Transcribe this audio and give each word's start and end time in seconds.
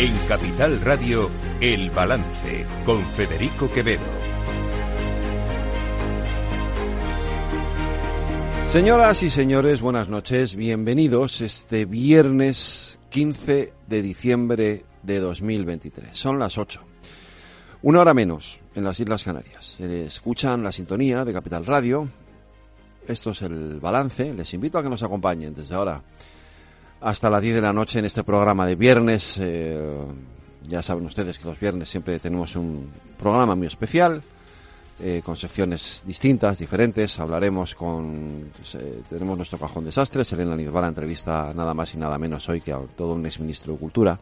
En 0.00 0.16
Capital 0.26 0.80
Radio, 0.80 1.30
El 1.60 1.90
Balance, 1.90 2.64
con 2.86 3.06
Federico 3.10 3.70
Quevedo. 3.70 4.00
Señoras 8.70 9.22
y 9.22 9.28
señores, 9.28 9.82
buenas 9.82 10.08
noches, 10.08 10.56
bienvenidos 10.56 11.42
este 11.42 11.84
viernes 11.84 12.98
15 13.10 13.74
de 13.88 14.00
diciembre 14.00 14.86
de 15.02 15.18
2023. 15.18 16.16
Son 16.16 16.38
las 16.38 16.56
8. 16.56 16.80
Una 17.82 18.00
hora 18.00 18.14
menos 18.14 18.58
en 18.74 18.84
las 18.84 18.98
Islas 19.00 19.22
Canarias. 19.22 19.78
Escuchan 19.80 20.62
la 20.62 20.72
sintonía 20.72 21.26
de 21.26 21.34
Capital 21.34 21.66
Radio. 21.66 22.08
Esto 23.06 23.32
es 23.32 23.42
el 23.42 23.78
balance. 23.80 24.32
Les 24.32 24.54
invito 24.54 24.78
a 24.78 24.82
que 24.82 24.88
nos 24.88 25.02
acompañen 25.02 25.54
desde 25.54 25.74
ahora 25.74 26.02
hasta 27.00 27.30
las 27.30 27.42
10 27.42 27.54
de 27.56 27.60
la 27.60 27.72
noche 27.72 27.98
en 27.98 28.04
este 28.04 28.24
programa 28.24 28.66
de 28.66 28.74
viernes. 28.74 29.36
Eh, 29.40 29.78
ya 30.66 30.82
saben 30.82 31.04
ustedes 31.06 31.38
que 31.38 31.48
los 31.48 31.58
viernes 31.58 31.88
siempre 31.88 32.18
tenemos 32.18 32.56
un 32.56 32.90
programa 33.18 33.54
muy 33.54 33.66
especial. 33.66 34.22
Eh, 35.02 35.22
con 35.24 35.34
secciones 35.34 36.02
distintas, 36.04 36.58
diferentes. 36.58 37.18
Hablaremos 37.18 37.74
con. 37.74 38.50
Eh, 38.74 39.00
tenemos 39.08 39.34
nuestro 39.34 39.58
cajón 39.58 39.86
desastres. 39.86 40.30
Elena 40.34 40.54
la 40.54 40.88
entrevista 40.88 41.52
nada 41.56 41.72
más 41.72 41.94
y 41.94 41.96
nada 41.96 42.18
menos 42.18 42.46
hoy 42.50 42.60
que 42.60 42.72
a 42.74 42.80
todo 42.96 43.14
un 43.14 43.24
exministro 43.24 43.72
de 43.72 43.78
Cultura 43.78 44.18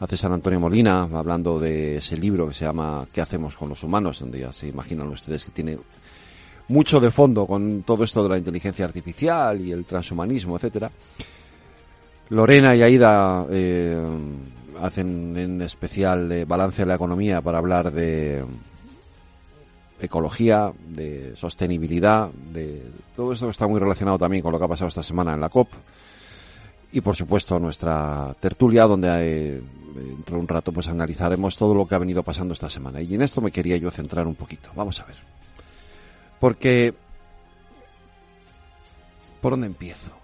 a 0.00 0.06
César 0.08 0.32
Antonio 0.32 0.58
Molina 0.58 1.02
hablando 1.02 1.60
de 1.60 1.98
ese 1.98 2.16
libro 2.16 2.48
que 2.48 2.54
se 2.54 2.64
llama 2.64 3.06
¿Qué 3.12 3.20
hacemos 3.20 3.56
con 3.56 3.68
los 3.68 3.82
humanos? 3.84 4.18
donde 4.18 4.40
ya 4.40 4.52
se 4.52 4.66
imaginan 4.66 5.08
ustedes 5.08 5.44
que 5.44 5.50
tiene 5.52 5.78
mucho 6.68 6.98
de 6.98 7.10
fondo 7.10 7.46
con 7.46 7.84
todo 7.84 8.02
esto 8.02 8.22
de 8.24 8.28
la 8.28 8.38
inteligencia 8.38 8.84
artificial 8.84 9.60
y 9.60 9.70
el 9.70 9.84
transhumanismo, 9.84 10.56
etcétera. 10.56 10.90
Lorena 12.30 12.74
y 12.76 12.82
Aida 12.82 13.46
eh, 13.50 13.96
hacen 14.82 15.36
en 15.36 15.62
especial 15.62 16.28
de 16.28 16.44
balance 16.44 16.82
de 16.82 16.86
la 16.86 16.94
economía 16.94 17.40
para 17.40 17.58
hablar 17.58 17.90
de 17.90 18.44
ecología, 20.00 20.72
de 20.88 21.34
sostenibilidad, 21.36 22.30
de 22.30 22.82
todo 23.16 23.32
esto 23.32 23.46
que 23.46 23.50
está 23.50 23.66
muy 23.66 23.80
relacionado 23.80 24.18
también 24.18 24.42
con 24.42 24.52
lo 24.52 24.58
que 24.58 24.64
ha 24.64 24.68
pasado 24.68 24.88
esta 24.88 25.02
semana 25.02 25.34
en 25.34 25.40
la 25.40 25.48
COP. 25.48 25.68
Y 26.92 27.00
por 27.00 27.16
supuesto 27.16 27.58
nuestra 27.58 28.34
tertulia 28.40 28.84
donde 28.84 29.08
eh, 29.10 29.62
dentro 29.94 30.36
de 30.36 30.42
un 30.42 30.48
rato 30.48 30.70
pues 30.70 30.88
analizaremos 30.88 31.56
todo 31.56 31.74
lo 31.74 31.86
que 31.86 31.94
ha 31.94 31.98
venido 31.98 32.22
pasando 32.22 32.52
esta 32.52 32.68
semana. 32.68 33.00
Y 33.00 33.14
en 33.14 33.22
esto 33.22 33.40
me 33.40 33.50
quería 33.50 33.76
yo 33.78 33.90
centrar 33.90 34.26
un 34.26 34.34
poquito. 34.34 34.70
Vamos 34.76 35.00
a 35.00 35.04
ver. 35.04 35.16
Porque 36.38 36.94
por 39.40 39.52
dónde 39.52 39.66
empiezo 39.66 40.17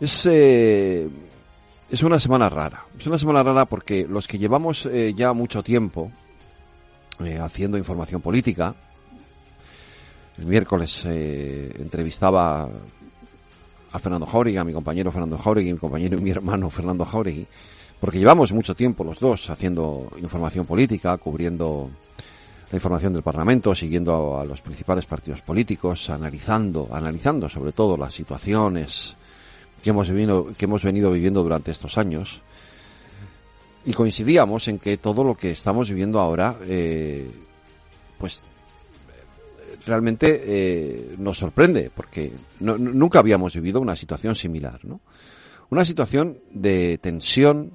es 0.00 0.26
eh, 0.26 1.08
es 1.90 2.02
una 2.02 2.18
semana 2.18 2.48
rara. 2.48 2.84
Es 2.98 3.06
una 3.06 3.18
semana 3.18 3.42
rara 3.42 3.64
porque 3.64 4.06
los 4.08 4.26
que 4.26 4.38
llevamos 4.38 4.86
eh, 4.86 5.14
ya 5.16 5.32
mucho 5.32 5.62
tiempo 5.62 6.10
haciendo 7.40 7.78
información 7.78 8.20
política 8.20 8.74
el 10.36 10.44
miércoles 10.44 11.06
entrevistaba 11.06 12.68
a 13.96 13.98
Fernando 13.98 14.26
Jauregui, 14.26 14.58
a 14.58 14.64
mi 14.64 14.72
compañero 14.72 15.10
Fernando 15.10 15.38
Jauregui, 15.38 15.72
mi 15.72 15.78
compañero 15.78 16.18
y 16.18 16.20
mi 16.20 16.30
hermano 16.30 16.68
Fernando 16.68 17.04
Jauregui, 17.04 17.46
porque 17.98 18.18
llevamos 18.18 18.52
mucho 18.52 18.74
tiempo 18.74 19.02
los 19.04 19.18
dos 19.18 19.48
haciendo 19.48 20.12
información 20.20 20.66
política, 20.66 21.16
cubriendo 21.16 21.90
la 22.70 22.76
información 22.76 23.14
del 23.14 23.22
Parlamento, 23.22 23.74
siguiendo 23.74 24.38
a, 24.38 24.44
los 24.44 24.60
principales 24.60 25.06
partidos 25.06 25.40
políticos, 25.40 26.10
analizando, 26.10 26.88
analizando 26.92 27.48
sobre 27.48 27.72
todo 27.72 27.96
las 27.96 28.12
situaciones 28.12 29.16
que 29.82 29.90
hemos, 29.90 30.10
venido, 30.10 30.52
que 30.56 30.64
hemos 30.64 30.82
venido 30.82 31.10
viviendo 31.10 31.42
durante 31.42 31.70
estos 31.70 31.98
años. 31.98 32.42
Y 33.84 33.92
coincidíamos 33.92 34.66
en 34.68 34.78
que 34.78 34.96
todo 34.96 35.22
lo 35.22 35.36
que 35.36 35.52
estamos 35.52 35.88
viviendo 35.88 36.18
ahora, 36.18 36.56
eh, 36.66 37.30
pues 38.18 38.42
realmente 39.86 40.42
eh, 40.44 41.14
nos 41.18 41.38
sorprende, 41.38 41.90
porque 41.94 42.32
nunca 42.60 43.20
habíamos 43.20 43.54
vivido 43.54 43.80
una 43.80 43.94
situación 43.94 44.34
similar, 44.34 44.84
¿no? 44.84 45.00
Una 45.70 45.84
situación 45.84 46.38
de 46.50 46.98
tensión, 46.98 47.72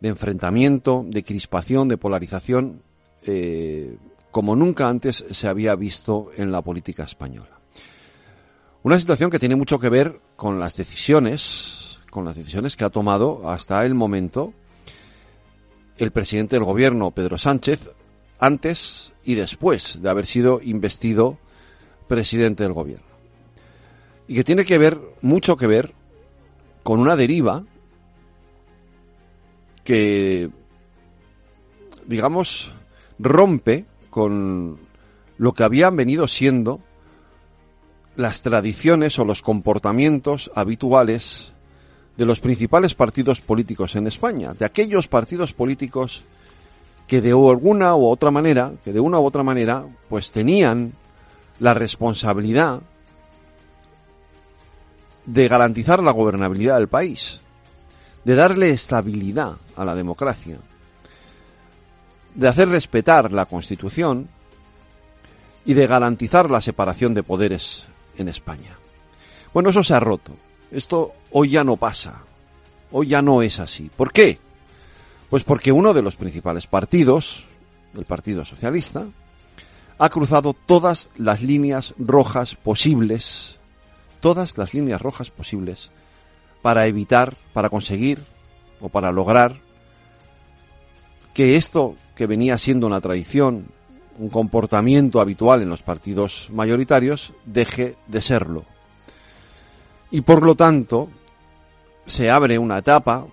de 0.00 0.08
enfrentamiento, 0.08 1.04
de 1.08 1.22
crispación, 1.22 1.88
de 1.88 1.98
polarización, 1.98 2.82
eh, 3.24 3.96
como 4.30 4.54
nunca 4.54 4.88
antes 4.88 5.24
se 5.30 5.48
había 5.48 5.74
visto 5.74 6.30
en 6.36 6.52
la 6.52 6.62
política 6.62 7.04
española. 7.04 7.55
Una 8.86 9.00
situación 9.00 9.32
que 9.32 9.40
tiene 9.40 9.56
mucho 9.56 9.80
que 9.80 9.88
ver 9.88 10.20
con 10.36 10.60
las 10.60 10.76
decisiones, 10.76 11.98
con 12.08 12.24
las 12.24 12.36
decisiones 12.36 12.76
que 12.76 12.84
ha 12.84 12.90
tomado 12.90 13.50
hasta 13.50 13.84
el 13.84 13.96
momento 13.96 14.52
el 15.98 16.12
presidente 16.12 16.54
del 16.54 16.64
gobierno, 16.64 17.10
Pedro 17.10 17.36
Sánchez, 17.36 17.90
antes 18.38 19.12
y 19.24 19.34
después 19.34 20.00
de 20.00 20.08
haber 20.08 20.24
sido 20.24 20.60
investido 20.62 21.36
presidente 22.06 22.62
del 22.62 22.74
gobierno. 22.74 23.08
Y 24.28 24.36
que 24.36 24.44
tiene 24.44 24.64
que 24.64 24.78
ver, 24.78 25.00
mucho 25.20 25.56
que 25.56 25.66
ver, 25.66 25.92
con 26.84 27.00
una 27.00 27.16
deriva 27.16 27.64
que, 29.82 30.48
digamos, 32.06 32.72
rompe 33.18 33.84
con 34.10 34.78
lo 35.38 35.54
que 35.54 35.64
habían 35.64 35.96
venido 35.96 36.28
siendo 36.28 36.82
las 38.16 38.42
tradiciones 38.42 39.18
o 39.18 39.24
los 39.24 39.42
comportamientos 39.42 40.50
habituales 40.54 41.52
de 42.16 42.24
los 42.24 42.40
principales 42.40 42.94
partidos 42.94 43.42
políticos 43.42 43.94
en 43.94 44.06
España, 44.06 44.54
de 44.54 44.64
aquellos 44.64 45.06
partidos 45.06 45.52
políticos 45.52 46.24
que 47.06 47.20
de 47.20 47.30
alguna 47.30 47.94
u 47.94 48.08
otra 48.08 48.30
manera, 48.30 48.72
que 48.82 48.92
de 48.92 49.00
una 49.00 49.20
u 49.20 49.24
otra 49.24 49.42
manera, 49.42 49.84
pues 50.08 50.32
tenían 50.32 50.92
la 51.60 51.74
responsabilidad 51.74 52.80
de 55.26 55.48
garantizar 55.48 56.02
la 56.02 56.12
gobernabilidad 56.12 56.78
del 56.78 56.88
país, 56.88 57.40
de 58.24 58.34
darle 58.34 58.70
estabilidad 58.70 59.56
a 59.76 59.84
la 59.84 59.94
democracia, 59.94 60.58
de 62.34 62.48
hacer 62.48 62.68
respetar 62.70 63.30
la 63.32 63.44
Constitución 63.44 64.28
y 65.66 65.74
de 65.74 65.86
garantizar 65.86 66.50
la 66.50 66.60
separación 66.60 67.12
de 67.12 67.22
poderes 67.22 67.86
en 68.18 68.28
España. 68.28 68.76
Bueno, 69.52 69.70
eso 69.70 69.82
se 69.82 69.94
ha 69.94 70.00
roto. 70.00 70.32
Esto 70.70 71.14
hoy 71.32 71.50
ya 71.50 71.64
no 71.64 71.76
pasa. 71.76 72.22
Hoy 72.92 73.08
ya 73.08 73.22
no 73.22 73.42
es 73.42 73.60
así. 73.60 73.90
¿Por 73.94 74.12
qué? 74.12 74.38
Pues 75.30 75.44
porque 75.44 75.72
uno 75.72 75.92
de 75.92 76.02
los 76.02 76.16
principales 76.16 76.66
partidos, 76.66 77.46
el 77.94 78.04
Partido 78.04 78.44
Socialista, 78.44 79.06
ha 79.98 80.08
cruzado 80.08 80.54
todas 80.54 81.10
las 81.16 81.42
líneas 81.42 81.94
rojas 81.98 82.54
posibles, 82.54 83.58
todas 84.20 84.58
las 84.58 84.74
líneas 84.74 85.00
rojas 85.00 85.30
posibles, 85.30 85.90
para 86.62 86.86
evitar, 86.86 87.36
para 87.52 87.70
conseguir 87.70 88.24
o 88.80 88.88
para 88.88 89.10
lograr 89.10 89.60
que 91.32 91.56
esto 91.56 91.96
que 92.14 92.26
venía 92.26 92.58
siendo 92.58 92.86
una 92.86 93.00
tradición, 93.00 93.68
un 94.18 94.28
comportamiento 94.28 95.20
habitual 95.20 95.62
en 95.62 95.68
los 95.68 95.82
partidos 95.82 96.48
mayoritarios, 96.52 97.32
deje 97.44 97.96
de 98.06 98.22
serlo. 98.22 98.64
Y 100.10 100.20
por 100.20 100.42
lo 100.44 100.54
tanto, 100.54 101.08
se 102.06 102.30
abre 102.30 102.58
una 102.58 102.78
etapa, 102.78 103.26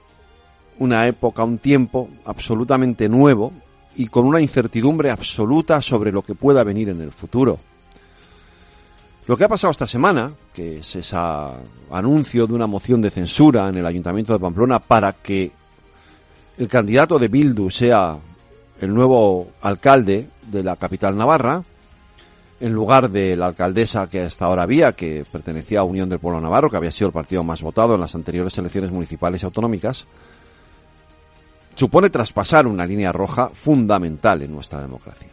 una 0.79 1.07
época, 1.07 1.43
un 1.43 1.59
tiempo 1.59 2.09
absolutamente 2.25 3.07
nuevo 3.07 3.53
y 3.95 4.07
con 4.07 4.25
una 4.25 4.41
incertidumbre 4.41 5.11
absoluta 5.11 5.81
sobre 5.81 6.11
lo 6.11 6.23
que 6.23 6.35
pueda 6.35 6.63
venir 6.63 6.89
en 6.89 7.01
el 7.01 7.11
futuro. 7.11 7.59
Lo 9.25 9.37
que 9.37 9.45
ha 9.45 9.49
pasado 9.49 9.71
esta 9.71 9.87
semana, 9.87 10.33
que 10.53 10.79
es 10.79 10.95
ese 10.95 11.15
anuncio 11.91 12.45
de 12.45 12.53
una 12.53 12.67
moción 12.67 13.01
de 13.01 13.09
censura 13.09 13.69
en 13.69 13.77
el 13.77 13.85
Ayuntamiento 13.85 14.33
de 14.33 14.39
Pamplona 14.39 14.79
para 14.79 15.13
que 15.13 15.51
el 16.57 16.67
candidato 16.67 17.17
de 17.17 17.29
Bildu 17.29 17.69
sea 17.69 18.17
el 18.81 18.93
nuevo 18.93 19.51
alcalde 19.61 20.27
de 20.51 20.63
la 20.63 20.75
capital 20.75 21.15
navarra, 21.15 21.63
en 22.59 22.71
lugar 22.71 23.09
de 23.09 23.35
la 23.35 23.47
alcaldesa 23.47 24.09
que 24.09 24.21
hasta 24.21 24.45
ahora 24.45 24.63
había, 24.63 24.93
que 24.93 25.25
pertenecía 25.29 25.81
a 25.81 25.83
Unión 25.83 26.07
del 26.07 26.19
Pueblo 26.19 26.39
Navarro, 26.39 26.69
que 26.69 26.77
había 26.77 26.91
sido 26.91 27.07
el 27.07 27.13
partido 27.13 27.43
más 27.43 27.61
votado 27.61 27.95
en 27.95 28.01
las 28.01 28.15
anteriores 28.15 28.57
elecciones 28.57 28.91
municipales 28.91 29.43
y 29.43 29.45
autonómicas, 29.45 30.05
supone 31.75 32.09
traspasar 32.09 32.67
una 32.67 32.85
línea 32.85 33.11
roja 33.11 33.49
fundamental 33.49 34.41
en 34.43 34.53
nuestra 34.53 34.81
democracia. 34.81 35.29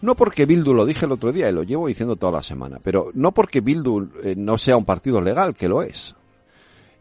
No 0.00 0.14
porque 0.14 0.44
Bildu 0.44 0.74
lo 0.74 0.84
dije 0.84 1.06
el 1.06 1.12
otro 1.12 1.32
día 1.32 1.48
y 1.48 1.52
lo 1.52 1.62
llevo 1.62 1.88
diciendo 1.88 2.16
toda 2.16 2.32
la 2.32 2.42
semana, 2.42 2.78
pero 2.82 3.10
no 3.14 3.32
porque 3.32 3.60
Bildu 3.60 4.08
eh, 4.22 4.34
no 4.36 4.58
sea 4.58 4.76
un 4.76 4.84
partido 4.84 5.20
legal, 5.20 5.54
que 5.54 5.68
lo 5.68 5.82
es. 5.82 6.14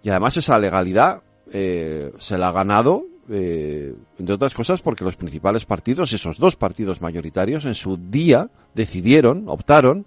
Y 0.01 0.09
además 0.09 0.37
esa 0.37 0.57
legalidad 0.57 1.21
eh, 1.51 2.11
se 2.17 2.37
la 2.37 2.49
ha 2.49 2.51
ganado, 2.51 3.05
eh, 3.29 3.93
entre 4.19 4.35
otras 4.35 4.53
cosas, 4.53 4.81
porque 4.81 5.03
los 5.03 5.15
principales 5.15 5.65
partidos, 5.65 6.11
esos 6.13 6.37
dos 6.37 6.55
partidos 6.55 7.01
mayoritarios, 7.01 7.65
en 7.65 7.75
su 7.75 7.97
día 7.97 8.49
decidieron, 8.73 9.45
optaron, 9.47 10.05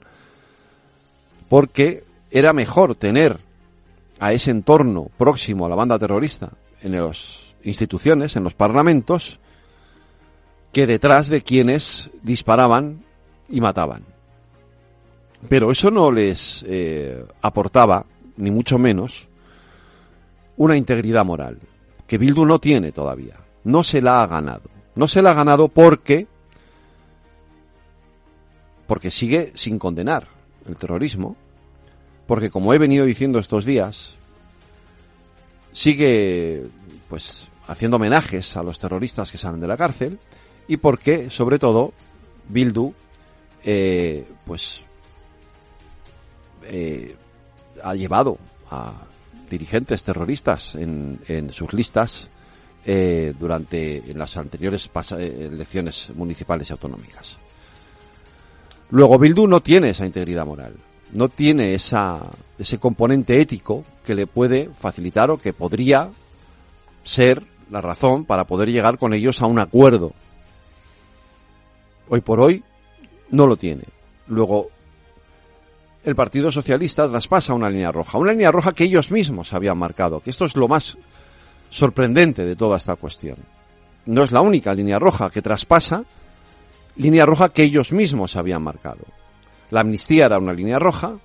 porque 1.49 2.05
era 2.31 2.53
mejor 2.53 2.97
tener 2.97 3.39
a 4.19 4.33
ese 4.33 4.51
entorno 4.51 5.11
próximo 5.17 5.67
a 5.67 5.69
la 5.69 5.77
banda 5.77 5.99
terrorista 5.99 6.51
en 6.83 6.97
los 6.97 7.55
instituciones, 7.65 8.37
en 8.37 8.45
los 8.45 8.55
parlamentos, 8.55 9.41
que 10.73 10.87
detrás 10.87 11.29
de 11.29 11.43
quienes 11.43 12.11
disparaban 12.23 13.03
y 13.49 13.61
mataban. 13.61 14.05
Pero 15.49 15.71
eso 15.71 15.91
no 15.91 16.11
les 16.11 16.65
eh, 16.67 17.25
aportaba, 17.41 18.05
ni 18.37 18.51
mucho 18.51 18.79
menos, 18.79 19.29
una 20.57 20.77
integridad 20.77 21.25
moral, 21.25 21.59
que 22.07 22.19
Bildu 22.19 22.45
no 22.45 22.59
tiene 22.59 22.93
todavía. 22.93 23.37
No 23.65 23.83
se 23.83 24.01
la 24.01 24.23
ha 24.23 24.27
ganado. 24.27 24.71
No 24.95 25.09
se 25.09 25.23
la 25.23 25.33
ha 25.33 25.35
ganado 25.35 25.69
porque 25.69 26.27
porque 28.87 29.11
sigue 29.11 29.53
sin 29.57 29.79
condenar 29.79 30.29
el 30.69 30.77
terrorismo, 30.77 31.37
porque 32.27 32.51
como 32.51 32.73
he 32.73 32.79
venido 32.79 33.05
diciendo 33.05 33.41
estos 33.41 33.65
días, 33.65 34.15
sigue 35.73 36.67
pues 37.09 37.49
haciendo 37.67 37.97
homenajes 37.97 38.57
a 38.57 38.63
los 38.63 38.79
terroristas 38.79 39.31
que 39.31 39.39
salen 39.39 39.61
de 39.61 39.67
la 39.67 39.77
cárcel 39.77 40.19
y 40.69 40.77
porque 40.77 41.31
sobre 41.31 41.59
todo 41.59 41.93
Bildu 42.49 42.93
eh, 43.65 44.27
pues 44.45 44.83
eh, 46.63 47.17
ha 47.83 47.95
llevado 47.95 48.39
a 48.71 48.93
dirigentes 49.49 50.05
terroristas 50.05 50.75
en, 50.75 51.21
en 51.29 51.53
sus 51.53 51.73
listas 51.73 52.29
eh, 52.89 53.35
durante 53.37 54.01
las 54.15 54.37
anteriores 54.37 54.89
elecciones 55.19 56.11
municipales 56.15 56.71
y 56.71 56.73
autonómicas. 56.73 57.37
Luego 58.91 59.19
Bildu 59.19 59.49
no 59.49 59.61
tiene 59.61 59.91
esa 59.91 60.07
integridad 60.07 60.47
moral, 60.47 60.75
no 61.13 61.29
tiene 61.29 61.75
esa, 61.75 62.31
ese 62.57 62.79
componente 62.79 63.41
ético 63.41 63.85
que 64.05 64.15
le 64.15 64.29
puede 64.29 64.71
facilitar 64.79 65.33
o 65.33 65.39
que 65.39 65.53
podría 65.53 66.11
ser 67.03 67.43
la 67.71 67.81
razón 67.81 68.25
para 68.25 68.47
poder 68.47 68.71
llegar 68.71 68.99
con 68.99 69.13
ellos 69.13 69.43
a 69.43 69.47
un 69.47 69.59
acuerdo. 69.59 70.13
Hoy 72.09 72.21
por 72.21 72.39
hoy 72.39 72.63
no 73.31 73.49
lo 73.49 73.57
tiene. 73.57 73.83
Luego, 74.29 74.71
el 76.07 76.15
Partido 76.15 76.53
Socialista 76.53 77.09
traspasa 77.09 77.53
una 77.53 77.69
línea 77.69 77.91
roja, 77.91 78.17
una 78.17 78.31
línea 78.31 78.53
roja 78.53 78.71
que 78.71 78.85
ellos 78.85 79.11
mismos 79.11 79.53
habían 79.53 79.77
marcado, 79.77 80.21
que 80.21 80.31
esto 80.31 80.45
es 80.45 80.55
lo 80.55 80.69
más 80.69 80.97
sorprendente 81.69 82.45
de 82.45 82.55
toda 82.55 82.77
esta 82.77 82.95
cuestión. 82.95 83.37
No 84.07 84.23
es 84.23 84.31
la 84.31 84.41
única 84.41 84.73
línea 84.73 85.01
roja 85.01 85.31
que 85.31 85.43
traspasa, 85.43 86.05
línea 86.95 87.27
roja 87.27 87.49
que 87.49 87.65
ellos 87.65 87.93
mismos 87.93 88.37
habían 88.37 88.63
marcado. 88.63 89.05
La 89.73 89.81
amnistía 89.81 90.27
era 90.27 90.39
una 90.39 90.53
línea 90.53 90.79
roja, 90.79 91.17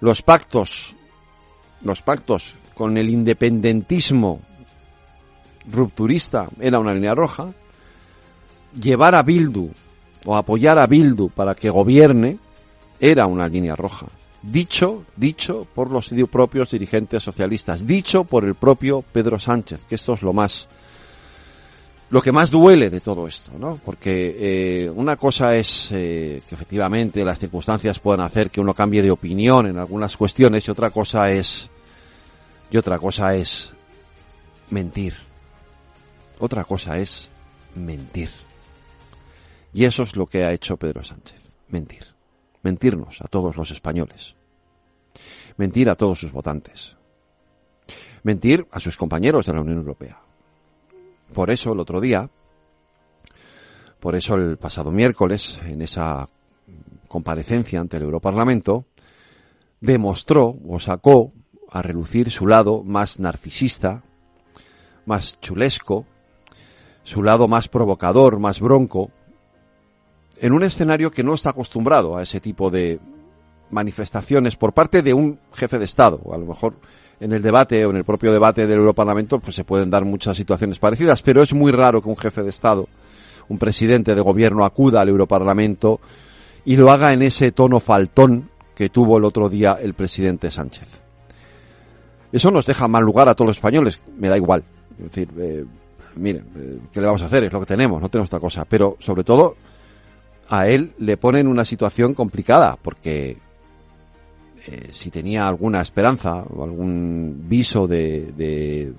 los 0.00 0.22
pactos, 0.22 0.96
los 1.82 2.00
pactos 2.00 2.54
con 2.74 2.96
el 2.96 3.10
independentismo 3.10 4.40
rupturista 5.70 6.48
era 6.58 6.78
una 6.78 6.94
línea 6.94 7.14
roja, 7.14 7.52
llevar 8.80 9.14
a 9.14 9.22
Bildu 9.22 9.68
o 10.24 10.36
apoyar 10.36 10.78
a 10.78 10.86
Bildu 10.86 11.28
para 11.28 11.54
que 11.54 11.68
gobierne 11.68 12.38
era 13.04 13.26
una 13.26 13.46
línea 13.48 13.76
roja. 13.76 14.06
Dicho, 14.40 15.04
dicho 15.14 15.66
por 15.74 15.90
los 15.90 16.10
propios 16.30 16.70
dirigentes 16.70 17.22
socialistas, 17.22 17.86
dicho 17.86 18.24
por 18.24 18.44
el 18.44 18.54
propio 18.54 19.02
Pedro 19.02 19.38
Sánchez, 19.38 19.84
que 19.84 19.94
esto 19.94 20.14
es 20.14 20.22
lo 20.22 20.32
más, 20.32 20.66
lo 22.08 22.22
que 22.22 22.32
más 22.32 22.50
duele 22.50 22.88
de 22.88 23.00
todo 23.00 23.28
esto, 23.28 23.52
¿no? 23.58 23.78
Porque 23.84 24.36
eh, 24.38 24.90
una 24.90 25.16
cosa 25.16 25.54
es 25.54 25.90
eh, 25.92 26.40
que 26.48 26.54
efectivamente 26.54 27.24
las 27.24 27.38
circunstancias 27.38 28.00
puedan 28.00 28.22
hacer 28.22 28.50
que 28.50 28.60
uno 28.60 28.72
cambie 28.72 29.02
de 29.02 29.10
opinión 29.10 29.66
en 29.66 29.76
algunas 29.76 30.16
cuestiones 30.16 30.66
y 30.66 30.70
otra 30.70 30.88
cosa 30.88 31.30
es 31.30 31.68
y 32.70 32.76
otra 32.78 32.98
cosa 32.98 33.34
es 33.34 33.70
mentir. 34.70 35.14
Otra 36.38 36.64
cosa 36.64 36.98
es 36.98 37.28
mentir. 37.74 38.30
Y 39.74 39.84
eso 39.84 40.04
es 40.04 40.16
lo 40.16 40.26
que 40.26 40.44
ha 40.44 40.52
hecho 40.52 40.78
Pedro 40.78 41.04
Sánchez, 41.04 41.40
mentir. 41.68 42.13
Mentirnos 42.64 43.20
a 43.20 43.28
todos 43.28 43.56
los 43.56 43.70
españoles. 43.70 44.36
Mentir 45.58 45.88
a 45.90 45.94
todos 45.94 46.18
sus 46.18 46.32
votantes. 46.32 46.96
Mentir 48.22 48.66
a 48.72 48.80
sus 48.80 48.96
compañeros 48.96 49.46
de 49.46 49.52
la 49.52 49.60
Unión 49.60 49.78
Europea. 49.78 50.18
Por 51.32 51.50
eso 51.50 51.72
el 51.72 51.80
otro 51.80 52.00
día, 52.00 52.28
por 54.00 54.16
eso 54.16 54.34
el 54.34 54.56
pasado 54.56 54.90
miércoles, 54.90 55.60
en 55.64 55.82
esa 55.82 56.26
comparecencia 57.06 57.80
ante 57.80 57.98
el 57.98 58.04
Europarlamento, 58.04 58.86
demostró 59.80 60.56
o 60.66 60.80
sacó 60.80 61.32
a 61.70 61.82
relucir 61.82 62.30
su 62.30 62.46
lado 62.46 62.82
más 62.82 63.20
narcisista, 63.20 64.02
más 65.04 65.38
chulesco, 65.40 66.06
su 67.02 67.22
lado 67.22 67.46
más 67.46 67.68
provocador, 67.68 68.38
más 68.38 68.60
bronco, 68.60 69.10
en 70.38 70.52
un 70.52 70.62
escenario 70.62 71.10
que 71.10 71.22
no 71.22 71.34
está 71.34 71.50
acostumbrado 71.50 72.16
a 72.16 72.22
ese 72.22 72.40
tipo 72.40 72.70
de 72.70 72.98
manifestaciones 73.70 74.56
por 74.56 74.72
parte 74.72 75.02
de 75.02 75.14
un 75.14 75.38
jefe 75.52 75.78
de 75.78 75.84
Estado. 75.84 76.20
A 76.32 76.38
lo 76.38 76.46
mejor 76.46 76.74
en 77.20 77.32
el 77.32 77.42
debate 77.42 77.84
o 77.86 77.90
en 77.90 77.96
el 77.96 78.04
propio 78.04 78.32
debate 78.32 78.66
del 78.66 78.78
Europarlamento 78.78 79.38
pues 79.38 79.56
se 79.56 79.64
pueden 79.64 79.90
dar 79.90 80.04
muchas 80.04 80.36
situaciones 80.36 80.78
parecidas, 80.78 81.22
pero 81.22 81.42
es 81.42 81.54
muy 81.54 81.72
raro 81.72 82.02
que 82.02 82.08
un 82.08 82.16
jefe 82.16 82.42
de 82.42 82.50
Estado, 82.50 82.88
un 83.48 83.58
presidente 83.58 84.14
de 84.14 84.20
gobierno 84.20 84.64
acuda 84.64 85.00
al 85.00 85.08
Europarlamento 85.08 86.00
y 86.64 86.76
lo 86.76 86.90
haga 86.90 87.12
en 87.12 87.22
ese 87.22 87.52
tono 87.52 87.80
faltón 87.80 88.50
que 88.74 88.88
tuvo 88.88 89.18
el 89.18 89.24
otro 89.24 89.48
día 89.48 89.78
el 89.80 89.94
presidente 89.94 90.50
Sánchez. 90.50 91.02
Eso 92.32 92.50
nos 92.50 92.66
deja 92.66 92.88
mal 92.88 93.04
lugar 93.04 93.28
a 93.28 93.34
todos 93.34 93.50
los 93.50 93.56
españoles, 93.58 94.00
me 94.18 94.28
da 94.28 94.36
igual. 94.36 94.64
Es 94.98 95.04
decir, 95.04 95.28
eh, 95.38 95.64
miren, 96.16 96.46
eh, 96.56 96.78
¿qué 96.92 97.00
le 97.00 97.06
vamos 97.06 97.22
a 97.22 97.26
hacer? 97.26 97.44
Es 97.44 97.52
lo 97.52 97.60
que 97.60 97.66
tenemos, 97.66 98.00
no 98.00 98.08
tenemos 98.08 98.28
otra 98.28 98.40
cosa. 98.40 98.64
Pero 98.64 98.96
sobre 98.98 99.22
todo 99.22 99.54
a 100.48 100.66
él 100.66 100.92
le 100.98 101.16
pone 101.16 101.40
en 101.40 101.48
una 101.48 101.64
situación 101.64 102.14
complicada, 102.14 102.76
porque 102.80 103.38
eh, 104.66 104.88
si 104.92 105.10
tenía 105.10 105.46
alguna 105.46 105.82
esperanza 105.82 106.42
o 106.42 106.64
algún 106.64 107.44
viso 107.46 107.86
de, 107.86 108.92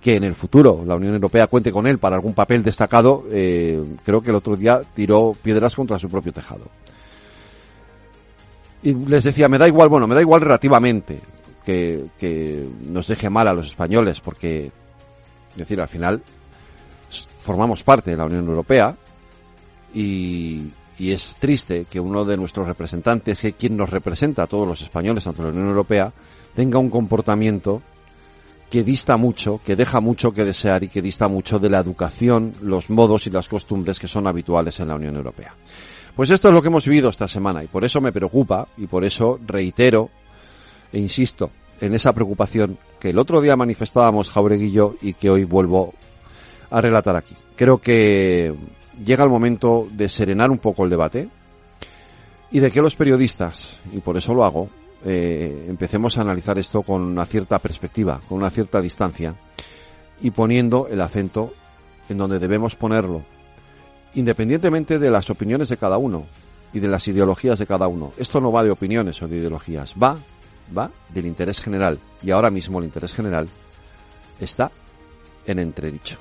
que 0.00 0.16
en 0.16 0.24
el 0.24 0.34
futuro 0.34 0.84
la 0.86 0.96
Unión 0.96 1.14
Europea 1.14 1.46
cuente 1.46 1.72
con 1.72 1.86
él 1.86 1.98
para 1.98 2.16
algún 2.16 2.34
papel 2.34 2.62
destacado, 2.62 3.24
eh, 3.30 3.82
creo 4.04 4.20
que 4.20 4.30
el 4.30 4.36
otro 4.36 4.56
día 4.56 4.82
tiró 4.94 5.32
piedras 5.40 5.74
contra 5.74 5.98
su 5.98 6.08
propio 6.08 6.32
tejado. 6.32 6.64
Y 8.82 8.94
les 8.94 9.24
decía, 9.24 9.48
me 9.48 9.58
da 9.58 9.66
igual, 9.66 9.88
bueno, 9.88 10.06
me 10.06 10.14
da 10.14 10.20
igual 10.20 10.42
relativamente 10.42 11.20
que, 11.64 12.04
que 12.18 12.68
nos 12.88 13.08
deje 13.08 13.30
mal 13.30 13.48
a 13.48 13.54
los 13.54 13.66
españoles, 13.66 14.20
porque, 14.20 14.66
es 14.66 15.56
decir, 15.56 15.80
al 15.80 15.88
final 15.88 16.22
formamos 17.40 17.82
parte 17.82 18.10
de 18.10 18.16
la 18.16 18.26
Unión 18.26 18.46
Europea 18.46 18.94
y, 19.94 20.70
y 20.98 21.12
es 21.12 21.36
triste 21.36 21.86
que 21.90 22.00
uno 22.00 22.24
de 22.24 22.36
nuestros 22.36 22.66
representantes, 22.66 23.38
que 23.38 23.52
quien 23.52 23.76
nos 23.76 23.90
representa 23.90 24.44
a 24.44 24.46
todos 24.46 24.66
los 24.66 24.80
españoles 24.80 25.26
ante 25.26 25.42
la 25.42 25.48
Unión 25.48 25.68
Europea, 25.68 26.12
tenga 26.54 26.78
un 26.78 26.90
comportamiento 26.90 27.82
que 28.70 28.82
dista 28.82 29.16
mucho, 29.16 29.60
que 29.64 29.76
deja 29.76 30.00
mucho 30.00 30.32
que 30.32 30.44
desear 30.44 30.82
y 30.82 30.88
que 30.88 31.02
dista 31.02 31.28
mucho 31.28 31.58
de 31.58 31.70
la 31.70 31.78
educación, 31.78 32.54
los 32.62 32.90
modos 32.90 33.26
y 33.26 33.30
las 33.30 33.48
costumbres 33.48 34.00
que 34.00 34.08
son 34.08 34.26
habituales 34.26 34.80
en 34.80 34.88
la 34.88 34.96
Unión 34.96 35.16
Europea. 35.16 35.54
Pues 36.16 36.30
esto 36.30 36.48
es 36.48 36.54
lo 36.54 36.62
que 36.62 36.68
hemos 36.68 36.86
vivido 36.86 37.10
esta 37.10 37.28
semana 37.28 37.62
y 37.62 37.66
por 37.66 37.84
eso 37.84 38.00
me 38.00 38.10
preocupa 38.10 38.66
y 38.78 38.86
por 38.86 39.04
eso 39.04 39.38
reitero 39.46 40.10
e 40.92 40.98
insisto 40.98 41.50
en 41.80 41.94
esa 41.94 42.14
preocupación 42.14 42.78
que 42.98 43.10
el 43.10 43.18
otro 43.18 43.40
día 43.42 43.54
manifestábamos 43.54 44.30
Jaureguillo 44.30 44.96
y 45.02 45.12
que 45.12 45.28
hoy 45.28 45.44
vuelvo 45.44 45.92
a 46.70 46.80
relatar 46.80 47.16
aquí. 47.16 47.34
Creo 47.54 47.78
que 47.78 48.54
llega 49.04 49.24
el 49.24 49.30
momento 49.30 49.88
de 49.90 50.08
serenar 50.08 50.50
un 50.50 50.58
poco 50.58 50.84
el 50.84 50.90
debate 50.90 51.28
y 52.50 52.60
de 52.60 52.70
que 52.70 52.82
los 52.82 52.94
periodistas, 52.94 53.78
y 53.92 54.00
por 54.00 54.16
eso 54.16 54.34
lo 54.34 54.44
hago, 54.44 54.68
eh, 55.04 55.66
empecemos 55.68 56.16
a 56.16 56.22
analizar 56.22 56.58
esto 56.58 56.82
con 56.82 57.02
una 57.02 57.26
cierta 57.26 57.58
perspectiva, 57.58 58.20
con 58.28 58.38
una 58.38 58.50
cierta 58.50 58.80
distancia 58.80 59.34
y 60.20 60.30
poniendo 60.30 60.88
el 60.88 61.00
acento 61.00 61.52
en 62.08 62.18
donde 62.18 62.38
debemos 62.38 62.76
ponerlo, 62.76 63.22
independientemente 64.14 64.98
de 64.98 65.10
las 65.10 65.28
opiniones 65.28 65.68
de 65.68 65.76
cada 65.76 65.98
uno 65.98 66.24
y 66.72 66.80
de 66.80 66.88
las 66.88 67.06
ideologías 67.08 67.58
de 67.58 67.66
cada 67.66 67.88
uno. 67.88 68.12
Esto 68.16 68.40
no 68.40 68.52
va 68.52 68.64
de 68.64 68.70
opiniones 68.70 69.20
o 69.22 69.28
de 69.28 69.36
ideologías, 69.36 69.94
va, 70.02 70.16
va 70.76 70.90
del 71.12 71.26
interés 71.26 71.60
general 71.60 71.98
y 72.22 72.30
ahora 72.30 72.50
mismo 72.50 72.78
el 72.78 72.86
interés 72.86 73.12
general 73.12 73.48
está 74.40 74.70
en 75.46 75.58
entredicho. 75.58 76.18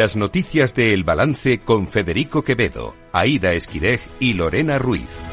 Las 0.00 0.16
noticias 0.16 0.74
de 0.74 0.94
El 0.94 1.04
Balance 1.04 1.58
con 1.58 1.86
Federico 1.86 2.42
Quevedo, 2.42 2.96
Aida 3.12 3.52
Esquirej 3.52 4.00
y 4.18 4.32
Lorena 4.32 4.78
Ruiz. 4.78 5.29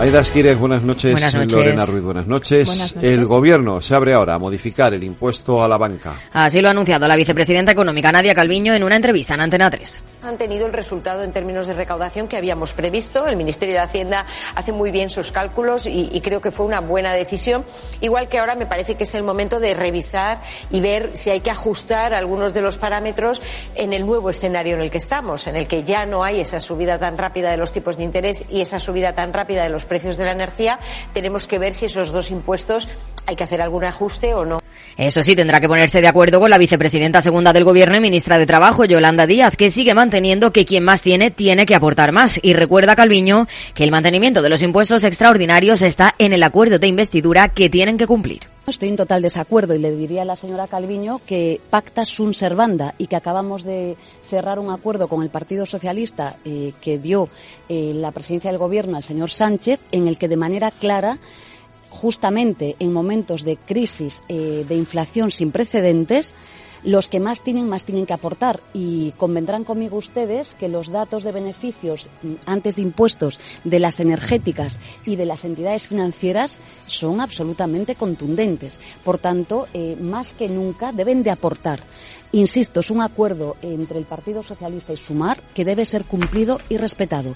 Aida 0.00 0.20
Esquírez, 0.20 0.56
buenas 0.56 0.84
noches. 0.84 1.10
Buenas 1.10 1.34
noches. 1.34 1.52
Lorena 1.52 1.84
Ruiz, 1.84 2.04
buenas 2.04 2.26
noches. 2.28 2.66
Buenas 2.66 2.94
noches. 2.94 3.12
El 3.12 3.26
gobierno 3.26 3.80
se 3.82 3.96
abre 3.96 4.14
ahora 4.14 4.34
a 4.34 4.38
modificar 4.38 4.94
el 4.94 5.02
impuesto 5.02 5.60
a 5.60 5.66
la 5.66 5.76
banca. 5.76 6.14
Así 6.32 6.60
lo 6.60 6.68
ha 6.68 6.70
anunciado 6.70 7.08
la 7.08 7.16
vicepresidenta 7.16 7.72
económica 7.72 8.12
Nadia 8.12 8.32
Calviño 8.32 8.74
en 8.74 8.84
una 8.84 8.94
entrevista 8.94 9.34
en 9.34 9.40
Antena 9.40 9.68
3. 9.68 10.02
Han 10.22 10.38
tenido 10.38 10.66
el 10.66 10.72
resultado 10.72 11.24
en 11.24 11.32
términos 11.32 11.66
de 11.66 11.74
recaudación 11.74 12.28
que 12.28 12.36
habíamos 12.36 12.74
previsto. 12.74 13.26
El 13.26 13.36
Ministerio 13.36 13.74
de 13.74 13.80
Hacienda 13.80 14.24
hace 14.54 14.70
muy 14.70 14.92
bien 14.92 15.10
sus 15.10 15.32
cálculos 15.32 15.88
y, 15.88 16.08
y 16.12 16.20
creo 16.20 16.40
que 16.40 16.52
fue 16.52 16.64
una 16.64 16.80
buena 16.80 17.12
decisión. 17.12 17.64
Igual 18.00 18.28
que 18.28 18.38
ahora 18.38 18.54
me 18.54 18.66
parece 18.66 18.94
que 18.94 19.02
es 19.02 19.14
el 19.16 19.24
momento 19.24 19.58
de 19.58 19.74
revisar 19.74 20.40
y 20.70 20.78
ver 20.80 21.10
si 21.14 21.30
hay 21.30 21.40
que 21.40 21.50
ajustar 21.50 22.14
algunos 22.14 22.54
de 22.54 22.62
los 22.62 22.78
parámetros 22.78 23.42
en 23.74 23.92
el 23.92 24.06
nuevo 24.06 24.30
escenario 24.30 24.76
en 24.76 24.80
el 24.80 24.92
que 24.92 24.98
estamos, 24.98 25.48
en 25.48 25.56
el 25.56 25.66
que 25.66 25.82
ya 25.82 26.06
no 26.06 26.22
hay 26.22 26.38
esa 26.38 26.60
subida 26.60 27.00
tan 27.00 27.18
rápida 27.18 27.50
de 27.50 27.56
los 27.56 27.72
tipos 27.72 27.96
de 27.96 28.04
interés 28.04 28.44
y 28.48 28.60
esa 28.60 28.78
subida 28.78 29.12
tan 29.12 29.32
rápida 29.32 29.64
de 29.64 29.70
los 29.70 29.87
precios 29.88 30.16
de 30.16 30.24
la 30.24 30.32
energía. 30.32 30.78
Tenemos 31.12 31.46
que 31.46 31.58
ver 31.58 31.74
si 31.74 31.86
esos 31.86 32.12
dos 32.12 32.30
impuestos 32.30 32.88
hay 33.26 33.36
que 33.36 33.44
hacer 33.44 33.60
algún 33.60 33.84
ajuste 33.84 34.34
o 34.34 34.44
no. 34.44 34.60
Eso 34.98 35.22
sí, 35.22 35.36
tendrá 35.36 35.60
que 35.60 35.68
ponerse 35.68 36.00
de 36.00 36.08
acuerdo 36.08 36.40
con 36.40 36.50
la 36.50 36.58
vicepresidenta 36.58 37.22
segunda 37.22 37.52
del 37.52 37.62
Gobierno 37.62 37.96
y 37.96 38.00
ministra 38.00 38.36
de 38.36 38.46
Trabajo, 38.46 38.84
Yolanda 38.84 39.28
Díaz, 39.28 39.54
que 39.56 39.70
sigue 39.70 39.94
manteniendo 39.94 40.52
que 40.52 40.64
quien 40.64 40.82
más 40.82 41.02
tiene, 41.02 41.30
tiene 41.30 41.66
que 41.66 41.76
aportar 41.76 42.10
más. 42.10 42.40
Y 42.42 42.52
recuerda 42.52 42.96
Calviño 42.96 43.46
que 43.74 43.84
el 43.84 43.92
mantenimiento 43.92 44.42
de 44.42 44.48
los 44.48 44.60
impuestos 44.60 45.04
extraordinarios 45.04 45.82
está 45.82 46.16
en 46.18 46.32
el 46.32 46.42
acuerdo 46.42 46.80
de 46.80 46.88
investidura 46.88 47.48
que 47.50 47.70
tienen 47.70 47.96
que 47.96 48.08
cumplir. 48.08 48.40
Estoy 48.66 48.88
en 48.88 48.96
total 48.96 49.22
desacuerdo 49.22 49.72
y 49.72 49.78
le 49.78 49.92
diría 49.92 50.22
a 50.22 50.24
la 50.24 50.34
señora 50.34 50.66
Calviño 50.66 51.20
que 51.24 51.60
pacta 51.70 52.04
sunt 52.04 52.34
servanda 52.34 52.96
y 52.98 53.06
que 53.06 53.14
acabamos 53.14 53.62
de 53.62 53.96
cerrar 54.28 54.58
un 54.58 54.70
acuerdo 54.70 55.06
con 55.06 55.22
el 55.22 55.30
Partido 55.30 55.64
Socialista 55.64 56.38
eh, 56.44 56.72
que 56.80 56.98
dio 56.98 57.28
eh, 57.68 57.92
la 57.94 58.10
presidencia 58.10 58.50
del 58.50 58.58
Gobierno 58.58 58.96
al 58.96 59.04
señor 59.04 59.30
Sánchez 59.30 59.78
en 59.92 60.08
el 60.08 60.18
que 60.18 60.26
de 60.26 60.36
manera 60.36 60.72
clara 60.72 61.18
justamente 61.90 62.76
en 62.78 62.92
momentos 62.92 63.44
de 63.44 63.56
crisis 63.56 64.22
eh, 64.28 64.64
de 64.66 64.74
inflación 64.74 65.30
sin 65.30 65.50
precedentes 65.50 66.34
los 66.84 67.08
que 67.08 67.20
más 67.20 67.42
tienen, 67.42 67.68
más 67.68 67.84
tienen 67.84 68.06
que 68.06 68.12
aportar. 68.12 68.60
Y 68.72 69.12
convendrán 69.12 69.64
conmigo 69.64 69.96
ustedes 69.96 70.54
que 70.54 70.68
los 70.68 70.90
datos 70.90 71.24
de 71.24 71.32
beneficios 71.32 72.08
mm, 72.22 72.34
antes 72.46 72.76
de 72.76 72.82
impuestos 72.82 73.40
de 73.64 73.80
las 73.80 74.00
energéticas 74.00 74.78
y 75.04 75.16
de 75.16 75.26
las 75.26 75.44
entidades 75.44 75.88
financieras 75.88 76.58
son 76.86 77.20
absolutamente 77.20 77.94
contundentes. 77.94 78.78
Por 79.04 79.18
tanto, 79.18 79.68
eh, 79.74 79.96
más 80.00 80.32
que 80.32 80.48
nunca 80.48 80.92
deben 80.92 81.22
de 81.22 81.30
aportar. 81.30 81.82
Insisto, 82.30 82.80
es 82.80 82.90
un 82.90 83.00
acuerdo 83.00 83.56
entre 83.62 83.98
el 83.98 84.04
Partido 84.04 84.42
Socialista 84.42 84.92
y 84.92 84.98
Sumar 84.98 85.42
que 85.54 85.64
debe 85.64 85.86
ser 85.86 86.04
cumplido 86.04 86.60
y 86.68 86.76
respetado. 86.76 87.34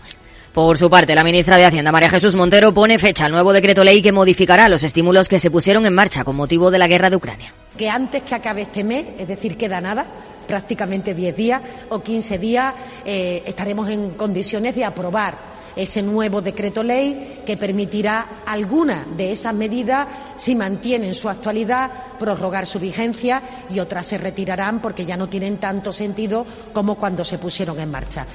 Por 0.53 0.77
su 0.77 0.91
parte, 0.91 1.15
la 1.15 1.25
ministra 1.25 1.57
de 1.57 1.65
Hacienda, 1.65 1.91
María 1.93 2.11
Jesús 2.11 2.35
Montero, 2.35 2.75
pone 2.75 2.99
fecha 2.99 3.25
al 3.25 3.33
nuevo 3.33 3.55
decreto 3.55 3.83
ley 3.85 4.03
que 4.03 4.13
modificará 4.13 4.69
los 4.69 4.85
estímulos 4.85 5.27
que 5.29 5.39
se 5.39 5.51
pusieron 5.51 5.87
en 5.87 5.95
marcha 5.95 6.25
con 6.25 6.37
motivo 6.37 6.71
de 6.71 6.79
la 6.79 6.89
guerra 6.89 7.09
de 7.09 7.17
Ucrania. 7.17 7.55
que 7.75 7.89
antes 7.89 8.23
que 8.23 8.35
acabe 8.35 8.63
este 8.63 8.85
mes, 8.85 9.07
es 9.19 9.27
decir, 9.27 9.57
queda 9.57 9.81
nada, 9.81 10.05
prácticamente 10.47 11.15
10 11.15 11.37
días 11.37 11.63
o 11.89 12.01
15 12.01 12.39
días, 12.39 12.75
eh, 13.07 13.43
estaremos 13.47 13.89
en 13.89 14.11
condiciones 14.11 14.75
de 14.75 14.85
aprobar 14.85 15.53
ese 15.75 16.03
nuevo 16.03 16.43
decreto 16.43 16.83
ley 16.83 17.41
que 17.47 17.57
permitirá 17.57 18.43
algunas 18.45 19.17
de 19.17 19.33
esas 19.33 19.55
medidas, 19.55 20.07
si 20.37 20.55
mantienen 20.55 21.15
su 21.15 21.31
actualidad, 21.31 21.91
prorrogar 22.19 22.67
su 22.67 22.79
vigencia 22.79 23.43
y 23.71 23.79
otras 23.79 24.07
se 24.07 24.19
retirarán 24.19 24.83
porque 24.83 25.07
ya 25.07 25.17
no 25.17 25.31
tienen 25.31 25.57
tanto 25.57 25.95
sentido 25.95 26.45
como 26.75 26.97
cuando 26.97 27.25
se 27.25 27.39
pusieron 27.39 27.81
en 27.81 27.91
marcha. 27.91 28.27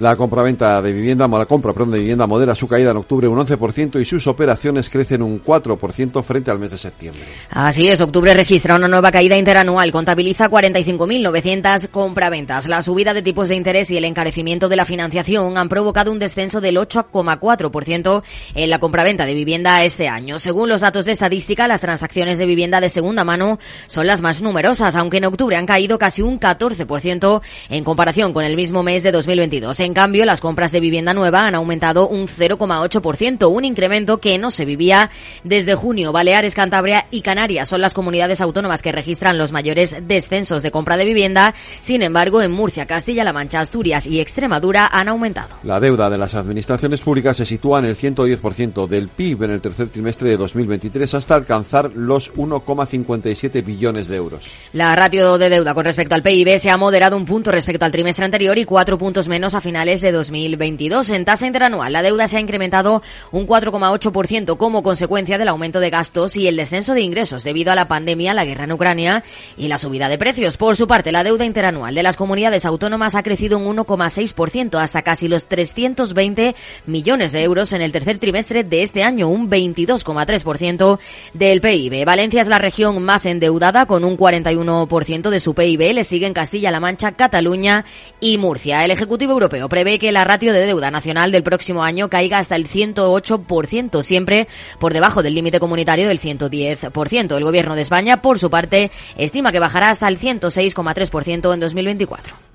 La 0.00 0.16
compraventa 0.16 0.80
de 0.80 0.94
vivienda, 0.94 1.28
la 1.28 1.44
compra 1.44 1.74
perdón, 1.74 1.90
de 1.90 1.98
vivienda 1.98 2.26
modera 2.26 2.54
su 2.54 2.66
caída 2.66 2.92
en 2.92 2.96
octubre 2.96 3.28
un 3.28 3.38
11% 3.38 4.00
y 4.00 4.06
sus 4.06 4.26
operaciones 4.26 4.88
crecen 4.88 5.20
un 5.20 5.44
4% 5.44 6.22
frente 6.22 6.50
al 6.50 6.58
mes 6.58 6.70
de 6.70 6.78
septiembre. 6.78 7.20
Así 7.50 7.86
es, 7.86 8.00
octubre 8.00 8.32
registra 8.32 8.76
una 8.76 8.88
nueva 8.88 9.12
caída 9.12 9.36
interanual, 9.36 9.92
contabiliza 9.92 10.48
45.900 10.48 11.90
compraventas. 11.90 12.66
La 12.66 12.80
subida 12.80 13.12
de 13.12 13.20
tipos 13.20 13.50
de 13.50 13.56
interés 13.56 13.90
y 13.90 13.98
el 13.98 14.06
encarecimiento 14.06 14.70
de 14.70 14.76
la 14.76 14.86
financiación 14.86 15.58
han 15.58 15.68
provocado 15.68 16.10
un 16.10 16.18
descenso 16.18 16.62
del 16.62 16.78
8,4% 16.78 18.22
en 18.54 18.70
la 18.70 18.78
compraventa 18.78 19.26
de 19.26 19.34
vivienda 19.34 19.84
este 19.84 20.08
año. 20.08 20.38
Según 20.38 20.70
los 20.70 20.80
datos 20.80 21.04
de 21.04 21.12
estadística, 21.12 21.68
las 21.68 21.82
transacciones 21.82 22.38
de 22.38 22.46
vivienda 22.46 22.80
de 22.80 22.88
segunda 22.88 23.22
mano 23.22 23.58
son 23.86 24.06
las 24.06 24.22
más 24.22 24.40
numerosas, 24.40 24.96
aunque 24.96 25.18
en 25.18 25.26
octubre 25.26 25.56
han 25.56 25.66
caído 25.66 25.98
casi 25.98 26.22
un 26.22 26.40
14% 26.40 27.42
en 27.68 27.84
comparación 27.84 28.32
con 28.32 28.46
el 28.46 28.56
mismo 28.56 28.82
mes 28.82 29.02
de 29.02 29.12
2022. 29.12 29.78
En 29.80 29.89
cambio, 29.94 30.24
las 30.24 30.40
compras 30.40 30.72
de 30.72 30.80
vivienda 30.80 31.14
nueva 31.14 31.46
han 31.46 31.54
aumentado 31.54 32.08
un 32.08 32.26
0,8%, 32.26 33.50
un 33.50 33.64
incremento 33.64 34.18
que 34.18 34.38
no 34.38 34.50
se 34.50 34.64
vivía 34.64 35.10
desde 35.44 35.74
junio. 35.74 36.12
Baleares, 36.12 36.54
Cantabria 36.54 37.06
y 37.10 37.22
Canarias 37.22 37.68
son 37.68 37.80
las 37.80 37.94
comunidades 37.94 38.40
autónomas 38.40 38.82
que 38.82 38.92
registran 38.92 39.38
los 39.38 39.52
mayores 39.52 39.96
descensos 40.02 40.62
de 40.62 40.70
compra 40.70 40.96
de 40.96 41.04
vivienda. 41.04 41.54
Sin 41.80 42.02
embargo, 42.02 42.42
en 42.42 42.52
Murcia, 42.52 42.86
Castilla-La 42.86 43.32
Mancha, 43.32 43.60
Asturias 43.60 44.06
y 44.06 44.20
Extremadura 44.20 44.86
han 44.86 45.08
aumentado. 45.08 45.48
La 45.62 45.80
deuda 45.80 46.10
de 46.10 46.18
las 46.18 46.34
administraciones 46.34 47.00
públicas 47.00 47.36
se 47.36 47.46
sitúa 47.46 47.78
en 47.78 47.86
el 47.86 47.96
110% 47.96 48.86
del 48.86 49.08
PIB 49.08 49.44
en 49.44 49.50
el 49.50 49.60
tercer 49.60 49.88
trimestre 49.88 50.30
de 50.30 50.36
2023 50.36 51.14
hasta 51.14 51.34
alcanzar 51.34 51.92
los 51.94 52.32
1,57 52.34 53.64
billones 53.64 54.08
de 54.08 54.16
euros. 54.16 54.50
La 54.72 54.94
ratio 54.94 55.38
de 55.38 55.48
deuda 55.48 55.74
con 55.74 55.84
respecto 55.84 56.14
al 56.14 56.22
PIB 56.22 56.58
se 56.58 56.70
ha 56.70 56.76
moderado 56.76 57.16
un 57.16 57.24
punto 57.24 57.50
respecto 57.50 57.84
al 57.84 57.92
trimestre 57.92 58.24
anterior 58.24 58.58
y 58.58 58.64
cuatro 58.64 58.98
puntos 58.98 59.28
menos 59.28 59.54
a 59.54 59.60
finales 59.60 59.79
de 59.80 60.12
2022. 60.12 61.08
En 61.10 61.24
tasa 61.24 61.46
interanual, 61.46 61.90
la 61.92 62.02
deuda 62.02 62.28
se 62.28 62.36
ha 62.36 62.40
incrementado 62.40 63.02
un 63.32 63.46
4,8% 63.46 64.58
como 64.58 64.82
consecuencia 64.82 65.38
del 65.38 65.48
aumento 65.48 65.80
de 65.80 65.88
gastos 65.88 66.36
y 66.36 66.46
el 66.46 66.56
descenso 66.56 66.92
de 66.92 67.00
ingresos 67.00 67.44
debido 67.44 67.72
a 67.72 67.74
la 67.74 67.88
pandemia, 67.88 68.34
la 68.34 68.44
guerra 68.44 68.64
en 68.64 68.72
Ucrania 68.72 69.24
y 69.56 69.68
la 69.68 69.78
subida 69.78 70.10
de 70.10 70.18
precios. 70.18 70.58
Por 70.58 70.76
su 70.76 70.86
parte, 70.86 71.12
la 71.12 71.24
deuda 71.24 71.46
interanual 71.46 71.94
de 71.94 72.02
las 72.02 72.18
comunidades 72.18 72.66
autónomas 72.66 73.14
ha 73.14 73.22
crecido 73.22 73.56
un 73.56 73.74
1,6% 73.74 74.78
hasta 74.78 75.00
casi 75.00 75.28
los 75.28 75.46
320 75.46 76.54
millones 76.84 77.32
de 77.32 77.42
euros 77.42 77.72
en 77.72 77.80
el 77.80 77.90
tercer 77.90 78.18
trimestre 78.18 78.62
de 78.62 78.82
este 78.82 79.02
año, 79.02 79.28
un 79.28 79.48
22,3% 79.48 80.98
del 81.32 81.62
PIB. 81.62 82.04
Valencia 82.04 82.42
es 82.42 82.48
la 82.48 82.58
región 82.58 83.02
más 83.02 83.24
endeudada 83.24 83.86
con 83.86 84.04
un 84.04 84.18
41% 84.18 85.30
de 85.30 85.40
su 85.40 85.54
PIB. 85.54 85.94
Le 85.94 86.04
siguen 86.04 86.34
Castilla-La 86.34 86.80
Mancha, 86.80 87.12
Cataluña 87.12 87.86
y 88.20 88.36
Murcia. 88.36 88.84
El 88.84 88.90
Ejecutivo 88.90 89.32
Europeo 89.32 89.69
prevé 89.70 89.98
que 89.98 90.12
la 90.12 90.24
ratio 90.24 90.52
de 90.52 90.66
deuda 90.66 90.90
nacional 90.90 91.32
del 91.32 91.42
próximo 91.42 91.82
año 91.82 92.10
caiga 92.10 92.38
hasta 92.38 92.56
el 92.56 92.68
108%, 92.68 94.02
siempre 94.02 94.48
por 94.78 94.92
debajo 94.92 95.22
del 95.22 95.34
límite 95.34 95.60
comunitario 95.60 96.08
del 96.08 96.20
110%. 96.20 97.34
El 97.34 97.44
Gobierno 97.44 97.74
de 97.74 97.82
España, 97.82 98.20
por 98.20 98.38
su 98.38 98.50
parte, 98.50 98.90
estima 99.16 99.52
que 99.52 99.60
bajará 99.60 99.88
hasta 99.88 100.08
el 100.08 100.18
106,3% 100.18 101.54
en 101.54 101.60
2024. 101.60 102.49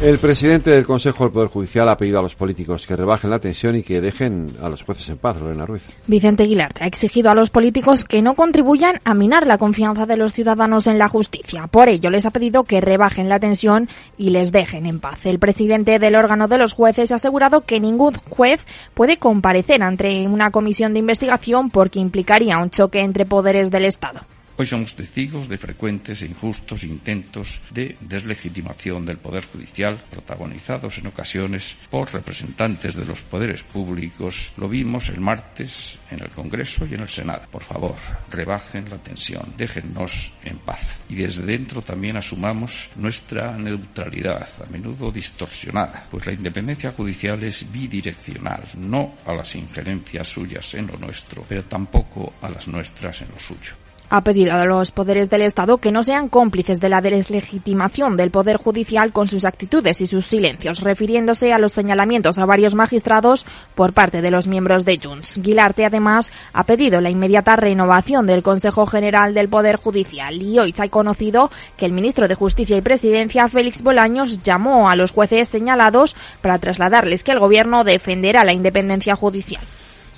El 0.00 0.20
presidente 0.20 0.70
del 0.70 0.86
Consejo 0.86 1.24
del 1.24 1.32
Poder 1.32 1.48
Judicial 1.48 1.88
ha 1.88 1.96
pedido 1.96 2.20
a 2.20 2.22
los 2.22 2.36
políticos 2.36 2.86
que 2.86 2.94
rebajen 2.94 3.30
la 3.30 3.40
tensión 3.40 3.74
y 3.74 3.82
que 3.82 4.00
dejen 4.00 4.54
a 4.62 4.68
los 4.68 4.84
jueces 4.84 5.08
en 5.08 5.18
paz, 5.18 5.40
Lorena 5.40 5.66
Ruiz. 5.66 5.90
Vicente 6.06 6.44
Aguilar 6.44 6.70
ha 6.78 6.86
exigido 6.86 7.32
a 7.32 7.34
los 7.34 7.50
políticos 7.50 8.04
que 8.04 8.22
no 8.22 8.34
contribuyan 8.34 9.00
a 9.02 9.14
minar 9.14 9.44
la 9.48 9.58
confianza 9.58 10.06
de 10.06 10.16
los 10.16 10.34
ciudadanos 10.34 10.86
en 10.86 10.98
la 10.98 11.08
justicia. 11.08 11.66
Por 11.66 11.88
ello, 11.88 12.10
les 12.10 12.26
ha 12.26 12.30
pedido 12.30 12.62
que 12.62 12.80
rebajen 12.80 13.28
la 13.28 13.40
tensión 13.40 13.88
y 14.16 14.30
les 14.30 14.52
dejen 14.52 14.86
en 14.86 15.00
paz. 15.00 15.26
El 15.26 15.40
presidente 15.40 15.98
del 15.98 16.14
órgano 16.14 16.46
de 16.46 16.58
los 16.58 16.74
jueces 16.74 17.10
ha 17.10 17.16
asegurado 17.16 17.62
que 17.62 17.80
ningún 17.80 18.14
juez 18.30 18.64
puede 18.94 19.16
comparecer 19.16 19.82
ante 19.82 20.28
una 20.28 20.52
comisión 20.52 20.92
de 20.92 21.00
investigación 21.00 21.70
porque 21.70 21.98
implicaría 21.98 22.58
un 22.58 22.70
choque 22.70 23.00
entre 23.00 23.26
poderes 23.26 23.72
del 23.72 23.84
Estado. 23.84 24.20
Hoy 24.60 24.66
somos 24.66 24.96
testigos 24.96 25.48
de 25.48 25.56
frecuentes 25.56 26.20
e 26.20 26.26
injustos 26.26 26.82
intentos 26.82 27.62
de 27.70 27.94
deslegitimación 28.00 29.06
del 29.06 29.22
Poder 29.22 29.46
Judicial, 29.46 30.02
protagonizados 30.10 30.98
en 30.98 31.06
ocasiones 31.06 31.76
por 31.88 32.12
representantes 32.12 32.96
de 32.96 33.04
los 33.04 33.22
poderes 33.22 33.62
públicos. 33.62 34.50
Lo 34.56 34.68
vimos 34.68 35.10
el 35.10 35.20
martes 35.20 36.00
en 36.10 36.18
el 36.24 36.30
Congreso 36.30 36.84
y 36.86 36.94
en 36.94 37.02
el 37.02 37.08
Senado. 37.08 37.42
Por 37.48 37.62
favor, 37.62 37.94
rebajen 38.32 38.90
la 38.90 38.98
tensión, 38.98 39.54
déjennos 39.56 40.32
en 40.42 40.58
paz. 40.58 40.98
Y 41.08 41.14
desde 41.14 41.46
dentro 41.46 41.80
también 41.80 42.16
asumamos 42.16 42.90
nuestra 42.96 43.56
neutralidad, 43.56 44.48
a 44.60 44.72
menudo 44.72 45.12
distorsionada, 45.12 46.08
pues 46.10 46.26
la 46.26 46.32
independencia 46.32 46.90
judicial 46.90 47.44
es 47.44 47.64
bidireccional, 47.70 48.70
no 48.74 49.14
a 49.24 49.34
las 49.34 49.54
injerencias 49.54 50.26
suyas 50.26 50.74
en 50.74 50.88
lo 50.88 50.98
nuestro, 50.98 51.44
pero 51.48 51.64
tampoco 51.66 52.32
a 52.42 52.50
las 52.50 52.66
nuestras 52.66 53.22
en 53.22 53.28
lo 53.28 53.38
suyo. 53.38 53.87
Ha 54.10 54.22
pedido 54.22 54.54
a 54.54 54.64
los 54.64 54.90
poderes 54.90 55.28
del 55.28 55.42
Estado 55.42 55.76
que 55.76 55.92
no 55.92 56.02
sean 56.02 56.30
cómplices 56.30 56.80
de 56.80 56.88
la 56.88 57.02
deslegitimación 57.02 58.16
del 58.16 58.30
Poder 58.30 58.56
Judicial 58.56 59.12
con 59.12 59.28
sus 59.28 59.44
actitudes 59.44 60.00
y 60.00 60.06
sus 60.06 60.26
silencios, 60.26 60.80
refiriéndose 60.80 61.52
a 61.52 61.58
los 61.58 61.72
señalamientos 61.72 62.38
a 62.38 62.46
varios 62.46 62.74
magistrados 62.74 63.44
por 63.74 63.92
parte 63.92 64.22
de 64.22 64.30
los 64.30 64.46
miembros 64.48 64.86
de 64.86 64.98
Junts. 65.02 65.38
Guilarte, 65.42 65.84
además, 65.84 66.32
ha 66.54 66.64
pedido 66.64 67.02
la 67.02 67.10
inmediata 67.10 67.56
renovación 67.56 68.26
del 68.26 68.42
Consejo 68.42 68.86
General 68.86 69.34
del 69.34 69.50
Poder 69.50 69.76
Judicial 69.76 70.42
y 70.42 70.58
hoy 70.58 70.72
se 70.72 70.84
ha 70.84 70.88
conocido 70.88 71.50
que 71.76 71.84
el 71.84 71.92
ministro 71.92 72.28
de 72.28 72.34
Justicia 72.34 72.78
y 72.78 72.82
Presidencia, 72.82 73.46
Félix 73.48 73.82
Bolaños, 73.82 74.42
llamó 74.42 74.88
a 74.88 74.96
los 74.96 75.12
jueces 75.12 75.50
señalados 75.50 76.16
para 76.40 76.58
trasladarles 76.58 77.24
que 77.24 77.32
el 77.32 77.40
Gobierno 77.40 77.84
defenderá 77.84 78.44
la 78.44 78.54
independencia 78.54 79.16
judicial. 79.16 79.62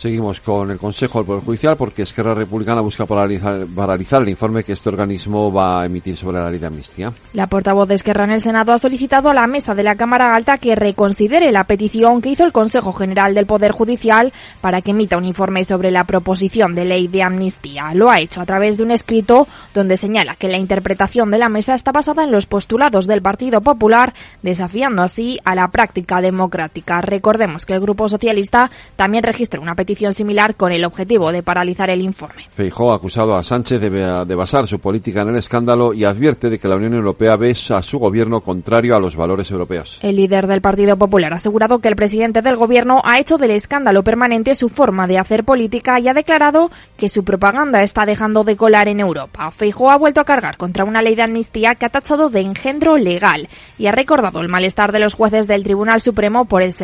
Seguimos 0.01 0.41
con 0.41 0.71
el 0.71 0.79
Consejo 0.79 1.19
del 1.19 1.27
Poder 1.27 1.45
Judicial 1.45 1.77
porque 1.77 2.01
Esquerra 2.01 2.33
Republicana 2.33 2.81
busca 2.81 3.05
paralizar, 3.05 3.67
paralizar, 3.67 4.23
el 4.23 4.31
informe 4.31 4.65
que 4.65 4.73
este 4.73 4.89
organismo 4.89 5.53
va 5.53 5.83
a 5.83 5.85
emitir 5.85 6.17
sobre 6.17 6.39
la 6.39 6.49
ley 6.49 6.59
de 6.59 6.69
amnistía. 6.69 7.13
La 7.35 7.49
portavoz 7.49 7.87
de 7.87 7.97
Esquerra 7.97 8.25
en 8.25 8.31
el 8.31 8.41
Senado 8.41 8.73
ha 8.73 8.79
solicitado 8.79 9.29
a 9.29 9.35
la 9.35 9.47
mesa 9.47 9.75
de 9.75 9.83
la 9.83 9.97
Cámara 9.97 10.35
Alta 10.35 10.57
que 10.57 10.75
reconsidere 10.75 11.53
la 11.53 11.65
petición 11.65 12.23
que 12.23 12.31
hizo 12.31 12.47
el 12.47 12.53
Consejo 12.53 12.95
General 12.95 13.35
del 13.35 13.45
Poder 13.45 13.73
Judicial 13.73 14.33
para 14.63 14.81
que 14.81 14.93
emita 14.93 15.19
un 15.19 15.27
informe 15.27 15.67
sobre 15.67 15.91
la 15.91 16.05
proposición 16.05 16.75
de 16.75 16.87
ley 16.87 17.07
de 17.07 17.23
amnistía. 17.23 17.93
Lo 17.93 18.11
ha 18.11 18.21
hecho 18.21 18.41
a 18.41 18.47
través 18.47 18.79
de 18.79 18.85
un 18.85 18.93
escrito 18.93 19.49
donde 19.75 19.99
señala 19.99 20.35
que 20.35 20.49
la 20.49 20.57
interpretación 20.57 21.31
de 21.31 21.37
la 21.37 21.51
mesa 21.51 21.75
está 21.75 21.93
basada 21.93 22.25
en 22.25 22.33
los 22.33 22.47
postulados 22.47 23.07
del 23.07 23.21
Partido 23.21 23.61
Popular, 23.61 24.15
desafiando 24.41 25.03
así 25.03 25.39
a 25.45 25.55
la 25.55 25.69
práctica 25.69 26.23
democrática. 26.23 27.03
Recordemos 27.03 27.67
que 27.67 27.75
el 27.75 27.81
Grupo 27.81 28.09
Socialista 28.09 28.71
también 28.97 29.25
registra 29.25 29.61
una 29.61 29.75
petición 29.75 29.90
similar 29.97 30.55
con 30.57 30.73
el 30.73 30.85
objetivo 30.85 31.33
de 31.33 31.43
paralizar 31.43 31.91
el 31.91 32.01
informe. 32.01 32.47
Feijó 32.55 32.93
ha 32.93 32.97
acusado 32.97 33.37
a 33.37 33.43
Sánchez 33.43 33.81
de, 33.81 33.91
de, 33.91 34.35
basar 34.35 34.67
su 34.67 34.79
política 34.79 35.23
en 35.23 35.31
el 35.31 35.37
escándalo 35.37 35.93
y 35.93 36.05
advierte 36.05 36.51
de 36.51 36.59
que 36.59 36.69
la 36.69 36.77
Unión 36.77 36.95
Europea 36.95 37.37
ve 37.37 37.51
a 37.71 37.83
su 37.83 37.99
gobierno 37.99 38.41
contrario 38.41 38.97
a 38.97 39.01
los 39.01 39.17
valores 39.17 39.51
europeos. 39.51 39.99
El 40.03 40.17
líder 40.17 40.47
del 40.47 40.61
Partido 40.61 40.97
Popular 40.97 41.33
ha 41.33 41.37
asegurado 41.37 41.81
que 41.81 41.89
el 41.89 41.97
presidente 41.97 42.43
del 42.43 42.57
gobierno 42.57 43.03
ha 43.05 43.19
hecho 43.19 43.37
del 43.39 43.51
escándalo 43.51 44.03
permanente 44.03 44.55
su 44.55 44.69
forma 44.69 45.07
de 45.07 45.19
hacer 45.19 45.45
política 45.45 45.99
y 46.01 46.09
ha 46.09 46.15
declarado 46.15 46.71
que 46.97 47.09
su 47.09 47.25
propaganda 47.25 47.83
está 47.83 48.07
dejando 48.07 48.45
de 48.45 48.57
colar 48.57 48.89
en 48.89 49.01
Europa. 49.01 49.51
Feijó 49.51 49.91
ha 49.91 49.99
vuelto 49.99 50.21
a 50.21 50.25
cargar 50.25 50.57
contra 50.57 50.85
una 50.85 51.03
ley 51.03 51.15
de 51.15 51.23
amnistía 51.23 51.75
que 51.75 51.87
ha 51.87 51.91
tachado 51.91 52.31
de 52.31 52.41
engendro 52.41 52.97
legal 52.97 53.49
y 53.79 53.87
ha 53.87 53.93
recordado 53.93 54.41
el 54.41 54.49
malestar 54.49 54.93
de 54.93 55.01
los 55.01 55.15
jueces 55.15 55.47
del 55.47 55.65
Tribunal 55.65 56.01
Supremo 56.01 56.45
por 56.45 56.63
el, 56.63 56.75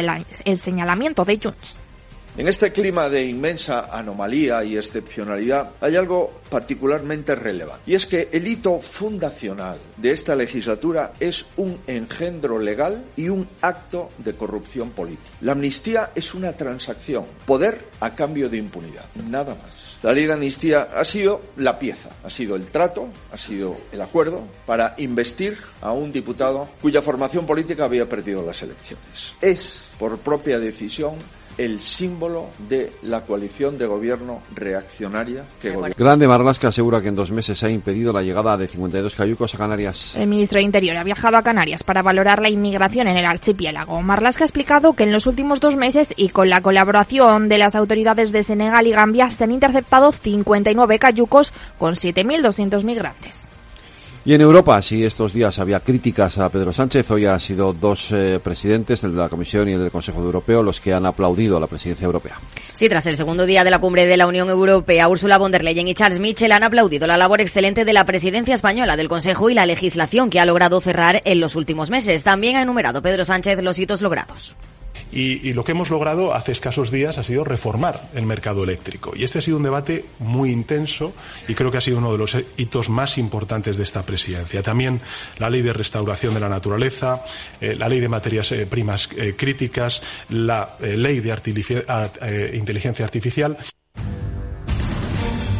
el 0.45 0.59
señalamiento 0.59 1.25
de 1.25 1.39
Junts. 1.43 1.86
En 2.39 2.49
este 2.49 2.71
clima 2.71 3.09
de 3.09 3.25
inmensa 3.25 3.97
anomalía 3.97 4.63
y 4.63 4.77
excepcionalidad 4.77 5.71
hay 5.81 5.97
algo 5.97 6.43
particularmente 6.51 7.35
relevante 7.35 7.85
y 7.87 7.95
es 7.95 8.05
que 8.05 8.29
el 8.31 8.47
hito 8.47 8.79
fundacional 8.79 9.79
de 9.97 10.11
esta 10.11 10.37
legislatura 10.37 11.15
es 11.19 11.47
un 11.57 11.79
engendro 11.87 12.59
legal 12.59 13.07
y 13.17 13.31
un 13.31 13.49
acto 13.63 14.11
de 14.19 14.35
corrupción 14.35 14.91
política. 14.91 15.31
La 15.41 15.53
amnistía 15.53 16.11
es 16.15 16.35
una 16.35 16.53
transacción, 16.53 17.25
poder 17.47 17.83
a 18.01 18.15
cambio 18.15 18.51
de 18.51 18.59
impunidad, 18.59 19.07
nada 19.31 19.55
más. 19.55 19.87
La 20.03 20.13
ley 20.13 20.27
de 20.27 20.35
amnistía 20.35 20.89
ha 20.95 21.07
sido 21.07 21.41
la 21.57 21.79
pieza, 21.79 22.11
ha 22.23 22.29
sido 22.29 22.55
el 22.55 22.67
trato, 22.67 23.09
ha 23.33 23.39
sido 23.39 23.79
el 23.93 24.01
acuerdo 24.03 24.43
para 24.67 24.95
investir 24.99 25.57
a 25.81 25.93
un 25.93 26.13
diputado 26.13 26.69
cuya 26.83 27.01
formación 27.01 27.47
política 27.47 27.87
había 27.87 28.07
perdido 28.07 28.43
las 28.43 28.61
elecciones. 28.61 29.33
Es, 29.41 29.89
por 29.99 30.19
propia 30.19 30.59
decisión, 30.59 31.17
el 31.59 31.81
símbolo 31.81 32.49
de 32.69 32.93
la 33.03 33.23
coalición 33.23 33.79
de 33.79 33.87
gobierno 33.87 34.43
reaccionaria 34.55 35.45
que 35.61 35.71
gobierna. 35.71 35.95
Grande 35.97 36.29
Marlasca 36.29 36.69
asegura 36.69 37.01
que 37.01 37.09
en 37.09 37.17
dos 37.17 37.31
meses 37.31 37.59
se 37.59 37.67
ha 37.67 37.71
impedido 37.71 38.13
la 38.13 38.23
llegada 38.23 38.57
de 38.57 38.67
52 38.67 39.15
cayucos 39.15 39.55
a 39.55 39.59
Canarias. 39.59 40.15
El 40.17 40.27
ministro 40.27 40.59
de 40.59 40.65
Interior 40.65 40.97
ha 40.97 41.05
viajado 41.05 41.37
a 41.37 41.43
Canarias 41.43 41.83
para 41.83 42.03
valorar 42.03 42.41
la 42.41 42.51
inmigración 42.51 43.09
en 43.09 43.17
el 43.17 43.25
archipiélago. 43.25 44.01
Marlasca 44.03 44.45
ha 44.45 44.47
explicado 44.47 44.93
que 44.95 45.05
en 45.05 45.13
los 45.13 45.27
últimos 45.27 45.61
dos 45.61 45.77
meses 45.77 46.13
y 46.17 46.29
con 46.29 46.51
la 46.51 46.61
colaboración 46.61 47.49
de 47.49 47.59
las 47.59 47.75
autoridades 47.75 48.33
de 48.33 48.43
Senegal 48.43 48.87
y 48.87 48.93
Gambia 48.93 49.31
se 49.31 49.45
han 49.45 49.53
interceptado 49.53 50.13
59 50.13 50.99
cayucos 50.99 51.53
con 51.79 51.95
7.200 51.95 52.85
migrantes. 52.85 53.49
Y 54.27 54.35
en 54.35 54.41
Europa, 54.41 54.83
si 54.83 55.05
estos 55.05 55.33
días 55.33 55.57
había 55.61 55.79
críticas 55.79 56.37
a 56.39 56.49
Pedro 56.49 56.73
Sánchez, 56.73 57.09
hoy 57.13 57.27
han 57.27 57.39
sido 57.39 57.73
dos 57.73 58.11
eh, 58.11 58.41
presidentes, 58.43 59.05
el 59.05 59.13
de 59.13 59.19
la 59.19 59.29
Comisión 59.29 59.69
y 59.69 59.75
el 59.75 59.79
del 59.79 59.93
Consejo 59.93 60.21
Europeo, 60.21 60.65
los 60.65 60.81
que 60.81 60.93
han 60.93 61.07
aplaudido 61.07 61.57
a 61.57 61.61
la 61.61 61.69
presidencia 61.69 62.07
europea. 62.07 62.37
Sí, 62.73 62.89
tras 62.89 63.07
el 63.07 63.17
segundo 63.17 63.47
día 63.47 63.63
de 63.63 63.71
la 63.71 63.79
cumbre 63.79 64.05
de 64.05 64.17
la 64.17 64.27
Unión 64.27 64.49
Europea, 64.49 65.09
Ursula 65.09 65.39
von 65.39 65.53
der 65.53 65.63
Leyen 65.63 65.87
y 65.87 65.95
Charles 65.95 66.19
Michel 66.19 66.51
han 66.51 66.65
aplaudido 66.65 67.07
la 67.07 67.17
labor 67.17 67.41
excelente 67.41 67.85
de 67.85 67.93
la 67.93 68.05
presidencia 68.05 68.57
española 68.57 68.97
del 68.97 69.09
Consejo 69.09 69.49
y 69.49 69.55
la 69.55 69.65
legislación 69.65 70.29
que 70.29 70.41
ha 70.41 70.45
logrado 70.45 70.81
cerrar 70.81 71.23
en 71.25 71.39
los 71.39 71.55
últimos 71.55 71.91
meses. 71.91 72.25
También 72.25 72.57
ha 72.57 72.63
enumerado 72.63 73.03
Pedro 73.03 73.25
Sánchez 73.25 73.63
los 73.63 73.79
hitos 73.79 74.03
logrados. 74.03 74.57
Y, 75.13 75.53
lo 75.53 75.65
que 75.65 75.73
hemos 75.73 75.91
logrado 75.91 76.35
hace 76.35 76.53
escasos 76.53 76.91
días 76.91 77.19
ha 77.19 77.25
sido 77.25 77.45
reformar 77.45 78.11
el 78.15 78.27
mercado 78.27 78.65
eléctrico. 78.65 79.13
Y 79.17 79.25
este 79.25 79.39
ha 79.39 79.43
sido 79.43 79.57
un 79.57 79.63
debate 79.63 80.05
muy 80.19 80.51
intenso 80.51 81.15
y 81.49 81.55
creo 81.55 81.71
que 81.71 81.79
ha 81.79 81.81
sido 81.81 81.99
uno 81.99 82.13
de 82.13 82.19
los 82.19 82.37
hitos 82.57 82.89
más 82.91 83.17
importantes 83.17 83.77
de 83.77 83.83
esta 83.83 84.03
presidencia. 84.03 84.63
También 84.63 85.01
la 85.39 85.49
ley 85.49 85.63
de 85.63 85.73
restauración 85.73 86.35
de 86.35 86.41
la 86.41 86.49
naturaleza, 86.49 87.23
eh, 87.61 87.75
la 87.77 87.89
ley 87.89 88.01
de 88.01 88.09
materias 88.09 88.53
eh, 88.53 88.67
primas 88.67 89.09
eh, 89.17 89.35
críticas, 89.37 90.03
la 90.29 90.77
ley 90.81 91.21
de 91.21 91.31
inteligencia 92.55 93.05
artificial. 93.05 93.57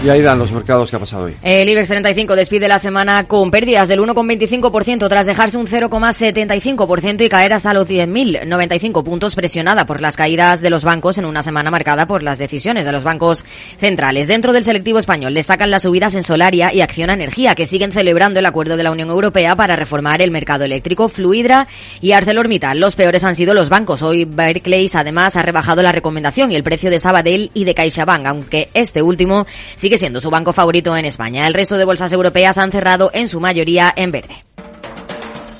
Y 0.05 0.09
ahí 0.09 0.23
dan 0.23 0.39
los 0.39 0.53
mercados 0.53 0.91
que 0.91 0.97
ha 0.97 0.99
pasado 0.99 1.25
hoy. 1.25 1.37
El 1.43 1.69
IBEX 1.69 1.89
35 1.89 2.37
despide 2.37 2.69
la 2.69 2.79
semana 2.79 3.25
con 3.25 3.51
pérdidas 3.51 3.89
del 3.89 4.01
1,25% 4.01 5.09
tras 5.09 5.27
dejarse 5.27 5.59
un 5.59 5.67
0,75% 5.67 7.25
y 7.25 7.29
caer 7.29 7.53
hasta 7.53 7.73
los 7.73 7.89
10.095 7.89 9.03
puntos 9.03 9.35
presionada 9.35 9.87
por 9.87 10.01
las 10.01 10.17
caídas 10.17 10.61
de 10.61 10.71
los 10.71 10.85
bancos 10.85 11.19
en 11.19 11.25
una 11.25 11.43
semana 11.43 11.71
marcada 11.71 12.07
por 12.07 12.23
las 12.23 12.39
decisiones 12.39 12.87
de 12.87 12.93
los 12.93 13.05
bancos 13.05 13.45
centrales. 13.79 14.29
Dentro 14.29 14.53
del 14.53 14.65
selectivo 14.65 14.99
español 14.99 15.35
destacan 15.35 15.71
las 15.71 15.83
subidas 15.83 16.15
en 16.15 16.23
Solaria 16.23 16.73
y 16.73 16.83
Acción 16.83 17.11
Energía 17.11 17.55
que 17.55 17.67
siguen 17.67 17.91
celebrando 17.91 18.39
el 18.39 18.47
acuerdo 18.47 18.77
de 18.77 18.85
la 18.85 18.93
Unión 18.93 19.11
Europea 19.11 19.57
para 19.57 19.77
reformar 19.77 20.23
el 20.23 20.31
mercado 20.31 20.65
eléctrico, 20.65 21.09
Fluidra 21.09 21.67
y 22.01 22.13
ArcelorMittal. 22.13 22.79
Los 22.79 22.95
peores 22.95 23.25
han 23.25 23.35
sido 23.35 23.55
los 23.55 23.71
bancos. 23.71 24.03
Hoy 24.03 24.25
Barclays 24.25 24.95
además 24.95 25.37
ha 25.37 25.43
rebajado 25.43 25.83
la 25.83 25.93
recomendación 25.93 26.53
y 26.53 26.57
el 26.57 26.63
precio 26.63 26.91
de 26.91 27.01
Sabadell 27.01 27.51
y 27.55 27.65
de 27.65 27.75
CaixaBank, 27.75 28.27
aunque 28.27 28.69
este 28.75 29.03
último 29.03 29.47
sigue 29.87 29.99
siendo 29.99 30.21
su 30.21 30.31
banco 30.31 30.53
favorito 30.53 30.97
en 30.97 31.05
España. 31.05 31.47
El 31.47 31.55
resto 31.55 31.79
de 31.79 31.85
bolsas 31.85 32.13
europeas 32.13 32.59
han 32.59 32.73
cerrado 32.73 33.13
en 33.15 33.29
su 33.29 33.39
mayoría 33.39 33.95
en 33.95 34.11
verde. 34.11 34.45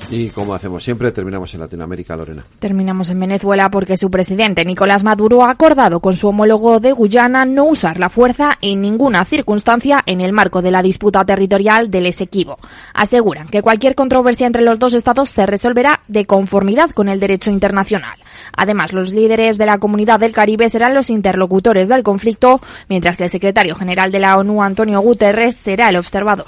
Y 0.09 0.29
como 0.29 0.53
hacemos 0.53 0.83
siempre, 0.83 1.11
terminamos 1.11 1.53
en 1.53 1.59
Latinoamérica, 1.59 2.15
Lorena. 2.15 2.45
Terminamos 2.59 3.09
en 3.09 3.19
Venezuela 3.19 3.69
porque 3.69 3.97
su 3.97 4.09
presidente 4.09 4.63
Nicolás 4.63 5.03
Maduro 5.03 5.43
ha 5.43 5.51
acordado 5.51 5.99
con 5.99 6.15
su 6.15 6.27
homólogo 6.27 6.79
de 6.79 6.93
Guyana 6.93 7.45
no 7.45 7.65
usar 7.65 7.99
la 7.99 8.09
fuerza 8.09 8.57
en 8.61 8.81
ninguna 8.81 9.25
circunstancia 9.25 10.01
en 10.05 10.21
el 10.21 10.33
marco 10.33 10.61
de 10.61 10.71
la 10.71 10.81
disputa 10.81 11.25
territorial 11.25 11.91
del 11.91 12.05
Esequibo. 12.05 12.57
Aseguran 12.93 13.47
que 13.47 13.61
cualquier 13.61 13.95
controversia 13.95 14.47
entre 14.47 14.61
los 14.61 14.79
dos 14.79 14.93
estados 14.93 15.29
se 15.29 15.45
resolverá 15.45 16.01
de 16.07 16.25
conformidad 16.25 16.91
con 16.91 17.09
el 17.09 17.19
derecho 17.19 17.51
internacional. 17.51 18.17
Además, 18.55 18.93
los 18.93 19.13
líderes 19.13 19.57
de 19.57 19.65
la 19.65 19.77
comunidad 19.77 20.19
del 20.19 20.31
Caribe 20.31 20.69
serán 20.69 20.93
los 20.93 21.09
interlocutores 21.09 21.89
del 21.89 22.03
conflicto, 22.03 22.61
mientras 22.89 23.17
que 23.17 23.25
el 23.25 23.29
secretario 23.29 23.75
general 23.75 24.11
de 24.11 24.19
la 24.19 24.37
ONU, 24.37 24.63
Antonio 24.63 25.01
Guterres, 25.01 25.55
será 25.55 25.89
el 25.89 25.97
observador. 25.97 26.47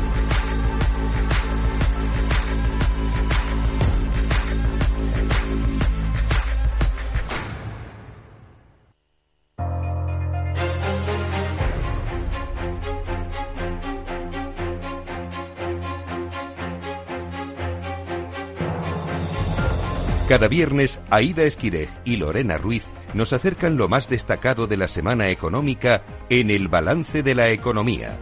Cada 20.31 20.47
viernes, 20.47 21.01
Aida 21.09 21.43
Esquirej 21.43 21.89
y 22.05 22.15
Lorena 22.15 22.57
Ruiz 22.57 22.85
nos 23.13 23.33
acercan 23.33 23.75
lo 23.75 23.89
más 23.89 24.07
destacado 24.07 24.65
de 24.65 24.77
la 24.77 24.87
semana 24.87 25.27
económica 25.27 26.05
en 26.29 26.49
el 26.49 26.69
balance 26.69 27.21
de 27.21 27.35
la 27.35 27.49
economía. 27.49 28.17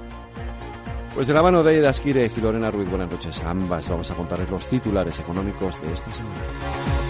Pues 1.13 1.27
de 1.27 1.35
la 1.35 1.43
mano 1.43 1.61
de 1.61 1.75
Aida 1.75 1.91
Esquirej 1.91 2.31
y 2.35 2.41
Lorena 2.41 2.71
Ruiz, 2.71 2.89
buenas 2.89 3.11
noches 3.11 3.39
a 3.41 3.51
ambas. 3.51 3.87
Vamos 3.87 4.09
a 4.09 4.15
contarles 4.15 4.49
los 4.49 4.67
titulares 4.67 5.19
económicos 5.19 5.79
de 5.83 5.93
esta 5.93 6.11
semana. 6.11 7.08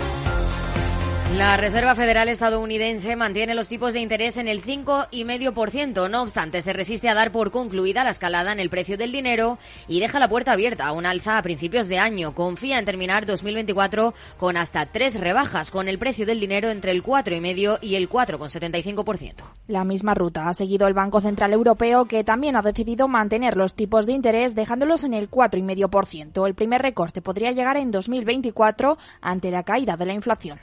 La 1.37 1.55
Reserva 1.57 1.93
Federal 1.93 2.27
estadounidense 2.27 3.15
mantiene 3.15 3.53
los 3.53 3.69
tipos 3.69 3.93
de 3.93 3.99
interés 3.99 4.37
en 4.37 4.47
el 4.47 4.63
5,5%. 4.63 6.09
No 6.09 6.23
obstante, 6.23 6.61
se 6.63 6.73
resiste 6.73 7.07
a 7.07 7.13
dar 7.13 7.31
por 7.31 7.51
concluida 7.51 8.03
la 8.03 8.09
escalada 8.09 8.51
en 8.51 8.59
el 8.59 8.71
precio 8.71 8.97
del 8.97 9.11
dinero 9.11 9.59
y 9.87 9.99
deja 9.99 10.19
la 10.19 10.27
puerta 10.27 10.53
abierta 10.53 10.87
a 10.87 10.91
un 10.91 11.05
alza 11.05 11.37
a 11.37 11.43
principios 11.43 11.87
de 11.87 11.99
año. 11.99 12.33
Confía 12.33 12.79
en 12.79 12.85
terminar 12.85 13.27
2024 13.27 14.15
con 14.37 14.57
hasta 14.57 14.87
tres 14.87 15.19
rebajas, 15.19 15.69
con 15.69 15.87
el 15.87 15.99
precio 15.99 16.25
del 16.25 16.39
dinero 16.39 16.71
entre 16.71 16.91
el 16.91 17.03
4,5% 17.03 17.77
y 17.83 17.95
el 17.95 18.09
4,75%. 18.09 19.35
La 19.67 19.83
misma 19.83 20.15
ruta 20.15 20.49
ha 20.49 20.53
seguido 20.53 20.87
el 20.87 20.95
Banco 20.95 21.21
Central 21.21 21.53
Europeo, 21.53 22.05
que 22.05 22.23
también 22.23 22.55
ha 22.55 22.63
decidido 22.63 23.07
mantener 23.07 23.55
los 23.55 23.75
tipos 23.75 24.07
de 24.07 24.13
interés 24.13 24.55
dejándolos 24.55 25.03
en 25.03 25.13
el 25.13 25.29
4,5%. 25.29 26.47
El 26.47 26.55
primer 26.55 26.81
recorte 26.81 27.21
podría 27.21 27.51
llegar 27.51 27.77
en 27.77 27.91
2024 27.91 28.97
ante 29.21 29.51
la 29.51 29.63
caída 29.63 29.95
de 29.95 30.05
la 30.05 30.13
inflación. 30.13 30.59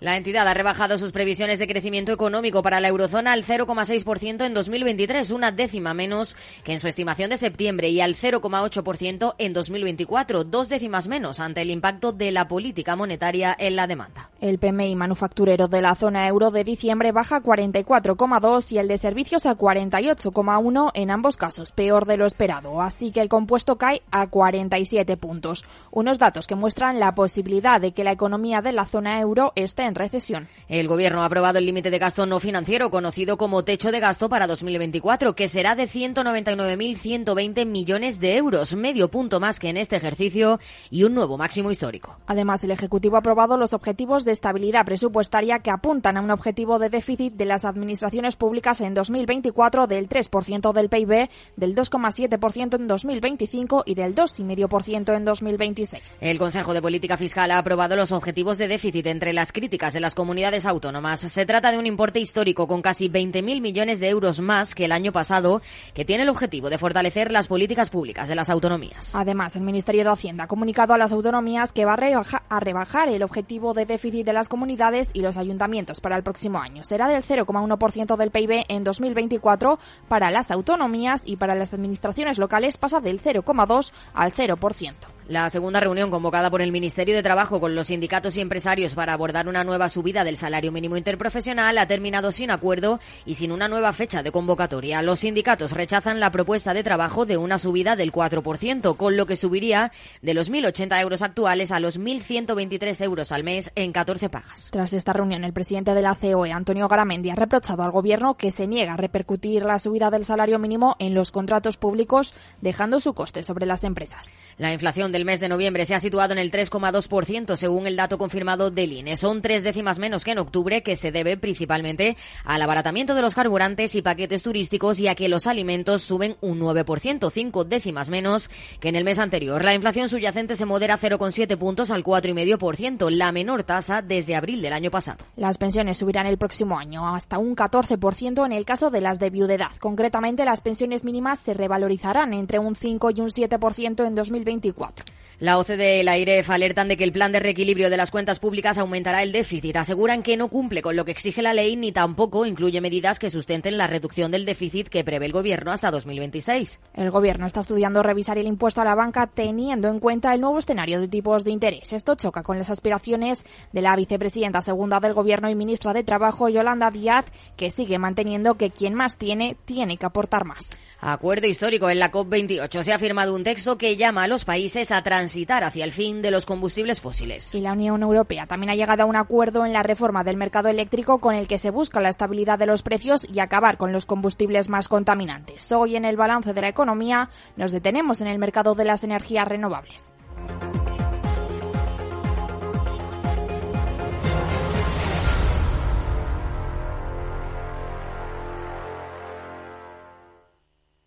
La 0.00 0.16
entidad 0.16 0.48
ha 0.48 0.54
rebajado 0.54 0.96
sus 0.96 1.12
previsiones 1.12 1.58
de 1.58 1.66
crecimiento 1.68 2.10
económico 2.10 2.62
para 2.62 2.80
la 2.80 2.88
eurozona 2.88 3.34
al 3.34 3.44
0,6% 3.44 4.46
en 4.46 4.54
2023, 4.54 5.30
una 5.30 5.52
décima 5.52 5.92
menos 5.92 6.38
que 6.64 6.72
en 6.72 6.80
su 6.80 6.88
estimación 6.88 7.28
de 7.28 7.36
septiembre, 7.36 7.90
y 7.90 8.00
al 8.00 8.16
0,8% 8.16 9.34
en 9.36 9.52
2024, 9.52 10.44
dos 10.44 10.70
décimas 10.70 11.06
menos 11.06 11.38
ante 11.38 11.60
el 11.60 11.70
impacto 11.70 12.12
de 12.12 12.30
la 12.30 12.48
política 12.48 12.96
monetaria 12.96 13.54
en 13.58 13.76
la 13.76 13.86
demanda. 13.86 14.30
El 14.40 14.58
PMI 14.58 14.96
manufacturero 14.96 15.68
de 15.68 15.82
la 15.82 15.94
zona 15.94 16.26
euro 16.28 16.50
de 16.50 16.64
diciembre 16.64 17.12
baja 17.12 17.36
a 17.36 17.42
44,2 17.42 18.72
y 18.72 18.78
el 18.78 18.88
de 18.88 18.96
servicios 18.96 19.44
a 19.44 19.58
48,1 19.58 20.92
en 20.94 21.10
ambos 21.10 21.36
casos, 21.36 21.72
peor 21.72 22.06
de 22.06 22.16
lo 22.16 22.24
esperado, 22.24 22.80
así 22.80 23.12
que 23.12 23.20
el 23.20 23.28
compuesto 23.28 23.76
cae 23.76 24.00
a 24.10 24.28
47 24.28 25.18
puntos. 25.18 25.66
Unos 25.90 26.18
datos 26.18 26.46
que 26.46 26.54
muestran 26.54 27.00
la 27.00 27.14
posibilidad 27.14 27.82
de 27.82 27.92
que 27.92 28.02
la 28.02 28.12
economía 28.12 28.62
de 28.62 28.72
la 28.72 28.86
zona 28.86 29.20
euro 29.20 29.52
esté 29.56 29.82
en 29.82 29.89
recesión. 29.94 30.48
El 30.68 30.88
Gobierno 30.88 31.22
ha 31.22 31.26
aprobado 31.26 31.58
el 31.58 31.66
límite 31.66 31.90
de 31.90 31.98
gasto 31.98 32.26
no 32.26 32.40
financiero, 32.40 32.90
conocido 32.90 33.36
como 33.36 33.64
techo 33.64 33.92
de 33.92 34.00
gasto 34.00 34.28
para 34.28 34.46
2024, 34.46 35.34
que 35.34 35.48
será 35.48 35.74
de 35.74 35.84
199.120 35.84 37.66
millones 37.66 38.20
de 38.20 38.36
euros, 38.36 38.74
medio 38.74 39.10
punto 39.10 39.40
más 39.40 39.58
que 39.58 39.68
en 39.68 39.76
este 39.76 39.96
ejercicio 39.96 40.60
y 40.90 41.04
un 41.04 41.14
nuevo 41.14 41.36
máximo 41.38 41.70
histórico. 41.70 42.16
Además, 42.26 42.64
el 42.64 42.70
Ejecutivo 42.70 43.16
ha 43.16 43.20
aprobado 43.20 43.56
los 43.56 43.72
objetivos 43.72 44.24
de 44.24 44.32
estabilidad 44.32 44.84
presupuestaria 44.84 45.60
que 45.60 45.70
apuntan 45.70 46.16
a 46.16 46.20
un 46.20 46.30
objetivo 46.30 46.78
de 46.78 46.90
déficit 46.90 47.34
de 47.34 47.44
las 47.44 47.64
administraciones 47.64 48.36
públicas 48.36 48.80
en 48.80 48.94
2024 48.94 49.86
del 49.86 50.08
3% 50.08 50.72
del 50.72 50.88
PIB, 50.88 51.28
del 51.56 51.74
2,7% 51.74 52.76
en 52.76 52.88
2025 52.88 53.82
y 53.86 53.94
del 53.94 54.14
2,5% 54.14 55.16
en 55.16 55.24
2026. 55.24 56.14
El 56.20 56.38
Consejo 56.38 56.74
de 56.74 56.82
Política 56.82 57.16
Fiscal 57.16 57.50
ha 57.50 57.58
aprobado 57.58 57.96
los 57.96 58.12
objetivos 58.12 58.58
de 58.58 58.68
déficit 58.68 59.06
entre 59.06 59.32
las 59.32 59.52
críticas 59.52 59.79
de 59.80 60.00
las 60.00 60.14
comunidades 60.14 60.66
autónomas. 60.66 61.20
Se 61.20 61.46
trata 61.46 61.72
de 61.72 61.78
un 61.78 61.86
importe 61.86 62.20
histórico 62.20 62.68
con 62.68 62.82
casi 62.82 63.08
20.000 63.08 63.62
millones 63.62 63.98
de 63.98 64.10
euros 64.10 64.38
más 64.40 64.74
que 64.74 64.84
el 64.84 64.92
año 64.92 65.10
pasado, 65.10 65.62
que 65.94 66.04
tiene 66.04 66.24
el 66.24 66.28
objetivo 66.28 66.68
de 66.68 66.76
fortalecer 66.76 67.32
las 67.32 67.46
políticas 67.46 67.88
públicas 67.88 68.28
de 68.28 68.34
las 68.34 68.50
autonomías. 68.50 69.14
Además, 69.14 69.56
el 69.56 69.62
Ministerio 69.62 70.04
de 70.04 70.10
Hacienda 70.10 70.44
ha 70.44 70.48
comunicado 70.48 70.92
a 70.92 70.98
las 70.98 71.12
autonomías 71.12 71.72
que 71.72 71.86
va 71.86 71.94
a 71.94 72.60
rebajar 72.60 73.08
el 73.08 73.22
objetivo 73.22 73.72
de 73.72 73.86
déficit 73.86 74.26
de 74.26 74.34
las 74.34 74.48
comunidades 74.48 75.10
y 75.14 75.22
los 75.22 75.38
ayuntamientos 75.38 76.02
para 76.02 76.16
el 76.16 76.22
próximo 76.22 76.58
año. 76.58 76.84
Será 76.84 77.08
del 77.08 77.22
0,1% 77.22 78.16
del 78.16 78.30
PIB 78.30 78.66
en 78.68 78.84
2024 78.84 79.78
para 80.08 80.30
las 80.30 80.50
autonomías 80.50 81.22
y 81.24 81.36
para 81.36 81.54
las 81.54 81.72
administraciones 81.72 82.38
locales 82.38 82.76
pasa 82.76 83.00
del 83.00 83.22
0,2 83.22 83.92
al 84.12 84.32
0%. 84.32 85.19
La 85.28 85.48
segunda 85.48 85.78
reunión 85.78 86.10
convocada 86.10 86.50
por 86.50 86.60
el 86.60 86.72
Ministerio 86.72 87.14
de 87.14 87.22
Trabajo 87.22 87.60
con 87.60 87.74
los 87.74 87.86
sindicatos 87.86 88.36
y 88.36 88.40
empresarios 88.40 88.94
para 88.94 89.12
abordar 89.12 89.48
una 89.48 89.62
nueva 89.62 89.88
subida 89.88 90.24
del 90.24 90.36
salario 90.36 90.72
mínimo 90.72 90.96
interprofesional 90.96 91.78
ha 91.78 91.86
terminado 91.86 92.32
sin 92.32 92.50
acuerdo 92.50 92.98
y 93.24 93.36
sin 93.36 93.52
una 93.52 93.68
nueva 93.68 93.92
fecha 93.92 94.22
de 94.22 94.32
convocatoria. 94.32 95.02
Los 95.02 95.20
sindicatos 95.20 95.72
rechazan 95.72 96.18
la 96.18 96.32
propuesta 96.32 96.74
de 96.74 96.82
trabajo 96.82 97.26
de 97.26 97.36
una 97.36 97.58
subida 97.58 97.94
del 97.94 98.12
4%, 98.12 98.96
con 98.96 99.16
lo 99.16 99.26
que 99.26 99.36
subiría 99.36 99.92
de 100.20 100.34
los 100.34 100.50
1.080 100.50 101.00
euros 101.00 101.22
actuales 101.22 101.70
a 101.70 101.78
los 101.80 101.98
1.123 101.98 103.04
euros 103.04 103.30
al 103.30 103.44
mes 103.44 103.70
en 103.76 103.92
14 103.92 104.30
pagas. 104.30 104.70
Tras 104.72 104.92
esta 104.92 105.12
reunión, 105.12 105.44
el 105.44 105.52
presidente 105.52 105.94
de 105.94 106.02
la 106.02 106.16
COE, 106.16 106.52
Antonio 106.52 106.88
Garamendi, 106.88 107.30
ha 107.30 107.36
reprochado 107.36 107.82
al 107.82 107.92
Gobierno 107.92 108.36
que 108.36 108.50
se 108.50 108.66
niega 108.66 108.94
a 108.94 108.96
repercutir 108.96 109.62
la 109.64 109.78
subida 109.78 110.10
del 110.10 110.24
salario 110.24 110.58
mínimo 110.58 110.96
en 110.98 111.14
los 111.14 111.30
contratos 111.30 111.76
públicos, 111.76 112.34
dejando 112.60 113.00
su 113.00 113.14
coste 113.14 113.42
sobre 113.42 113.66
las 113.66 113.84
empresas. 113.84 114.36
La 114.58 114.72
inflación 114.72 115.12
del 115.12 115.19
mes 115.24 115.40
de 115.40 115.48
noviembre 115.48 115.86
se 115.86 115.94
ha 115.94 116.00
situado 116.00 116.32
en 116.32 116.38
el 116.38 116.50
3,2% 116.50 117.56
según 117.56 117.86
el 117.86 117.96
dato 117.96 118.18
confirmado 118.18 118.70
del 118.70 118.92
INE. 118.92 119.16
Son 119.16 119.42
tres 119.42 119.62
décimas 119.62 119.98
menos 119.98 120.24
que 120.24 120.32
en 120.32 120.38
octubre, 120.38 120.82
que 120.82 120.96
se 120.96 121.12
debe 121.12 121.36
principalmente 121.36 122.16
al 122.44 122.62
abaratamiento 122.62 123.14
de 123.14 123.22
los 123.22 123.34
carburantes 123.34 123.94
y 123.94 124.02
paquetes 124.02 124.42
turísticos 124.42 125.00
y 125.00 125.08
a 125.08 125.14
que 125.14 125.28
los 125.28 125.46
alimentos 125.46 126.02
suben 126.02 126.36
un 126.40 126.60
9%, 126.60 127.30
cinco 127.30 127.64
décimas 127.64 128.10
menos 128.10 128.50
que 128.80 128.88
en 128.88 128.96
el 128.96 129.04
mes 129.04 129.18
anterior. 129.18 129.64
La 129.64 129.74
inflación 129.74 130.08
subyacente 130.08 130.56
se 130.56 130.66
modera 130.66 130.98
0,7 130.98 131.56
puntos 131.56 131.90
al 131.90 132.04
4,5%, 132.04 133.10
la 133.10 133.32
menor 133.32 133.64
tasa 133.64 134.02
desde 134.02 134.36
abril 134.36 134.62
del 134.62 134.72
año 134.72 134.90
pasado. 134.90 135.24
Las 135.36 135.58
pensiones 135.58 135.98
subirán 135.98 136.26
el 136.26 136.38
próximo 136.38 136.78
año 136.78 137.14
hasta 137.14 137.38
un 137.38 137.56
14% 137.56 138.46
en 138.46 138.52
el 138.52 138.64
caso 138.64 138.90
de 138.90 139.00
las 139.00 139.18
de 139.18 139.30
viudedad. 139.30 139.70
Concretamente, 139.80 140.44
las 140.44 140.60
pensiones 140.60 141.04
mínimas 141.04 141.40
se 141.40 141.54
revalorizarán 141.54 142.34
entre 142.34 142.58
un 142.58 142.74
5 142.74 143.10
y 143.10 143.20
un 143.20 143.28
7% 143.28 144.06
en 144.06 144.14
2024. 144.14 145.09
La 145.40 145.58
OCDE 145.58 146.00
y 146.00 146.02
la 146.02 146.18
IREF 146.18 146.50
alertan 146.50 146.88
de 146.88 146.98
que 146.98 147.04
el 147.04 147.12
plan 147.12 147.32
de 147.32 147.40
reequilibrio 147.40 147.88
de 147.88 147.96
las 147.96 148.10
cuentas 148.10 148.38
públicas 148.38 148.76
aumentará 148.76 149.22
el 149.22 149.32
déficit. 149.32 149.74
Aseguran 149.74 150.22
que 150.22 150.36
no 150.36 150.48
cumple 150.48 150.82
con 150.82 150.96
lo 150.96 151.06
que 151.06 151.12
exige 151.12 151.40
la 151.40 151.54
ley 151.54 151.76
ni 151.76 151.92
tampoco 151.92 152.44
incluye 152.44 152.82
medidas 152.82 153.18
que 153.18 153.30
sustenten 153.30 153.78
la 153.78 153.86
reducción 153.86 154.30
del 154.30 154.44
déficit 154.44 154.88
que 154.90 155.02
prevé 155.02 155.24
el 155.24 155.32
Gobierno 155.32 155.72
hasta 155.72 155.90
2026. 155.90 156.80
El 156.92 157.10
Gobierno 157.10 157.46
está 157.46 157.60
estudiando 157.60 158.02
revisar 158.02 158.36
el 158.36 158.48
impuesto 158.48 158.82
a 158.82 158.84
la 158.84 158.94
banca 158.94 159.28
teniendo 159.28 159.88
en 159.88 159.98
cuenta 159.98 160.34
el 160.34 160.42
nuevo 160.42 160.58
escenario 160.58 161.00
de 161.00 161.08
tipos 161.08 161.42
de 161.42 161.52
interés. 161.52 161.94
Esto 161.94 162.16
choca 162.16 162.42
con 162.42 162.58
las 162.58 162.68
aspiraciones 162.68 163.46
de 163.72 163.80
la 163.80 163.96
vicepresidenta 163.96 164.60
segunda 164.60 165.00
del 165.00 165.14
Gobierno 165.14 165.48
y 165.48 165.54
ministra 165.54 165.94
de 165.94 166.04
Trabajo, 166.04 166.50
Yolanda 166.50 166.90
Díaz, 166.90 167.24
que 167.56 167.70
sigue 167.70 167.98
manteniendo 167.98 168.56
que 168.56 168.68
quien 168.68 168.92
más 168.92 169.16
tiene, 169.16 169.56
tiene 169.64 169.96
que 169.96 170.04
aportar 170.04 170.44
más. 170.44 170.76
Acuerdo 171.02 171.46
histórico 171.46 171.88
en 171.88 171.98
la 171.98 172.12
COP28. 172.12 172.82
Se 172.82 172.92
ha 172.92 172.98
firmado 172.98 173.34
un 173.34 173.42
texto 173.42 173.78
que 173.78 173.96
llama 173.96 174.24
a 174.24 174.28
los 174.28 174.44
países 174.44 174.92
a 174.92 175.02
transitar 175.02 175.64
hacia 175.64 175.84
el 175.84 175.92
fin 175.92 176.20
de 176.20 176.30
los 176.30 176.44
combustibles 176.44 177.00
fósiles. 177.00 177.54
Y 177.54 177.60
la 177.60 177.72
Unión 177.72 178.02
Europea 178.02 178.46
también 178.46 178.70
ha 178.70 178.74
llegado 178.74 179.04
a 179.04 179.06
un 179.06 179.16
acuerdo 179.16 179.64
en 179.64 179.72
la 179.72 179.82
reforma 179.82 180.24
del 180.24 180.36
mercado 180.36 180.68
eléctrico 180.68 181.18
con 181.18 181.34
el 181.34 181.48
que 181.48 181.56
se 181.56 181.70
busca 181.70 182.02
la 182.02 182.10
estabilidad 182.10 182.58
de 182.58 182.66
los 182.66 182.82
precios 182.82 183.26
y 183.32 183.40
acabar 183.40 183.78
con 183.78 183.92
los 183.92 184.04
combustibles 184.04 184.68
más 184.68 184.88
contaminantes. 184.88 185.72
Hoy 185.72 185.96
en 185.96 186.04
el 186.04 186.16
balance 186.16 186.52
de 186.52 186.60
la 186.60 186.68
economía 186.68 187.30
nos 187.56 187.72
detenemos 187.72 188.20
en 188.20 188.26
el 188.26 188.38
mercado 188.38 188.74
de 188.74 188.84
las 188.84 189.02
energías 189.02 189.48
renovables. 189.48 190.14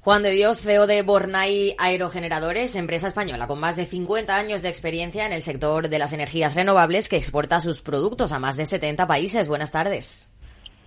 Juan 0.04 0.22
de 0.22 0.32
Dios, 0.32 0.60
CEO 0.60 0.86
de 0.86 1.02
Bornay 1.02 1.76
Aerogeneradores, 1.78 2.76
empresa 2.76 3.08
española 3.08 3.48
con 3.48 3.62
más 3.62 3.78
de 3.78 3.86
50 3.86 4.36
años 4.36 4.62
de 4.62 4.68
experiencia 4.68 5.26
en 5.26 5.32
el 5.32 5.44
sector 5.44 5.88
de 5.88 5.98
las 5.98 6.12
energías 6.12 6.56
renovables 6.56 7.08
que 7.08 7.16
exporta 7.16 7.62
sus 7.62 7.82
productos 7.82 8.34
a 8.34 8.40
más 8.40 8.58
de 8.58 8.66
70 8.66 9.08
países. 9.08 9.48
Buenas 9.48 9.72
tardes. 9.72 10.30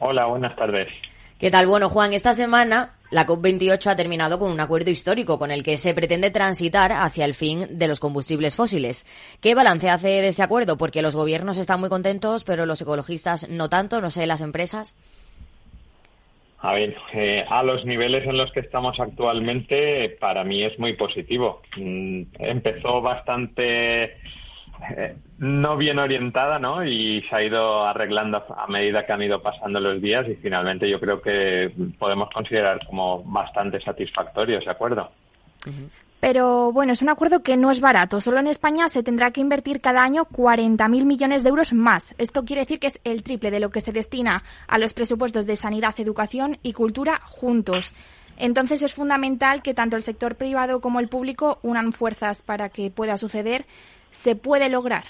Hola, 0.01 0.27
buenas 0.27 0.55
tardes. 0.55 0.89
¿Qué 1.39 1.51
tal? 1.51 1.67
Bueno, 1.67 1.89
Juan, 1.89 2.13
esta 2.13 2.35
semana 2.35 2.93
la 3.11 3.27
COP28 3.27 3.87
ha 3.87 3.97
terminado 3.97 4.39
con 4.39 4.53
un 4.53 4.61
acuerdo 4.61 4.91
histórico 4.91 5.39
con 5.39 5.51
el 5.51 5.63
que 5.63 5.79
se 5.79 5.95
pretende 5.95 6.31
transitar 6.31 6.93
hacia 6.93 7.25
el 7.25 7.33
fin 7.33 7.67
de 7.71 7.89
los 7.89 8.01
combustibles 8.01 8.55
fósiles. 8.55 9.07
¿Qué 9.41 9.55
balance 9.55 9.89
hace 9.89 10.09
de 10.09 10.29
ese 10.29 10.43
acuerdo? 10.43 10.77
Porque 10.77 11.01
los 11.01 11.17
gobiernos 11.17 11.57
están 11.57 11.81
muy 11.81 11.89
contentos, 11.89 12.45
pero 12.45 12.67
los 12.67 12.83
ecologistas 12.83 13.49
no 13.49 13.71
tanto, 13.71 14.03
no 14.03 14.11
sé, 14.11 14.27
las 14.27 14.43
empresas. 14.43 14.95
A 16.59 16.73
ver, 16.73 16.97
eh, 17.13 17.45
a 17.49 17.63
los 17.63 17.85
niveles 17.85 18.27
en 18.27 18.37
los 18.39 18.51
que 18.51 18.61
estamos 18.61 18.99
actualmente, 18.99 20.17
para 20.21 20.43
mí 20.43 20.63
es 20.63 20.79
muy 20.79 20.95
positivo. 20.95 21.63
Mm, 21.77 22.23
empezó 22.39 23.03
bastante 23.03 24.17
eh, 24.97 25.17
no 25.39 25.77
bien 25.77 25.99
orientada, 25.99 26.59
¿no? 26.59 26.85
Y 26.85 27.23
se 27.29 27.37
ha 27.37 27.43
ido 27.43 27.85
arreglando 27.85 28.45
a 28.57 28.67
medida 28.69 29.05
que 29.05 29.13
han 29.13 29.23
ido 29.23 29.43
pasando 29.43 29.81
los 29.81 30.01
días 30.01 30.27
y 30.29 30.37
finalmente 30.37 30.89
yo 30.89 30.99
creo 30.99 31.21
que 31.21 31.71
podemos 31.99 32.31
considerar 32.31 32.85
como 32.87 33.23
bastante 33.23 33.81
satisfactorios, 33.81 34.65
¿de 34.65 34.71
acuerdo? 34.71 35.11
Pero 36.29 36.73
bueno, 36.73 36.93
es 36.93 37.03
un 37.03 37.09
acuerdo 37.09 37.45
que 37.45 37.57
no 37.57 37.71
es 37.71 37.81
barato. 37.81 38.21
Solo 38.21 38.41
en 38.41 38.49
España 38.49 38.89
se 38.89 39.05
tendrá 39.05 39.31
que 39.31 39.41
invertir 39.41 39.81
cada 39.81 40.03
año 40.03 40.25
40.000 40.25 41.05
millones 41.05 41.45
de 41.45 41.51
euros 41.51 41.73
más. 41.73 42.17
Esto 42.19 42.45
quiere 42.45 42.63
decir 42.63 42.81
que 42.81 42.89
es 42.89 42.99
el 43.05 43.23
triple 43.23 43.53
de 43.53 43.61
lo 43.61 43.71
que 43.71 43.81
se 43.81 43.93
destina 43.93 44.43
a 44.67 44.79
los 44.79 44.93
presupuestos 44.93 45.47
de 45.47 45.55
sanidad, 45.55 45.95
educación 46.01 46.59
y 46.65 46.73
cultura 46.73 47.21
juntos. 47.23 47.95
Entonces 48.39 48.83
es 48.83 48.93
fundamental 48.93 49.63
que 49.63 49.73
tanto 49.73 49.95
el 49.95 50.03
sector 50.03 50.35
privado 50.35 50.81
como 50.81 50.99
el 50.99 51.07
público 51.07 51.61
unan 51.63 51.93
fuerzas 51.93 52.43
para 52.43 52.71
que 52.71 52.91
pueda 52.91 53.19
suceder. 53.19 53.65
¿Se 54.11 54.35
puede 54.35 54.69
lograr? 54.69 55.05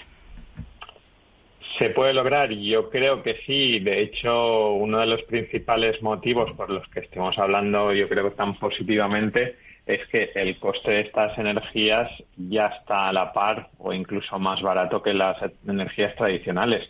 Se 1.79 1.89
puede 1.89 2.13
lograr, 2.13 2.51
yo 2.51 2.91
creo 2.91 3.23
que 3.23 3.37
sí. 3.47 3.79
De 3.79 4.03
hecho, 4.03 4.73
uno 4.73 4.99
de 4.99 5.07
los 5.07 5.23
principales 5.23 5.99
motivos 6.03 6.51
por 6.55 6.69
los 6.69 6.87
que 6.89 6.99
estemos 6.99 7.35
hablando, 7.39 7.91
yo 7.91 8.07
creo 8.07 8.33
tan 8.33 8.53
positivamente, 8.59 9.55
es 9.87 10.05
que 10.07 10.31
el 10.35 10.59
coste 10.59 10.91
de 10.91 11.01
estas 11.01 11.37
energías 11.37 12.11
ya 12.35 12.67
está 12.67 13.07
a 13.07 13.13
la 13.13 13.31
par 13.31 13.69
o 13.77 13.93
incluso 13.93 14.37
más 14.37 14.61
barato 14.61 15.01
que 15.01 15.13
las 15.13 15.37
energías 15.65 16.15
tradicionales. 16.15 16.89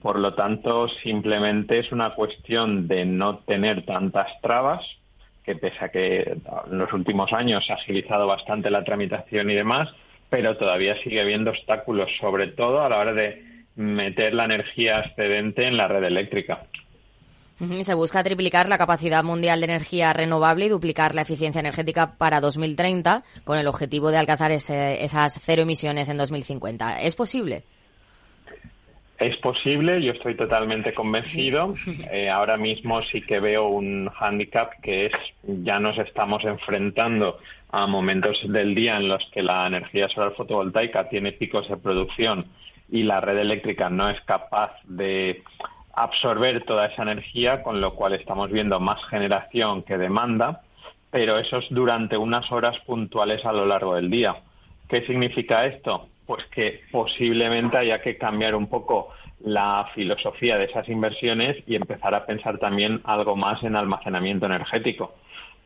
Por 0.00 0.18
lo 0.18 0.34
tanto, 0.34 0.88
simplemente 0.88 1.78
es 1.78 1.92
una 1.92 2.14
cuestión 2.14 2.88
de 2.88 3.04
no 3.04 3.38
tener 3.38 3.84
tantas 3.84 4.40
trabas, 4.40 4.84
que 5.44 5.56
pese 5.56 5.84
a 5.84 5.88
que 5.90 6.36
en 6.70 6.78
los 6.78 6.92
últimos 6.92 7.32
años 7.32 7.66
se 7.66 7.72
ha 7.72 7.76
agilizado 7.76 8.26
bastante 8.26 8.70
la 8.70 8.84
tramitación 8.84 9.50
y 9.50 9.54
demás, 9.54 9.88
pero 10.30 10.56
todavía 10.56 10.96
sigue 11.02 11.20
habiendo 11.20 11.50
obstáculos, 11.50 12.10
sobre 12.20 12.48
todo 12.48 12.82
a 12.82 12.88
la 12.88 12.98
hora 12.98 13.12
de 13.12 13.42
meter 13.74 14.34
la 14.34 14.44
energía 14.44 15.00
excedente 15.00 15.66
en 15.66 15.76
la 15.76 15.88
red 15.88 16.04
eléctrica. 16.04 16.64
Se 17.82 17.94
busca 17.94 18.22
triplicar 18.22 18.68
la 18.68 18.78
capacidad 18.78 19.24
mundial 19.24 19.60
de 19.60 19.66
energía 19.66 20.12
renovable 20.12 20.66
y 20.66 20.68
duplicar 20.68 21.16
la 21.16 21.22
eficiencia 21.22 21.58
energética 21.58 22.14
para 22.16 22.40
2030 22.40 23.24
con 23.44 23.58
el 23.58 23.66
objetivo 23.66 24.10
de 24.10 24.18
alcanzar 24.18 24.52
esas 24.52 25.40
cero 25.42 25.62
emisiones 25.62 26.08
en 26.08 26.18
2050. 26.18 27.02
¿Es 27.02 27.16
posible? 27.16 27.64
Es 29.18 29.36
posible, 29.38 30.00
yo 30.00 30.12
estoy 30.12 30.36
totalmente 30.36 30.94
convencido. 30.94 31.74
Eh, 32.10 32.30
ahora 32.30 32.56
mismo 32.56 33.02
sí 33.02 33.20
que 33.20 33.38
veo 33.38 33.68
un 33.68 34.08
hándicap 34.08 34.80
que 34.80 35.06
es 35.06 35.12
ya 35.42 35.78
nos 35.78 35.98
estamos 35.98 36.42
enfrentando 36.44 37.38
a 37.70 37.86
momentos 37.86 38.40
del 38.48 38.74
día 38.74 38.96
en 38.96 39.08
los 39.08 39.22
que 39.32 39.42
la 39.42 39.66
energía 39.66 40.08
solar 40.08 40.32
fotovoltaica 40.34 41.08
tiene 41.08 41.32
picos 41.32 41.68
de 41.68 41.76
producción 41.76 42.46
y 42.90 43.02
la 43.02 43.20
red 43.20 43.38
eléctrica 43.38 43.90
no 43.90 44.08
es 44.08 44.20
capaz 44.22 44.72
de 44.84 45.42
absorber 46.02 46.64
toda 46.64 46.86
esa 46.86 47.02
energía, 47.02 47.62
con 47.62 47.80
lo 47.80 47.94
cual 47.94 48.14
estamos 48.14 48.50
viendo 48.50 48.80
más 48.80 49.04
generación 49.06 49.82
que 49.82 49.98
demanda, 49.98 50.62
pero 51.10 51.38
eso 51.38 51.58
es 51.58 51.66
durante 51.70 52.16
unas 52.16 52.50
horas 52.52 52.78
puntuales 52.80 53.44
a 53.44 53.52
lo 53.52 53.66
largo 53.66 53.94
del 53.94 54.10
día. 54.10 54.36
¿Qué 54.88 55.04
significa 55.06 55.66
esto? 55.66 56.08
Pues 56.26 56.44
que 56.46 56.82
posiblemente 56.90 57.78
haya 57.78 58.00
que 58.00 58.18
cambiar 58.18 58.54
un 58.54 58.68
poco 58.68 59.10
la 59.40 59.88
filosofía 59.94 60.58
de 60.58 60.64
esas 60.64 60.88
inversiones 60.88 61.56
y 61.66 61.76
empezar 61.76 62.14
a 62.14 62.26
pensar 62.26 62.58
también 62.58 63.00
algo 63.04 63.36
más 63.36 63.62
en 63.62 63.76
almacenamiento 63.76 64.46
energético. 64.46 65.14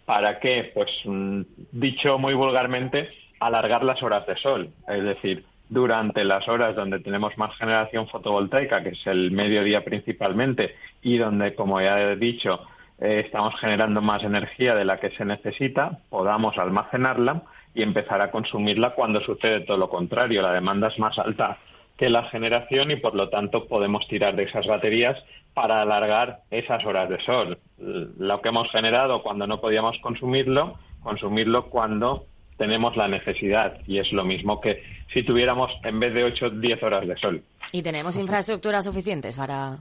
¿Para 0.05 0.41
qué? 0.41 0.71
Pues 0.75 0.91
mm, 1.05 1.43
dicho 1.73 2.19
muy 2.19 2.35
vulgarmente, 2.35 3.09
alargar 3.41 3.83
las 3.83 4.03
horas 4.03 4.27
de 4.27 4.37
sol. 4.37 4.71
Es 4.89 5.03
decir, 5.03 5.45
durante 5.73 6.23
las 6.23 6.47
horas 6.49 6.77
donde 6.77 7.01
tenemos 7.01 7.39
más 7.39 7.57
generación 7.57 8.07
fotovoltaica, 8.07 8.83
que 8.83 8.91
es 8.91 9.07
el 9.07 9.31
mediodía 9.31 9.83
principalmente, 9.83 10.75
y 11.01 11.17
donde, 11.17 11.55
como 11.55 11.81
ya 11.81 11.99
he 11.99 12.17
dicho, 12.17 12.61
eh, 13.01 13.23
estamos 13.25 13.59
generando 13.59 14.03
más 14.03 14.23
energía 14.23 14.75
de 14.75 14.85
la 14.85 15.01
que 15.01 15.13
se 15.13 15.25
necesita, 15.25 16.01
podamos 16.11 16.59
almacenarla 16.59 17.45
y 17.75 17.83
empezar 17.83 18.21
a 18.21 18.31
consumirla 18.31 18.91
cuando 18.91 19.23
sucede 19.23 19.61
todo 19.61 19.79
lo 19.79 19.89
contrario. 19.89 20.43
La 20.43 20.53
demanda 20.53 20.89
es 20.89 20.99
más 20.99 21.19
alta 21.19 21.57
que 21.97 22.11
la 22.11 22.25
generación 22.25 22.91
y, 22.91 22.97
por 22.97 23.15
lo 23.15 23.31
tanto, 23.31 23.67
podemos 23.67 24.07
tirar 24.09 24.37
de 24.37 24.43
esas 24.43 24.67
baterías 24.67 25.25
para 25.55 25.81
alargar 25.81 26.41
esas 26.51 26.85
horas 26.85 27.09
de 27.09 27.19
sol. 27.23 27.59
Lo 27.79 28.43
que 28.43 28.51
hemos 28.51 28.71
generado 28.71 29.23
cuando 29.23 29.47
no 29.47 29.59
podíamos 29.63 29.99
consumirlo, 30.01 30.77
consumirlo 31.03 31.71
cuando 31.71 32.27
tenemos 32.63 32.97
la 32.97 33.09
necesidad 33.09 33.81
y 33.89 33.99
es 33.99 34.13
lo 34.13 34.25
mismo 34.25 34.61
que 34.61 34.85
si 35.13 35.25
tuviéramos 35.25 35.73
en 35.83 35.99
vez 35.99 36.15
de 36.15 36.23
8, 36.23 36.51
10 36.51 36.83
horas 36.85 37.09
de 37.09 37.17
sol. 37.17 37.43
¿Y 37.73 37.83
tenemos 37.83 38.17
infraestructuras 38.17 38.85
suficientes 38.85 39.37
para 39.37 39.79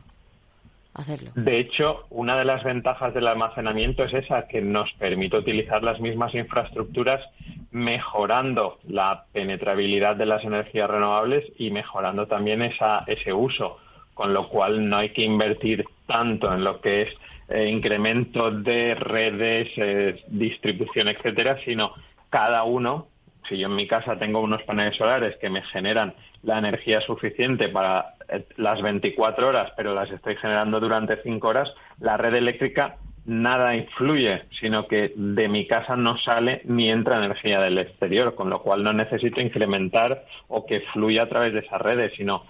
hacerlo? 0.95 1.29
De 1.35 1.59
hecho, 1.59 2.07
una 2.09 2.35
de 2.39 2.43
las 2.43 2.63
ventajas 2.63 3.13
del 3.13 3.27
almacenamiento 3.27 4.03
es 4.03 4.15
esa, 4.15 4.47
que 4.47 4.63
nos 4.63 4.91
permite 4.93 5.37
utilizar 5.37 5.83
las 5.83 5.99
mismas 5.99 6.33
infraestructuras 6.33 7.23
mejorando 7.69 8.79
la 8.87 9.25
penetrabilidad 9.31 10.15
de 10.15 10.25
las 10.25 10.43
energías 10.43 10.89
renovables 10.89 11.45
y 11.59 11.69
mejorando 11.69 12.25
también 12.25 12.63
esa, 12.63 13.03
ese 13.05 13.31
uso, 13.31 13.77
con 14.15 14.33
lo 14.33 14.49
cual 14.49 14.89
no 14.89 14.97
hay 14.97 15.09
que 15.09 15.21
invertir 15.21 15.85
tanto 16.07 16.51
en 16.51 16.63
lo 16.63 16.81
que 16.81 17.03
es 17.03 17.09
eh, 17.47 17.69
incremento 17.69 18.49
de 18.49 18.95
redes, 18.95 19.69
eh, 19.75 20.23
distribución, 20.29 21.09
etcétera, 21.09 21.59
sino 21.63 21.93
cada 22.31 22.63
uno, 22.63 23.09
si 23.47 23.59
yo 23.59 23.67
en 23.67 23.75
mi 23.75 23.87
casa 23.87 24.17
tengo 24.17 24.39
unos 24.39 24.63
paneles 24.63 24.97
solares 24.97 25.35
que 25.37 25.49
me 25.49 25.61
generan 25.61 26.15
la 26.41 26.57
energía 26.57 27.01
suficiente 27.01 27.69
para 27.69 28.15
eh, 28.29 28.45
las 28.57 28.81
24 28.81 29.47
horas, 29.47 29.71
pero 29.77 29.93
las 29.93 30.09
estoy 30.09 30.35
generando 30.37 30.79
durante 30.79 31.21
5 31.21 31.47
horas, 31.47 31.71
la 31.99 32.17
red 32.17 32.33
eléctrica 32.33 32.97
nada 33.25 33.75
influye, 33.75 34.43
sino 34.59 34.87
que 34.87 35.13
de 35.15 35.47
mi 35.47 35.67
casa 35.67 35.95
no 35.95 36.17
sale 36.17 36.61
ni 36.65 36.89
entra 36.89 37.23
energía 37.23 37.59
del 37.59 37.77
exterior, 37.77 38.33
con 38.33 38.49
lo 38.49 38.61
cual 38.63 38.81
no 38.81 38.93
necesito 38.93 39.41
incrementar 39.41 40.23
o 40.47 40.65
que 40.65 40.81
fluya 40.93 41.23
a 41.23 41.29
través 41.29 41.53
de 41.53 41.59
esas 41.59 41.81
redes, 41.81 42.13
sino 42.15 42.45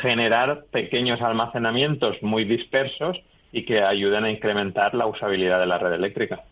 generar 0.00 0.64
pequeños 0.72 1.20
almacenamientos 1.20 2.20
muy 2.22 2.44
dispersos 2.44 3.20
y 3.52 3.64
que 3.64 3.82
ayuden 3.82 4.24
a 4.24 4.30
incrementar 4.30 4.94
la 4.94 5.06
usabilidad 5.06 5.60
de 5.60 5.66
la 5.66 5.78
red 5.78 5.92
eléctrica. 5.92 6.42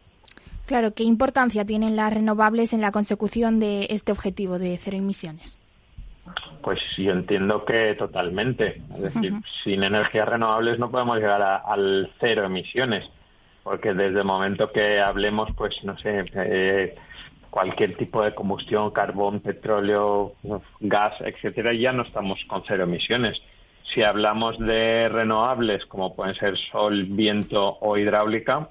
Claro, 0.67 0.95
¿qué 0.95 1.03
importancia 1.05 1.65
tienen 1.65 1.97
las 1.97 2.13
renovables 2.13 2.73
en 2.73 2.81
la 2.81 2.91
consecución 2.91 3.61
de 3.61 3.87
este 3.91 4.13
objetivo 4.13 4.59
de 4.59 4.79
cero 4.79 4.97
emisiones? 4.97 5.59
Pues 6.63 6.81
yo 6.97 7.13
entiendo 7.13 7.67
que 7.67 7.95
totalmente. 7.97 8.81
Es 8.95 9.15
decir, 9.15 9.35
sin 9.63 9.83
energías 9.83 10.27
renovables 10.27 10.79
no 10.79 10.91
podemos 10.91 11.19
llegar 11.19 11.43
al 11.43 12.11
cero 12.19 12.47
emisiones, 12.47 13.05
porque 13.63 13.93
desde 13.93 14.21
el 14.21 14.25
momento 14.25 14.73
que 14.73 15.01
hablemos, 15.01 15.51
pues 15.55 15.75
no 15.85 15.99
sé, 15.99 16.25
eh, 16.35 16.95
cualquier 17.51 17.97
tipo 17.99 18.23
de 18.23 18.35
combustión, 18.35 18.91
carbón, 18.91 19.41
petróleo, 19.41 20.33
gas, 20.81 21.15
etcétera, 21.21 21.75
ya 21.75 21.93
no 21.93 22.05
estamos 22.05 22.43
con 22.49 22.63
cero 22.67 22.85
emisiones. 22.85 23.41
Si 23.93 24.03
hablamos 24.03 24.59
de 24.59 25.11
renovables, 25.11 25.85
como 25.85 26.17
pueden 26.17 26.35
ser 26.37 26.57
sol, 26.73 27.05
viento 27.05 27.77
o 27.81 27.99
hidráulica, 27.99 28.71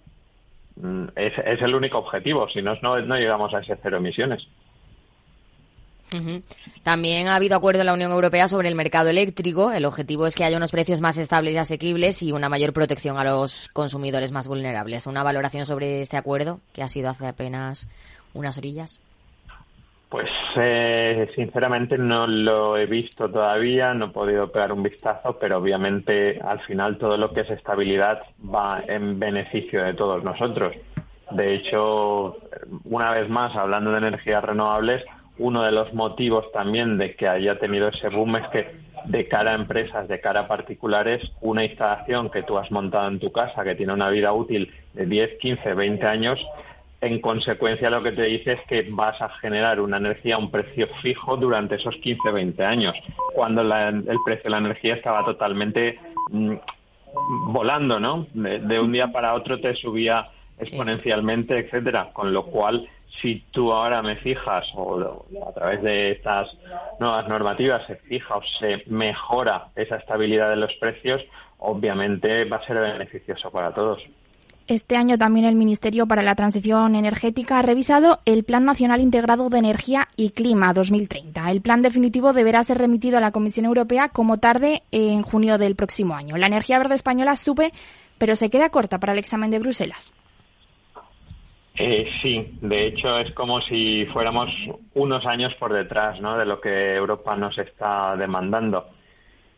es, 1.16 1.34
es 1.46 1.62
el 1.62 1.76
único 1.76 2.00
objetivo, 2.00 2.50
si 2.50 2.62
no, 2.62 2.76
no, 2.82 3.18
llegamos 3.18 3.54
a 3.54 3.60
ese 3.60 3.78
cero 3.82 3.98
emisiones. 3.98 4.48
También 6.84 7.28
ha 7.28 7.36
habido 7.36 7.56
acuerdo 7.56 7.82
en 7.82 7.88
la 7.88 7.94
Unión 7.94 8.12
Europea 8.12 8.48
sobre 8.48 8.70
el 8.70 8.76
mercado 8.76 9.10
eléctrico. 9.10 9.72
El 9.72 9.86
objetivo 9.86 10.28
es 10.28 10.36
que 10.36 10.44
haya 10.44 10.58
unos 10.58 10.72
precios 10.72 11.02
más 11.02 11.18
estables 11.18 11.56
y 11.56 11.58
asequibles 11.58 12.22
y 12.22 12.32
una 12.32 12.50
mayor 12.50 12.72
protección 12.72 13.18
a 13.18 13.24
los 13.24 13.68
consumidores 13.70 14.32
más 14.32 14.48
vulnerables. 14.48 15.08
Una 15.08 15.24
valoración 15.24 15.66
sobre 15.66 16.02
este 16.02 16.18
acuerdo 16.18 16.60
que 16.72 16.84
ha 16.84 16.88
sido 16.88 17.10
hace 17.10 17.26
apenas 17.26 17.88
unas 18.36 18.60
orillas. 18.60 19.00
Pues 20.14 20.30
eh, 20.58 21.28
sinceramente 21.34 21.98
no 21.98 22.28
lo 22.28 22.78
he 22.78 22.86
visto 22.86 23.32
todavía, 23.32 23.96
no 23.96 24.06
he 24.06 24.10
podido 24.10 24.52
pegar 24.52 24.72
un 24.72 24.84
vistazo, 24.84 25.40
pero 25.40 25.58
obviamente 25.58 26.40
al 26.40 26.60
final 26.60 27.00
todo 27.00 27.18
lo 27.18 27.34
que 27.34 27.42
es 27.42 27.50
estabilidad 27.50 28.22
va 28.40 28.84
en 28.88 29.20
beneficio 29.20 29.84
de 29.84 29.96
todos 29.96 30.24
nosotros. 30.24 30.76
De 31.32 31.56
hecho, 31.56 32.38
una 32.84 33.10
vez 33.10 33.28
más, 33.28 33.56
hablando 33.56 33.90
de 33.90 33.98
energías 33.98 34.44
renovables, 34.44 35.04
uno 35.40 35.64
de 35.64 35.72
los 35.72 35.92
motivos 35.96 36.46
también 36.52 37.00
de 37.00 37.16
que 37.16 37.28
haya 37.28 37.58
tenido 37.58 37.88
ese 37.88 38.10
boom 38.10 38.36
es 38.36 38.48
que 38.50 38.68
de 39.06 39.28
cara 39.28 39.54
a 39.54 39.56
empresas, 39.56 40.08
de 40.08 40.22
cara 40.22 40.42
a 40.42 40.48
particulares, 40.48 41.24
una 41.42 41.66
instalación 41.66 42.30
que 42.30 42.44
tú 42.44 42.60
has 42.60 42.70
montado 42.70 43.08
en 43.08 43.20
tu 43.20 43.32
casa 43.32 43.64
que 43.64 43.74
tiene 43.74 43.94
una 43.94 44.12
vida 44.12 44.32
útil 44.32 44.72
de 44.94 45.08
10, 45.08 45.40
15, 45.40 45.74
20 45.74 46.06
años, 46.06 46.40
en 47.04 47.20
consecuencia 47.20 47.90
lo 47.90 48.02
que 48.02 48.14
te 48.14 48.24
dice 48.24 48.54
es 48.54 48.62
que 48.62 48.86
vas 48.90 49.22
a 49.22 49.28
generar 49.30 49.82
una 49.82 49.98
energía 49.98 50.36
a 50.36 50.38
un 50.38 50.50
precio 50.50 50.88
fijo 51.02 51.36
durante 51.36 51.76
esos 51.76 51.96
15, 51.98 52.32
20 52.32 52.64
años, 52.64 52.96
cuando 53.34 53.62
el 53.62 54.18
precio 54.26 54.44
de 54.46 54.50
la 54.50 54.60
energía 54.60 54.96
estaba 54.96 55.26
totalmente 55.26 56.00
mm, 56.30 56.54
volando, 57.48 58.00
¿no? 58.00 58.26
De, 58.34 58.80
un 58.80 58.94
día 58.94 59.12
para 59.12 59.34
otro 59.34 59.60
te 59.60 59.76
subía 59.76 60.30
exponencialmente, 60.58 61.60
etcétera, 61.60 62.12
con 62.14 62.32
lo 62.32 62.46
cual 62.46 62.88
si 63.22 63.44
tú 63.52 63.74
ahora 63.74 64.02
me 64.02 64.16
fijas 64.16 64.66
o 64.74 65.26
a 65.46 65.54
través 65.54 65.84
de 65.84 66.12
estas 66.12 66.58
nuevas 67.00 67.28
normativas 67.28 67.86
se 67.86 67.98
fija 67.98 68.38
o 68.38 68.44
se 68.60 68.84
mejora 68.88 69.68
esa 69.76 69.98
estabilidad 69.98 70.50
de 70.50 70.56
los 70.56 70.74
precios, 70.76 71.22
obviamente 71.60 72.46
va 72.46 72.58
a 72.58 72.66
ser 72.66 72.80
beneficioso 72.80 73.52
para 73.52 73.74
todos. 73.74 74.02
Este 74.68 74.96
año 74.96 75.18
también 75.18 75.46
el 75.46 75.56
Ministerio 75.56 76.08
para 76.08 76.24
la 76.24 76.36
Transición 76.36 76.96
Energética 76.96 77.60
ha 77.60 77.62
revisado 77.62 78.20
el 78.26 78.46
Plan 78.46 78.64
Nacional 78.64 79.02
Integrado 79.02 79.50
de 79.50 79.58
Energía 79.58 80.08
y 80.16 80.30
Clima 80.30 80.74
2030. 80.74 81.52
El 81.52 81.62
plan 81.62 81.82
definitivo 81.82 82.32
deberá 82.32 82.64
ser 82.64 82.78
remitido 82.78 83.18
a 83.18 83.22
la 83.22 83.32
Comisión 83.32 83.66
Europea 83.66 84.08
como 84.08 84.38
tarde 84.40 84.84
en 84.92 85.22
junio 85.22 85.58
del 85.58 85.76
próximo 85.76 86.16
año. 86.16 86.38
La 86.38 86.48
energía 86.48 86.78
verde 86.78 86.96
española 86.96 87.36
sube, 87.36 87.74
pero 88.18 88.38
se 88.38 88.50
queda 88.50 88.70
corta 88.70 89.00
para 89.00 89.12
el 89.12 89.20
examen 89.20 89.52
de 89.52 89.60
Bruselas. 89.60 90.14
Eh, 91.76 92.08
sí, 92.22 92.58
de 92.62 92.88
hecho 92.88 93.20
es 93.20 93.32
como 93.34 93.60
si 93.60 94.06
fuéramos 94.14 94.50
unos 94.94 95.26
años 95.26 95.54
por 95.56 95.74
detrás 95.74 96.22
¿no? 96.22 96.38
de 96.38 96.46
lo 96.46 96.62
que 96.62 96.96
Europa 96.96 97.36
nos 97.36 97.58
está 97.58 98.16
demandando 98.16 98.86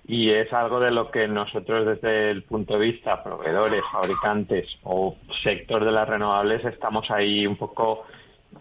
y 0.08 0.30
es 0.30 0.52
algo 0.54 0.80
de 0.80 0.92
lo 0.92 1.10
que 1.10 1.28
nosotros 1.28 1.86
desde 1.86 2.30
el 2.30 2.44
punto 2.44 2.78
de 2.78 2.92
vista 2.92 3.24
proveedores, 3.24 3.84
fabricantes 3.92 4.68
o 4.84 5.16
sector 5.44 5.84
de 5.84 5.92
las 5.92 6.08
renovables 6.08 6.64
estamos 6.66 7.10
ahí 7.10 7.48
un 7.48 7.56
poco 7.56 8.04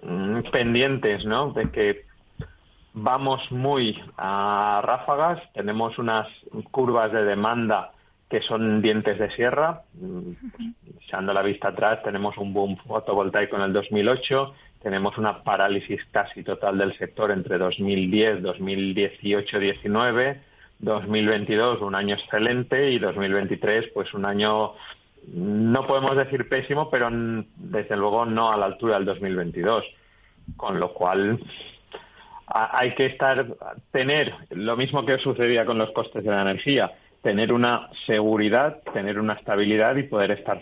mm, 0.02 0.40
pendientes, 0.50 1.24
¿no? 1.26 1.52
De 1.52 1.70
que 1.70 2.07
vamos 2.94 3.42
muy 3.50 4.00
a 4.16 4.80
ráfagas, 4.83 5.42
tenemos 5.52 5.98
unas 5.98 6.26
curvas 6.70 7.12
de 7.12 7.24
demanda 7.24 7.92
que 8.30 8.40
son 8.40 8.80
dientes 8.80 9.18
de 9.18 9.30
sierra. 9.33 9.83
Mm, 9.92 10.30
echando 11.02 11.35
la 11.35 11.42
vista 11.42 11.68
atrás, 11.68 12.02
tenemos 12.02 12.38
un 12.38 12.54
boom 12.54 12.78
fotovoltaico 12.78 13.57
en 13.57 13.62
el 13.62 13.72
2008, 13.74 14.54
tenemos 14.83 15.18
una 15.18 15.42
parálisis 15.42 16.02
casi 16.11 16.42
total 16.42 16.78
del 16.78 16.96
sector 16.96 17.30
entre 17.30 17.59
2010, 17.59 18.40
2018, 18.40 19.59
19 19.59 20.54
2022 20.85 21.81
un 21.81 21.94
año 21.94 22.14
excelente 22.14 22.90
y 22.90 22.99
2023 22.99 23.88
pues 23.92 24.12
un 24.14 24.25
año 24.25 24.73
no 25.33 25.87
podemos 25.87 26.16
decir 26.16 26.49
pésimo, 26.49 26.90
pero 26.90 27.09
desde 27.11 27.97
luego 27.97 28.27
no 28.27 28.53
a 28.53 28.57
la 28.57 28.66
altura 28.66 28.97
del 28.97 29.07
2022. 29.07 29.85
Con 30.57 30.79
lo 30.79 30.92
cual 30.92 31.40
hay 32.47 32.94
que 32.94 33.07
estar 33.07 33.47
tener 33.90 34.35
lo 34.51 34.77
mismo 34.77 35.07
que 35.07 35.18
sucedía 35.18 35.64
con 35.64 35.79
los 35.79 35.90
costes 35.92 36.23
de 36.23 36.31
la 36.31 36.42
energía, 36.42 36.92
tener 37.23 37.53
una 37.53 37.88
seguridad, 38.07 38.83
tener 38.92 39.18
una 39.18 39.33
estabilidad 39.35 39.97
y 39.97 40.03
poder 40.03 40.33
estar 40.33 40.61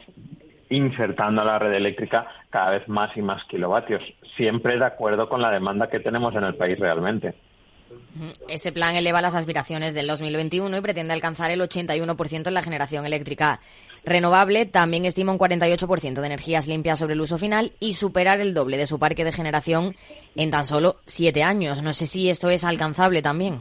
insertando 0.70 1.42
a 1.42 1.44
la 1.44 1.58
red 1.58 1.72
eléctrica 1.72 2.26
cada 2.50 2.70
vez 2.70 2.88
más 2.88 3.14
y 3.16 3.22
más 3.22 3.44
kilovatios, 3.44 4.02
siempre 4.36 4.78
de 4.78 4.84
acuerdo 4.84 5.28
con 5.28 5.42
la 5.42 5.50
demanda 5.50 5.90
que 5.90 6.00
tenemos 6.00 6.34
en 6.36 6.44
el 6.44 6.54
país 6.54 6.78
realmente. 6.78 7.34
Ese 8.48 8.72
plan 8.72 8.94
eleva 8.94 9.22
las 9.22 9.34
aspiraciones 9.34 9.94
del 9.94 10.06
2021 10.06 10.76
y 10.76 10.80
pretende 10.80 11.14
alcanzar 11.14 11.50
el 11.50 11.60
81% 11.60 12.48
en 12.48 12.54
la 12.54 12.62
generación 12.62 13.06
eléctrica 13.06 13.60
renovable. 14.04 14.66
También 14.66 15.04
estima 15.04 15.32
un 15.32 15.38
48% 15.38 16.20
de 16.20 16.26
energías 16.26 16.66
limpias 16.66 16.98
sobre 16.98 17.14
el 17.14 17.20
uso 17.20 17.38
final 17.38 17.72
y 17.80 17.94
superar 17.94 18.40
el 18.40 18.54
doble 18.54 18.76
de 18.76 18.86
su 18.86 18.98
parque 18.98 19.24
de 19.24 19.32
generación 19.32 19.94
en 20.36 20.50
tan 20.50 20.66
solo 20.66 20.96
siete 21.06 21.42
años. 21.42 21.82
No 21.82 21.92
sé 21.92 22.06
si 22.06 22.28
esto 22.28 22.50
es 22.50 22.64
alcanzable 22.64 23.22
también. 23.22 23.60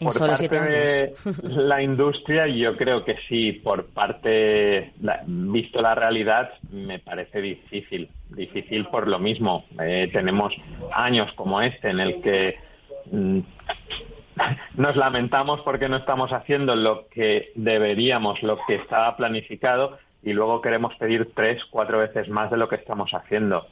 En 0.00 0.12
solo 0.12 0.36
siete 0.36 0.58
años. 0.58 1.26
la 1.42 1.82
industria, 1.82 2.46
yo 2.46 2.76
creo 2.76 3.04
que 3.04 3.16
sí. 3.28 3.52
Por 3.52 3.86
parte, 3.86 4.92
visto 5.26 5.82
la 5.82 5.96
realidad, 5.96 6.50
me 6.70 7.00
parece 7.00 7.40
difícil. 7.40 8.08
Difícil 8.30 8.86
por 8.86 9.08
lo 9.08 9.18
mismo. 9.18 9.64
Eh, 9.82 10.08
tenemos 10.12 10.52
años 10.92 11.32
como 11.34 11.60
este 11.60 11.90
en 11.90 11.98
el 11.98 12.20
que 12.20 12.67
nos 14.74 14.96
lamentamos 14.96 15.60
porque 15.62 15.88
no 15.88 15.96
estamos 15.96 16.32
haciendo 16.32 16.76
lo 16.76 17.08
que 17.08 17.52
deberíamos, 17.54 18.42
lo 18.42 18.58
que 18.66 18.76
estaba 18.76 19.16
planificado 19.16 19.98
y 20.22 20.32
luego 20.32 20.60
queremos 20.60 20.94
pedir 20.96 21.30
tres, 21.34 21.64
cuatro 21.70 21.98
veces 21.98 22.28
más 22.28 22.50
de 22.50 22.56
lo 22.56 22.68
que 22.68 22.76
estamos 22.76 23.10
haciendo. 23.12 23.66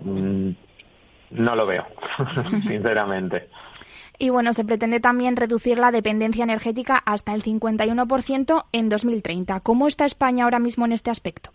Mm, 0.00 0.50
no 1.30 1.56
lo 1.56 1.66
veo, 1.66 1.86
sinceramente. 2.68 3.48
Y 4.18 4.30
bueno, 4.30 4.52
se 4.52 4.64
pretende 4.64 5.00
también 5.00 5.36
reducir 5.36 5.78
la 5.78 5.90
dependencia 5.90 6.44
energética 6.44 6.96
hasta 6.96 7.34
el 7.34 7.42
51% 7.42 8.66
en 8.70 8.88
2030. 8.88 9.60
¿Cómo 9.60 9.88
está 9.88 10.04
España 10.04 10.44
ahora 10.44 10.58
mismo 10.58 10.84
en 10.84 10.92
este 10.92 11.10
aspecto? 11.10 11.50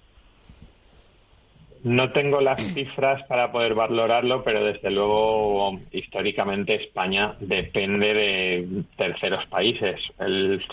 No 1.84 2.12
tengo 2.12 2.42
las 2.42 2.62
cifras 2.74 3.24
para 3.24 3.52
poder 3.52 3.76
valorarlo, 3.76 4.44
pero 4.44 4.63
desde 4.63 4.90
luego 4.90 5.80
históricamente 5.92 6.76
España 6.76 7.36
depende 7.40 8.13
de 8.13 8.84
terceros 8.96 9.46
países. 9.48 10.00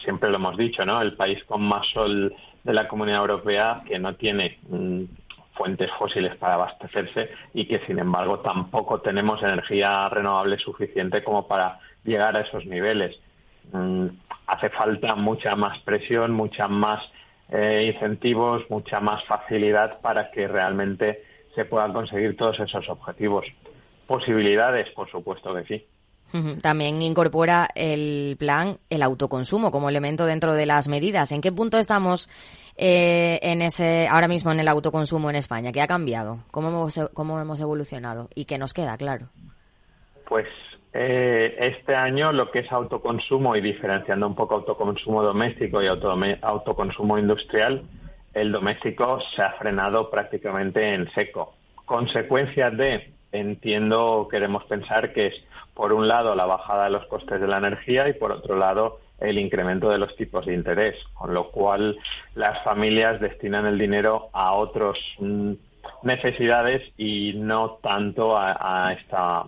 siempre 0.02 0.30
lo 0.30 0.36
hemos 0.36 0.56
dicho, 0.56 0.84
¿no? 0.84 1.00
El 1.00 1.14
país 1.14 1.42
con 1.44 1.62
más 1.62 1.86
sol 1.88 2.34
de 2.62 2.72
la 2.72 2.88
Comunidad 2.88 3.20
Europea 3.20 3.82
que 3.86 3.98
no 3.98 4.14
tiene 4.14 4.58
mm, 4.68 5.04
fuentes 5.54 5.90
fósiles 5.98 6.36
para 6.36 6.54
abastecerse 6.54 7.30
y 7.52 7.66
que 7.66 7.80
sin 7.86 7.98
embargo 7.98 8.40
tampoco 8.40 9.00
tenemos 9.00 9.42
energía 9.42 10.08
renovable 10.08 10.58
suficiente 10.58 11.22
como 11.22 11.46
para 11.46 11.80
llegar 12.04 12.36
a 12.36 12.40
esos 12.40 12.64
niveles. 12.66 13.18
Mm, 13.72 14.06
hace 14.46 14.70
falta 14.70 15.14
mucha 15.14 15.54
más 15.54 15.78
presión, 15.80 16.32
mucha 16.32 16.68
más 16.68 17.02
eh, 17.50 17.92
incentivos, 17.94 18.68
mucha 18.70 19.00
más 19.00 19.24
facilidad 19.24 20.00
para 20.00 20.30
que 20.30 20.48
realmente 20.48 21.22
se 21.54 21.64
puedan 21.64 21.92
conseguir 21.92 22.36
todos 22.36 22.58
esos 22.60 22.88
objetivos. 22.88 23.46
Posibilidades, 24.06 24.90
por 24.90 25.10
supuesto 25.10 25.54
que 25.54 25.64
sí. 25.64 25.86
También 26.62 27.00
incorpora 27.00 27.68
el 27.76 28.34
plan 28.40 28.78
el 28.90 29.04
autoconsumo 29.04 29.70
como 29.70 29.88
elemento 29.88 30.26
dentro 30.26 30.54
de 30.54 30.66
las 30.66 30.88
medidas. 30.88 31.30
¿En 31.30 31.40
qué 31.40 31.52
punto 31.52 31.78
estamos 31.78 32.28
eh, 32.76 33.38
en 33.40 33.62
ese 33.62 34.08
ahora 34.08 34.26
mismo 34.26 34.50
en 34.50 34.58
el 34.58 34.66
autoconsumo 34.66 35.30
en 35.30 35.36
España? 35.36 35.70
¿Qué 35.70 35.80
ha 35.80 35.86
cambiado? 35.86 36.40
¿Cómo 36.50 36.70
hemos, 36.70 36.98
cómo 37.12 37.40
hemos 37.40 37.60
evolucionado? 37.60 38.30
¿Y 38.34 38.46
qué 38.46 38.58
nos 38.58 38.72
queda, 38.72 38.96
claro? 38.96 39.28
Pues 40.26 40.48
eh, 40.96 41.56
este 41.58 41.96
año 41.96 42.30
lo 42.30 42.52
que 42.52 42.60
es 42.60 42.70
autoconsumo 42.70 43.56
y 43.56 43.60
diferenciando 43.60 44.28
un 44.28 44.36
poco 44.36 44.54
autoconsumo 44.54 45.24
doméstico 45.24 45.82
y 45.82 45.88
autoconsumo 45.88 47.18
industrial, 47.18 47.82
el 48.32 48.52
doméstico 48.52 49.18
se 49.34 49.42
ha 49.42 49.50
frenado 49.54 50.08
prácticamente 50.08 50.94
en 50.94 51.10
seco. 51.10 51.54
Consecuencia 51.84 52.70
de, 52.70 53.12
entiendo, 53.32 54.28
queremos 54.30 54.62
pensar 54.66 55.12
que 55.12 55.26
es, 55.26 55.44
por 55.74 55.92
un 55.92 56.06
lado, 56.06 56.36
la 56.36 56.46
bajada 56.46 56.84
de 56.84 56.90
los 56.90 57.06
costes 57.06 57.40
de 57.40 57.48
la 57.48 57.58
energía 57.58 58.08
y, 58.08 58.12
por 58.12 58.30
otro 58.30 58.56
lado, 58.56 59.00
el 59.18 59.38
incremento 59.38 59.90
de 59.90 59.98
los 59.98 60.14
tipos 60.14 60.46
de 60.46 60.54
interés, 60.54 60.94
con 61.14 61.34
lo 61.34 61.50
cual 61.50 61.98
las 62.36 62.62
familias 62.62 63.20
destinan 63.20 63.66
el 63.66 63.78
dinero 63.78 64.28
a 64.32 64.52
otras 64.52 64.96
mm, 65.18 65.54
necesidades 66.04 66.82
y 66.96 67.32
no 67.34 67.80
tanto 67.82 68.38
a 68.38 68.94
esta 68.96 69.44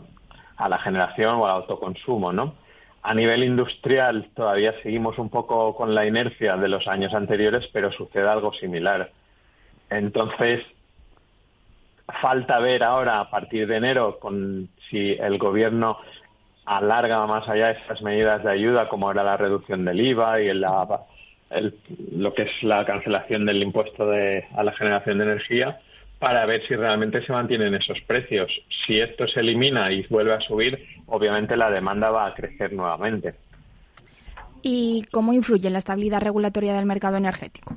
a 0.57 0.69
la 0.69 0.79
generación 0.79 1.37
o 1.37 1.47
al 1.47 1.53
autoconsumo, 1.63 2.33
¿no? 2.33 2.55
A 3.03 3.15
nivel 3.15 3.45
industrial 3.45 4.31
todavía 4.35 4.75
seguimos 4.83 5.19
un 5.19 5.31
poco 5.31 5.77
con 5.77 5.95
la 5.95 6.07
inercia 6.07 6.57
de 6.57 6.69
los 6.69 6.89
años 6.89 7.15
anteriores, 7.15 7.69
pero 7.73 7.93
sucede 7.93 8.29
algo 8.29 8.53
similar. 8.53 9.13
Entonces, 9.91 10.65
falta 12.21 12.59
ver 12.59 12.83
ahora 12.83 13.21
a 13.21 13.31
partir 13.31 13.67
de 13.67 13.77
enero 13.77 14.19
con 14.19 14.69
si 14.91 15.13
el 15.13 15.39
gobierno 15.39 15.99
alarga 16.65 17.25
más 17.27 17.49
allá 17.49 17.71
esas 17.71 18.03
medidas 18.03 18.43
de 18.43 18.51
ayuda 18.51 18.89
como 18.89 19.11
era 19.11 19.23
la 19.23 19.37
reducción 19.37 19.85
del 19.85 20.01
IVA 20.01 20.41
y 20.41 20.53
lo 20.53 22.35
que 22.35 22.43
es 22.43 22.63
la 22.63 22.85
cancelación 22.85 23.47
del 23.47 23.63
impuesto 23.63 24.09
de, 24.09 24.47
a 24.57 24.65
la 24.65 24.73
generación 24.73 25.19
de 25.19 25.25
energía 25.25 25.81
para 26.19 26.47
ver 26.47 26.67
si 26.67 26.75
realmente 26.75 27.25
se 27.25 27.33
mantienen 27.33 27.75
esos 27.75 28.01
precios. 28.03 28.51
Si 28.87 29.01
esto 29.01 29.27
se 29.29 29.41
elimina 29.41 29.91
y 29.93 30.07
vuelve 30.09 30.35
a 30.35 30.41
subir, 30.41 30.87
obviamente 31.07 31.57
la 31.57 31.71
demanda 31.71 32.11
va 32.11 32.27
a 32.27 32.35
crecer 32.35 32.73
nuevamente. 32.73 33.35
¿Y 34.63 35.05
cómo 35.13 35.33
influye 35.33 35.67
en 35.67 35.75
la 35.75 35.79
estabilidad 35.79 36.23
regulatoria 36.23 36.75
del 36.75 36.87
mercado 36.87 37.17
energético? 37.17 37.77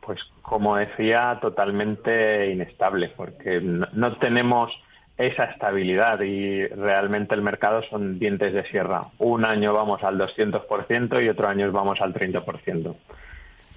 Pues 0.00 0.20
como 0.40 0.76
decía, 0.76 1.38
totalmente 1.42 2.50
inestable, 2.50 3.10
porque 3.14 3.60
no, 3.60 4.16
tenemos 4.16 4.72
esa 5.18 5.44
estabilidad 5.44 6.20
y 6.22 6.66
realmente 6.68 7.34
el 7.34 7.42
mercado 7.42 7.82
son 7.90 8.18
dientes 8.18 8.54
de 8.54 8.64
sierra. 8.70 9.08
Un 9.18 9.44
año 9.44 9.74
vamos 9.74 10.02
al 10.04 10.16
200% 10.16 11.22
y 11.22 11.28
otro 11.28 11.48
año 11.48 11.70
vamos 11.72 12.00
al 12.00 12.14
30% 12.14 12.94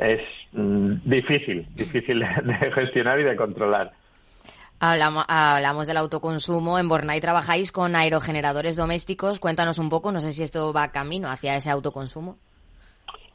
es 0.01 0.21
mm, 0.51 0.95
difícil, 1.05 1.67
difícil 1.75 2.19
de 2.19 2.71
gestionar 2.71 3.19
y 3.19 3.23
de 3.23 3.35
controlar. 3.35 3.91
Hablamos, 4.79 5.25
hablamos 5.27 5.85
del 5.85 5.97
autoconsumo. 5.97 6.79
En 6.79 6.89
Bornay 6.89 7.21
trabajáis 7.21 7.71
con 7.71 7.95
aerogeneradores 7.95 8.77
domésticos. 8.77 9.39
Cuéntanos 9.39 9.77
un 9.77 9.89
poco, 9.89 10.11
no 10.11 10.19
sé 10.19 10.33
si 10.33 10.41
esto 10.41 10.73
va 10.73 10.91
camino 10.91 11.29
hacia 11.29 11.55
ese 11.55 11.69
autoconsumo. 11.69 12.37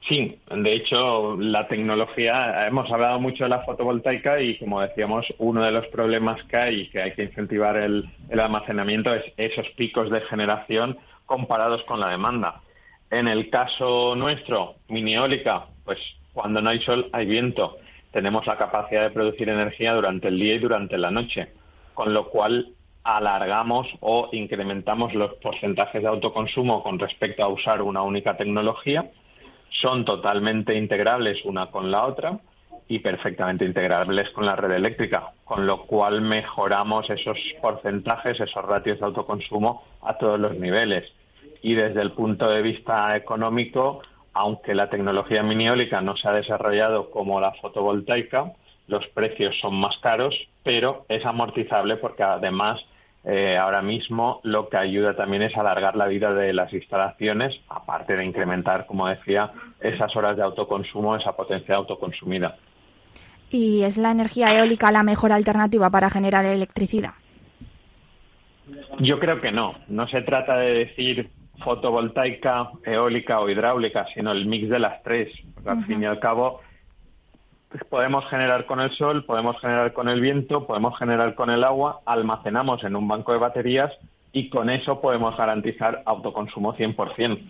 Sí, 0.08 0.40
de 0.50 0.74
hecho, 0.74 1.36
la 1.36 1.66
tecnología, 1.68 2.66
hemos 2.66 2.90
hablado 2.90 3.20
mucho 3.20 3.44
de 3.44 3.50
la 3.50 3.62
fotovoltaica 3.62 4.40
y, 4.40 4.58
como 4.58 4.80
decíamos, 4.80 5.26
uno 5.38 5.62
de 5.62 5.72
los 5.72 5.86
problemas 5.88 6.42
que 6.44 6.56
hay 6.56 6.80
y 6.80 6.88
que 6.90 7.02
hay 7.02 7.12
que 7.12 7.24
incentivar 7.24 7.76
el, 7.76 8.08
el 8.28 8.40
almacenamiento 8.40 9.14
es 9.14 9.24
esos 9.36 9.68
picos 9.76 10.10
de 10.10 10.20
generación 10.22 10.98
comparados 11.26 11.82
con 11.84 12.00
la 12.00 12.10
demanda. 12.10 12.60
En 13.10 13.28
el 13.28 13.50
caso 13.50 14.14
nuestro, 14.16 14.76
mini 14.88 15.14
eólica, 15.14 15.66
pues 15.84 15.98
cuando 16.36 16.60
no 16.60 16.68
hay 16.68 16.80
sol 16.82 17.08
hay 17.12 17.24
viento. 17.24 17.78
tenemos 18.12 18.46
la 18.46 18.58
capacidad 18.58 19.04
de 19.04 19.10
producir 19.10 19.48
energía 19.48 19.94
durante 19.94 20.28
el 20.28 20.38
día 20.38 20.54
y 20.54 20.58
durante 20.58 20.98
la 20.98 21.10
noche, 21.10 21.48
con 21.94 22.12
lo 22.12 22.28
cual 22.28 22.74
alargamos 23.04 23.86
o 24.00 24.28
incrementamos 24.32 25.14
los 25.14 25.34
porcentajes 25.36 26.02
de 26.02 26.08
autoconsumo 26.08 26.82
con 26.82 26.98
respecto 26.98 27.42
a 27.42 27.48
usar 27.48 27.80
una 27.80 28.02
única 28.02 28.36
tecnología, 28.36 29.10
son 29.80 30.04
totalmente 30.04 30.74
integrables 30.74 31.42
una 31.44 31.70
con 31.70 31.90
la 31.90 32.04
otra 32.04 32.38
y 32.86 32.98
perfectamente 32.98 33.64
integrables 33.64 34.28
con 34.30 34.44
la 34.44 34.56
red 34.56 34.72
eléctrica, 34.72 35.32
con 35.44 35.66
lo 35.66 35.86
cual 35.86 36.20
mejoramos 36.20 37.08
esos 37.08 37.38
porcentajes, 37.62 38.38
esos 38.40 38.64
ratios 38.64 38.98
de 38.98 39.06
autoconsumo 39.06 39.84
a 40.02 40.18
todos 40.18 40.38
los 40.38 40.54
niveles. 40.58 41.10
Y 41.62 41.74
desde 41.74 42.02
el 42.02 42.12
punto 42.12 42.48
de 42.48 42.62
vista 42.62 43.16
económico, 43.16 44.02
aunque 44.36 44.74
la 44.74 44.90
tecnología 44.90 45.42
miniólica 45.42 46.02
no 46.02 46.14
se 46.14 46.28
ha 46.28 46.32
desarrollado 46.32 47.10
como 47.10 47.40
la 47.40 47.52
fotovoltaica, 47.52 48.52
los 48.86 49.06
precios 49.08 49.58
son 49.60 49.74
más 49.76 49.96
caros, 49.98 50.34
pero 50.62 51.06
es 51.08 51.24
amortizable 51.24 51.96
porque 51.96 52.22
además 52.22 52.84
eh, 53.24 53.56
ahora 53.56 53.80
mismo 53.80 54.40
lo 54.42 54.68
que 54.68 54.76
ayuda 54.76 55.16
también 55.16 55.40
es 55.40 55.56
alargar 55.56 55.96
la 55.96 56.06
vida 56.06 56.34
de 56.34 56.52
las 56.52 56.70
instalaciones, 56.74 57.58
aparte 57.70 58.14
de 58.14 58.26
incrementar, 58.26 58.84
como 58.84 59.08
decía, 59.08 59.52
esas 59.80 60.14
horas 60.14 60.36
de 60.36 60.42
autoconsumo, 60.42 61.16
esa 61.16 61.34
potencia 61.34 61.74
autoconsumida. 61.74 62.58
¿Y 63.50 63.84
es 63.84 63.96
la 63.96 64.10
energía 64.10 64.54
eólica 64.58 64.92
la 64.92 65.02
mejor 65.02 65.32
alternativa 65.32 65.88
para 65.88 66.10
generar 66.10 66.44
electricidad? 66.44 67.14
Yo 68.98 69.18
creo 69.18 69.40
que 69.40 69.50
no. 69.50 69.76
No 69.88 70.06
se 70.08 70.20
trata 70.20 70.58
de 70.58 70.74
decir 70.74 71.30
fotovoltaica, 71.62 72.70
eólica 72.84 73.40
o 73.40 73.48
hidráulica, 73.48 74.06
sino 74.14 74.32
el 74.32 74.46
mix 74.46 74.68
de 74.68 74.78
las 74.78 75.02
tres. 75.02 75.32
Al 75.64 75.84
fin 75.84 76.02
y 76.02 76.06
al 76.06 76.20
cabo, 76.20 76.60
pues 77.68 77.82
podemos 77.84 78.24
generar 78.26 78.66
con 78.66 78.80
el 78.80 78.90
sol, 78.92 79.24
podemos 79.24 79.60
generar 79.60 79.92
con 79.92 80.08
el 80.08 80.20
viento, 80.20 80.66
podemos 80.66 80.98
generar 80.98 81.34
con 81.34 81.50
el 81.50 81.64
agua, 81.64 82.00
almacenamos 82.06 82.84
en 82.84 82.96
un 82.96 83.08
banco 83.08 83.32
de 83.32 83.38
baterías 83.38 83.92
y 84.32 84.48
con 84.48 84.70
eso 84.70 85.00
podemos 85.00 85.36
garantizar 85.36 86.02
autoconsumo 86.06 86.74
100%. 86.74 87.40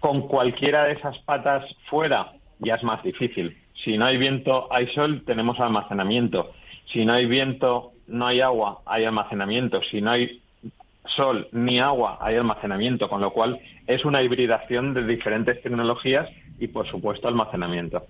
Con 0.00 0.28
cualquiera 0.28 0.84
de 0.84 0.92
esas 0.92 1.18
patas 1.20 1.64
fuera 1.88 2.32
ya 2.58 2.76
es 2.76 2.82
más 2.82 3.02
difícil. 3.02 3.56
Si 3.84 3.98
no 3.98 4.06
hay 4.06 4.16
viento, 4.16 4.68
hay 4.72 4.86
sol, 4.88 5.22
tenemos 5.26 5.60
almacenamiento. 5.60 6.52
Si 6.86 7.04
no 7.04 7.12
hay 7.12 7.26
viento, 7.26 7.92
no 8.06 8.26
hay 8.26 8.40
agua, 8.40 8.80
hay 8.86 9.04
almacenamiento. 9.04 9.82
Si 9.82 10.00
no 10.00 10.12
hay 10.12 10.42
sol 11.14 11.48
ni 11.52 11.78
agua, 11.78 12.18
hay 12.20 12.36
almacenamiento, 12.36 13.08
con 13.08 13.20
lo 13.20 13.32
cual 13.32 13.60
es 13.86 14.04
una 14.04 14.22
hibridación 14.22 14.94
de 14.94 15.04
diferentes 15.06 15.62
tecnologías 15.62 16.28
y, 16.58 16.68
por 16.68 16.86
supuesto, 16.88 17.28
almacenamiento. 17.28 18.06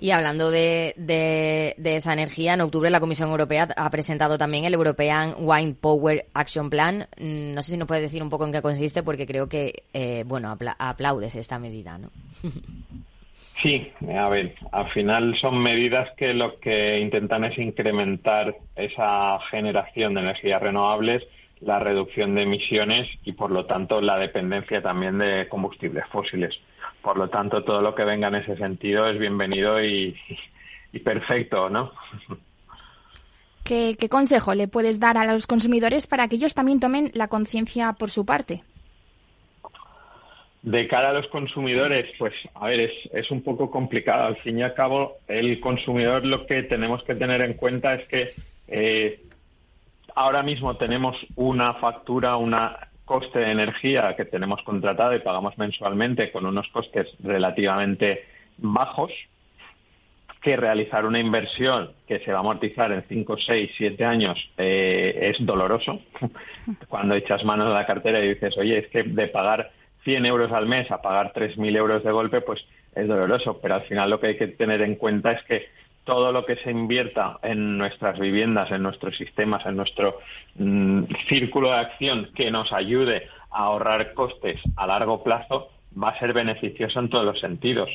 Y 0.00 0.12
hablando 0.12 0.50
de, 0.50 0.94
de, 0.96 1.96
esa 1.96 2.12
energía, 2.12 2.54
en 2.54 2.60
octubre 2.60 2.88
la 2.90 3.00
Comisión 3.00 3.30
Europea 3.30 3.68
ha 3.76 3.90
presentado 3.90 4.38
también 4.38 4.64
el 4.64 4.74
European 4.74 5.34
Wind 5.38 5.76
Power 5.76 6.26
Action 6.34 6.70
Plan. 6.70 7.08
Mm, 7.18 7.54
no 7.54 7.62
sé 7.62 7.72
si 7.72 7.76
nos 7.76 7.88
puede 7.88 8.02
decir 8.02 8.22
un 8.22 8.30
poco 8.30 8.46
en 8.46 8.52
qué 8.52 8.62
consiste, 8.62 9.02
porque 9.02 9.26
creo 9.26 9.48
que, 9.48 9.82
eh, 9.92 10.22
bueno, 10.26 10.56
aplaudes 10.78 11.34
esta 11.34 11.58
medida, 11.58 11.98
¿no? 11.98 12.10
Sí, 13.62 13.90
a 14.16 14.28
ver, 14.28 14.54
al 14.70 14.88
final 14.90 15.36
son 15.36 15.58
medidas 15.58 16.08
que 16.16 16.32
lo 16.32 16.60
que 16.60 17.00
intentan 17.00 17.42
es 17.42 17.58
incrementar 17.58 18.54
esa 18.76 19.40
generación 19.50 20.14
de 20.14 20.20
energías 20.20 20.62
renovables, 20.62 21.24
la 21.60 21.78
reducción 21.78 22.34
de 22.34 22.42
emisiones 22.42 23.08
y, 23.24 23.32
por 23.32 23.50
lo 23.50 23.66
tanto, 23.66 24.00
la 24.00 24.18
dependencia 24.18 24.82
también 24.82 25.18
de 25.18 25.48
combustibles 25.48 26.04
fósiles. 26.10 26.58
Por 27.02 27.16
lo 27.16 27.28
tanto, 27.28 27.64
todo 27.64 27.80
lo 27.80 27.94
que 27.94 28.04
venga 28.04 28.28
en 28.28 28.36
ese 28.36 28.56
sentido 28.56 29.08
es 29.08 29.18
bienvenido 29.18 29.82
y, 29.82 30.16
perfecto, 31.04 31.70
¿no? 31.70 31.92
¿Qué, 33.64 33.96
consejo 34.08 34.54
le 34.54 34.68
puedes 34.68 34.98
dar 34.98 35.18
a 35.18 35.30
los 35.30 35.46
consumidores 35.46 36.06
para 36.06 36.28
que 36.28 36.36
ellos 36.36 36.54
también 36.54 36.80
tomen 36.80 37.10
la 37.14 37.28
conciencia 37.28 37.92
por 37.92 38.10
su 38.10 38.24
parte? 38.24 38.62
De 40.62 40.88
cara 40.88 41.10
a 41.10 41.12
los 41.12 41.28
consumidores, 41.28 42.10
pues 42.18 42.34
a 42.54 42.66
ver, 42.66 42.80
es, 42.80 42.92
es, 43.12 43.30
un 43.30 43.42
poco 43.42 43.70
complicado. 43.70 44.26
Al 44.26 44.36
fin 44.38 44.58
y 44.58 44.62
al 44.62 44.74
cabo, 44.74 45.18
el 45.28 45.60
consumidor 45.60 46.26
lo 46.26 46.46
que 46.46 46.62
tenemos 46.64 47.02
que 47.04 47.14
tener 47.14 47.42
en 47.42 47.54
cuenta 47.54 47.94
es 47.94 48.08
que 48.08 48.34
eh, 48.68 49.20
ahora 50.18 50.42
mismo 50.42 50.76
tenemos 50.76 51.16
una 51.36 51.74
factura, 51.74 52.36
una 52.36 52.76
coste 53.04 53.38
de 53.38 53.52
energía 53.52 54.16
que 54.16 54.24
tenemos 54.24 54.60
contratado 54.62 55.14
y 55.14 55.20
pagamos 55.20 55.56
mensualmente 55.56 56.32
con 56.32 56.44
unos 56.44 56.66
costes 56.68 57.06
relativamente 57.22 58.24
bajos, 58.58 59.12
que 60.42 60.56
realizar 60.56 61.06
una 61.06 61.20
inversión 61.20 61.92
que 62.06 62.18
se 62.20 62.32
va 62.32 62.38
a 62.38 62.40
amortizar 62.40 62.92
en 62.92 63.04
5, 63.08 63.36
6, 63.38 63.70
7 63.76 64.04
años 64.04 64.38
eh, 64.56 65.32
es 65.32 65.44
doloroso. 65.44 66.00
Cuando 66.88 67.14
echas 67.14 67.44
mano 67.44 67.68
de 67.68 67.74
la 67.74 67.86
cartera 67.86 68.20
y 68.20 68.28
dices, 68.28 68.56
oye, 68.58 68.78
es 68.78 68.88
que 68.88 69.04
de 69.04 69.28
pagar 69.28 69.70
100 70.04 70.26
euros 70.26 70.52
al 70.52 70.66
mes 70.66 70.90
a 70.90 71.00
pagar 71.00 71.32
3.000 71.32 71.76
euros 71.76 72.04
de 72.04 72.10
golpe, 72.10 72.40
pues 72.40 72.64
es 72.94 73.06
doloroso. 73.06 73.58
Pero 73.60 73.76
al 73.76 73.82
final 73.82 74.10
lo 74.10 74.20
que 74.20 74.28
hay 74.28 74.36
que 74.36 74.48
tener 74.48 74.82
en 74.82 74.96
cuenta 74.96 75.32
es 75.32 75.42
que 75.44 75.66
todo 76.08 76.32
lo 76.32 76.46
que 76.46 76.56
se 76.56 76.70
invierta 76.70 77.38
en 77.42 77.76
nuestras 77.76 78.18
viviendas, 78.18 78.70
en 78.70 78.82
nuestros 78.82 79.14
sistemas, 79.18 79.66
en 79.66 79.76
nuestro 79.76 80.20
mm, 80.54 81.02
círculo 81.28 81.70
de 81.70 81.80
acción 81.80 82.30
que 82.34 82.50
nos 82.50 82.72
ayude 82.72 83.28
a 83.50 83.64
ahorrar 83.64 84.14
costes 84.14 84.58
a 84.76 84.86
largo 84.86 85.22
plazo, 85.22 85.68
va 86.02 86.08
a 86.08 86.18
ser 86.18 86.32
beneficioso 86.32 86.98
en 86.98 87.10
todos 87.10 87.26
los 87.26 87.38
sentidos. 87.40 87.90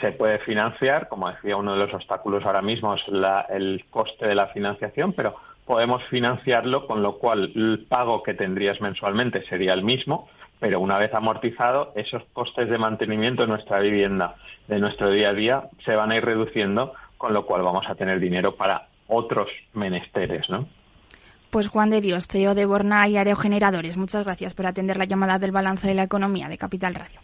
Se 0.00 0.12
puede 0.12 0.38
financiar, 0.38 1.08
como 1.08 1.30
decía, 1.30 1.58
uno 1.58 1.74
de 1.74 1.80
los 1.80 1.92
obstáculos 1.92 2.46
ahora 2.46 2.62
mismo 2.62 2.94
es 2.94 3.02
el 3.50 3.84
coste 3.90 4.26
de 4.26 4.34
la 4.34 4.46
financiación, 4.46 5.12
pero 5.12 5.36
podemos 5.66 6.02
financiarlo, 6.04 6.86
con 6.86 7.02
lo 7.02 7.18
cual 7.18 7.52
el 7.54 7.84
pago 7.86 8.22
que 8.22 8.32
tendrías 8.32 8.80
mensualmente 8.80 9.44
sería 9.50 9.74
el 9.74 9.84
mismo, 9.84 10.30
pero 10.60 10.80
una 10.80 10.96
vez 10.96 11.12
amortizado, 11.12 11.92
esos 11.94 12.22
costes 12.32 12.70
de 12.70 12.78
mantenimiento 12.78 13.42
de 13.42 13.48
nuestra 13.48 13.80
vivienda, 13.80 14.36
de 14.66 14.78
nuestro 14.78 15.10
día 15.10 15.28
a 15.28 15.34
día, 15.34 15.64
se 15.84 15.94
van 15.94 16.10
a 16.10 16.16
ir 16.16 16.24
reduciendo 16.24 16.94
con 17.24 17.32
lo 17.32 17.46
cual 17.46 17.62
vamos 17.62 17.86
a 17.88 17.94
tener 17.94 18.20
dinero 18.20 18.54
para 18.54 18.86
otros 19.08 19.48
menesteres, 19.72 20.50
¿no? 20.50 20.68
Pues 21.48 21.68
Juan 21.68 21.88
de 21.88 22.02
Dios, 22.02 22.26
CEO 22.26 22.54
de 22.54 22.66
Borna 22.66 23.08
y 23.08 23.16
Aerogeneradores, 23.16 23.96
muchas 23.96 24.24
gracias 24.24 24.52
por 24.52 24.66
atender 24.66 24.98
la 24.98 25.06
llamada 25.06 25.38
del 25.38 25.50
balance 25.50 25.88
de 25.88 25.94
la 25.94 26.02
economía 26.02 26.50
de 26.50 26.58
Capital 26.58 26.94
Radio. 26.94 27.18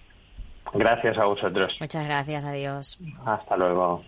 Gracias 0.72 1.18
a 1.18 1.26
vosotros. 1.26 1.76
Muchas 1.78 2.06
gracias, 2.06 2.46
adiós. 2.46 2.98
Hasta 3.26 3.58
luego. 3.58 4.02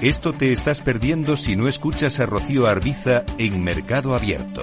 Esto 0.00 0.32
te 0.32 0.50
estás 0.50 0.82
perdiendo 0.82 1.36
si 1.36 1.54
no 1.54 1.68
escuchas 1.68 2.18
a 2.18 2.26
Rocío 2.26 2.66
Arbiza 2.66 3.22
en 3.38 3.62
Mercado 3.62 4.16
Abierto. 4.16 4.62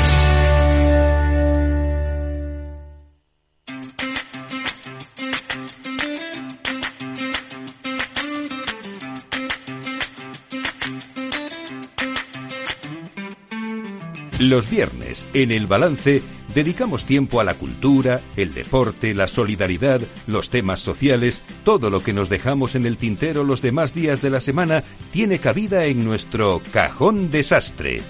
Los 14.41 14.71
viernes, 14.71 15.27
en 15.35 15.51
el 15.51 15.67
balance, 15.67 16.23
dedicamos 16.55 17.05
tiempo 17.05 17.39
a 17.39 17.43
la 17.43 17.53
cultura, 17.53 18.21
el 18.35 18.55
deporte, 18.55 19.13
la 19.13 19.27
solidaridad, 19.27 20.01
los 20.25 20.49
temas 20.49 20.79
sociales, 20.79 21.43
todo 21.63 21.91
lo 21.91 22.01
que 22.01 22.11
nos 22.11 22.27
dejamos 22.27 22.73
en 22.73 22.87
el 22.87 22.97
tintero 22.97 23.43
los 23.43 23.61
demás 23.61 23.93
días 23.93 24.23
de 24.23 24.31
la 24.31 24.39
semana 24.39 24.83
tiene 25.11 25.37
cabida 25.37 25.85
en 25.85 26.03
nuestro 26.03 26.59
cajón 26.73 27.29
desastre 27.29 28.01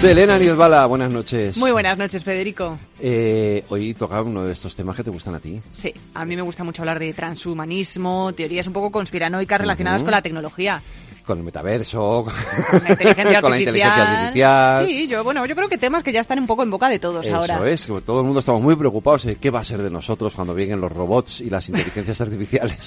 Selena 0.00 0.38
Niezbala, 0.38 0.84
buenas 0.84 1.10
noches. 1.10 1.56
Muy 1.56 1.70
buenas 1.70 1.96
noches, 1.96 2.22
Federico. 2.22 2.78
Eh, 3.00 3.64
hoy 3.70 3.94
toca 3.94 4.20
uno 4.20 4.44
de 4.44 4.52
estos 4.52 4.76
temas 4.76 4.94
que 4.94 5.02
te 5.02 5.08
gustan 5.10 5.34
a 5.34 5.40
ti. 5.40 5.60
Sí, 5.72 5.92
a 6.12 6.24
mí 6.26 6.36
me 6.36 6.42
gusta 6.42 6.64
mucho 6.64 6.82
hablar 6.82 6.98
de 6.98 7.14
transhumanismo, 7.14 8.34
teorías 8.34 8.66
un 8.66 8.74
poco 8.74 8.90
conspiranoicas 8.90 9.58
relacionadas 9.58 10.02
con 10.02 10.10
la 10.10 10.20
tecnología 10.20 10.82
con 11.26 11.38
el 11.38 11.44
metaverso, 11.44 12.24
con 12.24 12.32
la 12.84 12.90
inteligencia, 12.90 13.40
con 13.42 13.50
la 13.50 13.58
inteligencia 13.58 14.20
artificial. 14.20 14.86
Sí, 14.86 15.08
yo, 15.08 15.24
bueno, 15.24 15.44
yo 15.44 15.56
creo 15.56 15.68
que 15.68 15.76
temas 15.76 16.04
que 16.04 16.12
ya 16.12 16.20
están 16.20 16.38
un 16.38 16.46
poco 16.46 16.62
en 16.62 16.70
boca 16.70 16.88
de 16.88 17.00
todos 17.00 17.26
Eso 17.26 17.34
ahora. 17.34 17.68
es, 17.68 17.84
que 17.84 18.00
todo 18.00 18.20
el 18.20 18.26
mundo 18.26 18.40
estamos 18.40 18.62
muy 18.62 18.76
preocupados 18.76 19.24
de 19.24 19.34
qué 19.36 19.50
va 19.50 19.60
a 19.60 19.64
ser 19.64 19.82
de 19.82 19.90
nosotros 19.90 20.34
cuando 20.36 20.56
lleguen 20.56 20.80
los 20.80 20.92
robots 20.92 21.40
y 21.40 21.50
las 21.50 21.68
inteligencias 21.68 22.20
artificiales. 22.22 22.86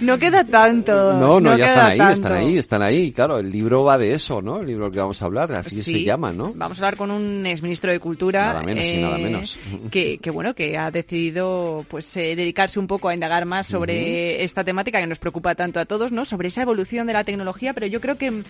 no 0.00 0.18
queda 0.18 0.42
tanto. 0.44 1.12
No, 1.12 1.38
no, 1.38 1.50
no 1.50 1.58
ya 1.58 1.66
están 1.66 1.86
ahí, 1.86 1.98
tanto. 1.98 2.14
están 2.14 2.32
ahí, 2.32 2.58
están 2.58 2.82
ahí. 2.82 3.12
Claro, 3.12 3.38
el 3.38 3.52
libro 3.52 3.84
va 3.84 3.98
de 3.98 4.14
eso, 4.14 4.40
¿no? 4.40 4.60
El 4.60 4.66
libro 4.66 4.84
del 4.86 4.94
que 4.94 5.00
vamos 5.00 5.20
a 5.20 5.26
hablar, 5.26 5.52
así 5.52 5.82
Sí, 5.82 5.92
se 5.92 6.04
llama, 6.04 6.32
¿no? 6.36 6.52
Vamos 6.54 6.78
a 6.78 6.82
hablar 6.82 6.96
con 6.96 7.10
un 7.10 7.46
exministro 7.46 7.90
de 7.90 8.00
Cultura. 8.00 8.52
Nada 8.52 8.62
menos, 8.62 8.94
nada 9.00 9.18
menos. 9.18 9.58
Que, 9.90 10.18
que, 10.18 10.30
bueno, 10.30 10.54
que 10.54 10.76
ha 10.76 10.90
decidido 10.90 11.84
pues 11.88 12.16
eh, 12.16 12.34
dedicarse 12.36 12.78
un 12.78 12.86
poco 12.86 13.08
a 13.08 13.14
indagar 13.14 13.46
más 13.46 13.66
sobre 13.66 14.42
esta 14.44 14.64
temática 14.64 15.00
que 15.00 15.06
nos 15.06 15.18
preocupa 15.18 15.54
tanto 15.54 15.80
a 15.80 15.84
todos, 15.84 16.12
¿no? 16.12 16.24
Sobre 16.24 16.48
esa 16.48 16.62
evolución 16.62 17.06
de 17.06 17.12
la 17.12 17.24
tecnología, 17.24 17.72
pero 17.72 17.86
yo 17.86 18.00
creo 18.00 18.18
que, 18.18 18.42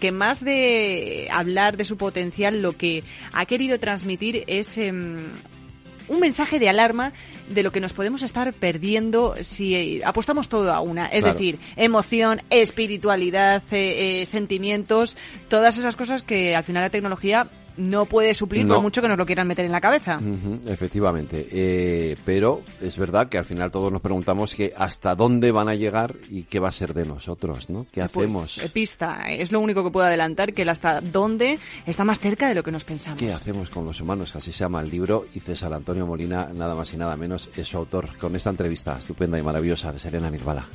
que 0.00 0.12
más 0.12 0.44
de 0.44 1.28
hablar 1.30 1.76
de 1.76 1.84
su 1.84 1.96
potencial, 1.96 2.62
lo 2.62 2.72
que 2.72 3.04
ha 3.32 3.46
querido 3.46 3.78
transmitir 3.78 4.44
es 4.46 4.76
em, 4.78 5.28
un 6.08 6.20
mensaje 6.20 6.58
de 6.58 6.68
alarma 6.68 7.12
de 7.48 7.62
lo 7.62 7.72
que 7.72 7.80
nos 7.80 7.92
podemos 7.92 8.22
estar 8.22 8.52
perdiendo 8.52 9.34
si 9.42 9.74
eh, 9.74 10.02
apostamos 10.04 10.48
todo 10.48 10.72
a 10.72 10.80
una. 10.80 11.06
Es 11.06 11.20
Claro. 11.22 11.34
decir, 11.38 11.58
emoción, 11.76 12.40
espiritualidad, 12.50 13.62
eh, 13.70 14.22
eh, 14.22 14.26
sentimientos, 14.26 15.16
todas 15.48 15.78
esas 15.78 15.96
cosas 15.96 16.22
que 16.22 16.54
al 16.56 16.64
final 16.64 16.82
la 16.82 16.90
tecnología 16.90 17.46
no 17.76 18.04
puede 18.06 18.34
suplir 18.34 18.64
No. 18.66 18.74
por 18.74 18.82
mucho 18.82 19.02
que 19.02 19.08
nos 19.08 19.18
lo 19.18 19.26
quieran 19.26 19.46
meter 19.48 19.64
en 19.64 19.72
la 19.72 19.80
cabeza. 19.80 20.20
Efectivamente, 20.66 21.48
Eh, 21.50 22.16
pero 22.24 22.62
es 22.80 22.96
verdad 22.96 23.28
que 23.28 23.38
al 23.38 23.44
final 23.44 23.70
todos 23.70 23.92
nos 23.92 24.00
preguntamos 24.00 24.54
que 24.54 24.72
hasta 24.76 25.14
dónde 25.14 25.52
van 25.52 25.68
a 25.68 25.74
llegar 25.74 26.14
y 26.30 26.44
qué 26.44 26.58
va 26.60 26.68
a 26.68 26.72
ser 26.72 26.94
de 26.94 27.04
nosotros, 27.06 27.68
¿no? 27.70 27.86
¿Qué 27.92 28.02
Pues, 28.12 28.26
hacemos? 28.26 28.58
eh, 28.58 28.68
pista, 28.68 29.22
es 29.28 29.52
lo 29.52 29.60
único 29.60 29.84
que 29.84 29.90
puedo 29.90 30.06
adelantar, 30.06 30.52
que 30.52 30.62
el 30.62 30.68
hasta 30.68 31.00
dónde 31.00 31.58
está 31.86 32.04
más 32.04 32.20
cerca 32.20 32.48
de 32.48 32.54
lo 32.54 32.62
que 32.62 32.72
nos 32.72 32.84
pensamos. 32.84 33.20
¿Qué 33.20 33.32
hacemos 33.32 33.70
con 33.70 33.84
los 33.84 34.00
humanos? 34.00 34.34
Así 34.36 34.52
se 34.52 34.60
llama 34.60 34.80
el 34.80 34.90
libro 34.90 35.26
y 35.34 35.40
César 35.40 35.72
Antonio 35.72 36.06
Molina, 36.06 36.48
nada 36.54 36.74
más 36.74 36.92
y 36.94 36.96
nada 36.96 37.16
menos, 37.16 37.48
es 37.56 37.68
su 37.68 37.76
autor 37.76 38.08
con 38.18 38.34
esta 38.36 38.50
entrevista 38.50 38.96
estupenda 38.98 39.38
y 39.38 39.42
maravillosa 39.42 39.92
de 39.92 39.98
Serena 39.98 40.30
Nizbala. 40.30 40.66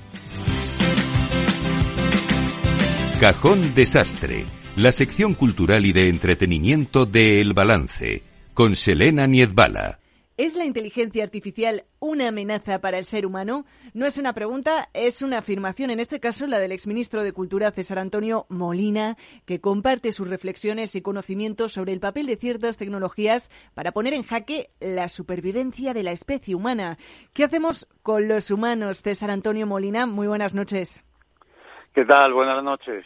Cajón 3.19 3.73
Desastre, 3.73 4.45
la 4.75 4.91
sección 4.91 5.33
cultural 5.33 5.87
y 5.87 5.91
de 5.91 6.07
entretenimiento 6.07 7.07
de 7.07 7.41
El 7.41 7.53
Balance, 7.53 8.21
con 8.53 8.75
Selena 8.75 9.25
Niezbala. 9.25 9.97
¿Es 10.37 10.53
la 10.53 10.65
inteligencia 10.65 11.23
artificial 11.23 11.85
una 11.97 12.27
amenaza 12.27 12.79
para 12.79 12.99
el 12.99 13.05
ser 13.05 13.25
humano? 13.25 13.65
No 13.95 14.05
es 14.05 14.19
una 14.19 14.33
pregunta, 14.33 14.89
es 14.93 15.23
una 15.23 15.39
afirmación, 15.39 15.89
en 15.89 15.99
este 15.99 16.19
caso 16.19 16.45
la 16.45 16.59
del 16.59 16.71
exministro 16.71 17.23
de 17.23 17.33
Cultura 17.33 17.71
César 17.71 17.97
Antonio 17.97 18.45
Molina, 18.49 19.17
que 19.45 19.61
comparte 19.61 20.11
sus 20.11 20.27
reflexiones 20.27 20.95
y 20.95 21.01
conocimientos 21.01 21.73
sobre 21.73 21.93
el 21.93 21.99
papel 21.99 22.27
de 22.27 22.37
ciertas 22.37 22.77
tecnologías 22.77 23.49
para 23.73 23.93
poner 23.93 24.13
en 24.13 24.21
jaque 24.21 24.69
la 24.79 25.09
supervivencia 25.09 25.95
de 25.95 26.03
la 26.03 26.11
especie 26.11 26.53
humana. 26.53 26.99
¿Qué 27.33 27.43
hacemos 27.43 27.87
con 28.03 28.27
los 28.27 28.51
humanos, 28.51 29.01
César 29.01 29.31
Antonio 29.31 29.65
Molina? 29.65 30.05
Muy 30.05 30.27
buenas 30.27 30.53
noches. 30.53 31.03
¿Qué 31.97 32.05
tal? 32.05 32.31
Buenas 32.31 32.63
noches. 32.63 33.03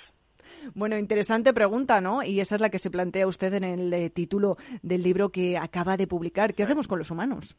Bueno, 0.76 0.98
interesante 0.98 1.54
pregunta, 1.54 2.02
¿no? 2.02 2.24
Y 2.24 2.42
esa 2.42 2.56
es 2.56 2.62
la 2.62 2.70
que 2.70 2.78
se 2.78 2.92
plantea 2.92 3.26
usted 3.26 3.54
en 3.54 3.64
el 3.64 3.94
eh, 3.94 4.10
título 4.10 4.58
del 4.82 5.02
libro 5.02 5.30
que 5.30 5.58
acaba 5.58 5.96
de 5.96 6.08
publicar. 6.08 6.54
¿Qué 6.54 6.64
hacemos 6.64 6.89
con 6.89 7.00
los 7.00 7.10
humanos? 7.10 7.56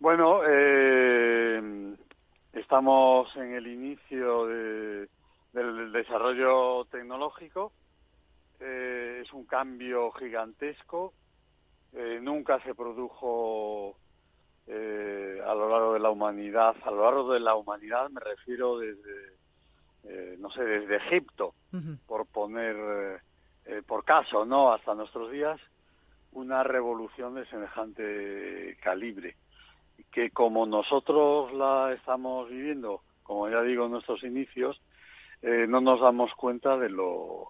Bueno, 0.00 0.40
eh, 0.48 1.94
estamos 2.54 3.28
en 3.36 3.52
el 3.52 3.66
inicio 3.66 4.46
de- 4.46 5.08
del 5.52 5.92
desarrollo 5.92 6.86
tecnológico. 6.86 7.72
Eh, 8.58 9.20
es 9.22 9.30
un 9.34 9.44
cambio 9.44 10.12
gigantesco. 10.12 11.12
Eh, 11.92 12.20
nunca 12.22 12.58
se 12.62 12.74
produjo 12.74 13.98
eh, 14.66 15.42
a 15.46 15.52
lo 15.54 15.68
largo 15.68 15.92
de 15.92 16.00
la 16.00 16.08
humanidad. 16.08 16.74
A 16.86 16.90
lo 16.90 17.04
largo 17.04 17.34
de 17.34 17.40
la 17.40 17.54
humanidad 17.54 18.08
me 18.08 18.20
refiero 18.20 18.78
desde, 18.78 19.41
eh, 20.04 20.36
no 20.38 20.50
sé, 20.50 20.64
desde 20.64 20.96
Egipto, 20.96 21.54
por 22.06 22.26
poner 22.26 22.76
eh, 22.76 23.18
eh, 23.66 23.82
por 23.86 24.04
caso, 24.04 24.44
¿no? 24.44 24.72
Hasta 24.72 24.94
nuestros 24.94 25.30
días, 25.30 25.60
una 26.32 26.62
revolución 26.62 27.34
de 27.34 27.46
semejante 27.46 28.76
calibre 28.82 29.36
que 30.10 30.30
como 30.30 30.66
nosotros 30.66 31.52
la 31.52 31.92
estamos 31.92 32.48
viviendo, 32.48 33.02
como 33.22 33.48
ya 33.48 33.62
digo, 33.62 33.86
en 33.86 33.92
nuestros 33.92 34.22
inicios, 34.24 34.80
eh, 35.40 35.66
no 35.68 35.80
nos 35.80 36.00
damos 36.00 36.32
cuenta 36.34 36.76
de 36.76 36.90
lo 36.90 37.48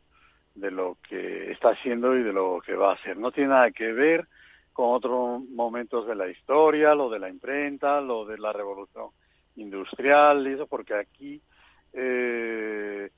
de 0.55 0.70
lo 0.70 0.98
que 1.09 1.50
está 1.50 1.74
siendo 1.76 2.14
y 2.14 2.22
de 2.22 2.32
lo 2.32 2.61
que 2.61 2.74
va 2.74 2.92
a 2.92 3.03
ser. 3.03 3.16
No 3.16 3.32
tiene 3.32 3.50
nada 3.50 3.70
que 3.70 3.90
ver 3.92 4.28
con 4.74 4.94
otros 4.94 5.42
momentos 5.48 6.07
de 6.07 6.14
la 6.14 6.28
historia, 6.28 6.94
lo 6.94 7.09
de 7.09 7.18
la 7.18 7.30
imprenta, 7.30 8.00
lo 8.03 8.26
de 8.26 8.36
la 8.38 8.53
revolución 8.53 9.09
industrial, 9.57 10.46
y 10.46 10.53
eso, 10.53 10.66
porque 10.66 10.94
aquí 10.94 11.40
eh, 11.93 13.11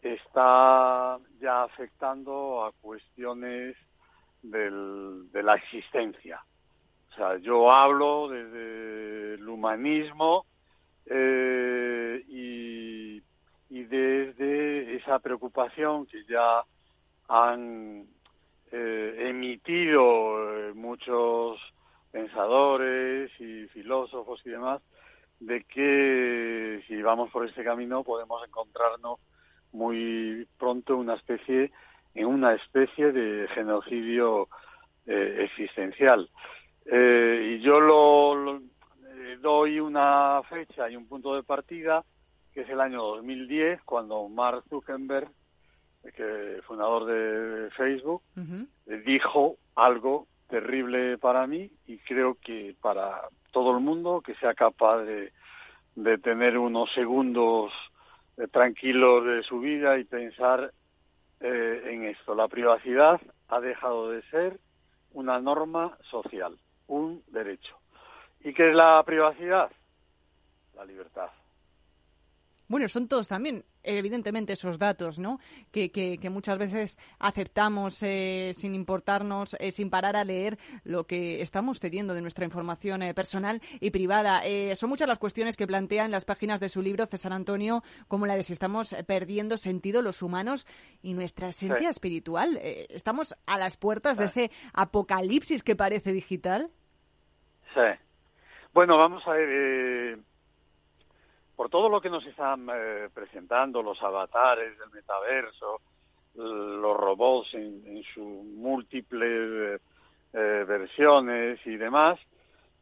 está 0.00 1.18
ya 1.40 1.64
afectando 1.64 2.64
a 2.64 2.72
cuestiones 2.80 3.76
del- 4.42 5.30
de 5.32 5.42
la 5.42 5.54
existencia. 5.56 6.40
O 7.12 7.14
sea, 7.14 7.36
yo 7.38 7.70
hablo 7.72 8.28
desde 8.28 9.34
el 9.34 9.48
humanismo 9.48 10.46
eh, 11.06 12.22
y, 12.28 13.22
y 13.70 13.84
desde 13.84 14.96
esa 14.96 15.18
preocupación 15.18 16.06
que 16.06 16.24
ya 16.24 16.62
han 17.28 18.06
eh, 18.70 19.16
emitido 19.28 20.70
eh, 20.70 20.74
muchos 20.74 21.60
pensadores 22.10 23.30
y 23.40 23.66
filósofos 23.68 24.40
y 24.44 24.50
demás, 24.50 24.82
de 25.46 25.64
que 25.64 26.82
si 26.86 27.00
vamos 27.02 27.30
por 27.30 27.46
este 27.46 27.64
camino 27.64 28.04
podemos 28.04 28.46
encontrarnos 28.46 29.18
muy 29.72 30.46
pronto 30.58 30.96
una 30.96 31.14
especie 31.14 31.72
en 32.14 32.26
una 32.26 32.54
especie 32.54 33.10
de 33.12 33.48
genocidio 33.48 34.48
eh, 35.06 35.48
existencial. 35.50 36.28
Eh, 36.86 37.56
y 37.58 37.62
yo 37.62 37.80
lo, 37.80 38.34
lo- 38.34 38.60
eh, 39.08 39.38
doy 39.40 39.80
una 39.80 40.42
fecha 40.48 40.90
y 40.90 40.96
un 40.96 41.06
punto 41.08 41.34
de 41.34 41.42
partida, 41.42 42.04
que 42.52 42.60
es 42.62 42.68
el 42.68 42.80
año 42.80 43.02
2010, 43.02 43.82
cuando 43.84 44.28
Mark 44.28 44.62
Zuckerberg, 44.68 45.28
que 46.14 46.60
fundador 46.66 47.06
de 47.06 47.70
Facebook, 47.70 48.22
dijo 49.06 49.56
algo 49.74 50.26
terrible 50.48 51.16
para 51.18 51.46
mí 51.46 51.70
y 51.86 51.96
creo 51.98 52.36
que 52.44 52.74
para 52.82 53.22
todo 53.52 53.76
el 53.76 53.82
mundo 53.82 54.20
que 54.20 54.34
sea 54.36 54.54
capaz 54.54 55.02
de, 55.02 55.32
de 55.94 56.18
tener 56.18 56.58
unos 56.58 56.92
segundos 56.92 57.72
eh, 58.38 58.48
tranquilos 58.48 59.24
de 59.24 59.42
su 59.42 59.60
vida 59.60 59.98
y 59.98 60.04
pensar 60.04 60.72
eh, 61.40 61.82
en 61.86 62.04
esto. 62.04 62.34
La 62.34 62.48
privacidad 62.48 63.20
ha 63.48 63.60
dejado 63.60 64.10
de 64.10 64.22
ser 64.30 64.58
una 65.12 65.38
norma 65.38 65.96
social, 66.10 66.56
un 66.86 67.22
derecho. 67.28 67.76
¿Y 68.40 68.54
qué 68.54 68.70
es 68.70 68.74
la 68.74 69.02
privacidad? 69.04 69.70
La 70.74 70.84
libertad. 70.84 71.28
Bueno, 72.72 72.88
son 72.88 73.06
todos 73.06 73.28
también, 73.28 73.66
evidentemente, 73.82 74.54
esos 74.54 74.78
datos, 74.78 75.18
¿no? 75.18 75.38
Que, 75.70 75.90
que, 75.90 76.16
que 76.16 76.30
muchas 76.30 76.56
veces 76.56 76.96
aceptamos 77.18 78.02
eh, 78.02 78.52
sin 78.54 78.74
importarnos, 78.74 79.54
eh, 79.60 79.70
sin 79.72 79.90
parar 79.90 80.16
a 80.16 80.24
leer 80.24 80.56
lo 80.82 81.06
que 81.06 81.42
estamos 81.42 81.80
cediendo 81.80 82.14
de 82.14 82.22
nuestra 82.22 82.46
información 82.46 83.02
eh, 83.02 83.12
personal 83.12 83.60
y 83.78 83.90
privada. 83.90 84.40
Eh, 84.46 84.74
son 84.74 84.88
muchas 84.88 85.06
las 85.06 85.18
cuestiones 85.18 85.58
que 85.58 85.66
plantea 85.66 86.06
en 86.06 86.10
las 86.10 86.24
páginas 86.24 86.60
de 86.60 86.70
su 86.70 86.80
libro 86.80 87.04
César 87.04 87.34
Antonio, 87.34 87.82
como 88.08 88.24
la 88.24 88.36
de 88.36 88.42
si 88.42 88.54
estamos 88.54 88.94
eh, 88.94 89.04
perdiendo 89.04 89.58
sentido 89.58 90.00
los 90.00 90.22
humanos 90.22 90.66
y 91.02 91.12
nuestra 91.12 91.48
esencia 91.48 91.78
Sí. 91.78 91.84
espiritual. 91.84 92.58
¿Estamos 92.62 93.34
a 93.44 93.58
las 93.58 93.76
puertas 93.76 94.16
de 94.16 94.24
ese 94.24 94.50
apocalipsis 94.72 95.62
que 95.62 95.76
parece 95.76 96.10
digital? 96.14 96.70
Sí. 97.74 97.80
Bueno, 98.72 98.96
vamos 98.96 99.22
a 99.26 99.32
ver. 99.32 100.18
Eh, 101.52 101.56
por 101.56 101.68
todo 101.68 101.88
lo 101.88 102.00
que 102.00 102.10
nos 102.10 102.24
están 102.26 102.68
eh, 102.72 103.08
presentando, 103.12 103.82
los 103.82 104.02
avatares 104.02 104.78
del 104.78 104.90
metaverso, 104.90 105.80
los 106.34 106.96
robots 106.96 107.52
en, 107.54 107.82
en 107.86 108.02
sus 108.14 108.44
múltiples 108.44 109.80
eh, 110.32 110.64
versiones 110.66 111.60
y 111.66 111.76
demás, 111.76 112.18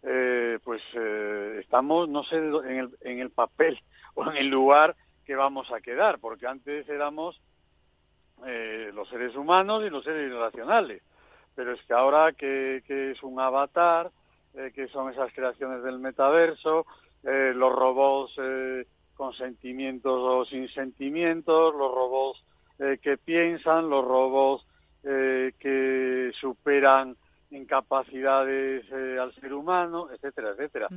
eh, 0.02 0.58
pues 0.64 0.80
eh, 0.94 1.58
estamos, 1.60 2.08
no 2.08 2.22
sé, 2.24 2.36
en 2.36 2.78
el, 2.78 2.96
en 3.00 3.18
el 3.18 3.30
papel 3.30 3.78
o 4.14 4.30
en 4.30 4.36
el 4.36 4.46
lugar 4.46 4.94
que 5.24 5.34
vamos 5.34 5.70
a 5.72 5.80
quedar, 5.80 6.18
porque 6.20 6.46
antes 6.46 6.88
éramos 6.88 7.40
eh, 8.46 8.90
los 8.94 9.08
seres 9.08 9.34
humanos 9.36 9.84
y 9.84 9.90
los 9.90 10.04
seres 10.04 10.30
irracionales. 10.30 11.02
Pero 11.54 11.72
es 11.72 11.82
que 11.82 11.92
ahora 11.92 12.32
que, 12.32 12.82
que 12.86 13.10
es 13.10 13.22
un 13.22 13.38
avatar, 13.38 14.10
eh, 14.54 14.72
que 14.74 14.88
son 14.88 15.10
esas 15.10 15.32
creaciones 15.32 15.82
del 15.82 15.98
metaverso, 15.98 16.86
eh, 17.24 17.52
los 17.54 17.72
robots 17.72 18.32
eh, 18.38 18.86
con 19.14 19.32
sentimientos 19.34 20.18
o 20.18 20.44
sin 20.46 20.68
sentimientos, 20.68 21.74
los 21.74 21.94
robots 21.94 22.42
eh, 22.78 22.98
que 23.02 23.18
piensan, 23.18 23.90
los 23.90 24.04
robots 24.04 24.64
eh, 25.02 25.52
que 25.58 26.30
superan 26.40 27.16
en 27.50 27.64
capacidades 27.66 28.84
eh, 28.92 29.18
al 29.20 29.34
ser 29.34 29.52
humano, 29.52 30.08
etcétera, 30.12 30.50
etcétera. 30.50 30.88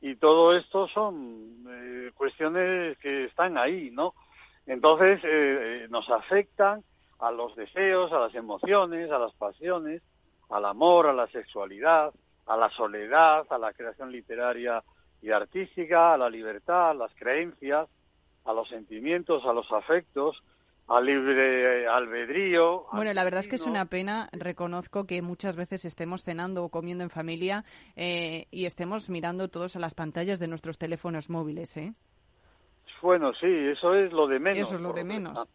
Y 0.00 0.16
todo 0.16 0.56
esto 0.56 0.88
son 0.88 1.64
eh, 1.68 2.10
cuestiones 2.14 2.96
que 2.98 3.24
están 3.24 3.58
ahí, 3.58 3.90
¿no? 3.92 4.14
Entonces 4.66 5.20
nos 5.88 6.08
afectan 6.10 6.82
a 7.20 7.30
los 7.30 7.56
deseos, 7.56 8.12
a 8.12 8.20
las 8.20 8.34
emociones, 8.34 9.10
a 9.10 9.18
las 9.18 9.32
pasiones, 9.34 10.02
al 10.50 10.64
amor, 10.66 11.06
a 11.06 11.12
la 11.12 11.26
sexualidad, 11.28 12.12
a 12.46 12.56
la 12.56 12.68
soledad, 12.70 13.46
a 13.50 13.58
la 13.58 13.72
creación 13.72 14.12
literaria 14.12 14.82
y 15.22 15.30
artística, 15.30 16.14
a 16.14 16.18
la 16.18 16.30
libertad, 16.30 16.90
a 16.90 16.94
las 16.94 17.14
creencias, 17.14 17.88
a 18.44 18.52
los 18.52 18.68
sentimientos, 18.68 19.44
a 19.44 19.52
los 19.52 19.70
afectos, 19.72 20.42
al 20.88 21.04
libre 21.04 21.86
albedrío. 21.86 22.86
Bueno, 22.92 23.12
la 23.12 23.24
verdad 23.24 23.40
es 23.40 23.48
que 23.48 23.56
es 23.56 23.66
una 23.66 23.84
pena, 23.84 24.28
reconozco 24.32 25.06
que 25.06 25.20
muchas 25.20 25.54
veces 25.56 25.84
estemos 25.84 26.24
cenando 26.24 26.64
o 26.64 26.70
comiendo 26.70 27.04
en 27.04 27.10
familia 27.10 27.64
eh, 27.94 28.46
y 28.50 28.64
estemos 28.64 29.10
mirando 29.10 29.48
todos 29.48 29.76
a 29.76 29.80
las 29.80 29.94
pantallas 29.94 30.38
de 30.38 30.48
nuestros 30.48 30.78
teléfonos 30.78 31.28
móviles, 31.28 31.76
¿eh? 31.76 31.92
Bueno, 33.02 33.32
sí, 33.34 33.46
eso 33.46 33.94
es 33.94 34.12
lo 34.12 34.26
de 34.26 34.40
menos. 34.40 34.58
Eso 34.58 34.76
es 34.76 34.80
lo 34.80 34.92
de 34.92 35.04
menos. 35.04 35.46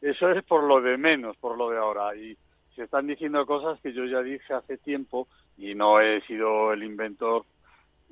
Eso 0.00 0.30
es 0.30 0.44
por 0.44 0.64
lo 0.64 0.80
de 0.80 0.96
menos, 0.96 1.36
por 1.36 1.56
lo 1.56 1.70
de 1.70 1.78
ahora. 1.78 2.16
Y 2.16 2.36
se 2.74 2.84
están 2.84 3.06
diciendo 3.06 3.46
cosas 3.46 3.80
que 3.80 3.92
yo 3.92 4.04
ya 4.06 4.22
dije 4.22 4.54
hace 4.54 4.76
tiempo 4.78 5.28
y 5.56 5.74
no 5.74 6.00
he 6.00 6.20
sido 6.22 6.72
el 6.72 6.82
inventor 6.82 7.44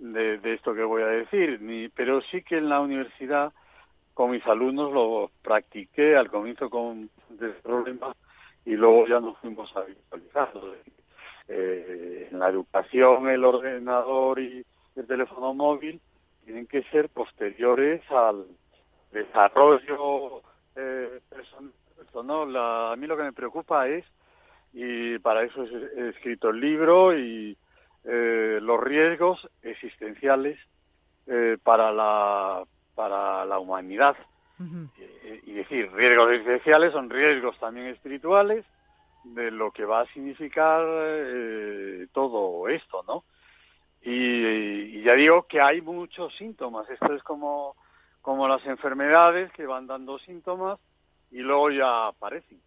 de, 0.02 0.38
de 0.38 0.54
esto 0.54 0.74
que 0.74 0.82
voy 0.82 1.02
a 1.02 1.06
decir, 1.06 1.60
ni, 1.62 1.88
pero 1.88 2.20
sí 2.22 2.42
que 2.42 2.58
en 2.58 2.68
la 2.68 2.80
universidad 2.80 3.52
con 4.14 4.32
mis 4.32 4.44
alumnos 4.46 4.92
lo 4.92 5.30
practiqué 5.42 6.16
al 6.16 6.28
comienzo 6.28 6.68
con 6.68 7.08
problemas 7.62 8.16
y 8.66 8.72
luego 8.72 9.06
ya 9.06 9.20
nos 9.20 9.38
fuimos 9.38 9.74
habitualizando. 9.76 10.74
Eh, 11.48 12.28
en 12.30 12.38
la 12.38 12.48
educación 12.48 13.28
el 13.28 13.44
ordenador 13.44 14.40
y 14.40 14.64
el 14.96 15.06
teléfono 15.06 15.54
móvil 15.54 16.00
tienen 16.44 16.66
que 16.66 16.82
ser 16.84 17.08
posteriores 17.08 18.02
al 18.10 18.46
desarrollo 19.12 20.42
eh, 20.76 21.20
personal. 21.28 21.72
La, 22.52 22.92
a 22.92 22.96
mí 22.96 23.06
lo 23.06 23.16
que 23.16 23.22
me 23.22 23.32
preocupa 23.32 23.88
es, 23.88 24.04
y 24.72 25.18
para 25.20 25.44
eso 25.44 25.64
he 25.64 26.08
escrito 26.10 26.50
el 26.50 26.60
libro, 26.60 27.16
y 27.16 27.56
eh, 28.04 28.58
los 28.60 28.80
riesgos 28.80 29.48
existenciales 29.62 30.58
eh, 31.26 31.56
para 31.62 31.92
la 31.92 32.64
para 32.94 33.44
la 33.44 33.58
humanidad. 33.58 34.16
y, 34.60 35.50
y 35.50 35.54
decir, 35.54 35.90
riesgos 35.92 36.30
existenciales 36.32 36.92
son 36.92 37.10
riesgos 37.10 37.58
también 37.58 37.86
espirituales 37.88 38.64
de 39.24 39.50
lo 39.50 39.70
que 39.70 39.84
va 39.84 40.00
a 40.00 40.06
significar 40.12 40.84
eh, 40.86 42.06
todo 42.12 42.68
esto, 42.68 43.02
¿no? 43.06 43.24
Y, 44.02 44.98
y 44.98 45.02
ya 45.02 45.14
digo 45.14 45.46
que 45.46 45.60
hay 45.60 45.80
muchos 45.80 46.34
síntomas. 46.36 46.88
Esto 46.90 47.12
es 47.14 47.22
como, 47.22 47.76
como 48.20 48.48
las 48.48 48.64
enfermedades 48.66 49.52
que 49.52 49.66
van 49.66 49.86
dando 49.86 50.18
síntomas 50.18 50.80
y 51.30 51.38
luego 51.38 51.70
ya 51.70 52.08
aparecen. 52.08 52.60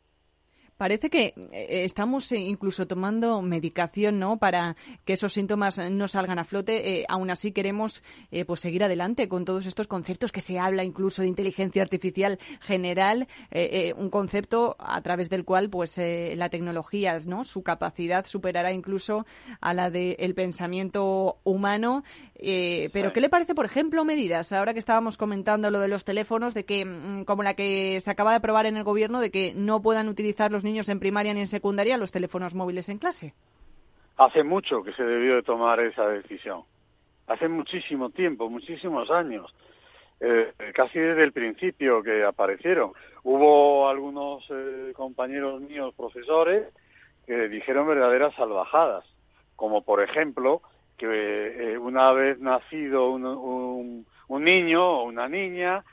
Parece 0.77 1.09
que 1.09 1.33
eh, 1.53 1.83
estamos 1.85 2.31
incluso 2.33 2.85
tomando 2.85 3.41
medicación, 3.41 4.19
¿no? 4.19 4.37
Para 4.37 4.75
que 5.05 5.13
esos 5.13 5.31
síntomas 5.31 5.79
no 5.89 6.07
salgan 6.09 6.37
a 6.37 6.43
flote. 6.43 6.99
Eh, 6.99 7.05
aún 7.07 7.29
así 7.29 7.53
queremos, 7.53 8.03
eh, 8.31 8.43
pues 8.43 8.59
seguir 8.59 8.83
adelante 8.83 9.29
con 9.29 9.45
todos 9.45 9.65
estos 9.67 9.87
conceptos 9.87 10.33
que 10.33 10.41
se 10.41 10.59
habla 10.59 10.83
incluso 10.83 11.21
de 11.21 11.29
inteligencia 11.29 11.81
artificial 11.81 12.39
general, 12.59 13.27
eh, 13.51 13.69
eh, 13.71 13.93
un 13.95 14.09
concepto 14.09 14.75
a 14.77 15.01
través 15.01 15.29
del 15.29 15.45
cual, 15.45 15.69
pues 15.69 15.95
la 15.97 16.49
tecnología, 16.49 17.17
¿no? 17.25 17.45
Su 17.45 17.63
capacidad 17.63 18.25
superará 18.25 18.73
incluso 18.73 19.25
a 19.61 19.73
la 19.73 19.89
del 19.89 20.35
pensamiento 20.35 21.37
humano. 21.43 22.03
Pero 22.37 23.13
¿qué 23.13 23.21
le 23.21 23.29
parece, 23.29 23.55
por 23.55 23.65
ejemplo, 23.65 24.03
medidas? 24.03 24.51
Ahora 24.51 24.73
que 24.73 24.79
estábamos 24.79 25.15
comentando 25.15 25.71
lo 25.71 25.79
de 25.79 25.87
los 25.87 26.03
teléfonos, 26.03 26.53
de 26.53 26.65
que 26.65 26.83
mm, 26.83 27.23
como 27.23 27.43
la 27.43 27.53
que 27.53 28.01
se 28.01 28.11
acaba 28.11 28.31
de 28.31 28.37
aprobar 28.37 28.65
en 28.65 28.75
el 28.75 28.83
gobierno, 28.83 29.21
de 29.21 29.31
que 29.31 29.53
no 29.55 29.81
puedan 29.81 30.09
utilizar 30.09 30.51
los 30.51 30.64
niños 30.65 30.89
en 30.89 30.99
primaria 30.99 31.33
ni 31.33 31.39
en 31.39 31.47
secundaria 31.47 31.97
los 31.97 32.11
teléfonos 32.11 32.53
móviles 32.53 32.89
en 32.89 32.97
clase. 32.97 33.33
Hace 34.17 34.43
mucho 34.43 34.83
que 34.83 34.91
se 34.93 35.03
debió 35.03 35.35
de 35.35 35.43
tomar 35.43 35.79
esa 35.79 36.07
decisión. 36.07 36.63
Hace 37.27 37.47
muchísimo 37.47 38.09
tiempo, 38.09 38.49
muchísimos 38.49 39.09
años. 39.09 39.53
Eh, 40.21 40.53
casi 40.73 40.97
desde 40.97 41.23
el 41.23 41.33
principio 41.33 42.01
que 42.01 42.23
aparecieron. 42.23 42.93
Hubo 43.23 43.89
algunos 43.89 44.45
eh, 44.49 44.93
compañeros 44.95 45.61
míos, 45.61 45.93
profesores, 45.95 46.67
que 47.25 47.49
dijeron 47.49 47.87
verdaderas 47.87 48.33
salvajadas, 48.35 49.03
como 49.55 49.83
por 49.83 50.01
ejemplo 50.01 50.61
que 50.97 51.73
eh, 51.73 51.77
una 51.77 52.11
vez 52.13 52.39
nacido 52.39 53.09
un, 53.09 53.25
un, 53.25 54.05
un 54.27 54.43
niño 54.43 54.83
o 54.83 55.03
una 55.03 55.27
niña, 55.27 55.83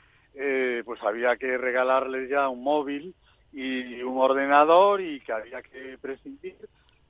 pues 0.85 1.03
había 1.03 1.35
que 1.35 1.57
regalarles 1.59 2.27
ya 2.27 2.49
un 2.49 2.63
móvil 2.63 3.13
y 3.53 4.01
un 4.01 4.17
ordenador 4.17 4.99
y 5.01 5.19
que 5.21 5.31
había 5.31 5.61
que 5.61 5.97
prescindir 6.01 6.55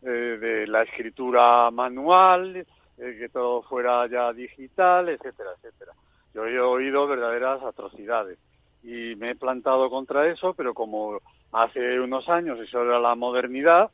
eh, 0.02 0.10
de 0.10 0.68
la 0.68 0.84
escritura 0.84 1.72
manual, 1.72 2.58
eh, 2.58 3.16
que 3.18 3.30
todo 3.30 3.64
fuera 3.64 4.06
ya 4.08 4.34
digital, 4.34 5.10
etcétera, 5.10 5.52
etcétera. 5.58 5.94
Yo 6.34 6.46
he 6.46 6.60
oído 6.60 7.08
verdaderas 7.08 7.64
atrocidades 7.64 8.38
y 8.84 9.16
me 9.16 9.32
he 9.32 9.36
plantado 9.36 9.90
contra 9.90 10.28
eso, 10.28 10.54
pero 10.54 10.74
como 10.74 11.20
hace 11.54 12.00
unos 12.00 12.28
años 12.28 12.60
eso 12.60 12.82
era 12.84 13.00
la 13.00 13.16
modernidad, 13.16 13.90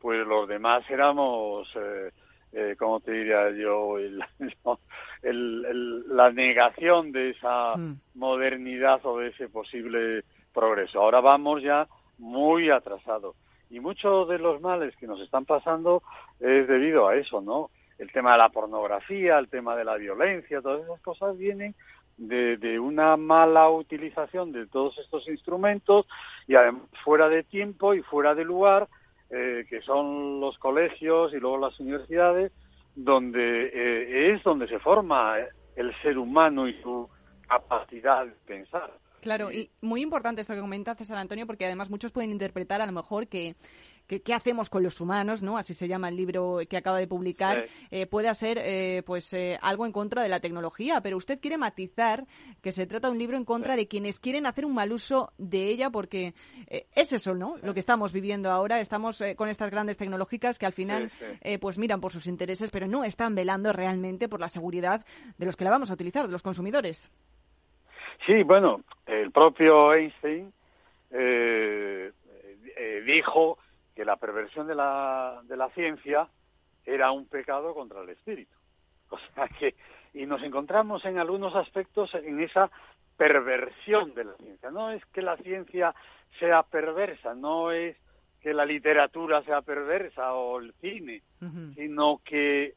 pues 0.00 0.24
los 0.26 0.46
demás 0.48 0.88
éramos, 0.88 1.68
eh, 1.74 2.10
eh, 2.52 2.76
¿cómo 2.78 3.00
te 3.00 3.10
diría 3.12 3.50
yo? 3.50 3.98
El, 3.98 4.22
el, 5.22 5.64
el, 5.64 6.16
la 6.16 6.30
negación 6.30 7.10
de 7.10 7.30
esa 7.30 7.76
Mm. 7.76 8.00
modernidad 8.14 9.00
o 9.04 9.18
de 9.18 9.28
ese 9.28 9.48
posible 9.48 10.22
progreso. 10.58 11.00
Ahora 11.00 11.20
vamos 11.20 11.62
ya 11.62 11.86
muy 12.18 12.68
atrasados. 12.68 13.36
Y 13.70 13.78
muchos 13.78 14.28
de 14.28 14.38
los 14.38 14.60
males 14.60 14.96
que 14.96 15.06
nos 15.06 15.20
están 15.20 15.44
pasando 15.44 16.02
es 16.40 16.66
debido 16.66 17.06
a 17.06 17.14
eso, 17.14 17.40
¿no? 17.40 17.70
El 17.96 18.10
tema 18.10 18.32
de 18.32 18.38
la 18.38 18.48
pornografía, 18.48 19.38
el 19.38 19.48
tema 19.48 19.76
de 19.76 19.84
la 19.84 19.96
violencia, 19.96 20.60
todas 20.60 20.82
esas 20.82 21.00
cosas 21.00 21.38
vienen 21.38 21.76
de, 22.16 22.56
de 22.56 22.80
una 22.80 23.16
mala 23.16 23.70
utilización 23.70 24.50
de 24.50 24.66
todos 24.66 24.98
estos 24.98 25.28
instrumentos 25.28 26.06
y 26.48 26.56
además 26.56 26.82
fuera 27.04 27.28
de 27.28 27.44
tiempo 27.44 27.94
y 27.94 28.02
fuera 28.02 28.34
de 28.34 28.44
lugar, 28.44 28.88
eh, 29.30 29.64
que 29.68 29.80
son 29.82 30.40
los 30.40 30.58
colegios 30.58 31.32
y 31.34 31.38
luego 31.38 31.58
las 31.58 31.78
universidades, 31.78 32.50
donde 32.96 33.70
eh, 33.72 34.32
es 34.32 34.42
donde 34.42 34.66
se 34.66 34.80
forma 34.80 35.36
el 35.76 35.94
ser 36.02 36.18
humano 36.18 36.66
y 36.66 36.74
su 36.82 37.08
capacidad 37.46 38.26
de 38.26 38.32
pensar. 38.44 38.90
Claro, 39.20 39.50
y 39.52 39.70
muy 39.80 40.02
importante 40.02 40.40
esto 40.40 40.54
que 40.54 40.60
comenta 40.60 40.94
César 40.94 41.18
Antonio, 41.18 41.46
porque 41.46 41.66
además 41.66 41.90
muchos 41.90 42.12
pueden 42.12 42.30
interpretar 42.30 42.80
a 42.80 42.86
lo 42.86 42.92
mejor 42.92 43.28
que, 43.28 43.56
qué 44.06 44.34
hacemos 44.34 44.70
con 44.70 44.82
los 44.82 45.00
humanos, 45.00 45.42
¿no? 45.42 45.58
Así 45.58 45.74
se 45.74 45.88
llama 45.88 46.08
el 46.08 46.16
libro 46.16 46.60
que 46.68 46.76
acaba 46.76 46.98
de 46.98 47.06
publicar, 47.06 47.66
eh, 47.90 48.06
pueda 48.06 48.32
ser 48.34 48.58
eh, 48.58 49.02
pues 49.04 49.32
eh, 49.34 49.58
algo 49.60 49.86
en 49.86 49.92
contra 49.92 50.22
de 50.22 50.28
la 50.28 50.40
tecnología, 50.40 51.00
pero 51.00 51.16
usted 51.16 51.40
quiere 51.40 51.58
matizar 51.58 52.26
que 52.60 52.72
se 52.72 52.86
trata 52.86 53.08
de 53.08 53.12
un 53.12 53.18
libro 53.18 53.36
en 53.36 53.44
contra 53.44 53.76
de 53.76 53.86
quienes 53.86 54.20
quieren 54.20 54.46
hacer 54.46 54.64
un 54.64 54.74
mal 54.74 54.92
uso 54.92 55.32
de 55.38 55.68
ella, 55.68 55.90
porque 55.90 56.34
eh, 56.66 56.86
es 56.94 57.12
eso, 57.12 57.34
¿no? 57.34 57.56
Lo 57.62 57.74
que 57.74 57.80
estamos 57.80 58.12
viviendo 58.12 58.50
ahora, 58.50 58.80
estamos 58.80 59.20
eh, 59.20 59.34
con 59.36 59.48
estas 59.48 59.70
grandes 59.70 59.96
tecnológicas 59.96 60.58
que 60.58 60.66
al 60.66 60.72
final 60.72 61.10
eh, 61.40 61.58
pues 61.58 61.78
miran 61.78 62.00
por 62.00 62.12
sus 62.12 62.26
intereses, 62.26 62.70
pero 62.70 62.86
no 62.86 63.04
están 63.04 63.34
velando 63.34 63.72
realmente 63.72 64.28
por 64.28 64.40
la 64.40 64.48
seguridad 64.48 65.04
de 65.36 65.46
los 65.46 65.56
que 65.56 65.64
la 65.64 65.70
vamos 65.70 65.90
a 65.90 65.94
utilizar, 65.94 66.26
de 66.26 66.32
los 66.32 66.42
consumidores. 66.42 67.08
Sí, 68.26 68.42
bueno, 68.42 68.82
el 69.06 69.30
propio 69.30 69.94
Einstein 69.94 70.52
eh, 71.10 72.12
eh, 72.76 73.02
dijo 73.06 73.58
que 73.94 74.04
la 74.04 74.16
perversión 74.16 74.66
de 74.66 74.74
la, 74.74 75.40
de 75.44 75.56
la 75.56 75.70
ciencia 75.70 76.28
era 76.84 77.10
un 77.10 77.26
pecado 77.26 77.74
contra 77.74 78.02
el 78.02 78.10
espíritu. 78.10 78.54
O 79.10 79.18
sea 79.34 79.48
que, 79.48 79.74
y 80.12 80.26
nos 80.26 80.42
encontramos 80.42 81.02
en 81.06 81.18
algunos 81.18 81.54
aspectos 81.56 82.14
en 82.14 82.42
esa 82.42 82.70
perversión 83.16 84.14
de 84.14 84.24
la 84.24 84.34
ciencia. 84.34 84.70
No 84.70 84.90
es 84.90 85.02
que 85.06 85.22
la 85.22 85.38
ciencia 85.38 85.94
sea 86.38 86.62
perversa, 86.62 87.34
no 87.34 87.72
es 87.72 87.96
que 88.42 88.52
la 88.52 88.66
literatura 88.66 89.42
sea 89.44 89.62
perversa 89.62 90.34
o 90.34 90.60
el 90.60 90.74
cine, 90.74 91.22
sino 91.74 92.20
que 92.22 92.74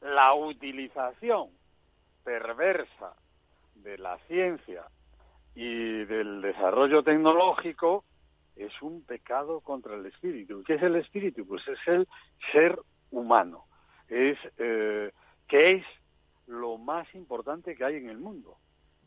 la 0.00 0.34
utilización 0.34 1.48
perversa 2.22 3.14
de 3.84 3.98
la 3.98 4.18
ciencia 4.26 4.86
y 5.54 6.04
del 6.04 6.42
desarrollo 6.42 7.04
tecnológico 7.04 8.04
es 8.56 8.72
un 8.82 9.04
pecado 9.04 9.60
contra 9.60 9.94
el 9.94 10.06
espíritu. 10.06 10.64
¿Qué 10.64 10.74
es 10.74 10.82
el 10.82 10.96
espíritu? 10.96 11.46
Pues 11.46 11.62
es 11.68 11.78
el 11.86 12.08
ser 12.50 12.78
humano. 13.10 13.66
Es 14.08 14.38
eh, 14.58 15.12
que 15.46 15.74
es 15.74 15.84
lo 16.46 16.78
más 16.78 17.12
importante 17.14 17.76
que 17.76 17.84
hay 17.84 17.96
en 17.96 18.08
el 18.08 18.18
mundo. 18.18 18.56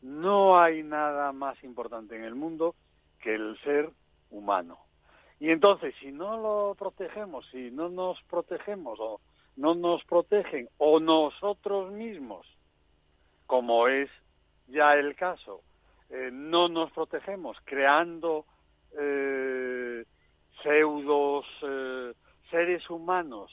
No 0.00 0.60
hay 0.60 0.82
nada 0.82 1.32
más 1.32 1.62
importante 1.64 2.16
en 2.16 2.24
el 2.24 2.34
mundo 2.34 2.74
que 3.20 3.34
el 3.34 3.58
ser 3.64 3.90
humano. 4.30 4.78
Y 5.40 5.50
entonces, 5.50 5.94
si 6.00 6.12
no 6.12 6.36
lo 6.36 6.74
protegemos, 6.76 7.46
si 7.50 7.70
no 7.70 7.88
nos 7.88 8.20
protegemos 8.24 8.98
o 9.00 9.20
no 9.56 9.74
nos 9.74 10.04
protegen 10.04 10.68
o 10.78 11.00
nosotros 11.00 11.92
mismos, 11.92 12.46
como 13.46 13.88
es 13.88 14.08
ya 14.68 14.94
el 14.94 15.14
caso, 15.16 15.62
eh, 16.10 16.30
no 16.32 16.68
nos 16.68 16.92
protegemos 16.92 17.56
creando 17.64 18.44
eh, 18.98 20.04
pseudos 20.62 21.46
eh, 21.62 22.12
seres 22.50 22.88
humanos 22.88 23.50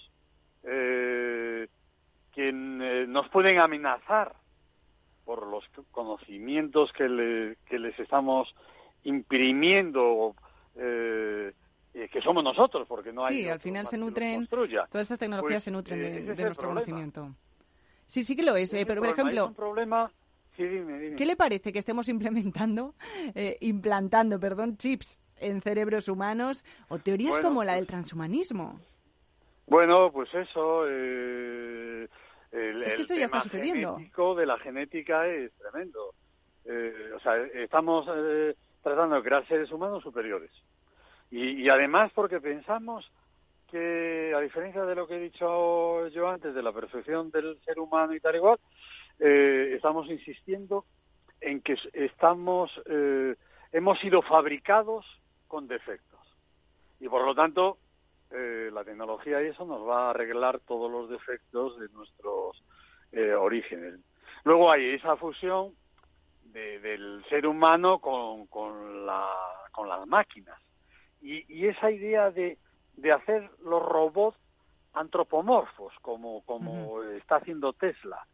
eh, 0.63 1.67
que 2.33 2.51
nos 2.51 3.29
pueden 3.29 3.59
amenazar 3.59 4.33
por 5.23 5.47
los 5.47 5.63
conocimientos 5.91 6.91
que, 6.93 7.07
le, 7.07 7.55
que 7.65 7.79
les 7.79 7.97
estamos 7.99 8.53
imprimiendo 9.03 10.35
eh, 10.75 11.53
que 12.11 12.21
somos 12.21 12.43
nosotros, 12.43 12.85
porque 12.87 13.13
no 13.13 13.23
hay. 13.23 13.43
Sí, 13.43 13.49
al 13.49 13.59
final 13.61 13.87
se 13.87 13.97
nutren. 13.97 14.47
Todas 14.47 14.89
estas 14.93 15.19
tecnologías 15.19 15.53
pues, 15.53 15.63
se 15.63 15.71
nutren 15.71 16.01
de, 16.01 16.43
nuestro 16.43 16.67
conocimiento. 16.67 17.33
Sí, 18.05 18.23
sí 18.23 18.35
que 18.35 18.43
lo 18.43 18.55
es. 18.57 18.75
pero, 18.85 19.01
por 19.01 19.11
ejemplo. 19.11 19.53
problema. 19.53 20.11
¿Qué 20.55 21.25
le 21.25 21.35
parece 21.35 21.73
que 21.73 21.79
estemos 21.79 22.07
implementando, 22.09 22.95
implantando, 23.59 24.39
perdón, 24.39 24.77
chips 24.77 25.21
en 25.37 25.61
cerebros 25.61 26.07
humanos 26.07 26.63
o 26.87 26.99
teorías 26.99 27.37
como 27.39 27.63
la 27.63 27.75
del 27.75 27.87
transhumanismo? 27.87 28.79
Bueno, 29.67 30.11
pues 30.11 30.33
eso. 30.33 30.87
Eh, 30.87 32.07
el, 32.51 32.83
es 32.83 32.95
que 32.95 33.01
eso 33.01 33.15
ya 33.15 33.25
está 33.25 33.41
sucediendo. 33.41 33.97
de 33.97 34.45
la 34.45 34.57
genética 34.59 35.27
es 35.27 35.51
tremendo. 35.53 36.13
Eh, 36.65 37.11
o 37.15 37.19
sea, 37.19 37.37
estamos 37.37 38.05
eh, 38.15 38.55
tratando 38.83 39.15
de 39.15 39.23
crear 39.23 39.47
seres 39.47 39.71
humanos 39.71 40.03
superiores. 40.03 40.51
Y, 41.31 41.67
además 41.67 42.11
porque 42.13 42.39
pensamos 42.39 43.11
que, 43.69 44.31
a 44.33 44.39
diferencia 44.39 44.85
de 44.85 44.95
lo 44.95 45.07
que 45.07 45.15
he 45.15 45.19
dicho 45.19 46.07
yo 46.07 46.29
antes, 46.29 46.53
de 46.53 46.63
la 46.63 46.71
perfección 46.71 47.29
del 47.31 47.59
ser 47.65 47.79
humano 47.79 48.13
y 48.13 48.19
tal 48.19 48.35
igual, 48.35 48.59
eh, 49.19 49.73
estamos 49.75 50.09
insistiendo 50.09 50.85
en 51.41 51.61
que 51.61 51.77
estamos, 51.93 52.71
eh, 52.85 53.35
hemos 53.71 53.99
sido 53.99 54.21
fabricados 54.21 55.05
con 55.47 55.67
defectos. 55.67 56.19
Y 56.99 57.07
por 57.07 57.25
lo 57.25 57.35
tanto, 57.35 57.77
eh, 58.31 58.69
la 58.73 58.83
tecnología 58.83 59.41
y 59.41 59.47
eso 59.47 59.65
nos 59.65 59.87
va 59.87 60.07
a 60.07 60.09
arreglar 60.11 60.59
todos 60.61 60.91
los 60.91 61.09
defectos 61.09 61.79
de 61.79 61.89
nuestros 61.89 62.61
orígenes. 63.39 64.01
Luego 64.43 64.69
hay 64.69 64.89
esa 64.89 65.15
fusión 65.15 65.73
del 66.43 67.23
ser 67.29 67.47
humano 67.47 67.99
con, 67.99 68.45
con, 68.47 69.05
la, 69.05 69.25
con 69.71 69.87
las 69.87 70.05
máquinas 70.05 70.59
y, 71.21 71.65
esa 71.65 71.91
idea 71.91 72.29
de, 72.31 72.57
de 72.97 73.11
hacer 73.11 73.49
los 73.63 73.81
robots 73.81 74.37
antropomorfos, 74.93 75.93
como, 76.01 76.43
como 76.45 77.03
está 77.03 77.37
haciendo 77.37 77.73
Tesla. 77.73 78.25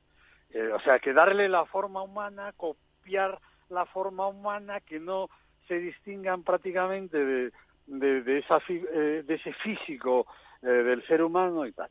Eh, 0.54 0.72
o 0.74 0.80
sea, 0.82 1.00
que 1.00 1.14
darle 1.14 1.48
la 1.48 1.66
forma 1.66 2.02
humana, 2.02 2.54
copiar 2.58 3.40
la 3.70 3.86
forma 3.86 4.28
humana, 4.28 4.82
que 4.82 5.00
no 5.00 5.30
se 5.68 5.80
distingan 5.80 6.44
prácticamente 6.44 7.18
de, 7.18 7.52
de, 7.88 8.38
esa, 8.40 8.60
eh, 8.68 9.24
de 9.26 9.34
ese 9.34 9.54
físico 9.54 10.28
eh, 10.62 10.68
del 10.68 11.06
ser 11.08 11.24
humano 11.24 11.66
y 11.66 11.72
tal. 11.72 11.90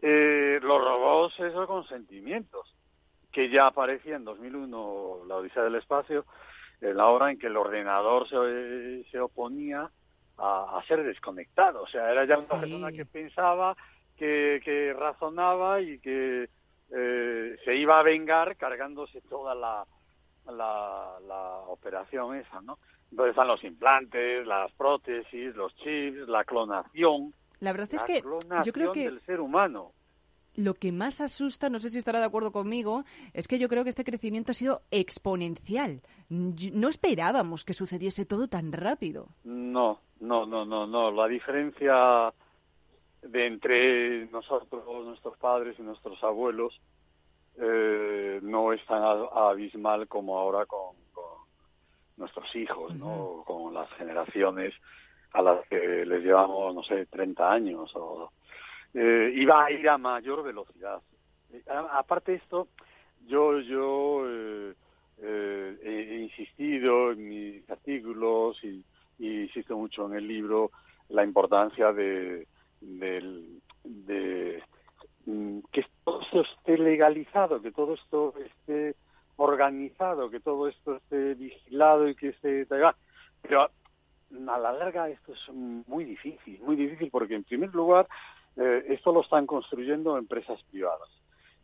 los 0.00 0.84
robots, 0.84 1.38
esos 1.40 1.66
con 1.66 1.86
sentimientos, 1.86 2.74
que 3.30 3.50
ya 3.50 3.66
aparecía 3.66 4.16
en 4.16 4.24
2001, 4.24 5.24
la 5.26 5.36
Odisea 5.36 5.64
del 5.64 5.74
Espacio, 5.74 6.24
en 6.80 6.96
la 6.96 7.08
hora 7.08 7.30
en 7.30 7.38
que 7.38 7.48
el 7.48 7.56
ordenador 7.56 8.28
se, 8.28 9.04
se 9.10 9.20
oponía 9.20 9.90
a, 10.38 10.82
ser 10.86 11.02
desconectado. 11.04 11.82
O 11.82 11.86
sea, 11.88 12.10
era 12.10 12.24
ya 12.24 12.38
una 12.38 12.60
persona 12.60 12.92
que 12.92 13.04
pensaba, 13.04 13.76
que, 14.16 14.60
que 14.64 14.92
razonaba 14.94 15.80
y 15.80 15.98
que 15.98 16.48
eh, 16.96 17.56
se 17.64 17.76
iba 17.76 17.98
a 17.98 18.02
vengar 18.02 18.56
cargándose 18.56 19.20
toda 19.22 19.54
la, 19.54 19.84
la, 20.46 21.18
la 21.26 21.58
operación 21.68 22.36
esa, 22.36 22.60
¿no? 22.60 22.78
Entonces 23.10 23.30
están 23.30 23.48
los 23.48 23.64
implantes, 23.64 24.46
las 24.46 24.70
prótesis, 24.72 25.54
los 25.54 25.74
chips, 25.76 26.28
la 26.28 26.44
clonación. 26.44 27.32
La 27.60 27.72
verdad 27.72 27.88
es 27.92 28.04
que 28.04 28.22
yo 28.64 28.72
creo 28.72 28.92
que 28.92 29.04
del 29.04 29.20
ser 29.22 29.40
humano 29.40 29.92
lo 30.58 30.74
que 30.74 30.90
más 30.90 31.20
asusta, 31.20 31.70
no 31.70 31.78
sé 31.78 31.88
si 31.88 31.98
estará 31.98 32.18
de 32.18 32.24
acuerdo 32.24 32.50
conmigo, 32.50 33.04
es 33.32 33.46
que 33.46 33.60
yo 33.60 33.68
creo 33.68 33.84
que 33.84 33.90
este 33.90 34.02
crecimiento 34.02 34.50
ha 34.50 34.54
sido 34.54 34.82
exponencial. 34.90 36.02
No 36.28 36.88
esperábamos 36.88 37.64
que 37.64 37.74
sucediese 37.74 38.26
todo 38.26 38.48
tan 38.48 38.72
rápido. 38.72 39.28
No, 39.44 40.00
no, 40.18 40.46
no, 40.46 40.64
no, 40.64 40.86
no. 40.86 41.12
La 41.12 41.28
diferencia 41.28 42.32
de 43.22 43.46
entre 43.46 44.26
nosotros, 44.26 44.84
nuestros 45.04 45.36
padres 45.38 45.78
y 45.78 45.82
nuestros 45.82 46.22
abuelos, 46.22 46.80
eh, 47.60 48.38
no 48.42 48.72
es 48.72 48.84
tan 48.86 49.02
abismal 49.02 50.06
como 50.06 50.38
ahora 50.38 50.66
con, 50.66 50.96
nuestros 52.18 52.54
hijos, 52.56 52.94
¿no? 52.96 53.44
Con 53.46 53.72
las 53.72 53.88
generaciones 53.92 54.74
a 55.32 55.42
las 55.42 55.66
que 55.68 56.04
les 56.04 56.22
llevamos, 56.22 56.74
no 56.74 56.82
sé, 56.82 57.06
30 57.06 57.50
años 57.50 57.90
o 57.94 58.30
eh, 58.94 59.32
iba 59.34 59.64
a 59.64 59.70
ir 59.70 59.88
a 59.88 59.98
mayor 59.98 60.42
velocidad. 60.42 61.00
Eh, 61.52 61.62
aparte 61.92 62.32
de 62.32 62.38
esto, 62.38 62.68
yo, 63.26 63.60
yo 63.60 64.24
eh, 64.26 64.74
he 65.20 66.18
insistido 66.22 67.12
en 67.12 67.28
mis 67.28 67.70
artículos 67.70 68.62
y, 68.64 68.84
insisto 69.18 69.76
mucho 69.76 70.06
en 70.06 70.14
el 70.14 70.26
libro 70.26 70.70
la 71.08 71.24
importancia 71.24 71.92
de, 71.92 72.46
de, 72.80 74.62
mm, 75.26 75.58
que 75.72 75.84
todo 76.04 76.20
esto 76.22 76.42
esté 76.42 76.78
legalizado, 76.78 77.60
que 77.60 77.72
todo 77.72 77.94
esto 77.94 78.34
esté 78.38 78.94
organizado, 79.36 80.30
que 80.30 80.40
todo 80.40 80.68
esto 80.68 80.96
esté 80.96 81.34
vigilado 81.34 82.08
y 82.08 82.14
que 82.14 82.28
esté... 82.28 82.66
Pero 82.66 83.62
a 83.62 84.58
la 84.58 84.72
larga 84.72 85.08
esto 85.08 85.32
es 85.32 85.54
muy 85.54 86.04
difícil, 86.04 86.60
muy 86.62 86.76
difícil 86.76 87.10
porque 87.10 87.34
en 87.34 87.44
primer 87.44 87.74
lugar 87.74 88.08
eh, 88.56 88.84
esto 88.88 89.12
lo 89.12 89.22
están 89.22 89.46
construyendo 89.46 90.18
empresas 90.18 90.60
privadas, 90.70 91.08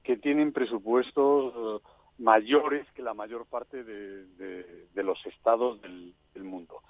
que 0.03 0.17
tienen 0.17 0.53
presupuestos 0.53 1.83
eh, 1.83 1.87
mayores 2.19 2.87
que 2.93 3.03
la 3.03 3.15
mayor 3.15 3.47
parte 3.47 3.83
de, 3.83 4.87
los 4.95 5.27
estados 5.27 5.81
del, 5.83 6.15
mundo. 6.45 6.83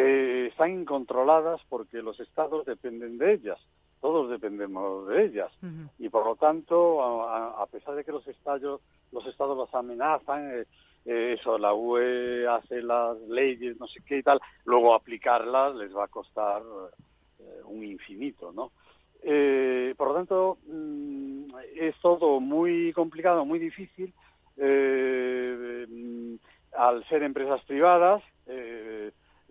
Eh, 0.00 0.46
están 0.50 0.70
incontroladas 0.80 1.60
porque 1.68 2.02
los 2.02 2.20
estados 2.20 2.64
dependen 2.66 3.18
de 3.18 3.32
ellas, 3.32 3.58
todos 4.00 4.30
dependemos 4.30 5.08
de 5.08 5.24
ellas, 5.24 5.50
y 5.98 6.08
por 6.08 6.24
lo 6.24 6.36
tanto, 6.36 7.02
a, 7.02 7.66
pesar 7.66 7.96
de 7.96 8.04
que 8.04 8.12
los 8.12 8.24
estados, 8.28 8.80
los 9.10 9.26
estados 9.26 9.58
las 9.58 9.74
amenazan, 9.74 10.64
eso, 11.04 11.58
la 11.58 11.74
UE 11.74 12.46
hace 12.46 12.80
las 12.80 13.18
leyes, 13.22 13.80
no 13.80 13.88
sé 13.88 14.00
qué 14.06 14.18
y 14.18 14.22
tal, 14.22 14.40
luego 14.64 14.94
aplicarlas 14.94 15.74
les 15.74 15.92
va 15.96 16.04
a 16.04 16.08
costar 16.08 16.62
un 17.64 17.84
infinito, 17.84 18.52
¿no? 18.52 18.70
Eh, 19.22 19.94
por 19.96 20.08
lo 20.08 20.14
tanto, 20.14 20.58
mm, 20.66 21.50
es 21.76 21.96
todo 22.00 22.40
muy 22.40 22.92
complicado, 22.92 23.44
muy 23.44 23.58
difícil. 23.58 24.12
Eh, 24.56 25.86
mm, 25.88 26.34
al 26.76 27.04
ser 27.08 27.22
empresas 27.22 27.62
privadas, 27.64 28.22
eh, 28.46 29.10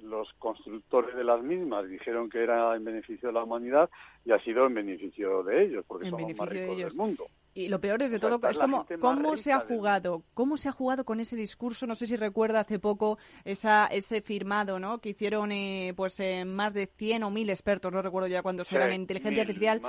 los 0.10 0.32
constructores 0.39 1.16
de 1.16 1.24
las 1.24 1.41
mismas 1.43 1.88
dijeron 1.88 2.30
que 2.30 2.43
era 2.43 2.76
en 2.76 2.84
beneficio 2.84 3.30
de 3.30 3.34
la 3.34 3.43
humanidad 3.43 3.89
y 4.26 4.32
ha 4.32 4.39
sido 4.39 4.66
en 4.66 4.74
beneficio 4.74 5.43
de 5.43 5.66
ellos, 5.66 5.86
porque 5.88 6.10
somos 6.10 6.36
más 6.38 6.49
ricos 6.49 6.78
del 6.78 6.93
mundo. 6.95 7.28
Y 7.58 7.70
lo 7.70 7.82
peor 7.82 8.03
es 8.03 8.12
de 8.12 8.20
todo 8.20 8.39
es 8.47 8.60
como 8.60 8.86
cómo 8.99 9.36
se 9.36 9.51
ha 9.51 9.60
jugado, 9.60 10.22
cómo 10.36 10.58
se 10.58 10.70
ha 10.70 10.72
jugado 10.72 11.05
con 11.05 11.20
ese 11.20 11.36
discurso. 11.36 11.88
No 11.88 11.95
sé 11.95 12.05
si 12.05 12.16
recuerda 12.16 12.60
hace 12.60 12.78
poco 12.78 13.18
esa, 13.45 13.88
ese 13.88 14.22
firmado, 14.22 14.80
¿no? 14.80 14.99
Que 14.99 15.10
hicieron 15.10 15.51
eh, 15.51 15.91
pues 15.95 16.20
eh, 16.20 16.45
más 16.45 16.76
de 16.76 16.86
100 16.86 17.24
o 17.24 17.32
1000 17.32 17.49
expertos, 17.49 17.91
no 17.91 18.03
recuerdo 18.03 18.28
ya 18.28 18.43
cuándo 18.43 18.64
serán 18.64 18.91
en 18.91 19.01
inteligencia 19.01 19.41
artificial, 19.41 19.82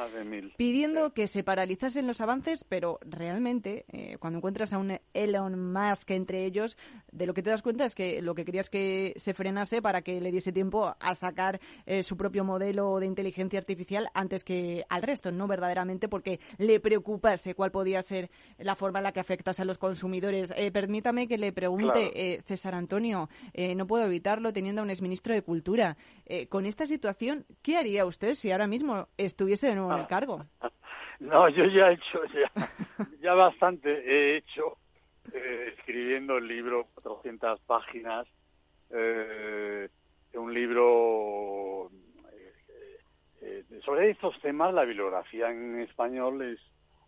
pidiendo 0.57 1.13
que 1.13 1.27
se 1.27 1.45
paralizasen 1.45 2.07
los 2.07 2.23
avances, 2.23 2.65
pero 2.65 3.01
realmente 3.03 3.85
eh, 3.93 4.17
cuando 4.19 4.39
encuentras 4.39 4.73
a 4.73 4.79
un 4.79 4.99
Elon 5.13 5.71
Musk 5.71 6.11
entre 6.13 6.47
ellos, 6.47 6.79
de 7.13 7.27
lo 7.27 7.35
que 7.35 7.43
te 7.43 7.51
das 7.51 7.61
cuenta 7.61 7.85
es 7.85 7.95
que 7.95 8.23
lo 8.23 8.35
que 8.35 8.47
querías 8.47 8.71
que 8.71 9.13
se 9.17 9.35
frenase 9.35 9.83
para 9.83 10.01
que 10.01 10.23
le 10.23 10.33
diese 10.33 10.53
tiempo 10.53 10.97
a 10.99 11.15
sacar 11.15 11.61
su 12.03 12.17
propio 12.17 12.45
modelo 12.45 12.99
de 12.99 13.07
inteligencia 13.07 13.59
artificial 13.59 14.09
antes 14.15 14.43
que 14.43 14.87
al 14.89 15.03
resto, 15.03 15.33
no 15.33 15.47
verdaderamente 15.47 16.09
porque 16.09 16.41
le 16.57 16.81
preocupase 16.81 17.55
cuál 17.59 17.73
podía 17.73 18.01
ser 18.03 18.31
la 18.57 18.77
forma 18.77 19.01
en 19.01 19.03
la 19.03 19.13
que 19.13 19.19
afectase 19.19 19.63
a 19.63 19.65
los 19.65 19.79
consumidores. 19.79 20.55
Eh, 20.57 20.71
permítame 20.71 21.27
que 21.27 21.39
le 21.39 21.53
pregunte, 21.53 22.13
eh, 22.15 22.41
César 22.43 22.73
Antonio, 22.73 23.29
eh, 23.53 23.75
no 23.75 23.85
puedo 23.85 24.05
evitarlo 24.07 24.53
teniendo 24.53 24.81
a 24.81 24.85
un 24.85 24.91
exministro 24.91 25.35
de 25.35 25.43
Cultura. 25.43 25.97
con 26.51 26.67
esta 26.67 26.87
situación, 26.87 27.47
¿qué 27.63 27.79
haría 27.79 28.05
usted 28.05 28.35
si 28.35 28.53
ahora 28.53 28.67
mismo 28.67 29.09
estuviese 29.17 29.67
de 29.67 29.75
nuevo 29.75 29.93
en 29.93 29.99
el 29.99 30.05
ah. 30.05 30.09
cargo? 30.09 30.45
No, 31.21 31.49
yo 31.49 31.65
ya 31.65 31.89
he 31.89 31.95
hecho, 31.95 32.21
ya, 33.21 33.35
bastante 33.35 33.91
he 33.91 34.37
hecho, 34.37 34.79
escribiendo 35.33 36.39
el 36.39 36.47
libro, 36.47 36.87
400 36.95 37.59
páginas, 37.67 38.29
un 40.33 40.55
libro 40.55 41.91
sobre 43.85 44.11
estos 44.11 44.41
temas, 44.43 44.73
la 44.73 44.85
bibliografía 44.85 45.51
en 45.51 45.81
español 45.81 46.41
es 46.43 46.61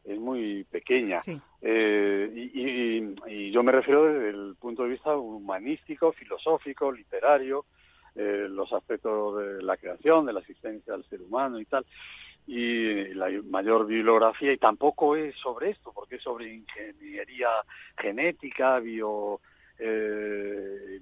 es 0.05 0.19
muy 0.19 0.65
pequeña. 0.65 1.21
Eh, 1.61 2.31
y, 2.35 3.51
yo 3.51 3.63
me 3.63 3.73
refiero 3.73 4.05
desde 4.05 4.31
el 4.31 4.57
punto 4.59 4.85
de 4.85 4.91
vista 4.91 5.17
humanístico, 5.17 6.13
filosófico, 6.13 6.93
literario, 6.93 7.67
eh, 8.15 8.47
los 8.49 8.73
aspectos 8.73 9.39
de 9.39 9.63
la 9.63 9.77
creación, 9.77 10.27
de 10.27 10.33
la 10.33 10.41
existencia 10.41 10.93
del 10.93 11.05
ser 11.05 11.21
humano 11.21 11.59
y 11.61 11.65
tal. 11.65 11.85
Y 12.47 13.13
la 13.15 13.29
mayor 13.45 13.87
bibliografía, 13.87 14.53
y 14.53 14.59
tampoco 14.59 15.15
es 15.17 15.35
sobre 15.37 15.71
esto, 15.71 15.93
porque 15.93 16.17
es 16.17 16.23
sobre 16.23 16.53
ingeniería 16.53 17.49
genética, 17.99 18.79
bio. 18.81 19.41
Eh, 19.79 21.01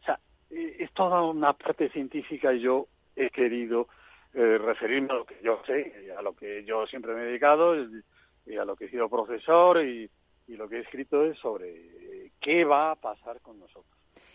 o 0.00 0.04
sea, 0.04 0.18
es 0.50 0.92
toda 0.92 1.22
una 1.22 1.52
parte 1.52 1.88
científica 1.90 2.52
y 2.52 2.60
yo 2.60 2.86
he 3.14 3.30
querido 3.30 3.88
referirme 4.34 5.08
a 5.12 5.16
lo 5.16 5.24
que 5.24 5.36
yo 5.42 5.62
sé, 5.66 6.12
a 6.16 6.20
lo 6.20 6.36
que 6.36 6.62
yo 6.64 6.86
siempre 6.86 7.14
me 7.14 7.22
he 7.22 7.26
dedicado, 7.26 7.74
y 8.46 8.56
a 8.56 8.64
lo 8.64 8.76
que 8.76 8.86
he 8.86 8.90
sido 8.90 9.08
profesor 9.08 9.84
y, 9.84 10.10
lo 10.48 10.68
que 10.68 10.76
he 10.76 10.80
escrito 10.80 11.24
es 11.24 11.36
sobre 11.38 12.30
qué 12.40 12.64
va 12.64 12.92
a 12.92 12.94
pasar 12.94 13.40
con 13.40 13.58
nosotros. 13.58 13.92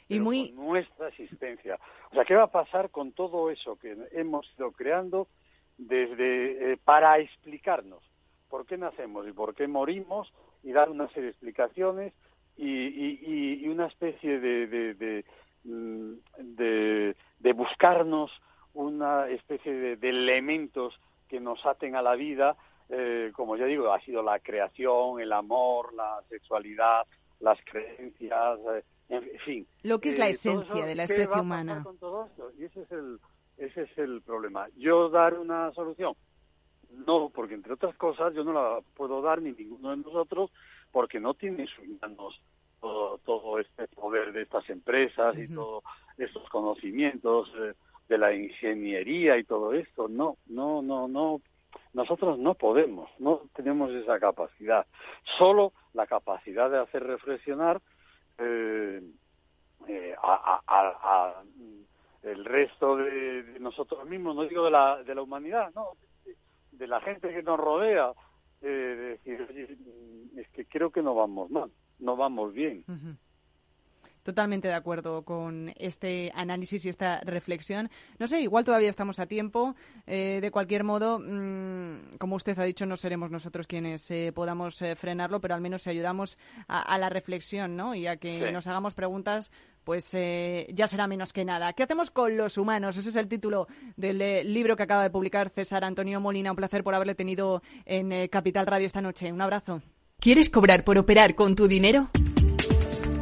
Y 0.10 0.20
muy... 0.20 0.52
Con 0.52 0.68
nuestra 0.68 1.08
existencia. 1.08 1.80
O 2.12 2.16
sea, 2.16 2.26
¿qué 2.26 2.36
va 2.36 2.44
a 2.44 2.52
pasar 2.52 2.90
con 2.90 3.14
todo 3.14 3.50
eso 3.50 3.78
que 3.78 3.96
hemos 4.12 4.46
ido 4.58 4.74
creando 4.74 5.30
desde 5.78 6.74
eh, 6.74 6.78
para 6.84 7.18
explicarnos 7.20 8.04
por 8.50 8.66
qué 8.66 8.78
nacemos 8.78 9.26
y 9.26 9.32
por 9.32 9.56
qué 9.56 9.68
morimos 9.68 10.32
y 10.64 10.74
dar 10.74 10.90
una 10.90 11.08
serie 11.08 11.24
de 11.24 11.30
explicaciones 11.30 12.14
y, 12.58 13.66
una 13.70 13.88
especie 13.88 14.40
de, 14.42 14.68
de, 14.68 15.26
mm, 15.64 16.14
de, 16.38 17.16
de, 17.40 17.54
buscarnos 17.54 18.30
una 18.74 19.30
especie 19.30 19.96
de 19.96 20.10
elementos 20.10 20.94
que 21.30 21.40
nos 21.40 21.66
aten 21.66 21.96
a 21.96 22.02
la 22.02 22.16
vida 22.16 22.58
eh, 22.92 23.32
como 23.34 23.56
ya 23.56 23.66
digo, 23.66 23.92
ha 23.94 24.02
sido 24.02 24.22
la 24.22 24.40
creación, 24.40 25.22
el 25.22 25.32
amor, 25.32 25.94
la 25.94 26.22
sexualidad, 26.28 27.08
las 27.40 27.58
creencias, 27.64 28.60
eh, 28.76 28.84
en 29.08 29.40
fin. 29.46 29.68
Lo 29.84 30.00
que 30.00 30.10
es 30.10 30.20
la 30.20 30.28
eh, 30.28 30.32
esencia 30.32 30.86
de 30.86 30.96
la 30.96 31.04
especie 31.04 31.40
humana. 31.40 31.86
Y 32.60 32.66
ese 32.66 32.82
es 32.82 32.92
el 32.92 33.20
ese 33.58 33.84
es 33.84 33.98
el 33.98 34.22
problema. 34.22 34.68
Yo 34.76 35.10
dar 35.10 35.38
una 35.38 35.72
solución, 35.74 36.16
no, 37.06 37.30
porque 37.30 37.54
entre 37.54 37.74
otras 37.74 37.96
cosas 37.96 38.34
yo 38.34 38.44
no 38.44 38.54
la 38.54 38.80
puedo 38.96 39.22
dar 39.22 39.42
ni 39.42 39.52
ninguno 39.52 39.92
de 39.92 39.98
nosotros 39.98 40.52
porque 40.92 41.20
no 41.20 41.34
tiene 41.34 41.68
sus 41.68 41.88
manos 42.02 42.42
todo, 42.82 43.60
este 43.60 43.88
poder 43.90 44.34
de 44.34 44.42
estas 44.42 44.68
empresas 44.70 45.38
y 45.38 45.48
todos 45.48 45.84
estos 46.18 46.50
conocimientos 46.50 47.50
de 48.10 48.18
la 48.18 48.34
ingeniería 48.34 49.38
y 49.38 49.44
todo 49.44 49.74
esto. 49.74 50.08
No, 50.08 50.38
no, 50.48 50.82
no, 50.82 51.08
no 51.08 51.42
nosotros 51.94 52.40
no 52.40 52.54
podemos, 52.54 53.10
no 53.20 53.42
tenemos 53.54 53.92
esa 53.92 54.20
capacidad. 54.20 54.86
Solo 55.38 55.74
la 55.94 56.08
capacidad 56.08 56.70
de 56.70 56.80
hacer 56.80 57.04
reflexionar 57.04 57.82
eh, 58.38 59.02
eh, 59.88 60.16
a, 60.22 61.44
el 62.24 62.46
resto 62.46 62.98
de, 62.98 63.58
nosotros 63.60 64.08
mismos, 64.08 64.36
no 64.36 64.44
digo 64.44 64.66
de 64.66 64.72
la, 64.72 65.04
de 65.04 65.16
la 65.16 65.22
humanidad, 65.22 65.72
no, 65.76 65.90
de, 66.72 66.88
la 66.88 67.02
gente 67.02 67.30
que 67.30 67.44
nos 67.44 67.60
rodea, 67.60 68.14
eh, 68.62 69.18
decir, 69.26 69.78
es 70.38 70.48
que 70.50 70.66
creo 70.66 70.92
que 70.92 71.02
no 71.02 71.16
vamos 71.16 71.50
mal, 71.50 71.72
no 72.00 72.16
vamos 72.16 72.54
bien. 72.54 72.86
Totalmente 74.24 74.68
de 74.68 74.76
acuerdo 74.76 75.24
con 75.24 75.74
este 75.78 76.32
análisis 76.36 76.86
y 76.86 76.90
esta 76.90 77.22
reflexión. 77.22 77.90
No 78.20 78.28
sé, 78.28 78.42
igual 78.42 78.64
todavía 78.64 78.90
estamos 78.90 79.20
a 79.20 79.26
tiempo. 79.26 79.76
Eh, 80.06 80.40
de 80.42 80.52
cualquier 80.52 80.84
modo, 80.84 81.20
mm, 81.20 82.18
como 82.20 82.36
usted 82.36 82.58
ha 82.60 82.64
dicho, 82.64 82.86
no 82.86 82.98
seremos 82.98 83.32
nosotros 83.32 83.66
quienes 83.66 84.10
eh, 84.12 84.32
podamos 84.34 84.80
eh, 84.84 84.96
frenarlo, 84.96 85.42
pero 85.42 85.56
al 85.56 85.62
menos 85.62 85.84
si 85.84 85.90
ayudamos 85.90 86.38
a, 86.68 86.98
la 87.00 87.10
reflexión 87.10 87.76
¿no? 87.76 87.96
y 87.96 88.06
a 88.06 88.18
que 88.18 88.52
nos 88.52 88.68
hagamos 88.68 88.94
preguntas, 88.94 89.52
pues 89.84 90.12
ya 90.12 90.88
será 90.88 91.08
menos 91.08 91.34
que 91.34 91.44
nada. 91.44 91.74
¿Qué 91.74 91.84
hacemos 91.84 92.12
con 92.12 92.38
los 92.38 92.60
humanos? 92.60 92.98
Ese 92.98 93.10
es 93.10 93.16
el 93.16 93.28
título 93.28 93.68
del 93.98 94.54
libro 94.54 94.76
que 94.76 94.84
acaba 94.84 95.02
de 95.02 95.10
publicar 95.10 95.50
César 95.50 95.84
Antonio 95.84 96.20
Molina. 96.20 96.52
Un 96.52 96.58
placer 96.58 96.84
por 96.84 96.94
haberle 96.94 97.16
tenido 97.16 97.64
en 97.86 98.28
Capital 98.28 98.68
Radio 98.68 98.86
esta 98.86 99.02
noche. 99.02 99.32
Un 99.34 99.42
abrazo. 99.42 99.82
¿Quieres 100.20 100.52
cobrar 100.52 100.84
por 100.84 101.00
operar 101.00 101.34
con 101.34 101.56
tu 101.56 101.68
dinero? 101.68 102.10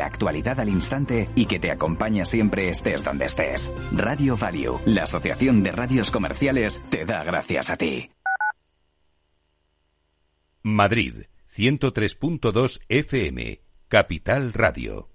la 0.00 0.06
actualidad 0.06 0.58
al 0.58 0.70
instante 0.70 1.28
y 1.34 1.44
que 1.44 1.58
te 1.58 1.70
acompaña 1.70 2.24
siempre 2.24 2.70
estés 2.70 3.04
donde 3.04 3.26
estés. 3.26 3.70
Radio 3.92 4.34
Value, 4.34 4.80
la 4.86 5.02
Asociación 5.02 5.62
de 5.62 5.72
Radios 5.72 6.10
Comerciales, 6.10 6.80
te 6.88 7.04
da 7.04 7.22
gracias 7.22 7.68
a 7.68 7.76
ti. 7.76 8.10
Madrid, 10.62 11.24
103.2 11.54 12.80
FM, 12.88 13.60
Capital 13.88 14.54
Radio. 14.54 15.10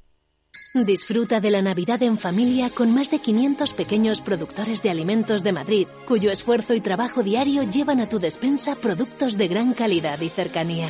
Disfruta 0.76 1.40
de 1.40 1.50
la 1.50 1.64
Navidad 1.64 2.04
en 2.04 2.20
familia 2.20 2.70
con 2.70 2.94
más 2.94 3.10
de 3.10 3.18
500 3.18 3.74
pequeños 3.74 4.22
productores 4.22 4.84
de 4.84 4.92
alimentos 4.92 5.42
de 5.42 5.52
Madrid, 5.52 5.88
cuyo 6.08 6.30
esfuerzo 6.30 6.76
y 6.76 6.82
trabajo 6.82 7.24
diario 7.24 7.64
llevan 7.64 8.02
a 8.02 8.08
tu 8.08 8.20
despensa 8.20 8.76
productos 8.76 9.36
de 9.36 9.48
gran 9.48 9.74
calidad 9.74 10.22
y 10.22 10.30
cercanía. 10.30 10.90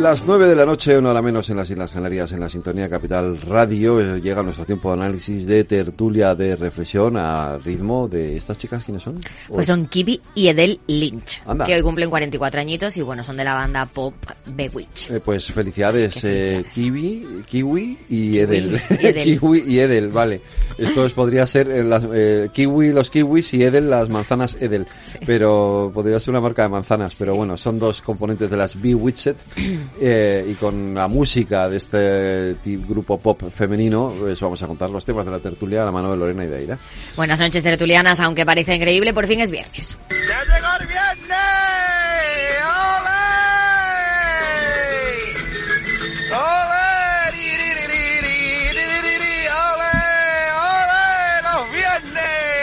Las 0.00 0.24
9 0.26 0.46
de 0.46 0.56
la 0.56 0.64
noche, 0.64 0.96
una 0.96 1.10
hora 1.10 1.20
menos 1.20 1.50
en 1.50 1.58
las 1.58 1.68
Islas 1.68 1.92
Canarias, 1.92 2.32
en 2.32 2.40
la 2.40 2.48
sintonía 2.48 2.88
Capital 2.88 3.38
Radio, 3.42 4.00
eh, 4.00 4.20
llega 4.20 4.42
nuestro 4.42 4.64
tiempo 4.64 4.88
de 4.96 5.02
análisis 5.02 5.44
de 5.46 5.64
tertulia 5.64 6.34
de 6.34 6.56
reflexión 6.56 7.18
a 7.18 7.58
ritmo 7.58 8.08
de 8.08 8.36
estas 8.36 8.56
chicas, 8.56 8.82
¿quiénes 8.82 9.02
son? 9.02 9.20
Pues 9.48 9.66
son 9.66 9.86
Kiwi 9.86 10.20
y 10.34 10.48
Edel 10.48 10.80
Lynch, 10.86 11.42
Anda. 11.46 11.66
que 11.66 11.74
hoy 11.74 11.82
cumplen 11.82 12.08
44 12.08 12.60
añitos 12.60 12.96
y 12.96 13.02
bueno, 13.02 13.22
son 13.22 13.36
de 13.36 13.44
la 13.44 13.52
banda 13.52 13.84
pop 13.84 14.14
Bewitch. 14.46 15.10
Eh, 15.10 15.20
pues 15.22 15.52
felicidades, 15.52 16.24
eh, 16.24 16.64
Kiwi, 16.72 17.42
Kiwi 17.46 17.98
y 18.08 18.38
Edel. 18.38 18.80
y 18.90 18.94
Edel. 19.06 19.24
kiwi 19.38 19.64
y 19.66 19.78
Edel, 19.80 20.08
vale. 20.08 20.40
Esto 20.78 21.04
es- 21.04 21.12
podría 21.12 21.46
ser 21.46 21.68
eh, 21.70 21.84
las, 21.84 22.02
eh, 22.12 22.48
Kiwi 22.52 22.92
los 22.92 23.10
kiwis 23.10 23.52
y 23.52 23.64
Edel 23.64 23.90
las 23.90 24.08
manzanas 24.08 24.56
Edel. 24.60 24.86
Pero 25.26 25.90
podría 25.92 26.18
ser 26.20 26.30
una 26.30 26.40
marca 26.40 26.62
de 26.62 26.70
manzanas. 26.70 27.14
Pero 27.18 27.34
bueno, 27.36 27.56
son 27.58 27.78
dos 27.78 28.00
componentes 28.00 28.48
de 28.50 28.56
las 28.56 28.80
Bewitched. 28.80 29.36
eh, 30.00 30.46
y 30.48 30.54
con 30.54 30.94
la 30.94 31.08
música 31.08 31.68
de 31.68 31.76
este 31.76 32.56
grupo 32.86 33.18
pop 33.18 33.42
femenino, 33.54 34.12
pues 34.18 34.40
vamos 34.40 34.62
a 34.62 34.66
contar 34.66 34.90
los 34.90 35.04
temas 35.04 35.24
de 35.24 35.32
la 35.32 35.38
tertulia 35.38 35.82
a 35.82 35.84
la 35.86 35.92
mano 35.92 36.10
de 36.10 36.16
Lorena 36.16 36.44
y 36.44 36.48
de 36.48 36.56
Aida. 36.56 36.78
Buenas 37.16 37.40
noches, 37.40 37.62
tertulianas, 37.62 38.20
aunque 38.20 38.44
parece 38.44 38.74
increíble, 38.74 39.12
por 39.14 39.26
fin 39.26 39.40
es 39.40 39.50
viernes. 39.50 39.96
¡Ya 40.10 40.44
llegó 40.44 40.68
el 40.80 40.86
viernes! 40.86 41.29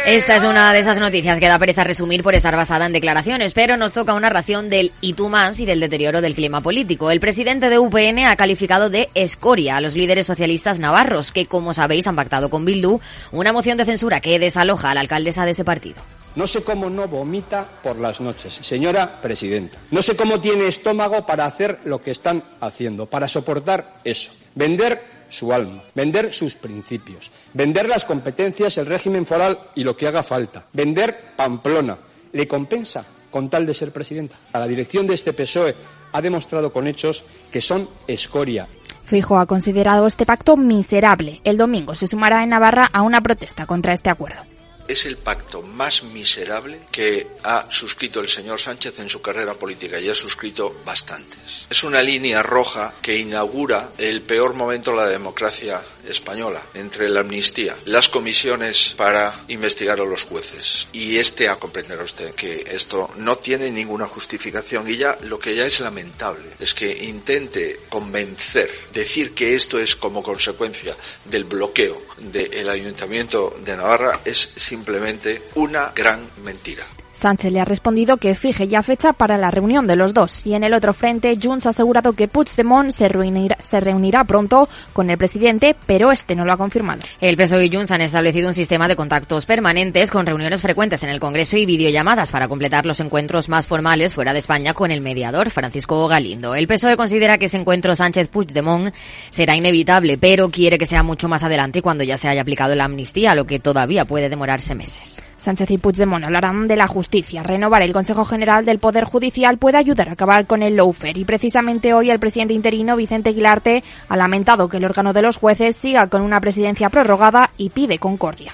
Esta 0.07 0.37
es 0.37 0.45
una 0.45 0.71
de 0.71 0.79
esas 0.79 1.01
noticias 1.01 1.37
que 1.37 1.49
da 1.49 1.59
pereza 1.59 1.83
resumir 1.83 2.23
por 2.23 2.33
estar 2.33 2.55
basada 2.55 2.85
en 2.85 2.93
declaraciones, 2.93 3.53
pero 3.53 3.75
nos 3.75 3.91
toca 3.91 4.13
una 4.13 4.29
ración 4.29 4.69
del 4.69 4.93
y 5.01 5.15
tú 5.15 5.27
más 5.27 5.59
y 5.59 5.65
del 5.65 5.81
deterioro 5.81 6.21
del 6.21 6.33
clima 6.33 6.61
político. 6.61 7.11
El 7.11 7.19
presidente 7.19 7.67
de 7.67 7.77
UPN 7.77 8.19
ha 8.19 8.37
calificado 8.37 8.89
de 8.89 9.09
escoria 9.15 9.75
a 9.75 9.81
los 9.81 9.95
líderes 9.95 10.25
socialistas 10.25 10.79
navarros, 10.79 11.33
que 11.33 11.45
como 11.45 11.73
sabéis 11.73 12.07
han 12.07 12.15
pactado 12.15 12.49
con 12.49 12.63
Bildu 12.63 13.01
una 13.33 13.51
moción 13.51 13.77
de 13.77 13.83
censura 13.83 14.21
que 14.21 14.39
desaloja 14.39 14.91
a 14.91 14.93
la 14.93 15.01
alcaldesa 15.01 15.43
de 15.43 15.51
ese 15.51 15.65
partido. 15.65 15.97
No 16.37 16.47
sé 16.47 16.63
cómo 16.63 16.89
no 16.89 17.05
vomita 17.09 17.67
por 17.83 17.99
las 17.99 18.21
noches, 18.21 18.53
señora 18.53 19.19
presidenta. 19.21 19.77
No 19.91 20.01
sé 20.01 20.15
cómo 20.15 20.39
tiene 20.39 20.67
estómago 20.67 21.25
para 21.25 21.45
hacer 21.45 21.79
lo 21.83 22.01
que 22.01 22.11
están 22.11 22.45
haciendo, 22.61 23.07
para 23.07 23.27
soportar 23.27 23.95
eso. 24.05 24.31
Vender 24.55 25.16
su 25.29 25.53
alma, 25.53 25.83
vender 25.95 26.33
sus 26.33 26.55
principios, 26.55 27.31
vender 27.53 27.87
las 27.87 28.05
competencias, 28.05 28.77
el 28.77 28.85
régimen 28.85 29.25
foral 29.25 29.57
y 29.75 29.83
lo 29.83 29.95
que 29.95 30.07
haga 30.07 30.23
falta, 30.23 30.67
vender 30.73 31.33
Pamplona. 31.35 31.97
¿Le 32.33 32.47
compensa 32.47 33.05
con 33.31 33.49
tal 33.49 33.65
de 33.65 33.73
ser 33.73 33.91
presidenta? 33.91 34.35
A 34.53 34.59
la 34.59 34.67
dirección 34.67 35.07
de 35.07 35.15
este 35.15 35.33
PSOE 35.33 35.75
ha 36.11 36.21
demostrado 36.21 36.71
con 36.71 36.87
hechos 36.87 37.23
que 37.51 37.61
son 37.61 37.89
escoria, 38.07 38.67
Fijo 39.07 39.39
ha 39.39 39.45
considerado 39.45 40.05
este 40.05 40.25
pacto 40.25 40.57
miserable. 40.57 41.39
El 41.45 41.55
domingo 41.55 41.95
se 41.95 42.07
sumará 42.07 42.43
en 42.43 42.49
Navarra 42.49 42.89
a 42.91 43.03
una 43.03 43.21
protesta 43.21 43.65
contra 43.65 43.93
este 43.93 44.09
acuerdo. 44.09 44.41
Es 44.87 45.05
el 45.05 45.17
pacto 45.17 45.61
más 45.61 46.03
miserable 46.03 46.79
que 46.91 47.27
ha 47.43 47.67
suscrito 47.69 48.19
el 48.19 48.29
señor 48.29 48.59
Sánchez 48.59 48.99
en 48.99 49.09
su 49.09 49.21
carrera 49.21 49.53
política 49.53 49.99
y 49.99 50.09
ha 50.09 50.15
suscrito 50.15 50.81
bastantes. 50.85 51.67
Es 51.69 51.83
una 51.83 52.01
línea 52.01 52.41
roja 52.41 52.93
que 53.01 53.17
inaugura 53.17 53.91
el 53.97 54.21
peor 54.21 54.53
momento 54.53 54.91
de 54.91 54.97
la 54.97 55.07
democracia 55.07 55.81
española, 56.07 56.63
entre 56.73 57.09
la 57.09 57.21
amnistía, 57.21 57.75
las 57.85 58.09
comisiones 58.09 58.93
para 58.97 59.43
investigar 59.47 59.99
a 59.99 60.05
los 60.05 60.23
jueces. 60.23 60.87
Y 60.93 61.17
este 61.17 61.49
a 61.49 61.57
comprender 61.57 61.99
usted 62.01 62.33
que 62.33 62.65
esto 62.71 63.09
no 63.17 63.37
tiene 63.37 63.71
ninguna 63.71 64.05
justificación 64.05 64.89
y 64.89 64.97
ya 64.97 65.17
lo 65.23 65.39
que 65.39 65.55
ya 65.55 65.65
es 65.65 65.79
lamentable 65.79 66.47
es 66.59 66.73
que 66.73 67.05
intente 67.05 67.79
convencer, 67.89 68.69
decir 68.93 69.33
que 69.33 69.55
esto 69.55 69.79
es 69.79 69.95
como 69.95 70.23
consecuencia 70.23 70.95
del 71.25 71.43
bloqueo 71.43 72.01
del 72.17 72.69
Ayuntamiento 72.69 73.55
de 73.63 73.77
Navarra 73.77 74.21
es 74.25 74.49
simplemente 74.55 75.41
una 75.55 75.91
gran 75.95 76.29
mentira. 76.43 76.87
Sánchez 77.17 77.51
le 77.51 77.59
ha 77.59 77.65
respondido 77.65 78.17
que 78.17 78.35
fije 78.35 78.67
ya 78.67 78.83
fecha 78.83 79.13
para 79.13 79.37
la 79.37 79.49
reunión 79.49 79.87
de 79.87 79.95
los 79.95 80.13
dos. 80.13 80.45
Y 80.45 80.53
en 80.53 80.63
el 80.63 80.73
otro 80.73 80.93
frente, 80.93 81.37
Junts 81.41 81.65
ha 81.65 81.69
asegurado 81.69 82.13
que 82.13 82.27
Puigdemont 82.27 82.91
se 82.91 83.07
reunirá, 83.07 83.57
se 83.59 83.79
reunirá 83.79 84.23
pronto 84.23 84.69
con 84.93 85.09
el 85.09 85.17
presidente, 85.17 85.75
pero 85.85 86.11
este 86.11 86.35
no 86.35 86.45
lo 86.45 86.53
ha 86.53 86.57
confirmado. 86.57 87.01
El 87.19 87.35
PSOE 87.37 87.65
y 87.65 87.71
Junts 87.71 87.91
han 87.91 88.01
establecido 88.01 88.47
un 88.47 88.53
sistema 88.53 88.87
de 88.87 88.95
contactos 88.95 89.45
permanentes 89.45 90.11
con 90.11 90.25
reuniones 90.25 90.61
frecuentes 90.61 91.03
en 91.03 91.09
el 91.09 91.19
Congreso 91.19 91.57
y 91.57 91.65
videollamadas 91.65 92.31
para 92.31 92.47
completar 92.47 92.85
los 92.85 92.99
encuentros 92.99 93.49
más 93.49 93.67
formales 93.67 94.13
fuera 94.13 94.33
de 94.33 94.39
España 94.39 94.73
con 94.73 94.91
el 94.91 95.01
mediador 95.01 95.49
Francisco 95.49 96.07
Galindo. 96.07 96.55
El 96.55 96.67
PSOE 96.67 96.97
considera 96.97 97.37
que 97.37 97.45
ese 97.45 97.57
encuentro 97.57 97.95
Sánchez-Puigdemont 97.95 98.93
será 99.29 99.55
inevitable, 99.55 100.17
pero 100.17 100.49
quiere 100.49 100.77
que 100.77 100.85
sea 100.85 101.03
mucho 101.03 101.27
más 101.27 101.43
adelante 101.43 101.81
cuando 101.81 102.03
ya 102.03 102.17
se 102.17 102.27
haya 102.27 102.41
aplicado 102.41 102.75
la 102.75 102.85
amnistía, 102.85 103.35
lo 103.35 103.45
que 103.45 103.59
todavía 103.59 104.05
puede 104.05 104.29
demorarse 104.29 104.75
meses. 104.75 105.21
Sánchez 105.37 105.71
y 105.71 105.77
Puigdemont 105.77 106.25
hablarán 106.25 106.67
de 106.67 106.75
la 106.75 106.87
justicia. 106.87 107.43
Renovar 107.43 107.83
el 107.83 107.93
Consejo 107.93 108.25
General 108.25 108.65
del 108.65 108.79
Poder 108.79 109.03
Judicial 109.05 109.57
puede 109.57 109.77
ayudar 109.77 110.09
a 110.09 110.13
acabar 110.13 110.47
con 110.47 110.63
el 110.63 110.75
lawfare. 110.75 111.19
Y 111.19 111.25
precisamente 111.25 111.93
hoy 111.93 112.09
el 112.09 112.19
presidente 112.19 112.53
interino, 112.53 112.95
Vicente 112.95 113.29
Aguilarte, 113.29 113.83
ha 114.09 114.17
lamentado 114.17 114.67
que 114.67 114.77
el 114.77 114.85
órgano 114.85 115.13
de 115.13 115.21
los 115.21 115.37
jueces 115.37 115.75
siga 115.75 116.07
con 116.07 116.21
una 116.21 116.41
presidencia 116.41 116.89
prorrogada 116.89 117.51
y 117.57 117.69
pide 117.69 117.99
concordia. 117.99 118.53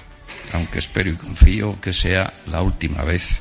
aunque 0.52 0.78
espero 0.78 1.10
y 1.10 1.16
confío 1.16 1.80
que 1.80 1.92
sea 1.92 2.32
la 2.46 2.62
última 2.62 3.02
vez 3.02 3.40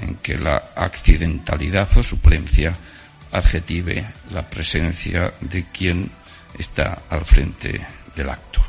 en 0.00 0.14
que 0.16 0.38
la 0.38 0.62
accidentalidad 0.76 1.88
o 1.96 2.02
suplencia 2.02 2.76
adjetive 3.32 4.04
la 4.32 4.42
presencia 4.42 5.32
de 5.40 5.64
quien 5.72 6.10
está 6.58 7.02
al 7.08 7.24
frente 7.24 7.84
del 8.14 8.28
acto. 8.28 8.60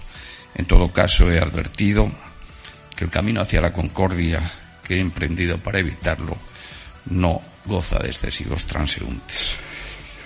En 0.55 0.65
todo 0.65 0.91
caso, 0.91 1.29
he 1.29 1.39
advertido 1.39 2.09
que 3.03 3.05
el 3.05 3.11
camino 3.11 3.41
hacia 3.41 3.59
la 3.59 3.73
concordia 3.73 4.39
que 4.81 4.95
he 4.95 4.99
emprendido 4.99 5.57
para 5.57 5.79
evitarlo 5.79 6.37
no 7.09 7.41
goza 7.65 7.99
de 7.99 8.07
excesivos 8.07 8.65
transeúntes. 8.65 9.49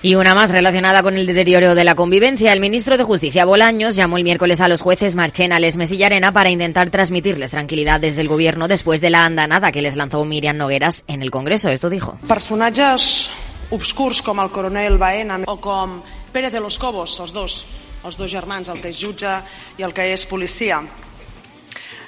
Y 0.03 0.13
una 0.13 0.35
más 0.35 0.51
relacionada 0.51 1.01
con 1.01 1.17
el 1.17 1.25
deterioro 1.25 1.73
de 1.73 1.83
la 1.83 1.95
convivencia. 1.95 2.53
El 2.53 2.59
ministro 2.59 2.97
de 2.97 3.03
Justicia, 3.03 3.45
Bolaños, 3.45 3.95
llamó 3.95 4.17
el 4.17 4.23
miércoles 4.23 4.61
a 4.61 4.67
los 4.67 4.79
jueces 4.79 5.15
Marchena, 5.15 5.59
Lesmes 5.59 5.91
y 5.91 5.97
Llarena 5.97 6.31
para 6.31 6.51
intentar 6.51 6.91
transmitirles 6.91 7.49
tranquilidad 7.49 7.99
desde 7.99 8.21
el 8.21 8.27
gobierno 8.27 8.67
después 8.67 9.01
de 9.01 9.09
la 9.09 9.25
andanada 9.25 9.71
que 9.71 9.81
les 9.81 9.95
lanzó 9.95 10.23
Miriam 10.23 10.57
Nogueras 10.57 11.03
en 11.07 11.23
el 11.23 11.31
Congreso. 11.31 11.69
Esto 11.69 11.89
dijo. 11.89 12.19
Personatges 12.27 13.31
obscurs 13.71 14.21
com 14.21 14.39
el 14.39 14.51
coronel 14.51 14.99
Baena 14.99 15.39
o 15.47 15.57
com 15.59 16.03
Pérez 16.31 16.53
de 16.53 16.61
los 16.61 16.77
Cobos, 16.77 17.19
els 17.19 17.33
dos, 17.33 17.65
els 18.05 18.17
dos 18.17 18.29
germans, 18.29 18.69
el 18.69 18.79
que 18.79 18.93
és 18.93 19.01
jutge 19.01 19.33
i 19.79 19.83
el 19.83 19.97
que 19.97 20.11
és 20.13 20.27
policia. 20.29 20.83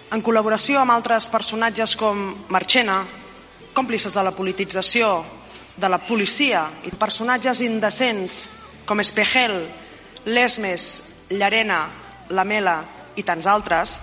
En 0.10 0.24
col·laboració 0.26 0.80
amb 0.82 0.90
altres 0.90 1.28
personatges 1.30 1.92
com 1.94 2.22
Marchena, 2.50 3.04
còmplices 3.78 4.16
de 4.18 4.24
la 4.26 4.34
politització 4.34 5.10
de 5.78 5.90
la 5.92 6.00
policia 6.02 6.64
i 6.90 6.94
personatges 6.98 7.62
indecents 7.62 8.40
com 8.90 9.04
Espejel, 9.04 9.60
Lesmes, 10.26 10.88
Llarena, 11.30 11.84
Lamela 12.34 12.80
i 13.16 13.24
tants 13.24 13.46
altres, 13.46 13.94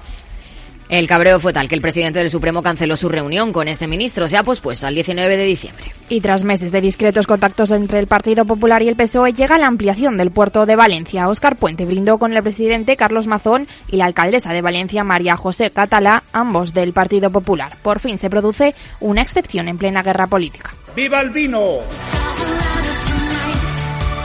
El 0.88 1.08
cabreo 1.08 1.40
fue 1.40 1.52
tal 1.52 1.68
que 1.68 1.74
el 1.74 1.80
presidente 1.80 2.20
del 2.20 2.30
Supremo 2.30 2.62
canceló 2.62 2.96
su 2.96 3.08
reunión 3.08 3.52
con 3.52 3.66
este 3.66 3.88
ministro. 3.88 4.28
Se 4.28 4.36
ha 4.36 4.44
pospuesto 4.44 4.86
al 4.86 4.94
19 4.94 5.36
de 5.36 5.44
diciembre. 5.44 5.84
Y 6.08 6.20
tras 6.20 6.44
meses 6.44 6.70
de 6.70 6.80
discretos 6.80 7.26
contactos 7.26 7.72
entre 7.72 7.98
el 7.98 8.06
Partido 8.06 8.44
Popular 8.44 8.82
y 8.82 8.88
el 8.88 8.96
PSOE, 8.96 9.32
llega 9.32 9.58
la 9.58 9.66
ampliación 9.66 10.16
del 10.16 10.30
puerto 10.30 10.64
de 10.64 10.76
Valencia. 10.76 11.28
Óscar 11.28 11.56
Puente 11.56 11.84
brindó 11.84 12.18
con 12.18 12.32
el 12.32 12.42
presidente 12.42 12.96
Carlos 12.96 13.26
Mazón 13.26 13.66
y 13.88 13.96
la 13.96 14.04
alcaldesa 14.04 14.52
de 14.52 14.62
Valencia, 14.62 15.02
María 15.02 15.36
José 15.36 15.70
Catalá, 15.70 16.22
ambos 16.32 16.72
del 16.72 16.92
Partido 16.92 17.30
Popular. 17.30 17.76
Por 17.82 17.98
fin 17.98 18.18
se 18.18 18.30
produce 18.30 18.74
una 19.00 19.22
excepción 19.22 19.68
en 19.68 19.78
plena 19.78 20.02
guerra 20.02 20.28
política. 20.28 20.72
¡Viva 20.94 21.20
el 21.20 21.30
vino! 21.30 21.80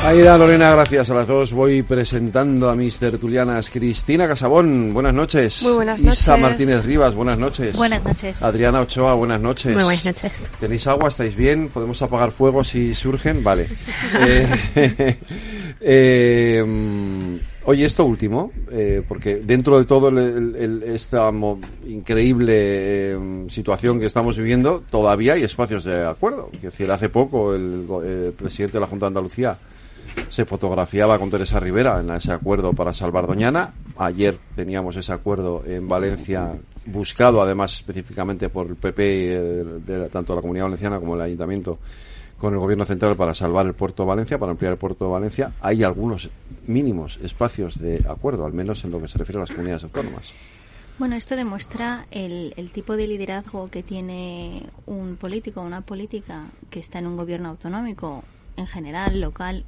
Aida, 0.03 0.35
Lorena, 0.35 0.71
gracias 0.71 1.11
a 1.11 1.13
las 1.13 1.27
dos. 1.27 1.53
Voy 1.53 1.83
presentando 1.83 2.69
a 2.71 2.75
mis 2.75 2.97
tertulianas. 2.97 3.69
Cristina 3.69 4.27
Casabón, 4.27 4.93
buenas 4.95 5.13
noches. 5.13 5.61
Muy 5.61 5.73
buenas 5.73 6.01
Isa 6.01 6.31
noches. 6.31 6.41
Martínez 6.41 6.85
Rivas, 6.85 7.13
buenas 7.13 7.37
noches. 7.37 7.75
Buenas 7.77 8.03
noches. 8.03 8.41
Adriana 8.41 8.81
Ochoa, 8.81 9.13
buenas 9.13 9.39
noches. 9.39 9.75
Muy 9.75 9.83
buenas 9.83 10.03
noches. 10.03 10.49
¿Tenéis 10.59 10.87
agua? 10.87 11.07
¿Estáis 11.09 11.35
bien? 11.35 11.69
¿Podemos 11.69 12.01
apagar 12.01 12.31
fuego 12.31 12.63
si 12.63 12.95
surgen? 12.95 13.43
Vale. 13.43 13.67
Eh, 14.19 15.17
eh, 15.81 17.39
oye, 17.65 17.85
esto 17.85 18.03
último, 18.05 18.51
eh, 18.71 19.01
porque 19.07 19.35
dentro 19.37 19.79
de 19.79 19.85
todo 19.85 20.09
el- 20.09 20.17
el- 20.17 20.55
el- 20.55 20.83
esta 20.83 21.31
mo- 21.31 21.59
increíble 21.87 22.53
eh, 22.55 23.45
situación 23.49 23.99
que 23.99 24.05
estamos 24.07 24.35
viviendo, 24.37 24.83
todavía 24.89 25.33
hay 25.33 25.43
espacios 25.43 25.83
de 25.85 26.05
acuerdo. 26.05 26.49
Es 26.53 26.61
decir, 26.63 26.91
hace 26.91 27.09
poco 27.09 27.53
el, 27.55 27.87
el 28.03 28.33
presidente 28.33 28.77
de 28.77 28.81
la 28.81 28.87
Junta 28.87 29.05
de 29.05 29.07
Andalucía 29.09 29.57
se 30.29 30.45
fotografiaba 30.45 31.19
con 31.19 31.29
Teresa 31.29 31.59
Rivera 31.59 31.99
en 31.99 32.09
ese 32.11 32.31
acuerdo 32.31 32.73
para 32.73 32.93
salvar 32.93 33.27
Doñana. 33.27 33.73
Ayer 33.97 34.37
teníamos 34.55 34.95
ese 34.95 35.11
acuerdo 35.11 35.63
en 35.65 35.87
Valencia, 35.87 36.53
buscado 36.85 37.41
además 37.41 37.73
específicamente 37.73 38.49
por 38.49 38.67
el 38.67 38.75
PP, 38.75 39.03
eh, 39.03 39.39
de, 39.85 40.09
tanto 40.09 40.33
la 40.33 40.41
Comunidad 40.41 40.65
Valenciana 40.65 40.99
como 40.99 41.15
el 41.15 41.21
Ayuntamiento, 41.21 41.79
con 42.37 42.53
el 42.53 42.59
Gobierno 42.59 42.85
Central 42.85 43.15
para 43.15 43.35
salvar 43.35 43.65
el 43.65 43.73
puerto 43.73 44.03
de 44.03 44.09
Valencia, 44.09 44.37
para 44.37 44.51
ampliar 44.51 44.73
el 44.73 44.79
puerto 44.79 45.05
de 45.05 45.11
Valencia. 45.11 45.51
Hay 45.61 45.83
algunos 45.83 46.29
mínimos 46.65 47.19
espacios 47.21 47.77
de 47.77 48.03
acuerdo, 48.09 48.45
al 48.45 48.53
menos 48.53 48.83
en 48.83 48.91
lo 48.91 49.01
que 49.01 49.07
se 49.07 49.17
refiere 49.17 49.37
a 49.39 49.41
las 49.41 49.51
comunidades 49.51 49.83
autónomas. 49.83 50.31
Bueno, 50.97 51.15
esto 51.15 51.35
demuestra 51.35 52.05
el, 52.11 52.53
el 52.57 52.71
tipo 52.71 52.95
de 52.95 53.07
liderazgo 53.07 53.69
que 53.69 53.81
tiene 53.83 54.67
un 54.85 55.17
político, 55.17 55.61
una 55.61 55.81
política 55.81 56.45
que 56.69 56.79
está 56.79 56.99
en 56.99 57.07
un 57.07 57.17
gobierno 57.17 57.49
autonómico, 57.49 58.23
en 58.55 58.67
general, 58.67 59.19
local, 59.19 59.65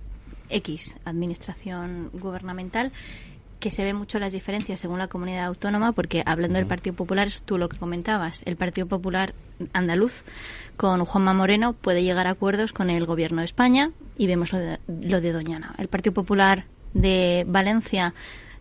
X, 0.49 0.97
administración 1.05 2.09
gubernamental, 2.13 2.91
que 3.59 3.71
se 3.71 3.85
ven 3.85 3.95
mucho 3.95 4.19
las 4.19 4.33
diferencias 4.33 4.81
según 4.81 4.99
la 4.99 5.07
comunidad 5.07 5.45
autónoma, 5.45 5.93
porque 5.93 6.21
hablando 6.25 6.57
del 6.57 6.67
Partido 6.67 6.95
Popular, 6.95 7.27
es 7.27 7.41
tú 7.43 7.57
lo 7.57 7.69
que 7.69 7.77
comentabas, 7.77 8.43
el 8.45 8.57
Partido 8.57 8.87
Popular 8.87 9.33
andaluz 9.71 10.23
con 10.75 11.05
Juanma 11.05 11.33
Moreno 11.33 11.71
puede 11.71 12.03
llegar 12.03 12.27
a 12.27 12.31
acuerdos 12.31 12.73
con 12.73 12.89
el 12.89 13.05
gobierno 13.05 13.39
de 13.39 13.45
España 13.45 13.91
y 14.17 14.27
vemos 14.27 14.51
lo 14.51 14.59
de, 14.59 14.79
lo 14.87 15.21
de 15.21 15.31
Doñana. 15.31 15.75
El 15.77 15.87
Partido 15.87 16.13
Popular 16.13 16.65
de 16.93 17.45
Valencia 17.47 18.13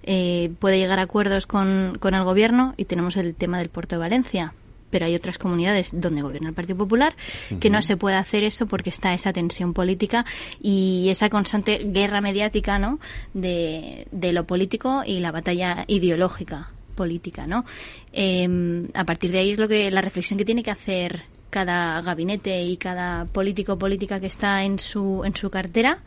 eh, 0.05 0.53
puede 0.61 0.79
llegar 0.79 1.01
a 1.01 1.03
acuerdos 1.03 1.47
con, 1.47 1.99
con 2.01 2.15
el 2.15 2.23
gobierno 2.23 2.75
y 2.77 2.85
tenemos 2.85 3.17
el 3.17 3.35
tema 3.35 3.59
del 3.59 3.71
puerto 3.71 3.97
de 3.97 4.01
Valencia. 4.01 4.55
Pero 4.93 5.07
hay 5.07 5.17
otras 5.17 5.39
comunidades 5.39 5.91
donde 5.93 6.23
gobierna 6.23 6.51
el 6.51 6.55
Partido 6.55 6.79
Popular 6.79 7.17
que 7.59 7.71
no 7.71 7.83
se 7.83 7.97
puede 7.97 8.15
hacer 8.15 8.45
eso 8.45 8.67
porque 8.67 8.91
está 8.91 9.13
esa 9.15 9.33
tensión 9.33 9.73
política 9.73 10.25
y 10.61 11.09
esa 11.09 11.29
constante 11.29 11.81
guerra 11.85 12.21
mediática, 12.21 12.79
¿no? 12.79 13.01
De, 13.35 14.07
de 14.13 14.33
lo 14.33 14.47
político 14.47 15.03
y 15.05 15.19
la 15.19 15.33
batalla 15.33 15.85
ideológica 15.89 16.71
política, 16.95 17.47
¿no? 17.47 17.65
Eh, 18.13 18.87
a 18.95 19.05
partir 19.05 19.33
de 19.33 19.39
ahí 19.39 19.51
es 19.53 19.59
lo 19.59 19.67
que 19.67 19.91
la 19.91 20.03
reflexión 20.03 20.39
que 20.39 20.45
tiene 20.45 20.63
que 20.63 20.71
hacer 20.71 21.25
cada 21.51 22.01
gabinete 22.01 22.65
y 22.65 22.77
cada 22.77 23.27
político 23.27 23.79
política 23.79 24.21
que 24.21 24.27
está 24.27 24.65
en 24.65 24.79
su 24.79 25.23
en 25.25 25.35
su 25.37 25.51
cartera 25.51 25.99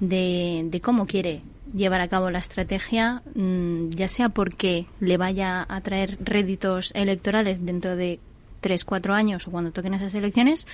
de, 0.00 0.62
de 0.64 0.80
cómo 0.80 1.06
quiere 1.06 1.42
llevar 1.74 2.00
a 2.00 2.08
cabo 2.08 2.30
la 2.30 2.38
estrategia, 2.38 3.22
mm, 3.34 3.90
ya 3.90 4.08
sea 4.08 4.28
porque 4.28 4.86
le 5.00 5.16
vaya 5.16 5.66
a 5.68 5.80
traer 5.80 6.18
réditos 6.20 6.90
electorales 6.94 7.64
dentro 7.64 7.96
de 7.96 8.20
tres, 8.60 8.84
cuatro 8.84 9.14
años 9.14 9.46
o 9.46 9.50
cuando 9.50 9.72
toquen 9.72 9.94
esas 9.94 10.14
elecciones, 10.14 10.66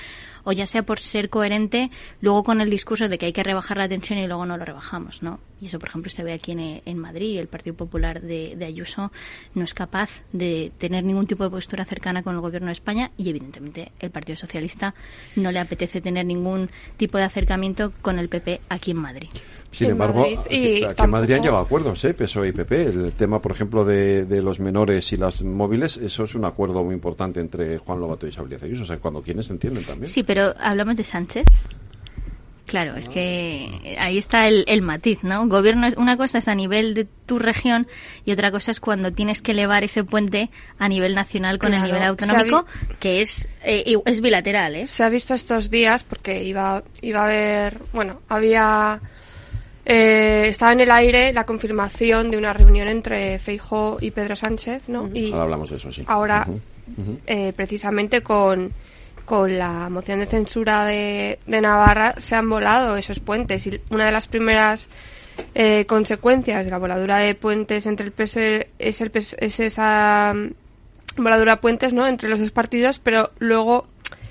o 0.44 0.52
ya 0.52 0.66
sea 0.66 0.84
por 0.84 0.98
ser 0.98 1.30
coherente 1.30 1.90
luego 2.20 2.44
con 2.44 2.60
el 2.60 2.70
discurso 2.70 3.08
de 3.08 3.18
que 3.18 3.26
hay 3.26 3.32
que 3.32 3.42
rebajar 3.42 3.76
la 3.78 3.88
tensión 3.88 4.18
y 4.18 4.26
luego 4.26 4.46
no 4.46 4.56
lo 4.56 4.64
rebajamos, 4.64 5.22
¿no? 5.22 5.40
Y 5.60 5.66
eso, 5.66 5.78
por 5.78 5.88
ejemplo, 5.88 6.10
se 6.10 6.22
ve 6.22 6.34
aquí 6.34 6.52
en, 6.52 6.82
en 6.84 6.98
Madrid. 6.98 7.38
El 7.38 7.48
Partido 7.48 7.74
Popular 7.74 8.20
de, 8.20 8.56
de 8.56 8.64
Ayuso 8.66 9.10
no 9.54 9.64
es 9.64 9.72
capaz 9.72 10.22
de 10.32 10.70
tener 10.76 11.02
ningún 11.02 11.26
tipo 11.26 11.44
de 11.44 11.50
postura 11.50 11.86
cercana 11.86 12.22
con 12.22 12.34
el 12.34 12.40
Gobierno 12.40 12.66
de 12.66 12.74
España 12.74 13.10
y, 13.16 13.30
evidentemente, 13.30 13.92
el 13.98 14.10
Partido 14.10 14.36
Socialista 14.36 14.94
no 15.34 15.50
le 15.52 15.58
apetece 15.58 16.02
tener 16.02 16.26
ningún 16.26 16.68
tipo 16.98 17.16
de 17.16 17.24
acercamiento 17.24 17.92
con 18.02 18.18
el 18.18 18.28
PP 18.28 18.60
aquí 18.68 18.90
en 18.90 18.98
Madrid. 18.98 19.28
Sin 19.70 19.90
embargo, 19.90 20.20
Madrid, 20.20 20.38
aquí, 20.84 21.02
en 21.02 21.10
Madrid 21.10 21.34
han 21.34 21.54
a 21.54 21.60
acuerdos, 21.60 22.04
¿eh? 22.04 22.14
PSOE 22.14 22.48
y 22.48 22.52
PP. 22.52 22.82
El 22.84 23.12
tema, 23.12 23.40
por 23.40 23.52
ejemplo, 23.52 23.84
de, 23.84 24.24
de 24.24 24.42
los 24.42 24.60
menores 24.60 25.12
y 25.12 25.16
las 25.16 25.42
móviles, 25.42 25.96
eso 25.96 26.24
es 26.24 26.34
un 26.34 26.44
acuerdo 26.44 26.84
muy 26.84 26.94
importante 26.94 27.40
entre 27.40 27.75
Juan 27.78 28.00
Lobato 28.00 28.26
y 28.26 28.30
Isabel. 28.30 28.80
O 28.80 28.84
sea, 28.86 28.98
cuando 28.98 29.22
quienes 29.22 29.48
entienden 29.50 29.84
también. 29.84 30.08
Sí, 30.10 30.22
pero 30.22 30.54
hablamos 30.60 30.96
de 30.96 31.04
Sánchez. 31.04 31.44
Claro, 32.66 32.96
es 32.96 33.08
que 33.08 33.96
ahí 34.00 34.18
está 34.18 34.48
el, 34.48 34.64
el 34.66 34.82
matiz, 34.82 35.22
¿no? 35.22 35.46
Gobierno 35.46 35.86
es 35.86 35.96
una 35.96 36.16
cosa 36.16 36.38
es 36.38 36.48
a 36.48 36.54
nivel 36.56 36.94
de 36.94 37.04
tu 37.04 37.38
región 37.38 37.86
y 38.24 38.32
otra 38.32 38.50
cosa 38.50 38.72
es 38.72 38.80
cuando 38.80 39.12
tienes 39.12 39.40
que 39.40 39.52
elevar 39.52 39.84
ese 39.84 40.02
puente 40.02 40.50
a 40.80 40.88
nivel 40.88 41.14
nacional 41.14 41.58
con 41.58 41.70
Claro, 41.70 41.84
el 41.84 41.92
nivel 41.92 42.02
autonómico, 42.08 42.66
que 42.98 43.20
es 43.20 43.48
eh, 43.62 43.84
i- 43.86 44.02
es 44.10 44.20
bilateral, 44.20 44.74
¿eh? 44.74 44.88
Se 44.88 45.04
ha 45.04 45.08
visto 45.08 45.32
estos 45.32 45.70
días 45.70 46.02
porque 46.02 46.42
iba, 46.42 46.82
iba 47.02 47.20
a 47.20 47.24
haber, 47.26 47.78
bueno, 47.92 48.20
había, 48.28 49.00
eh, 49.84 50.46
estaba 50.48 50.72
en 50.72 50.80
el 50.80 50.90
aire 50.90 51.32
la 51.32 51.46
confirmación 51.46 52.32
de 52.32 52.36
una 52.36 52.52
reunión 52.52 52.88
entre 52.88 53.38
Feijo 53.38 53.98
y 54.00 54.10
Pedro 54.10 54.34
Sánchez, 54.34 54.88
¿no? 54.88 55.08
Y 55.14 55.30
Ahora 55.30 55.44
hablamos 55.44 55.70
de 55.70 55.76
eso, 55.76 55.92
sí. 55.92 56.02
ahora, 56.08 56.48
Eh, 57.26 57.52
precisamente 57.54 58.22
con, 58.22 58.72
con 59.24 59.58
la 59.58 59.88
moción 59.88 60.20
de 60.20 60.26
censura 60.26 60.84
de, 60.84 61.38
de 61.46 61.60
Navarra 61.60 62.14
se 62.18 62.36
han 62.36 62.48
volado 62.48 62.96
esos 62.96 63.20
puentes. 63.20 63.66
Y 63.66 63.80
una 63.90 64.04
de 64.04 64.12
las 64.12 64.26
primeras 64.28 64.88
eh, 65.54 65.84
consecuencias 65.86 66.64
de 66.64 66.70
la 66.70 66.78
voladura 66.78 67.18
de 67.18 67.34
puentes 67.34 67.86
entre 67.86 68.06
el 68.06 68.12
PSOE 68.12 68.68
es, 68.78 69.00
el 69.00 69.10
PS 69.10 69.36
es 69.38 69.60
esa 69.60 70.32
mm, 70.34 71.22
voladura 71.22 71.56
de 71.56 71.60
puentes 71.60 71.92
no 71.92 72.06
entre 72.06 72.28
los 72.28 72.40
dos 72.40 72.50
partidos 72.52 73.00
pero 73.00 73.30
luego 73.38 73.86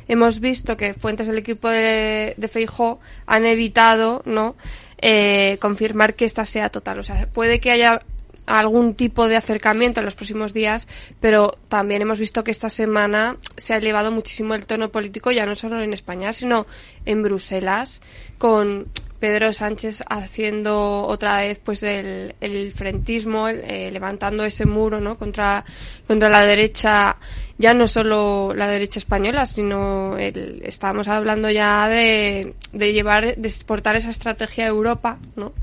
hemos 0.08 0.40
visto 0.40 0.78
que 0.78 0.96
fuentes 0.96 1.28
del 1.28 1.38
equipo 1.38 1.68
de, 1.70 2.34
de 2.38 2.48
Feijó 2.48 3.00
han 3.28 3.46
evitado 3.46 4.24
no 4.26 4.56
Eh, 4.98 5.58
confirmar 5.60 6.16
que 6.16 6.26
esta 6.26 6.46
sea 6.46 6.70
total. 6.70 7.00
O 7.00 7.04
sea 7.04 7.28
puede 7.28 7.60
que 7.60 7.70
haya 7.70 8.00
algún 8.46 8.96
tipo 8.96 9.28
de 9.28 9.38
acercamiento 9.38 10.00
en 10.00 10.06
los 10.06 10.16
próximos 10.16 10.54
días, 10.54 10.88
pero 11.20 11.58
también 11.70 12.02
hemos 12.02 12.20
visto 12.20 12.44
que 12.44 12.52
esta 12.52 12.70
semana 12.70 13.38
se 13.58 13.74
ha 13.74 13.78
elevado 13.78 14.12
muchísimo 14.12 14.54
el 14.54 14.68
tono 14.68 14.90
político, 14.90 15.32
ya 15.32 15.46
no 15.46 15.56
solo 15.56 15.82
en 15.82 15.94
España, 15.94 16.34
sino 16.34 16.68
en 17.06 17.24
Bruselas, 17.24 18.02
con 18.38 18.88
Pedro 19.20 19.54
Sánchez 19.54 20.04
haciendo 20.08 21.04
otra 21.04 21.38
vez 21.38 21.60
pues 21.60 21.82
el, 21.84 22.36
el 22.42 22.72
frentismo, 22.72 23.48
eh, 23.48 23.90
levantando 23.92 24.44
ese 24.46 24.66
muro 24.66 25.00
¿no? 25.00 25.18
contra, 25.18 25.66
contra 26.06 26.30
la 26.30 26.46
derecha, 26.46 27.18
ya 27.58 27.74
no 27.74 27.88
solo 27.88 28.54
la 28.54 28.68
derecha 28.68 29.00
española, 29.00 29.46
sino 29.46 30.18
el, 30.18 30.62
estábamos 30.64 31.08
hablando 31.08 31.50
ya 31.50 31.88
de, 31.88 32.54
de 32.74 32.94
llevar, 32.94 33.36
de 33.36 33.48
exportar 33.48 33.96
esa 33.96 34.10
estrategia 34.12 34.66
a 34.66 34.68
Europa, 34.68 35.18
¿no? 35.36 35.54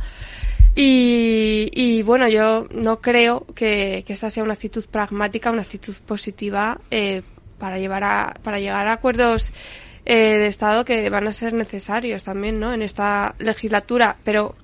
Y, 0.74 1.70
y, 1.74 2.02
bueno, 2.02 2.28
yo 2.28 2.66
no 2.70 3.00
creo 3.00 3.46
que, 3.54 4.04
que 4.06 4.14
esta 4.14 4.30
sea 4.30 4.42
una 4.42 4.54
actitud 4.54 4.84
pragmática, 4.86 5.50
una 5.50 5.62
actitud 5.62 5.94
positiva 6.06 6.80
eh, 6.90 7.22
para 7.58 7.78
llevar 7.78 8.04
a, 8.04 8.34
para 8.42 8.58
llegar 8.58 8.86
a 8.88 8.94
acuerdos 8.94 9.52
eh, 10.06 10.38
de 10.38 10.46
Estado 10.46 10.84
que 10.84 11.10
van 11.10 11.28
a 11.28 11.32
ser 11.32 11.52
necesarios 11.52 12.24
también, 12.24 12.58
¿no? 12.58 12.72
En 12.72 12.80
esta 12.80 13.34
legislatura. 13.38 14.16
Pero 14.24 14.56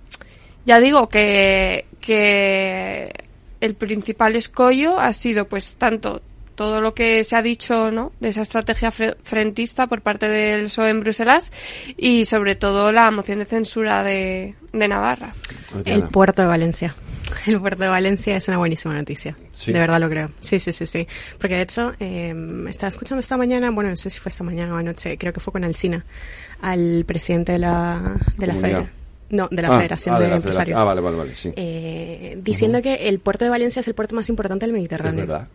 ya 0.64 0.80
digo 0.80 1.08
que, 1.08 1.84
que 2.00 3.12
el 3.60 3.74
principal 3.74 4.34
escollo 4.34 4.98
ha 4.98 5.12
sido, 5.12 5.46
pues, 5.46 5.76
tanto 5.76 6.22
todo 6.58 6.80
lo 6.80 6.92
que 6.92 7.22
se 7.22 7.36
ha 7.36 7.42
dicho 7.42 7.92
¿no? 7.92 8.10
de 8.18 8.30
esa 8.30 8.42
estrategia 8.42 8.90
fre- 8.90 9.16
frentista 9.22 9.86
por 9.86 10.02
parte 10.02 10.28
del 10.28 10.64
PSOE 10.64 10.90
en 10.90 11.00
Bruselas 11.00 11.52
y 11.96 12.24
sobre 12.24 12.56
todo 12.56 12.90
la 12.92 13.08
moción 13.12 13.38
de 13.38 13.44
censura 13.44 14.02
de, 14.02 14.56
de 14.72 14.88
Navarra. 14.88 15.34
El 15.84 16.02
puerto 16.08 16.42
de 16.42 16.48
Valencia. 16.48 16.96
El 17.46 17.60
puerto 17.60 17.82
de 17.84 17.88
Valencia 17.88 18.36
es 18.36 18.48
una 18.48 18.56
buenísima 18.58 18.94
noticia. 18.94 19.36
Sí. 19.52 19.70
De 19.72 19.78
verdad 19.78 20.00
lo 20.00 20.08
creo. 20.08 20.30
Sí, 20.40 20.58
sí, 20.58 20.72
sí, 20.72 20.86
sí. 20.86 21.06
Porque 21.38 21.54
de 21.54 21.62
hecho, 21.62 21.92
eh, 22.00 22.34
estaba 22.68 22.88
escuchando 22.88 23.20
esta 23.20 23.36
mañana, 23.36 23.70
bueno, 23.70 23.90
no 23.90 23.96
sé 23.96 24.10
si 24.10 24.18
fue 24.18 24.30
esta 24.30 24.42
mañana 24.42 24.74
o 24.74 24.78
anoche, 24.78 25.16
creo 25.16 25.32
que 25.32 25.38
fue 25.40 25.52
con 25.52 25.62
Alsina, 25.64 26.04
al 26.60 27.04
presidente 27.06 27.52
de 27.52 27.58
la, 27.60 28.16
de 28.36 28.46
la 28.46 28.54
Comunidad. 28.54 28.78
Federación. 28.78 28.98
No, 29.30 29.46
de 29.50 29.60
la 29.62 29.68
Ah, 29.68 29.76
Federación 29.76 30.14
ah, 30.14 30.18
de, 30.20 30.28
la 30.28 30.36
Empresarios. 30.36 30.66
Federación. 30.66 30.80
Ah, 30.80 30.84
vale, 30.84 31.00
vale, 31.02 31.16
vale, 31.18 31.34
sí. 31.36 31.52
Eh, 31.54 32.38
diciendo 32.42 32.80
que 32.80 32.94
el 33.08 33.18
puerto 33.20 33.44
de 33.44 33.50
Valencia 33.50 33.80
es 33.80 33.88
el 33.88 33.94
puerto 33.94 34.14
más 34.16 34.28
importante 34.30 34.64
del 34.64 34.70
Es 34.74 34.78
Mediterráneo. 34.80 35.26
verdad, 35.26 35.48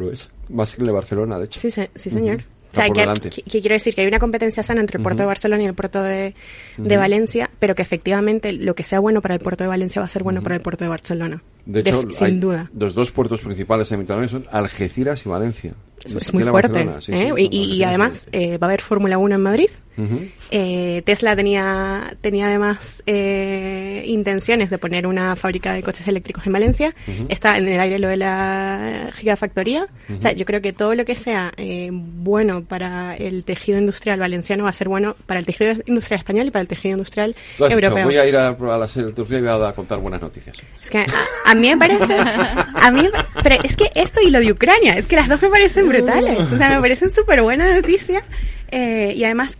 lo 0.00 0.10
es. 0.12 0.28
Más 0.48 0.72
que 0.74 0.80
el 0.80 0.86
de 0.86 0.92
Barcelona, 0.92 1.38
de 1.38 1.44
hecho. 1.44 1.60
Sí, 1.60 1.70
sí, 1.70 2.10
señor. 2.10 2.42
O 2.72 2.76
sea, 2.76 2.86
por 2.86 2.94
que, 2.94 3.00
delante. 3.00 3.30
que- 3.30 3.42
que 3.42 3.60
quiero 3.60 3.74
decir 3.74 3.94
que 3.96 4.00
hay 4.02 4.06
una 4.06 4.20
competencia 4.20 4.62
sana 4.62 4.80
entre 4.80 4.98
el 4.98 5.02
puerto 5.02 5.22
de 5.22 5.26
Barcelona 5.26 5.62
y 5.62 5.66
el 5.66 5.74
puerto 5.74 6.02
de, 6.02 6.34
de. 6.76 6.96
Valencia, 6.96 7.50
pero 7.58 7.74
que 7.74 7.82
efectivamente 7.82 8.52
lo 8.52 8.74
que 8.76 8.84
sea 8.84 9.00
bueno 9.00 9.20
para 9.22 9.34
el 9.34 9.40
puerto 9.40 9.64
de 9.64 9.68
Valencia 9.68 10.00
va 10.00 10.04
a 10.06 10.08
ser 10.08 10.22
bueno 10.22 10.40
para 10.42 10.54
el 10.54 10.60
puerto 10.60 10.84
de 10.84 10.88
Barcelona. 10.88 11.42
De 11.66 11.80
hecho, 11.80 12.02
sin 12.10 12.26
hay 12.26 12.32
duda. 12.38 12.70
los 12.78 12.94
dos 12.94 13.10
puertos 13.10 13.40
principales 13.40 13.90
en 13.92 13.98
Mediterráneo 13.98 14.28
son 14.28 14.46
Algeciras 14.50 15.24
y 15.24 15.28
Valencia. 15.28 15.72
es, 16.04 16.14
es 16.14 16.32
muy 16.34 16.42
fuerte. 16.44 16.86
Sí, 17.00 17.12
¿eh? 17.12 17.32
sí, 17.36 17.48
y, 17.50 17.74
y- 17.76 17.84
además 17.84 18.28
eh, 18.32 18.58
va 18.58 18.66
a 18.66 18.70
haber 18.70 18.80
Fórmula 18.80 19.18
1 19.18 19.34
en 19.34 19.40
Madrid. 19.42 19.68
Ujú. 19.98 20.20
Eh, 20.50 21.02
Tesla 21.04 21.36
tenía, 21.36 22.16
tenía 22.22 22.46
además 22.46 23.02
eh, 23.06 24.02
intenciones 24.06 24.70
de 24.70 24.78
poner 24.78 25.06
una 25.06 25.36
fábrica 25.36 25.74
de 25.74 25.82
coches 25.82 26.06
eléctricos 26.08 26.46
en 26.46 26.52
Valencia. 26.54 26.94
Ujú. 27.06 27.26
Está 27.28 27.58
en 27.58 27.68
el 27.68 27.78
aire 27.78 27.98
lo 27.98 28.08
de 28.08 28.16
la 28.16 29.10
gigafactoría. 29.14 29.88
O 30.16 30.20
sea, 30.22 30.32
yo 30.32 30.46
creo 30.46 30.62
que 30.62 30.72
todo 30.72 30.94
lo 30.94 31.04
que 31.04 31.16
sea 31.16 31.52
eh, 31.58 31.90
bueno 31.92 32.62
para 32.64 33.14
el 33.16 33.44
tejido 33.44 33.78
industrial 33.78 34.18
valenciano 34.18 34.64
va 34.64 34.70
a 34.70 34.72
ser 34.72 34.88
bueno 34.88 35.16
para 35.26 35.40
el 35.40 35.46
tejido 35.46 35.72
industrial 35.86 36.18
español 36.20 36.46
y 36.46 36.50
para 36.50 36.62
el 36.62 36.68
tejido 36.68 36.92
industrial 36.92 37.34
has 37.36 37.58
dicho, 37.58 37.72
europeo. 37.74 38.04
voy 38.04 38.16
a 38.16 38.26
ir 38.26 38.36
a, 38.36 38.48
a 38.48 38.78
la 38.78 38.88
serie 38.88 39.08
de 39.08 39.12
Turquía 39.14 39.38
y 39.38 39.42
voy 39.42 39.50
a 39.66 39.72
contar 39.72 39.98
buenas 39.98 40.20
noticias. 40.22 40.56
Es 40.80 40.88
que 40.90 41.04
a, 41.50 41.54
mí 41.54 41.68
me 41.70 41.76
parece, 41.76 42.16
a 42.16 42.90
mí, 42.90 43.08
pero 43.42 43.56
es 43.62 43.76
que 43.76 43.90
esto 43.94 44.20
y 44.20 44.30
lo 44.30 44.40
de 44.40 44.52
Ucrania, 44.52 44.96
es 44.96 45.06
que 45.06 45.16
las 45.16 45.28
dos 45.28 45.40
me 45.42 45.48
parecen 45.48 45.88
brutales, 45.88 46.52
o 46.52 46.58
sea, 46.58 46.70
me 46.70 46.80
parecen 46.80 47.10
súper 47.10 47.42
buena 47.42 47.72
noticia 47.74 48.22
eh, 48.70 49.12
y 49.16 49.24
además 49.24 49.58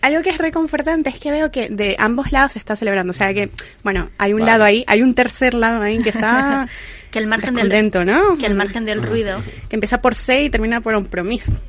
algo 0.00 0.22
que 0.22 0.30
es 0.30 0.38
reconfortante 0.38 1.10
es 1.10 1.18
que 1.18 1.30
veo 1.30 1.50
que 1.50 1.68
de 1.68 1.96
ambos 1.98 2.30
lados 2.32 2.52
se 2.52 2.58
está 2.58 2.76
celebrando, 2.76 3.10
o 3.10 3.14
sea 3.14 3.34
que, 3.34 3.50
bueno, 3.82 4.10
hay 4.18 4.32
un 4.32 4.40
Vale. 4.40 4.52
lado 4.52 4.64
ahí, 4.64 4.84
hay 4.86 5.02
un 5.02 5.14
tercer 5.14 5.54
lado 5.54 5.82
ahí 5.82 6.02
que 6.02 6.10
está 6.10 6.68
que 7.10 7.18
el 7.18 7.26
margen 7.26 7.54
del 7.54 7.68
descontento, 7.68 8.04
¿no? 8.04 8.36
que 8.36 8.46
al 8.46 8.54
margen 8.54 8.84
del 8.84 9.02
ruido 9.02 9.40
Que 9.68 9.76
empieza 9.76 10.00
por 10.02 10.14
C 10.14 10.44
y 10.44 10.50
termina 10.50 10.80
por 10.80 10.94
un 10.94 11.04
promis. 11.06 11.44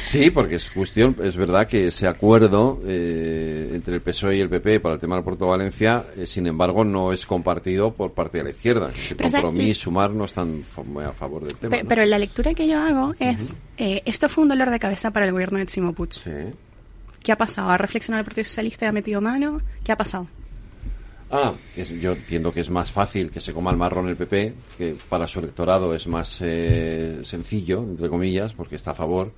Sí, 0.00 0.30
porque 0.30 0.56
es 0.56 0.70
cuestión, 0.70 1.16
es 1.22 1.36
verdad 1.36 1.66
que 1.66 1.88
ese 1.88 2.06
acuerdo 2.06 2.80
eh, 2.86 3.70
entre 3.74 3.94
el 3.96 4.00
PSOE 4.00 4.36
y 4.36 4.40
el 4.40 4.48
PP 4.48 4.80
para 4.80 4.94
el 4.94 5.00
tema 5.00 5.16
del 5.16 5.24
Puerto 5.24 5.44
de 5.44 5.50
Valencia, 5.50 6.04
eh, 6.16 6.26
sin 6.26 6.46
embargo, 6.46 6.84
no 6.84 7.12
es 7.12 7.26
compartido 7.26 7.92
por 7.92 8.12
parte 8.12 8.38
de 8.38 8.44
la 8.44 8.50
izquierda. 8.50 8.90
Que 8.92 9.14
Pero, 9.14 9.26
o 9.26 9.30
sea, 9.30 9.42
Compromís, 9.42 9.78
Sumar 9.78 10.10
no 10.10 10.24
están 10.24 10.62
a 11.06 11.12
favor 11.12 11.44
del 11.44 11.54
tema. 11.56 11.76
Pe- 11.76 11.82
¿no? 11.82 11.88
Pero 11.88 12.04
la 12.04 12.18
lectura 12.18 12.54
que 12.54 12.66
yo 12.68 12.78
hago 12.78 13.14
es, 13.18 13.56
eh, 13.76 14.02
esto 14.04 14.28
fue 14.28 14.42
un 14.42 14.48
dolor 14.48 14.70
de 14.70 14.78
cabeza 14.78 15.10
para 15.10 15.26
el 15.26 15.32
gobierno 15.32 15.58
de 15.58 15.66
Chimo 15.66 15.92
Puig. 15.92 16.10
¿Qué 17.22 17.32
ha 17.32 17.36
pasado? 17.36 17.70
¿Ha 17.70 17.78
reflexionado 17.78 18.20
el 18.20 18.24
Partido 18.24 18.44
Socialista 18.44 18.86
y 18.86 18.88
ha 18.88 18.92
metido 18.92 19.20
mano? 19.20 19.60
¿Qué 19.84 19.92
ha 19.92 19.96
pasado? 19.96 20.26
Ah, 21.30 21.52
que 21.74 21.82
es- 21.82 22.00
yo 22.00 22.12
entiendo 22.12 22.50
que 22.52 22.60
es 22.60 22.70
más 22.70 22.90
fácil 22.90 23.30
que 23.30 23.40
se 23.40 23.52
coma 23.52 23.70
el 23.70 23.76
marrón 23.76 24.08
el 24.08 24.16
PP, 24.16 24.54
que 24.78 24.96
para 25.08 25.28
su 25.28 25.40
electorado 25.40 25.94
es 25.94 26.06
más 26.06 26.38
eh, 26.42 27.18
sencillo, 27.22 27.80
entre 27.80 28.08
comillas, 28.08 28.54
porque 28.54 28.76
está 28.76 28.92
a 28.92 28.94
favor. 28.94 29.32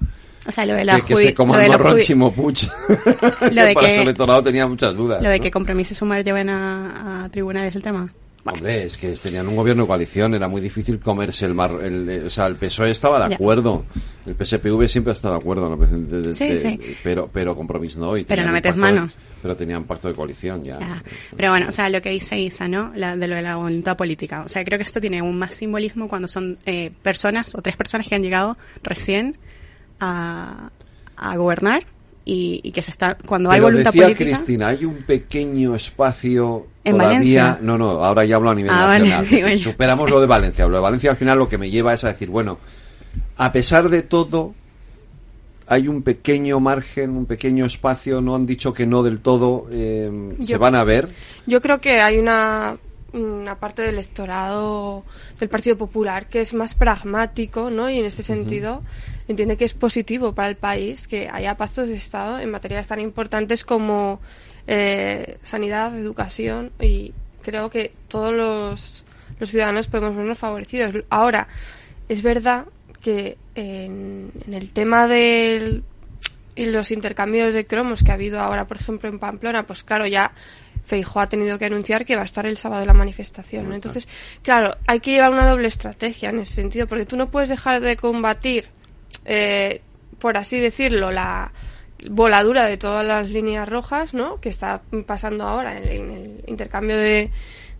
O 0.47 0.53
sea, 0.53 0.65
lo 0.65 0.75
de 0.75 0.85
la 0.85 1.01
que, 1.01 1.15
que 1.15 1.17
se 1.17 1.35
coma 1.35 1.57
lo 1.57 1.63
el 1.65 1.69
marrón 1.71 1.97
judi- 1.99 2.03
Chimo 2.03 2.33
Puig. 2.33 2.57
Lo 3.53 3.65
de 3.65 3.75
para 3.75 3.87
que- 3.89 3.97
su 3.97 4.03
electorado 4.03 4.43
tenía 4.43 4.67
muchas 4.67 4.97
dudas. 4.97 5.23
Lo 5.23 5.29
de 5.29 5.39
¿no? 5.39 5.43
que 5.43 5.51
compromisos 5.51 5.99
sumar 5.99 6.25
lleven 6.25 6.49
a, 6.49 7.25
a 7.25 7.29
tribunales 7.29 7.75
el 7.75 7.83
tema. 7.83 8.11
Hombre, 8.43 8.85
es 8.85 8.97
que 8.97 9.09
tenían 9.17 9.47
un 9.49 9.55
gobierno 9.57 9.83
de 9.83 9.87
coalición, 9.89 10.33
era 10.35 10.49
muy 10.49 10.63
difícil 10.63 10.99
comerse 10.99 11.45
el 11.45 11.53
mar, 11.55 11.73
el, 11.83 12.09
eh, 12.09 12.23
o 12.25 12.31
sea, 12.31 12.47
el 12.47 12.57
PSOE 12.57 12.91
estaba 12.91 13.23
de 13.25 13.31
Ya. 13.31 13.35
acuerdo, 13.35 13.85
el 14.25 14.35
PSPV 14.35 14.89
siempre 14.89 15.11
ha 15.11 15.13
estado 15.13 15.35
de 15.35 15.41
acuerdo, 15.41 15.69
¿no? 15.69 15.77
De- 15.77 16.23
de- 16.23 16.33
Sí, 16.33 16.49
de- 16.49 16.57
sí. 16.59 16.81
pero 17.05 17.29
pero 17.31 17.55
compromiso 17.55 18.01
no, 18.01 18.17
y 18.17 18.25
Pero 18.25 18.43
no 18.45 18.51
metes 18.53 18.75
mano. 18.77 19.11
Pero 19.43 19.57
tenían 19.57 19.85
pacto 19.85 20.09
de 20.09 20.15
coalición 20.15 20.63
ya. 20.65 20.79
Ya. 20.79 21.03
Pero 21.37 21.51
bueno, 21.51 21.67
o 21.69 21.73
sea, 21.73 21.89
lo 21.89 22.01
que 22.03 22.11
dice 22.11 22.39
Isa, 22.39 22.69
¿no? 22.69 22.93
La, 22.95 23.17
de 23.17 23.27
lo 23.29 23.35
de 23.37 23.43
la 23.43 23.57
voluntad 23.57 23.97
política. 23.97 24.43
O 24.45 24.49
sea, 24.49 24.65
creo 24.65 24.79
que 24.79 24.85
esto 24.85 25.01
tiene 25.01 25.19
aún 25.21 25.39
más 25.39 25.55
simbolismo 25.55 26.09
cuando 26.09 26.29
son 26.29 26.59
eh, 26.67 26.91
personas 27.03 27.55
o 27.55 27.63
tres 27.63 27.77
personas 27.77 28.07
que 28.07 28.15
han 28.15 28.23
llegado 28.23 28.57
recién 28.83 29.37
a, 29.99 30.71
a 31.17 31.37
gobernar 31.37 31.85
y, 32.25 32.61
y 32.63 32.73
que 32.73 32.83
se 32.83 32.91
está 32.91 33.15
cuando 33.17 33.51
hay 33.51 33.57
Pero 33.59 33.69
voluntad 33.69 33.93
decía 33.93 34.05
política. 34.07 34.25
Cristina, 34.31 34.69
hay 34.69 34.85
un 34.85 35.03
pequeño 35.05 35.75
espacio 35.75 36.67
¿En 36.85 36.93
todavía. 36.97 37.19
Valencia? 37.19 37.59
No, 37.63 37.79
no, 37.79 38.05
ahora 38.05 38.25
ya 38.25 38.37
hablo 38.37 38.51
a 38.51 38.55
nivel 38.55 38.71
Ah, 38.73 38.99
nacional. 38.99 39.59
Superamos 39.59 40.11
lo 40.11 40.21
de 40.21 40.27
Valencia. 40.27 40.67
Lo 40.67 40.77
de 40.77 40.83
Valencia 40.83 41.11
al 41.11 41.17
final 41.17 41.39
lo 41.39 41.49
que 41.49 41.59
me 41.59 41.71
lleva 41.71 41.95
es 41.95 42.05
a 42.05 42.09
decir, 42.09 42.29
bueno, 42.29 42.59
a 43.37 43.53
pesar 43.53 43.89
de 43.89 44.03
todo, 44.03 44.55
hay 45.71 45.87
un 45.89 46.03
pequeño 46.03 46.59
margen, 46.59 47.11
un 47.17 47.27
pequeño 47.27 47.65
espacio, 47.65 48.21
no 48.21 48.35
han 48.35 48.45
dicho 48.45 48.75
que 48.75 48.87
no 48.87 49.05
del 49.05 49.21
todo, 49.21 49.69
eh, 49.71 50.35
se 50.41 50.45
Yo- 50.55 50.59
van 50.59 50.75
a 50.75 50.83
ver. 50.85 51.09
Yo 51.47 51.61
creo 51.61 51.81
que 51.81 52.01
hay 52.01 52.19
una, 52.19 52.77
una 53.13 53.55
parte 53.61 53.83
del 53.83 53.93
electorado 53.95 55.05
del 55.39 55.49
Partido 55.49 55.77
Popular 55.79 56.27
que 56.29 56.41
es 56.41 56.55
más 56.55 56.75
pragmático, 56.75 57.71
¿no? 57.71 57.89
Y 57.89 58.01
en 58.01 58.05
este 58.07 58.25
sentido 58.25 58.83
entiende 59.29 59.57
que 59.57 59.65
es 59.65 59.75
positivo 59.75 60.35
para 60.35 60.49
el 60.49 60.57
país 60.57 61.07
que 61.07 61.29
haya 61.33 61.57
pactos 61.57 61.89
de 61.89 61.95
Estado 61.95 62.41
en 62.41 62.51
materias 62.51 62.89
tan 62.89 62.99
importantes 62.99 63.65
como 63.65 64.21
eh, 64.67 65.39
sanidad, 65.45 65.97
educación 65.97 66.73
y 66.81 67.13
creo 67.43 67.71
que 67.71 67.93
todos 68.09 68.33
los, 68.35 69.05
los 69.39 69.49
ciudadanos 69.49 69.87
podemos 69.87 70.17
vernos 70.17 70.37
favorecidos. 70.39 70.93
Ahora, 71.11 71.47
es 72.09 72.23
verdad 72.23 72.67
que 73.01 73.39
en, 73.61 74.33
en 74.47 74.55
el 74.55 74.71
tema 74.73 75.07
del 75.07 75.83
y 76.55 76.67
los 76.67 76.91
intercambios 76.91 77.55
de 77.55 77.67
cromos 77.67 78.03
que 78.03 78.11
ha 78.11 78.15
habido 78.15 78.41
ahora, 78.41 78.67
por 78.67 78.77
ejemplo, 78.77 79.09
en 79.09 79.19
Pamplona, 79.19 79.65
pues 79.65 79.83
claro, 79.83 80.07
ya 80.07 80.33
Feijóo 80.85 81.23
ha 81.23 81.29
tenido 81.29 81.59
que 81.59 81.67
anunciar 81.67 82.05
que 82.05 82.17
va 82.17 82.23
a 82.23 82.25
estar 82.25 82.47
el 82.47 82.57
sábado 82.57 82.85
la 82.85 82.93
manifestación. 82.93 83.69
¿no? 83.69 83.75
Entonces, 83.75 84.09
claro, 84.43 84.77
hay 84.87 85.01
que 85.01 85.13
llevar 85.13 85.31
una 85.31 85.49
doble 85.49 85.69
estrategia 85.69 86.31
en 86.31 86.41
ese 86.41 86.55
sentido, 86.55 86.87
porque 86.87 87.07
tú 87.07 87.17
no 87.17 87.31
puedes 87.31 87.49
dejar 87.49 87.81
de 87.81 87.97
combatir, 87.97 88.67
eh, 89.25 89.81
por 90.19 90.37
así 90.37 90.59
decirlo, 90.59 91.11
la 91.11 91.53
voladura 92.11 92.67
de 92.67 92.77
todas 92.77 93.07
las 93.07 93.31
líneas 93.31 93.69
rojas, 93.69 94.15
¿no? 94.15 94.41
Que 94.41 94.49
está 94.49 94.83
pasando 95.07 95.45
ahora 95.45 95.79
en, 95.79 95.89
en 95.89 96.11
el 96.11 96.45
intercambio 96.47 96.97
de, 96.97 97.31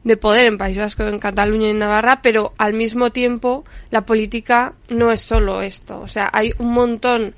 de 0.05 0.17
poder 0.17 0.47
en 0.47 0.57
País 0.59 0.79
Vasco, 0.79 1.03
en 1.05 1.19
Cataluña 1.19 1.69
y 1.69 1.71
en 1.71 1.79
Navarra, 1.79 2.21
pero 2.23 2.53
al 2.59 2.73
mismo 2.73 3.11
tiempo 3.11 3.65
la 3.91 4.07
política 4.07 4.73
no 4.89 5.13
es 5.13 5.21
solo 5.21 5.61
esto. 5.63 6.01
O 6.01 6.09
sea, 6.09 6.31
hay 6.33 6.53
un 6.59 6.73
montón 6.73 7.35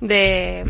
de, 0.00 0.64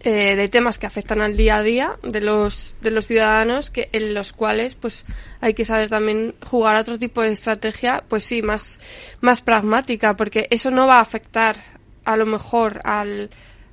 eh, 0.00 0.36
de 0.36 0.48
temas 0.48 0.78
que 0.78 0.86
afectan 0.86 1.20
al 1.22 1.36
día 1.36 1.56
a 1.56 1.62
día 1.62 1.96
de 2.02 2.20
los, 2.20 2.76
de 2.82 2.90
los 2.90 3.06
ciudadanos 3.06 3.70
que, 3.70 3.88
en 3.92 4.12
los 4.12 4.32
cuales 4.32 4.74
pues 4.74 5.06
hay 5.40 5.54
que 5.54 5.64
saber 5.64 5.88
también 5.88 6.34
jugar 6.44 6.76
a 6.76 6.80
otro 6.80 6.98
tipo 6.98 7.22
de 7.22 7.32
estrategia, 7.32 8.04
pues 8.06 8.24
sí, 8.24 8.42
más, 8.42 8.78
más 9.22 9.40
pragmática, 9.40 10.16
porque 10.16 10.48
eso 10.50 10.70
no 10.70 10.86
va 10.86 10.98
a 10.98 11.00
afectar 11.00 11.56
a 12.04 12.16
lo 12.16 12.26
mejor 12.26 12.80
al, 12.84 13.30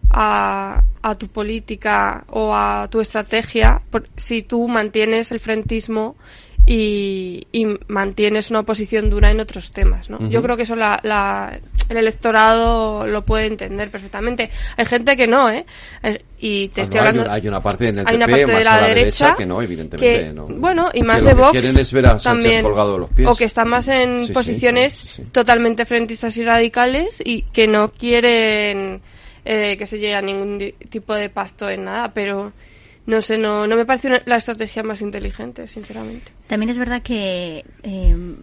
a, 0.09 0.83
a 1.01 1.15
tu 1.15 1.27
política 1.27 2.23
o 2.29 2.55
a 2.55 2.87
tu 2.89 3.01
estrategia 3.01 3.81
por- 3.91 4.05
si 4.15 4.43
tú 4.43 4.67
mantienes 4.67 5.31
el 5.31 5.39
frentismo 5.39 6.15
y, 6.65 7.45
y 7.51 7.65
mantienes 7.87 8.49
una 8.49 8.63
posición 8.63 9.09
dura 9.09 9.29
en 9.31 9.39
otros 9.39 9.71
temas, 9.71 10.09
¿no? 10.09 10.17
Yo 10.29 10.41
creo 10.41 10.55
que 10.55 10.63
eso 10.63 10.75
la, 10.75 10.99
la- 11.03 11.59
el 11.89 11.97
electorado 11.97 13.05
lo 13.05 13.23
puede 13.25 13.47
entender 13.47 13.91
perfectamente. 13.91 14.49
Hay 14.77 14.85
gente 14.85 15.17
que 15.17 15.27
no, 15.27 15.49
¿eh? 15.49 15.65
Eh, 16.03 16.21
Y 16.39 16.69
te 16.69 16.81
Ah, 16.81 16.83
estoy 16.83 16.97
no, 16.99 17.03
hay 17.03 17.07
hablando... 17.09 17.29
un- 17.29 17.35
hay 17.35 17.47
una 17.49 17.61
parte 17.61 17.87
en 17.89 17.99
el 17.99 18.07
hay 18.07 18.15
una 18.15 18.25
PP, 18.27 18.41
parte 18.43 18.57
de 18.57 18.63
la 18.63 18.75
derecha, 18.87 19.25
derecha, 19.25 19.35
que 19.35 19.45
no, 19.45 19.61
evidentemente, 19.61 20.23
que, 20.27 20.33
no. 20.33 20.47
Bueno, 20.47 20.89
y 20.93 21.03
más 21.03 21.23
de 21.23 21.29
que 21.31 21.35
Vox 21.35 21.51
quieren 21.51 21.77
es 21.77 21.91
ver 21.91 22.05
a 22.05 22.17
también, 22.17 22.63
colgado 22.63 22.93
de 22.93 22.99
los 22.99 23.09
pies. 23.09 23.27
O 23.27 23.35
que 23.35 23.43
están 23.45 23.67
más 23.67 23.87
en 23.89 24.19
Sí, 24.21 24.27
sí, 24.27 24.33
posiciones 24.33 25.21
totalmente 25.33 25.83
frentistas 25.85 26.35
y 26.37 26.45
radicales 26.45 27.21
y 27.25 27.41
que 27.41 27.67
no 27.67 27.91
quieren 27.91 29.01
eh, 29.45 29.75
que 29.77 29.85
se 29.85 29.99
llegue 29.99 30.15
a 30.15 30.21
ningún 30.21 30.73
tipo 30.89 31.13
de 31.13 31.29
pacto 31.29 31.69
en 31.69 31.83
nada, 31.83 32.13
pero 32.13 32.53
no 33.05 33.21
sé, 33.21 33.37
no, 33.37 33.67
no 33.67 33.75
me 33.75 33.85
parece 33.85 34.07
una- 34.07 34.21
la 34.25 34.37
estrategia 34.37 34.83
más 34.83 35.01
inteligente, 35.01 35.67
sinceramente. 35.67 36.31
También 36.47 36.69
es 36.69 36.77
verdad 36.77 37.01
que 37.01 37.65
eh, 37.83 38.35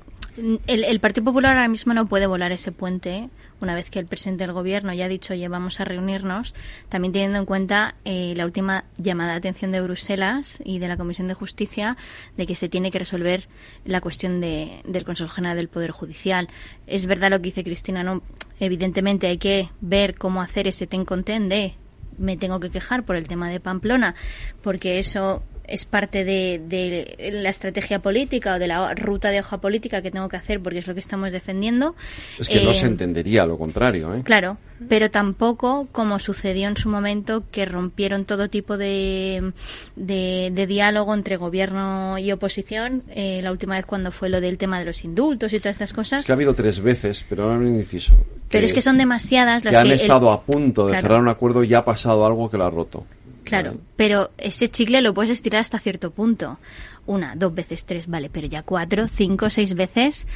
el, 0.66 1.00
Partido 1.00 1.24
Popular 1.24 1.56
ahora 1.56 1.68
mismo 1.68 1.94
no 1.94 2.06
puede 2.06 2.26
volar 2.26 2.52
ese 2.52 2.72
puente 2.72 3.28
una 3.60 3.74
vez 3.74 3.90
que 3.90 3.98
el 3.98 4.06
presidente 4.06 4.44
del 4.44 4.54
gobierno 4.54 4.92
ya 4.94 5.04
ha 5.04 5.08
dicho 5.08 5.34
oye 5.34 5.46
vamos 5.48 5.80
a 5.80 5.84
reunirnos, 5.84 6.54
también 6.88 7.12
teniendo 7.12 7.38
en 7.38 7.44
cuenta 7.44 7.94
eh, 8.04 8.32
la 8.36 8.46
última 8.46 8.84
llamada 8.96 9.32
de 9.32 9.38
atención 9.38 9.70
de 9.70 9.82
Bruselas 9.82 10.60
y 10.64 10.78
de 10.78 10.88
la 10.88 10.96
Comisión 10.96 11.28
de 11.28 11.34
Justicia 11.34 11.96
de 12.36 12.46
que 12.46 12.56
se 12.56 12.68
tiene 12.68 12.90
que 12.90 12.98
resolver 12.98 13.48
la 13.84 14.00
cuestión 14.00 14.40
de, 14.40 14.80
del 14.86 15.04
Consejo 15.04 15.28
General 15.30 15.56
del 15.56 15.68
Poder 15.68 15.90
Judicial. 15.90 16.48
Es 16.86 17.06
verdad 17.06 17.30
lo 17.30 17.38
que 17.38 17.44
dice 17.44 17.64
Cristina, 17.64 18.02
¿no? 18.02 18.22
Evidentemente 18.60 19.26
hay 19.26 19.38
que 19.38 19.68
ver 19.80 20.16
cómo 20.16 20.40
hacer 20.40 20.66
ese 20.66 20.86
ten 20.86 21.04
con 21.04 21.24
ten 21.24 21.48
de 21.48 21.74
me 22.18 22.36
tengo 22.36 22.60
que 22.60 22.70
quejar 22.70 23.04
por 23.04 23.16
el 23.16 23.26
tema 23.26 23.48
de 23.48 23.60
Pamplona, 23.60 24.14
porque 24.62 24.98
eso 24.98 25.42
es 25.70 25.84
parte 25.84 26.24
de, 26.24 26.60
de 26.68 27.30
la 27.42 27.48
estrategia 27.48 28.00
política 28.00 28.54
o 28.54 28.58
de 28.58 28.66
la 28.66 28.94
ruta 28.94 29.30
de 29.30 29.40
hoja 29.40 29.58
política 29.58 30.02
que 30.02 30.10
tengo 30.10 30.28
que 30.28 30.36
hacer 30.36 30.60
porque 30.60 30.80
es 30.80 30.86
lo 30.86 30.94
que 30.94 31.00
estamos 31.00 31.30
defendiendo. 31.32 31.94
Es 32.38 32.48
que 32.48 32.62
no 32.64 32.72
Eh, 32.72 32.74
se 32.74 32.86
entendería 32.86 33.46
lo 33.46 33.56
contrario, 33.56 34.14
¿eh? 34.14 34.22
Claro, 34.24 34.58
pero 34.88 35.10
tampoco 35.10 35.88
como 35.92 36.18
sucedió 36.18 36.68
en 36.68 36.76
su 36.76 36.88
momento 36.88 37.44
que 37.50 37.64
rompieron 37.66 38.24
todo 38.24 38.48
tipo 38.48 38.76
de, 38.76 39.52
de, 39.96 40.50
de 40.52 40.66
diálogo 40.66 41.14
entre 41.14 41.36
gobierno 41.36 42.18
y 42.18 42.32
oposición, 42.32 43.02
eh, 43.10 43.40
la 43.42 43.50
última 43.50 43.76
vez 43.76 43.86
cuando 43.86 44.10
fue 44.12 44.28
lo 44.28 44.40
del 44.40 44.58
tema 44.58 44.78
de 44.78 44.84
los 44.86 45.04
indultos 45.04 45.52
y 45.52 45.58
todas 45.60 45.74
estas 45.76 45.92
cosas. 45.92 46.20
Es 46.20 46.26
que 46.26 46.32
ha 46.32 46.34
habido 46.34 46.54
tres 46.54 46.80
veces, 46.80 47.24
pero 47.28 47.44
ahora 47.44 47.56
un 47.56 47.66
inciso. 47.68 48.14
pero 48.48 48.66
es 48.66 48.72
que 48.72 48.80
son 48.82 48.98
demasiadas 48.98 49.64
las 49.64 49.72
que 49.72 49.76
han 49.78 49.86
que 49.86 49.94
el- 49.94 50.00
estado 50.00 50.30
a 50.32 50.42
punto 50.42 50.86
de 50.86 50.92
Claro. 50.92 51.02
cerrar 51.02 51.20
un 51.20 51.28
acuerdo 51.28 51.62
y 51.64 51.72
ha 51.74 51.84
pasado 51.84 52.26
algo 52.26 52.50
que 52.50 52.56
lo 52.56 52.64
ha 52.64 52.70
roto. 52.70 53.04
Claro, 53.44 53.78
pero 53.96 54.30
ese 54.38 54.68
chicle 54.68 55.00
lo 55.02 55.14
puedes 55.14 55.30
estirar 55.30 55.60
hasta 55.60 55.78
cierto 55.78 56.10
punto. 56.10 56.58
Una, 57.06 57.34
dos 57.34 57.54
veces, 57.54 57.84
tres, 57.84 58.06
vale, 58.06 58.30
pero 58.30 58.46
ya 58.46 58.62
cuatro, 58.62 59.08
cinco, 59.08 59.50
seis 59.50 59.74
veces 59.74 60.28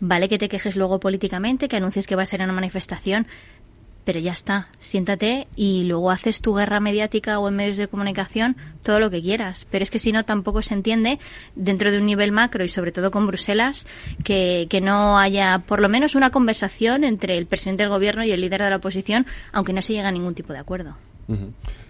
vale 0.00 0.28
que 0.28 0.38
te 0.38 0.48
quejes 0.48 0.74
luego 0.74 0.98
políticamente, 0.98 1.68
que 1.68 1.76
anuncies 1.76 2.08
que 2.08 2.16
va 2.16 2.24
a 2.24 2.26
ser 2.26 2.42
una 2.42 2.52
manifestación, 2.52 3.26
pero 4.04 4.18
ya 4.18 4.32
está, 4.32 4.68
siéntate 4.80 5.46
y 5.54 5.84
luego 5.84 6.10
haces 6.10 6.40
tu 6.40 6.54
guerra 6.54 6.80
mediática 6.80 7.38
o 7.38 7.48
en 7.48 7.54
medios 7.54 7.76
de 7.76 7.86
comunicación 7.86 8.56
todo 8.82 8.98
lo 8.98 9.10
que 9.10 9.22
quieras. 9.22 9.66
Pero 9.70 9.84
es 9.84 9.92
que 9.92 10.00
si 10.00 10.10
no, 10.10 10.24
tampoco 10.24 10.60
se 10.62 10.74
entiende 10.74 11.20
dentro 11.54 11.92
de 11.92 11.98
un 11.98 12.06
nivel 12.06 12.32
macro 12.32 12.64
y 12.64 12.68
sobre 12.68 12.90
todo 12.90 13.12
con 13.12 13.28
Bruselas 13.28 13.86
que, 14.24 14.66
que 14.68 14.80
no 14.80 15.18
haya 15.18 15.60
por 15.60 15.80
lo 15.80 15.88
menos 15.88 16.16
una 16.16 16.30
conversación 16.30 17.04
entre 17.04 17.38
el 17.38 17.46
presidente 17.46 17.84
del 17.84 17.90
gobierno 17.90 18.24
y 18.24 18.32
el 18.32 18.40
líder 18.40 18.62
de 18.62 18.70
la 18.70 18.76
oposición, 18.76 19.24
aunque 19.52 19.72
no 19.72 19.82
se 19.82 19.92
llegue 19.92 20.06
a 20.06 20.12
ningún 20.12 20.34
tipo 20.34 20.52
de 20.52 20.58
acuerdo. 20.58 20.96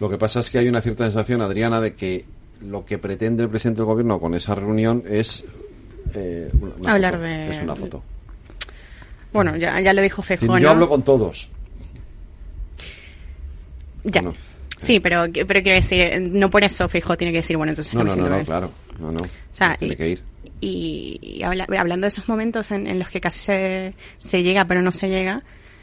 Lo 0.00 0.08
que 0.08 0.18
pasa 0.18 0.40
es 0.40 0.50
que 0.50 0.58
hay 0.58 0.68
una 0.68 0.80
cierta 0.80 1.04
sensación, 1.04 1.40
Adriana, 1.42 1.80
de 1.80 1.94
que 1.94 2.24
lo 2.60 2.84
que 2.84 2.98
pretende 2.98 3.42
el 3.42 3.48
presidente 3.48 3.78
del 3.78 3.86
gobierno 3.86 4.20
con 4.20 4.34
esa 4.34 4.54
reunión 4.54 5.02
es 5.08 5.44
eh, 6.14 6.50
una- 6.60 6.92
Hablar 6.92 7.14
foto. 7.14 7.22
de- 7.24 7.48
Es 7.50 7.62
una 7.62 7.76
foto. 7.76 8.02
Bueno, 9.32 9.56
ya, 9.56 9.80
ya 9.80 9.92
lo 9.92 10.02
dijo 10.02 10.20
Feijóo, 10.22 10.58
Yo 10.58 10.64
¿no? 10.64 10.70
hablo 10.70 10.88
con 10.88 11.02
todos. 11.02 11.48
Ya. 14.04 14.22
Sí, 14.78 14.98
pero, 15.00 15.24
pero 15.32 15.62
quiero 15.62 15.76
decir, 15.76 16.20
no 16.20 16.50
por 16.50 16.64
eso 16.64 16.88
Feijóo 16.88 17.16
tiene 17.16 17.30
que 17.32 17.38
decir, 17.38 17.56
bueno, 17.56 17.70
entonces 17.70 17.94
No, 17.94 18.00
me 18.00 18.04
no, 18.04 18.10
no, 18.10 18.14
siento 18.14 18.38
no, 18.38 18.44
claro. 18.44 18.70
No, 18.98 19.12
no. 19.12 19.22
O 19.22 19.28
sea, 19.52 19.76
Tiene 19.76 19.94
y- 19.94 19.96
que 19.96 20.08
ir. 20.08 20.22
Y, 20.60 21.18
y 21.20 21.42
habla- 21.42 21.66
hablando 21.78 22.04
de 22.04 22.08
esos 22.08 22.28
momentos 22.28 22.70
en, 22.70 22.86
en 22.86 22.98
los 22.98 23.08
que 23.08 23.20
casi 23.20 23.40
se, 23.40 23.94
se 24.20 24.42
llega, 24.42 24.64
pero 24.66 24.80
no 24.82 24.92
se 24.92 25.08
llega, 25.08 25.42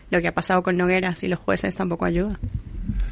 lo 0.09 0.21
que 0.21 0.27
ha 0.29 0.33
pasado 0.33 0.63
con 0.63 0.77
Nogueras 0.77 1.21
y 1.23 1.27
los 1.27 1.39
jueces 1.39 1.75
tampoco 1.75 2.05
ayuda. 2.05 2.39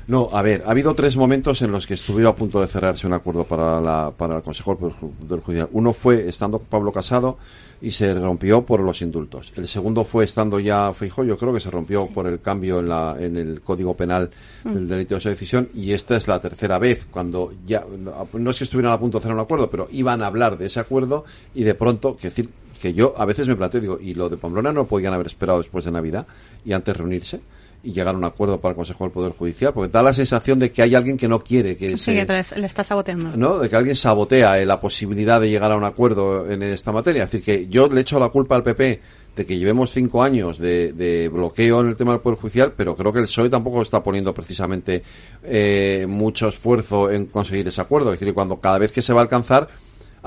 No, 0.08 0.30
a 0.32 0.42
ver, 0.42 0.64
ha 0.66 0.72
habido 0.72 0.94
tres 0.96 1.18
momentos 1.18 1.62
en 1.62 1.72
los 1.72 1.86
que 1.86 1.96
estuvieron 1.96 2.34
a 2.34 2.36
punto 2.36 2.60
de 2.62 2.68
cerrarse 2.68 3.08
un 3.08 3.14
acuerdo 3.14 3.44
para, 3.44 3.80
la, 3.82 4.12
para 4.16 4.38
el 4.38 4.42
Consejo 4.42 4.76
del 4.76 5.28
del 5.28 5.40
Judicial. 5.42 5.70
Uno 5.72 5.94
fue 5.94 6.28
estando 6.28 6.60
Pablo 6.60 6.92
Casado 6.92 7.38
y 7.82 7.92
se 7.92 8.14
rompió 8.14 8.64
por 8.64 8.80
los 8.80 9.02
indultos. 9.02 9.54
El 9.56 9.68
segundo 9.68 10.04
fue 10.04 10.26
estando 10.26 10.60
ya 10.60 10.92
Feijóo, 10.94 11.24
yo 11.26 11.38
creo 11.38 11.54
que 11.54 11.60
se 11.60 11.70
rompió 11.70 12.08
por 12.08 12.26
el 12.26 12.40
cambio 12.42 12.80
en, 12.80 12.90
la, 12.90 13.16
en 13.20 13.38
el 13.38 13.62
Código 13.62 13.94
Penal 13.96 14.32
del 14.64 14.86
Mm. 14.86 14.88
delito 14.88 15.16
de 15.16 15.20
esa 15.20 15.30
decisión 15.30 15.70
y 15.74 15.92
esta 15.92 16.18
es 16.18 16.28
la 16.28 16.40
tercera 16.40 16.80
vez 16.80 17.06
cuando 17.12 17.54
ya, 17.66 17.86
no 18.34 18.50
es 18.50 18.58
que 18.58 18.64
estuvieran 18.64 18.94
a 18.94 19.00
punto 19.00 19.20
de 19.20 19.22
cerrar 19.22 19.38
un 19.38 19.44
acuerdo, 19.44 19.70
pero 19.70 19.88
iban 19.92 20.24
a 20.24 20.28
hablar 20.28 20.58
de 20.58 20.66
ese 20.66 20.80
acuerdo 20.80 21.24
y 21.54 21.64
de 21.64 21.76
pronto, 21.76 22.18
que 22.18 22.30
decir, 22.30 22.50
que 22.82 22.94
yo 22.94 23.14
a 23.18 23.26
veces 23.26 23.48
me 23.48 23.56
planteo, 23.56 23.82
digo, 23.82 24.00
y 24.02 24.14
lo 24.14 24.30
de 24.30 24.38
Pamplona 24.38 24.72
no 24.72 24.86
podían 24.86 25.14
haber 25.14 25.28
esperado 25.28 25.60
después 25.60 25.86
de 25.86 25.92
Navidad 25.92 26.26
y 26.66 26.74
antes 26.74 26.96
reunirse 26.98 27.42
y 27.88 27.94
llegar 27.94 28.14
a 28.16 28.18
un 28.18 28.24
acuerdo 28.26 28.60
para 28.60 28.72
el 28.72 28.76
Consejo 28.76 29.06
del 29.06 29.14
Poder 29.14 29.32
Judicial, 29.32 29.74
porque 29.74 29.90
da 29.92 30.04
la 30.04 30.14
sensación 30.14 30.60
de 30.60 30.72
que 30.72 30.82
hay 30.82 30.94
alguien 30.94 31.16
que 31.16 31.28
no 31.28 31.42
quiere 31.42 31.78
que 31.78 31.90
Sí, 31.90 31.98
se- 31.98 32.14
que 32.14 32.26
le 32.60 32.66
está 32.68 32.84
saboteando. 32.84 33.38
¿no? 33.38 33.60
De 33.60 33.70
que 33.70 33.76
alguien 33.78 33.96
sabotea 33.96 34.60
eh, 34.60 34.66
la 34.66 34.80
posibilidad 34.82 35.40
de 35.40 35.50
llegar 35.50 35.72
a 35.72 35.78
un 35.78 35.86
acuerdo 35.86 36.50
en 36.52 36.62
esta 36.64 36.92
materia. 36.92 37.24
Es 37.24 37.32
decir, 37.32 37.46
que 37.46 37.68
yo 37.70 37.88
le 37.88 38.02
echo 38.02 38.20
la 38.20 38.28
culpa 38.30 38.56
al 38.56 38.64
PP 38.64 39.00
de 39.38 39.46
que 39.46 39.58
llevemos 39.58 39.92
cinco 39.92 40.22
años 40.24 40.58
de, 40.58 40.92
de 40.94 41.30
bloqueo 41.30 41.80
en 41.82 41.90
el 41.90 41.96
tema 41.96 42.12
del 42.12 42.22
Poder 42.22 42.40
Judicial, 42.40 42.74
pero 42.76 42.96
creo 42.96 43.14
que 43.14 43.20
el 43.20 43.26
PSOE 43.26 43.50
tampoco 43.50 43.84
está 43.84 44.04
poniendo 44.04 44.34
precisamente 44.34 45.04
eh, 45.44 46.06
mucho 46.10 46.48
esfuerzo 46.48 47.10
en 47.12 47.28
conseguir 47.28 47.68
ese 47.68 47.80
acuerdo. 47.80 48.12
Es 48.14 48.20
decir, 48.20 48.34
cuando 48.34 48.58
cada 48.60 48.80
vez 48.80 48.92
que 48.92 49.02
se 49.02 49.14
va 49.14 49.20
a 49.22 49.24
alcanzar 49.24 49.68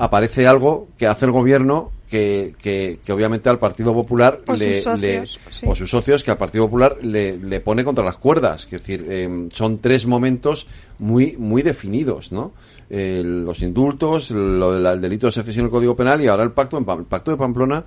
aparece 0.03 0.47
algo 0.47 0.87
que 0.97 1.05
hace 1.07 1.25
el 1.25 1.31
gobierno 1.31 1.91
que, 2.09 2.55
que, 2.57 2.99
que 3.05 3.13
obviamente 3.13 3.49
al 3.49 3.59
Partido 3.59 3.93
Popular 3.93 4.41
O 4.47 4.53
le, 4.53 4.75
sus 4.75 4.83
socios, 4.83 4.99
le- 5.01 5.53
sí. 5.53 5.65
o 5.69 5.75
sus 5.75 5.89
socios 5.89 6.23
que 6.23 6.31
al 6.31 6.37
Partido 6.37 6.65
Popular 6.65 6.97
le, 7.01 7.37
le 7.37 7.59
pone 7.61 7.83
contra 7.83 8.03
las 8.03 8.17
cuerdas. 8.17 8.65
Es 8.65 8.71
decir, 8.71 9.05
eh, 9.07 9.47
son 9.53 9.77
tres 9.77 10.05
momentos 10.05 10.67
muy 10.99 11.37
muy 11.37 11.61
definidos, 11.61 12.31
¿no? 12.31 12.51
Eh, 12.89 13.21
los 13.23 13.61
indultos, 13.61 14.31
lo 14.31 14.75
el 14.75 14.99
delito 14.99 15.27
de 15.27 15.31
secesión 15.31 15.65
del 15.65 15.71
Código 15.71 15.95
Penal 15.95 16.19
y 16.21 16.27
ahora 16.27 16.43
el 16.43 16.51
pacto, 16.51 16.77
el 16.77 16.83
pacto 17.05 17.31
de 17.31 17.37
Pamplona. 17.37 17.83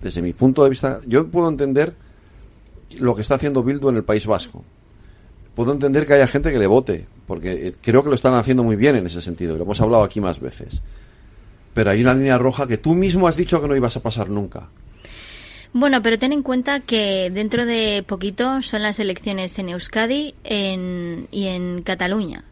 Desde 0.00 0.20
mi 0.22 0.32
punto 0.32 0.64
de 0.64 0.70
vista, 0.70 1.00
yo 1.06 1.24
puedo 1.28 1.48
entender 1.48 1.94
lo 2.98 3.14
que 3.14 3.20
está 3.22 3.36
haciendo 3.36 3.62
Bildu 3.62 3.90
en 3.90 3.96
el 3.96 4.04
País 4.04 4.26
Vasco. 4.26 4.64
Puedo 5.54 5.70
entender 5.72 6.06
que 6.06 6.14
haya 6.14 6.26
gente 6.26 6.50
que 6.50 6.58
le 6.58 6.66
vote, 6.66 7.06
porque 7.26 7.68
eh, 7.68 7.74
creo 7.80 8.02
que 8.02 8.08
lo 8.08 8.16
están 8.16 8.34
haciendo 8.34 8.64
muy 8.64 8.74
bien 8.74 8.96
en 8.96 9.06
ese 9.06 9.22
sentido, 9.22 9.54
y 9.54 9.58
lo 9.58 9.62
hemos 9.64 9.80
hablado 9.80 10.02
aquí 10.02 10.20
más 10.20 10.40
veces. 10.40 10.80
Pero 11.74 11.90
hay 11.90 12.02
una 12.02 12.14
línea 12.14 12.38
roja 12.38 12.66
que 12.66 12.78
tú 12.78 12.94
mismo 12.94 13.26
has 13.28 13.36
dicho 13.36 13.60
que 13.60 13.68
no 13.68 13.76
ibas 13.76 13.96
a 13.96 14.00
pasar 14.02 14.28
nunca. 14.28 14.68
Bueno, 15.74 16.02
pero 16.02 16.18
ten 16.18 16.32
en 16.34 16.42
cuenta 16.42 16.80
que 16.80 17.30
dentro 17.32 17.64
de 17.64 18.04
poquito 18.06 18.60
son 18.60 18.82
las 18.82 18.98
elecciones 18.98 19.58
en 19.58 19.70
Euskadi 19.70 20.34
en- 20.44 21.28
y 21.30 21.46
en 21.46 21.80
Cataluña. 21.82 22.44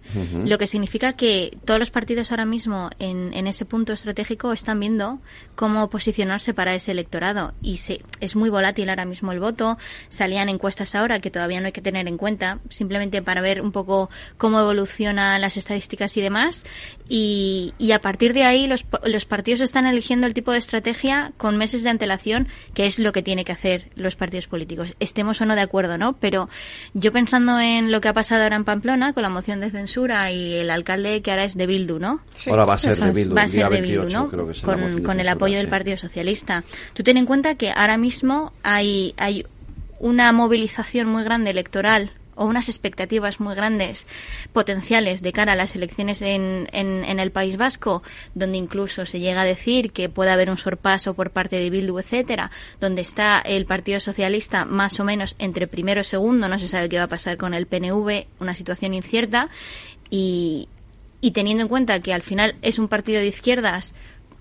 Lo 0.44 0.58
que 0.58 0.66
significa 0.66 1.12
que 1.12 1.56
todos 1.64 1.78
los 1.78 1.92
partidos 1.92 2.32
ahora 2.32 2.44
mismo 2.44 2.90
en, 2.98 3.32
en 3.32 3.46
ese 3.46 3.64
punto 3.64 3.92
estratégico 3.92 4.52
están 4.52 4.80
viendo 4.80 5.20
cómo 5.54 5.88
posicionarse 5.88 6.52
para 6.52 6.74
ese 6.74 6.90
electorado. 6.90 7.54
Y 7.62 7.76
se, 7.76 8.00
es 8.18 8.34
muy 8.34 8.50
volátil 8.50 8.88
ahora 8.90 9.04
mismo 9.04 9.30
el 9.30 9.38
voto. 9.38 9.78
Salían 10.08 10.48
encuestas 10.48 10.96
ahora 10.96 11.20
que 11.20 11.30
todavía 11.30 11.60
no 11.60 11.66
hay 11.66 11.72
que 11.72 11.80
tener 11.80 12.08
en 12.08 12.16
cuenta, 12.16 12.58
simplemente 12.70 13.22
para 13.22 13.40
ver 13.40 13.60
un 13.62 13.70
poco 13.70 14.10
cómo 14.36 14.58
evolucionan 14.58 15.40
las 15.40 15.56
estadísticas 15.56 16.16
y 16.16 16.22
demás. 16.22 16.64
Y, 17.12 17.74
y 17.76 17.90
a 17.90 18.00
partir 18.00 18.34
de 18.34 18.44
ahí 18.44 18.68
los, 18.68 18.86
los 19.04 19.24
partidos 19.24 19.60
están 19.60 19.84
eligiendo 19.84 20.28
el 20.28 20.32
tipo 20.32 20.52
de 20.52 20.58
estrategia 20.58 21.32
con 21.38 21.56
meses 21.56 21.82
de 21.82 21.90
antelación, 21.90 22.46
que 22.72 22.86
es 22.86 23.00
lo 23.00 23.12
que 23.12 23.20
tiene 23.20 23.44
que 23.44 23.50
hacer 23.50 23.90
los 23.96 24.14
partidos 24.14 24.46
políticos. 24.46 24.94
Estemos 25.00 25.40
o 25.40 25.44
no 25.44 25.56
de 25.56 25.62
acuerdo, 25.62 25.98
¿no? 25.98 26.12
Pero 26.20 26.48
yo 26.94 27.10
pensando 27.10 27.58
en 27.58 27.90
lo 27.90 28.00
que 28.00 28.06
ha 28.06 28.12
pasado 28.12 28.44
ahora 28.44 28.54
en 28.54 28.64
Pamplona 28.64 29.12
con 29.12 29.24
la 29.24 29.28
moción 29.28 29.58
de 29.58 29.70
censura 29.70 30.30
y 30.30 30.54
el 30.54 30.70
alcalde 30.70 31.20
que 31.20 31.32
ahora 31.32 31.42
es 31.42 31.56
de 31.56 31.66
Bildu, 31.66 31.98
¿no? 31.98 32.20
Ahora 32.46 32.64
va 32.64 32.74
a 32.74 32.78
ser 32.78 32.94
de. 32.94 33.10
Bildu, 33.10 33.34
Va 33.34 33.40
a 33.40 33.44
el 33.46 33.50
ser 33.50 33.58
día 33.58 33.68
de 33.68 33.80
28 33.80 34.06
Bildu, 34.06 34.16
¿no? 34.16 34.30
creo 34.30 34.46
que 34.46 34.60
Con, 34.60 34.96
de 34.96 35.02
con 35.02 35.18
el 35.18 35.28
apoyo 35.28 35.56
del 35.56 35.66
sí. 35.66 35.70
Partido 35.70 35.96
Socialista. 35.96 36.62
Tú 36.94 37.02
ten 37.02 37.16
en 37.16 37.26
cuenta 37.26 37.56
que 37.56 37.72
ahora 37.72 37.98
mismo 37.98 38.52
hay, 38.62 39.14
hay 39.16 39.44
una 39.98 40.30
movilización 40.30 41.08
muy 41.08 41.24
grande 41.24 41.50
electoral 41.50 42.12
o 42.40 42.46
unas 42.46 42.70
expectativas 42.70 43.38
muy 43.38 43.54
grandes 43.54 44.08
potenciales 44.54 45.20
de 45.20 45.30
cara 45.30 45.52
a 45.52 45.56
las 45.56 45.76
elecciones 45.76 46.22
en, 46.22 46.68
en, 46.72 47.04
en 47.04 47.20
el 47.20 47.32
País 47.32 47.58
Vasco, 47.58 48.02
donde 48.34 48.56
incluso 48.56 49.04
se 49.04 49.20
llega 49.20 49.42
a 49.42 49.44
decir 49.44 49.92
que 49.92 50.08
puede 50.08 50.30
haber 50.30 50.48
un 50.48 50.56
sorpaso 50.56 51.12
por 51.12 51.32
parte 51.32 51.56
de 51.56 51.68
Bildu, 51.68 51.98
etcétera, 51.98 52.50
donde 52.80 53.02
está 53.02 53.40
el 53.40 53.66
Partido 53.66 54.00
Socialista 54.00 54.64
más 54.64 54.98
o 55.00 55.04
menos 55.04 55.36
entre 55.38 55.66
primero 55.66 56.00
y 56.00 56.04
segundo, 56.04 56.48
no 56.48 56.58
se 56.58 56.66
sabe 56.66 56.88
qué 56.88 56.96
va 56.96 57.04
a 57.04 57.08
pasar 57.08 57.36
con 57.36 57.52
el 57.52 57.66
PNV, 57.66 58.24
una 58.40 58.54
situación 58.54 58.94
incierta, 58.94 59.50
y, 60.08 60.70
y 61.20 61.32
teniendo 61.32 61.64
en 61.64 61.68
cuenta 61.68 62.00
que 62.00 62.14
al 62.14 62.22
final 62.22 62.56
es 62.62 62.78
un 62.78 62.88
partido 62.88 63.20
de 63.20 63.26
izquierdas 63.26 63.92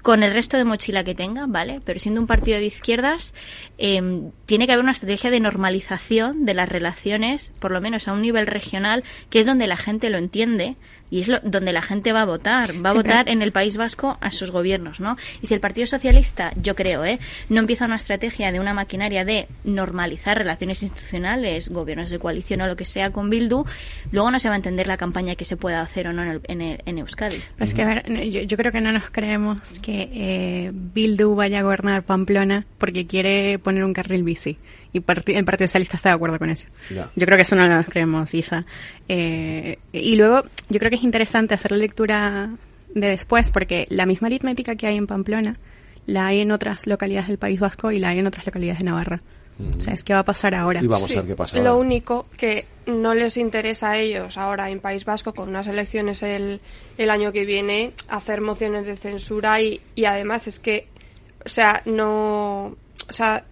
con 0.01 0.23
el 0.23 0.33
resto 0.33 0.57
de 0.57 0.63
mochila 0.63 1.03
que 1.03 1.15
tenga, 1.15 1.45
¿vale? 1.47 1.81
Pero 1.83 1.99
siendo 1.99 2.21
un 2.21 2.27
partido 2.27 2.57
de 2.57 2.65
izquierdas, 2.65 3.33
eh, 3.77 4.01
tiene 4.45 4.65
que 4.65 4.73
haber 4.73 4.83
una 4.83 4.93
estrategia 4.93 5.29
de 5.29 5.39
normalización 5.39 6.45
de 6.45 6.53
las 6.53 6.69
relaciones, 6.69 7.51
por 7.59 7.71
lo 7.71 7.81
menos 7.81 8.07
a 8.07 8.13
un 8.13 8.21
nivel 8.21 8.47
regional, 8.47 9.03
que 9.29 9.41
es 9.41 9.45
donde 9.45 9.67
la 9.67 9.77
gente 9.77 10.09
lo 10.09 10.17
entiende 10.17 10.75
y 11.11 11.21
es 11.21 11.27
lo- 11.27 11.39
donde 11.43 11.73
la 11.73 11.81
gente 11.81 12.11
va 12.13 12.21
a 12.21 12.25
votar. 12.25 12.71
Va 12.85 12.89
a 12.89 12.93
Sí, 12.93 12.97
votar 12.97 13.25
pero- 13.25 13.31
en 13.37 13.41
el 13.41 13.51
País 13.51 13.77
Vasco 13.77 14.17
a 14.21 14.31
sus 14.31 14.51
gobiernos, 14.51 14.99
¿no? 14.99 15.17
Y 15.41 15.47
si 15.47 15.53
el 15.53 15.59
Partido 15.59 15.87
Socialista, 15.87 16.51
yo 16.61 16.75
creo, 16.75 17.03
¿eh? 17.05 17.19
No 17.49 17.59
empieza 17.59 17.85
una 17.85 17.95
estrategia 17.95 18.51
de 18.51 18.59
una 18.59 18.73
maquinaria 18.73 19.25
de 19.25 19.47
normalizar 19.63 20.37
relaciones 20.37 20.83
institucionales, 20.83 21.69
gobiernos 21.69 22.09
de 22.09 22.19
coalición 22.19 22.61
o 22.61 22.67
lo 22.67 22.75
que 22.75 22.85
sea 22.85 23.11
con 23.11 23.29
Bildu, 23.29 23.65
luego 24.11 24.31
no 24.31 24.39
se 24.39 24.47
va 24.49 24.55
a 24.55 24.57
entender 24.57 24.87
la 24.87 24.97
campaña 24.97 25.35
que 25.35 25.45
se 25.45 25.57
pueda 25.57 25.81
hacer 25.81 26.07
o 26.07 26.13
no 26.13 26.21
en, 26.23 26.29
el- 26.29 26.41
en, 26.47 26.61
el- 26.61 26.81
en 26.85 26.97
Euskadi. 26.99 27.37
Pero 27.55 27.65
es 27.65 27.73
que, 27.73 27.81
a 27.83 27.87
ver, 27.87 28.29
yo 28.47 28.57
creo 28.57 28.71
que 28.71 28.81
no 28.81 28.91
nos 28.91 29.09
creemos 29.09 29.79
que 29.79 30.09
eh, 30.13 30.71
Bildu 30.73 31.35
vaya 31.35 31.59
a 31.59 31.63
gobernar 31.63 32.03
Pamplona 32.03 32.65
porque 32.77 33.07
quiere 33.07 33.59
poner 33.59 33.83
un 33.83 33.93
carril 33.93 34.23
bici. 34.23 34.57
Y 34.91 35.01
parti- 35.01 35.35
el 35.35 35.45
Partido 35.45 35.67
Socialista 35.67 35.97
está 35.97 36.09
de 36.09 36.15
acuerdo 36.15 36.39
con 36.39 36.49
eso. 36.49 36.67
Yo 37.15 37.25
creo 37.25 37.37
que 37.37 37.43
eso 37.43 37.55
no 37.55 37.67
nos 37.67 37.85
creemos, 37.85 38.33
Isa. 38.33 38.65
Eh, 39.07 39.77
y 39.91 40.15
luego, 40.15 40.43
yo 40.69 40.79
creo 40.79 40.89
que 40.89 40.95
es 40.97 41.03
interesante 41.03 41.53
hacer 41.53 41.71
la 41.71 41.77
lectura 41.77 42.49
de 42.93 43.07
después, 43.07 43.51
porque 43.51 43.85
la 43.89 44.05
misma 44.05 44.27
aritmética 44.27 44.75
que 44.75 44.87
hay 44.87 44.97
en 44.97 45.05
Pamplona 45.07 45.57
la 46.07 46.27
hay 46.27 46.39
en 46.39 46.51
otras 46.51 46.87
localidades 46.87 47.27
del 47.27 47.37
País 47.37 47.59
Vasco 47.59 47.91
y 47.91 47.99
la 47.99 48.09
hay 48.09 48.19
en 48.19 48.25
otras 48.27 48.45
localidades 48.45 48.79
de 48.79 48.85
Navarra. 48.85 49.21
O 49.77 49.79
sea, 49.81 49.93
es 49.93 50.03
que 50.03 50.13
va 50.13 50.19
a 50.19 50.25
pasar 50.25 50.55
ahora. 50.55 50.79
Sí, 51.09 51.13
Lo 51.65 51.77
único 51.77 52.27
que 52.37 52.65
no 52.87 53.13
les 53.13 53.35
interesa 53.35 53.91
a 53.91 53.97
ellos 53.97 54.37
ahora 54.37 54.69
en 54.69 54.79
País 54.79 55.03
Vasco, 55.03 55.33
con 55.33 55.49
unas 55.49 55.67
elecciones 55.67 56.23
el, 56.23 56.61
el 56.97 57.09
año 57.09 57.33
que 57.33 57.43
viene, 57.45 57.91
hacer 58.07 58.39
mociones 58.39 58.85
de 58.85 58.95
censura 58.95 59.61
y, 59.61 59.81
y 59.95 60.05
además 60.05 60.47
es 60.47 60.59
que, 60.59 60.87
o 61.45 61.49
sea, 61.49 61.81
no, 61.85 62.67
o 62.67 63.11
sea, 63.13 63.43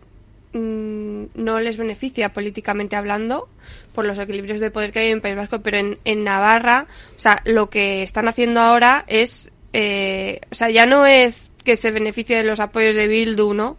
mm, 0.58 1.26
no 1.36 1.60
les 1.60 1.78
beneficia 1.78 2.34
políticamente 2.34 2.96
hablando 2.96 3.50
por 3.94 4.06
los 4.06 4.20
equilibrios 4.20 4.60
de 4.60 4.72
poder 4.72 4.92
que 4.92 5.00
hay 5.00 5.12
en 5.12 5.22
País 5.22 5.36
Vasco, 5.36 5.62
pero 5.62 5.78
en, 5.78 6.24
Navarra, 6.24 6.88
o 7.16 7.20
sea, 7.20 7.42
lo 7.46 7.70
que 7.70 8.04
están 8.04 8.28
haciendo 8.28 8.60
ahora 8.60 9.06
es, 9.08 9.52
eh, 9.74 10.42
o 10.52 10.56
sea, 10.56 10.70
ya 10.70 10.86
no 10.86 11.06
es 11.06 11.52
que 11.64 11.76
se 11.76 11.92
beneficie 11.92 12.38
de 12.38 12.44
los 12.44 12.60
apoyos 12.60 12.96
de 12.96 13.08
Bildu, 13.08 13.54
¿no? 13.54 13.78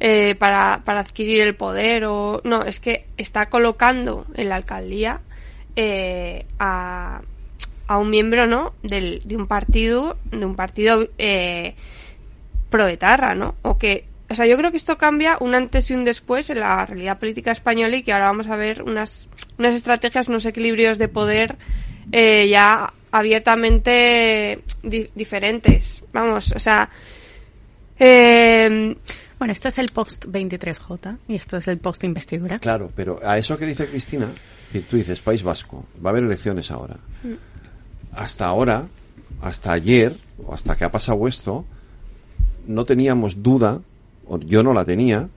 eh, 0.00 0.34
para, 0.34 0.82
para 0.84 1.00
adquirir 1.00 1.40
el 1.40 1.54
poder 1.54 2.04
o 2.04 2.40
no 2.44 2.62
es 2.62 2.80
que 2.80 3.06
está 3.16 3.46
colocando 3.46 4.26
en 4.34 4.50
la 4.50 4.56
alcaldía 4.56 5.20
eh, 5.74 6.44
a, 6.58 7.22
a 7.86 7.98
un 7.98 8.10
miembro 8.10 8.46
no 8.46 8.74
del, 8.82 9.22
de 9.24 9.36
un 9.36 9.46
partido 9.46 10.18
de 10.30 10.44
un 10.44 10.54
partido 10.54 11.08
eh, 11.18 11.74
proetarra 12.68 13.34
no 13.34 13.54
o 13.62 13.78
que 13.78 14.04
o 14.28 14.34
sea, 14.34 14.46
yo 14.46 14.56
creo 14.56 14.70
que 14.70 14.76
esto 14.76 14.98
cambia 14.98 15.36
un 15.40 15.54
antes 15.54 15.90
y 15.90 15.94
un 15.94 16.04
después 16.04 16.50
en 16.50 16.60
la 16.60 16.84
realidad 16.86 17.18
política 17.18 17.52
española 17.52 17.96
y 17.96 18.02
que 18.02 18.12
ahora 18.12 18.26
vamos 18.26 18.48
a 18.48 18.56
ver 18.56 18.82
unas, 18.82 19.28
unas 19.58 19.74
estrategias, 19.74 20.28
unos 20.28 20.44
equilibrios 20.46 20.98
de 20.98 21.08
poder 21.08 21.56
eh, 22.12 22.48
ya 22.48 22.92
abiertamente 23.12 24.62
di- 24.82 25.08
diferentes. 25.14 26.02
Vamos, 26.12 26.52
o 26.52 26.58
sea, 26.58 26.90
eh, 27.98 28.96
Bueno, 29.38 29.52
esto 29.52 29.68
es 29.68 29.78
el 29.78 29.88
post 29.90 30.26
23J 30.26 31.18
y 31.28 31.34
esto 31.36 31.56
es 31.58 31.68
el 31.68 31.78
post 31.78 32.04
investidura. 32.04 32.58
Claro, 32.58 32.90
pero 32.94 33.20
a 33.24 33.38
eso 33.38 33.56
que 33.58 33.66
dice 33.66 33.86
Cristina, 33.86 34.28
tú 34.90 34.96
dices 34.96 35.20
País 35.20 35.42
Vasco, 35.42 35.84
va 36.04 36.10
a 36.10 36.12
haber 36.12 36.24
elecciones 36.24 36.70
ahora. 36.70 36.96
Hasta 38.12 38.46
ahora, 38.46 38.86
hasta 39.42 39.72
ayer, 39.72 40.16
o 40.44 40.54
hasta 40.54 40.74
que 40.76 40.84
ha 40.84 40.90
pasado 40.90 41.28
esto, 41.28 41.64
no 42.66 42.84
teníamos 42.84 43.42
duda, 43.42 43.80
yo 44.46 44.62
no 44.62 44.72
la 44.72 44.84
tenía, 44.84 45.28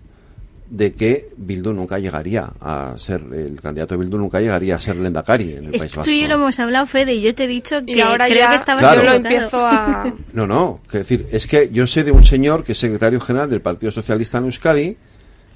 de 0.70 0.94
que 0.94 1.30
Bildu 1.36 1.74
nunca 1.74 1.98
llegaría 1.98 2.52
a 2.62 2.94
ser, 2.98 3.24
el 3.34 3.60
candidato 3.60 3.96
de 3.96 4.02
Bildu 4.02 4.18
nunca 4.20 4.40
llegaría 4.40 4.76
a 4.76 4.80
ser 4.80 4.98
Lendakari 4.98 5.54
en 5.54 5.66
el 5.66 5.72
País 5.72 5.84
Esto 5.86 5.98
Vasco. 6.02 6.04
tú 6.04 6.12
y 6.12 6.22
yo 6.22 6.28
lo 6.28 6.36
hemos 6.36 6.60
hablado, 6.60 6.86
Fede, 6.86 7.16
y 7.16 7.22
yo 7.22 7.34
te 7.34 7.46
he 7.46 7.48
dicho 7.48 7.84
que 7.84 7.94
y 7.94 8.02
ahora 8.02 8.28
creo 8.28 8.40
ya 8.40 8.50
que 8.50 8.56
estaba 8.56 8.80
Claro. 8.80 9.02
yo 9.02 9.10
lo 9.10 9.16
empiezo 9.16 9.66
a... 9.66 10.14
No, 10.34 10.46
no, 10.46 10.82
que 10.90 11.00
decir, 11.00 11.28
es 11.32 11.48
que 11.48 11.70
yo 11.72 11.88
sé 11.88 12.04
de 12.04 12.12
un 12.12 12.24
señor 12.24 12.64
que 12.64 12.74
es 12.74 12.78
secretario 12.78 13.20
general 13.20 13.50
del 13.50 13.62
Partido 13.62 13.92
Socialista 13.92 14.38
en 14.38 14.46
Euskadi 14.46 14.98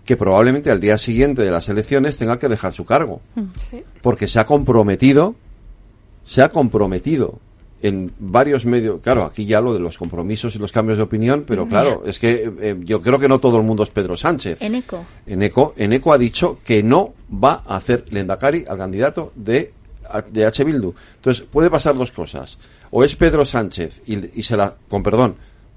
que 0.03 0.17
probablemente 0.17 0.69
al 0.71 0.81
día 0.81 0.97
siguiente 0.97 1.43
de 1.43 1.51
las 1.51 1.69
elecciones 1.69 2.17
tenga 2.17 2.37
que 2.39 2.49
dejar 2.49 2.73
su 2.73 2.83
cargo. 2.83 3.21
Sí. 3.69 3.83
Porque 4.01 4.27
se 4.27 4.39
ha 4.39 4.45
comprometido, 4.45 5.35
se 6.25 6.41
ha 6.41 6.49
comprometido 6.49 7.39
en 7.83 8.13
varios 8.17 8.65
medios, 8.65 9.01
claro, 9.01 9.25
aquí 9.25 9.45
ya 9.45 9.59
lo 9.59 9.73
de 9.73 9.81
los 9.81 9.97
compromisos 9.97 10.55
y 10.55 10.59
los 10.59 10.71
cambios 10.71 10.97
de 10.97 11.03
opinión, 11.03 11.43
pero 11.45 11.67
claro, 11.67 12.03
es 12.05 12.17
que 12.17 12.49
eh, 12.61 12.77
yo 12.79 13.01
creo 13.01 13.19
que 13.19 13.27
no 13.27 13.39
todo 13.39 13.57
el 13.57 13.63
mundo 13.63 13.83
es 13.83 13.89
Pedro 13.89 14.15
Sánchez. 14.15 14.61
En 14.61 14.75
eco. 14.75 15.05
Eneco, 15.27 15.73
Eneco 15.75 16.13
ha 16.13 16.17
dicho 16.17 16.59
que 16.63 16.81
no 16.81 17.13
va 17.31 17.61
a 17.67 17.75
hacer 17.75 18.05
Lendakari 18.09 18.63
al 18.69 18.77
candidato 18.77 19.33
de, 19.35 19.73
de 20.31 20.45
H. 20.45 20.63
Bildu. 20.63 20.93
Entonces, 21.15 21.45
puede 21.51 21.69
pasar 21.69 21.95
dos 21.95 22.13
cosas. 22.13 22.57
O 22.91 23.03
es 23.03 23.17
Pedro 23.17 23.43
Sánchez 23.43 24.01
y, 24.05 24.39
y 24.39 24.43
se 24.43 24.55
la, 24.55 24.73
con 24.87 25.03
perdón, 25.03 25.35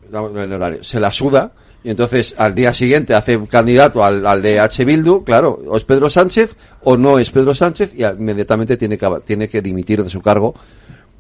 el 0.08 0.52
horario, 0.52 0.84
se 0.84 1.00
la 1.00 1.10
suda 1.10 1.52
y 1.82 1.90
entonces 1.90 2.36
al 2.38 2.54
día 2.54 2.72
siguiente 2.72 3.14
hace 3.14 3.36
un 3.36 3.46
candidato 3.46 4.04
al, 4.04 4.24
al 4.24 4.42
de 4.42 4.60
H. 4.60 4.84
Bildu, 4.84 5.24
claro, 5.24 5.58
o 5.66 5.76
es 5.76 5.84
Pedro 5.84 6.08
Sánchez 6.08 6.56
o 6.84 6.96
no 6.96 7.18
es 7.18 7.30
Pedro 7.30 7.52
Sánchez 7.52 7.94
y 7.96 8.04
inmediatamente 8.04 8.76
tiene 8.76 8.96
que, 8.96 9.08
tiene 9.24 9.48
que 9.48 9.60
dimitir 9.60 10.04
de 10.04 10.08
su 10.08 10.22
cargo 10.22 10.54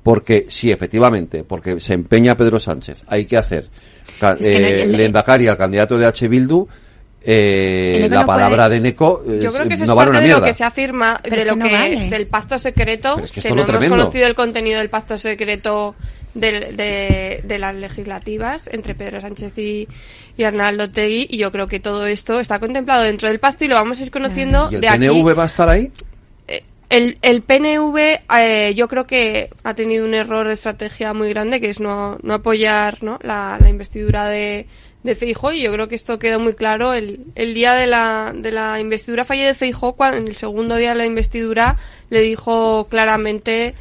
porque 0.06 0.46
sí, 0.48 0.70
efectivamente, 0.70 1.42
porque 1.42 1.80
se 1.80 1.94
empeña 1.94 2.36
Pedro 2.36 2.60
Sánchez, 2.60 3.02
hay 3.08 3.24
que 3.26 3.36
hacer 3.36 3.68
ca- 4.20 4.32
Es 4.38 4.38
que 4.38 4.60
no- 4.60 4.66
eh, 4.68 4.82
el- 4.84 5.16
al 5.50 5.56
candidato 5.56 5.98
de 5.98 6.06
H. 6.06 6.28
Bildu, 6.28 6.66
eh, 7.28 8.06
la 8.08 8.20
no 8.20 8.26
palabra 8.26 8.66
puede- 8.66 8.74
de 8.76 8.80
Neco 8.80 9.22
Yo 9.26 9.50
creo 9.52 9.66
que 9.68 9.74
eso 9.74 9.84
no 9.84 9.92
es 9.92 9.96
vale 9.96 10.10
una 10.10 10.20
de 10.20 10.28
lo 10.28 10.42
que 10.42 10.54
se 10.54 10.62
afirma, 10.64 11.18
Pero 11.24 11.34
de 11.36 11.42
es 11.42 11.48
lo 11.48 11.54
que 11.54 11.58
no 11.58 11.68
que, 11.68 11.74
vale. 11.74 12.08
del 12.10 12.26
pacto 12.28 12.58
secreto, 12.58 13.18
es 13.18 13.32
que 13.32 13.48
no 13.48 13.54
hemos 13.56 13.66
tremendo. 13.66 13.96
conocido 13.96 14.26
el 14.28 14.34
contenido 14.36 14.78
del 14.78 14.90
pacto 14.90 15.18
secreto 15.18 15.96
del- 16.34 16.76
de, 16.76 17.40
de 17.42 17.58
las 17.58 17.74
legislativas 17.74 18.68
entre 18.72 18.94
Pedro 18.94 19.20
Sánchez 19.20 19.58
y, 19.58 19.88
y 20.36 20.44
Arnaldo 20.44 20.88
Tegui, 20.90 21.26
y 21.30 21.38
yo 21.38 21.50
creo 21.50 21.66
que 21.66 21.80
todo 21.80 22.06
esto 22.06 22.38
está 22.38 22.60
contemplado 22.60 23.02
dentro 23.02 23.26
del 23.28 23.40
pacto 23.40 23.64
y 23.64 23.68
lo 23.68 23.74
vamos 23.74 23.98
a 23.98 24.04
ir 24.04 24.10
conociendo 24.12 24.68
¿Y 24.70 24.76
el 24.76 24.80
de 24.82 24.88
aquí. 24.88 24.98
PNV 24.98 25.34
va 25.36 25.42
a 25.42 25.46
estar 25.46 25.68
ahí? 25.68 25.90
El, 26.88 27.18
el 27.22 27.42
PNV 27.42 28.20
eh, 28.38 28.74
yo 28.76 28.86
creo 28.86 29.06
que 29.06 29.50
ha 29.64 29.74
tenido 29.74 30.04
un 30.04 30.14
error 30.14 30.46
de 30.46 30.52
estrategia 30.52 31.12
muy 31.14 31.30
grande 31.30 31.60
que 31.60 31.68
es 31.68 31.80
no, 31.80 32.16
no 32.22 32.34
apoyar 32.34 33.02
¿no? 33.02 33.18
La, 33.22 33.58
la 33.60 33.68
investidura 33.68 34.28
de, 34.28 34.66
de 35.02 35.14
Feijó 35.16 35.52
y 35.52 35.62
yo 35.62 35.72
creo 35.72 35.88
que 35.88 35.96
esto 35.96 36.18
quedó 36.20 36.38
muy 36.38 36.54
claro 36.54 36.92
el, 36.92 37.20
el 37.34 37.54
día 37.54 37.74
de 37.74 37.88
la, 37.88 38.32
de 38.34 38.52
la 38.52 38.78
investidura 38.78 39.24
fallida 39.24 39.48
de 39.48 39.54
Feijó 39.54 39.94
cuando 39.94 40.18
en 40.18 40.28
el 40.28 40.36
segundo 40.36 40.76
día 40.76 40.90
de 40.90 40.96
la 40.96 41.06
investidura 41.06 41.76
le 42.10 42.20
dijo 42.20 42.86
claramente 42.88 43.74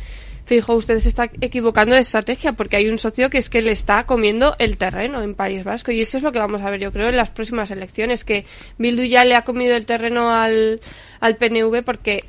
Feijó 0.46 0.74
usted 0.76 1.00
se 1.00 1.10
está 1.10 1.30
equivocando 1.42 1.96
de 1.96 2.02
estrategia 2.02 2.54
porque 2.54 2.76
hay 2.76 2.88
un 2.88 3.00
socio 3.00 3.32
que 3.32 3.40
es 3.40 3.50
que 3.50 3.64
le 3.64 3.72
está 3.72 4.06
comiendo 4.06 4.56
el 4.60 4.78
terreno 4.78 5.24
en 5.24 5.34
País 5.34 5.64
Vasco 5.64 5.92
y 5.92 6.02
esto 6.02 6.18
es 6.18 6.24
lo 6.24 6.32
que 6.32 6.40
vamos 6.40 6.62
a 6.62 6.70
ver 6.70 6.80
yo 6.80 6.92
creo 6.92 7.10
en 7.10 7.18
las 7.18 7.32
próximas 7.32 7.72
elecciones 7.72 8.24
que 8.24 8.46
Bildu 8.78 9.04
ya 9.04 9.26
le 9.26 9.36
ha 9.36 9.44
comido 9.44 9.76
el 9.76 9.86
terreno 9.86 10.32
al, 10.32 10.80
al 11.20 11.38
PNV 11.38 11.84
porque 11.84 12.26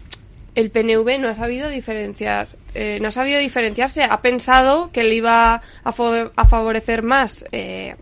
el 0.56 0.70
PNV 0.70 1.20
no 1.20 1.28
ha 1.28 1.34
sabido 1.34 1.68
diferenciar, 1.68 2.48
eh, 2.74 2.98
no 3.00 3.08
ha 3.08 3.12
sabido 3.12 3.38
diferenciarse, 3.38 4.02
ha 4.02 4.20
pensado 4.20 4.90
que 4.90 5.04
le 5.04 5.14
iba 5.14 5.54
a, 5.54 5.62
a 5.84 6.44
favorecer 6.44 7.04
más, 7.04 7.44
eh, 7.52 7.94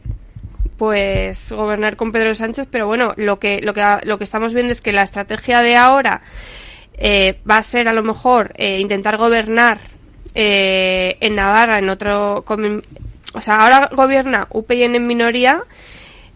pues 0.78 1.52
gobernar 1.52 1.97
con 1.97 2.12
Pedro 2.12 2.35
Sánchez, 2.35 2.68
pero 2.70 2.86
bueno, 2.86 3.12
lo 3.16 3.39
que 3.39 3.60
lo 3.60 3.74
que 3.74 3.85
lo 4.05 4.18
que 4.18 4.24
estamos 4.24 4.55
viendo 4.55 4.72
es 4.72 4.81
que 4.81 4.93
la 4.93 5.02
estrategia 5.02 5.60
de 5.60 5.76
ahora 5.76 6.22
eh, 6.97 7.40
va 7.48 7.59
a 7.59 7.62
ser 7.62 7.89
a 7.89 7.93
lo 7.93 8.02
mejor 8.02 8.52
eh, 8.56 8.78
intentar 8.81 9.16
gobernar 9.16 9.78
eh, 10.35 11.16
en 11.20 11.35
Navarra, 11.35 11.78
en 11.78 11.89
otro, 11.90 12.44
o 13.35 13.40
sea, 13.40 13.56
ahora 13.56 13.90
gobierna 13.93 14.47
UPyN 14.51 14.94
en 14.94 15.06
minoría. 15.06 15.64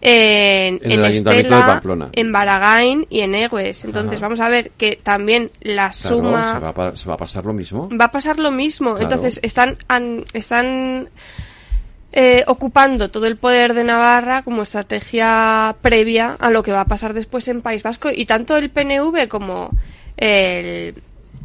En, 0.01 0.79
En 0.81 0.91
el 0.93 1.03
Ayuntamiento 1.05 1.29
de 1.31 1.55
Estela, 1.57 1.65
Pamplona. 1.73 2.09
en 2.13 2.31
Baragain 2.31 3.05
y 3.09 3.19
en 3.19 3.35
Egues. 3.35 3.83
Entonces 3.83 4.13
Ajá. 4.13 4.21
vamos 4.27 4.39
a 4.39 4.47
ver 4.49 4.71
que 4.77 4.97
también 5.01 5.51
la 5.61 5.89
Claro, 5.89 6.15
suma 6.17 6.53
se, 6.53 6.59
va 6.59 6.69
a, 6.69 6.73
pa- 6.73 6.95
se 6.95 7.07
va 7.09 7.15
a 7.15 7.17
pasar 7.17 7.45
lo 7.45 7.53
mismo. 7.53 7.89
va 7.99 8.05
a 8.05 8.11
pasar 8.11 8.39
lo 8.39 8.49
mismo. 8.51 8.91
Claro. 8.95 9.03
Entonces 9.03 9.39
están 9.43 9.75
an- 9.89 10.23
están 10.33 11.09
eh, 12.13 12.43
ocupando 12.47 13.11
todo 13.11 13.27
el 13.27 13.35
poder 13.37 13.73
de 13.73 13.83
Navarra 13.83 14.41
como 14.43 14.63
estrategia 14.63 15.75
previa 15.81 16.35
a 16.39 16.49
lo 16.49 16.63
que 16.63 16.71
va 16.71 16.81
a 16.81 16.85
pasar 16.85 17.13
después 17.13 17.47
en 17.49 17.61
País 17.61 17.83
Vasco 17.83 18.09
y 18.13 18.25
tanto 18.25 18.55
el 18.57 18.69
PNV 18.69 19.27
como 19.27 19.69
el 20.17 20.95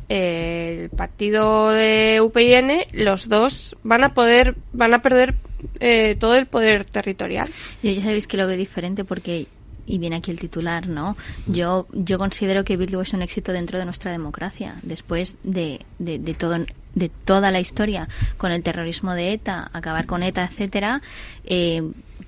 el 0.09 0.91
partido 0.91 1.71
de 1.71 2.21
UPyN 2.23 2.83
los 2.93 3.29
dos 3.29 3.75
van 3.83 4.05
a 4.05 4.13
poder 4.15 4.55
van 4.73 4.93
a 4.95 5.01
perder 5.03 5.35
eh, 5.81 6.17
todo 6.19 6.35
el 6.37 6.47
poder 6.47 6.85
territorial 6.85 7.49
Yo 7.83 7.91
ya 7.93 8.03
sabéis 8.03 8.27
que 8.27 8.37
lo 8.37 8.47
veo 8.47 8.57
diferente 8.57 9.05
porque 9.05 9.47
y 9.87 9.99
viene 9.99 10.17
aquí 10.17 10.31
el 10.31 10.39
titular, 10.41 10.87
¿no? 10.89 11.15
Yo 11.47 11.87
yo 11.93 12.17
considero 12.17 12.65
que 12.65 12.79
Bildu 12.79 13.03
es 13.03 13.13
un 13.13 13.21
éxito 13.21 13.53
dentro 13.53 13.79
de 13.79 13.85
nuestra 13.85 14.11
democracia 14.13 14.77
después 14.83 15.37
de, 15.43 15.81
de, 15.99 16.19
todo 16.35 16.65
de 16.95 17.11
toda 17.27 17.51
la 17.51 17.61
historia 17.61 18.09
con 18.39 18.51
el 18.51 18.63
terrorismo 18.63 19.13
de 19.13 19.35
ETA, 19.35 19.69
acabar 19.75 20.07
con 20.07 20.23
ETA, 20.23 20.45
etcétera. 20.45 21.03
eh, 21.45 21.83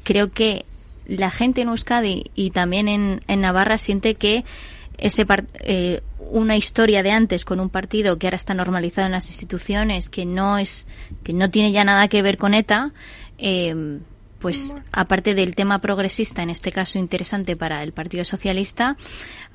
creo 0.04 0.32
que 0.32 0.66
la 1.06 1.30
gente 1.30 1.62
en 1.62 1.68
Euskadi 1.68 2.24
y 2.34 2.50
también 2.50 2.88
en, 2.88 3.22
en 3.26 3.40
Navarra 3.40 3.78
siente 3.78 4.16
que 4.16 4.44
ese 4.98 5.24
par- 5.24 5.46
eh, 5.60 6.02
una 6.30 6.56
historia 6.56 7.02
de 7.02 7.10
antes 7.12 7.44
con 7.46 7.60
un 7.60 7.70
partido 7.70 8.18
que 8.18 8.26
ahora 8.26 8.36
está 8.36 8.52
normalizado 8.52 9.06
en 9.06 9.12
las 9.12 9.28
instituciones 9.28 10.10
que 10.10 10.26
no 10.26 10.58
es 10.58 10.86
que 11.22 11.32
no 11.32 11.48
tiene 11.50 11.72
ya 11.72 11.84
nada 11.84 12.08
que 12.08 12.20
ver 12.20 12.36
con 12.36 12.52
ETA 12.52 12.92
eh, 13.38 14.00
pues 14.38 14.74
aparte 14.92 15.34
del 15.34 15.54
tema 15.54 15.80
progresista 15.80 16.42
en 16.42 16.50
este 16.50 16.70
caso 16.72 16.98
interesante 16.98 17.56
para 17.56 17.82
el 17.82 17.92
Partido 17.92 18.24
Socialista 18.24 18.96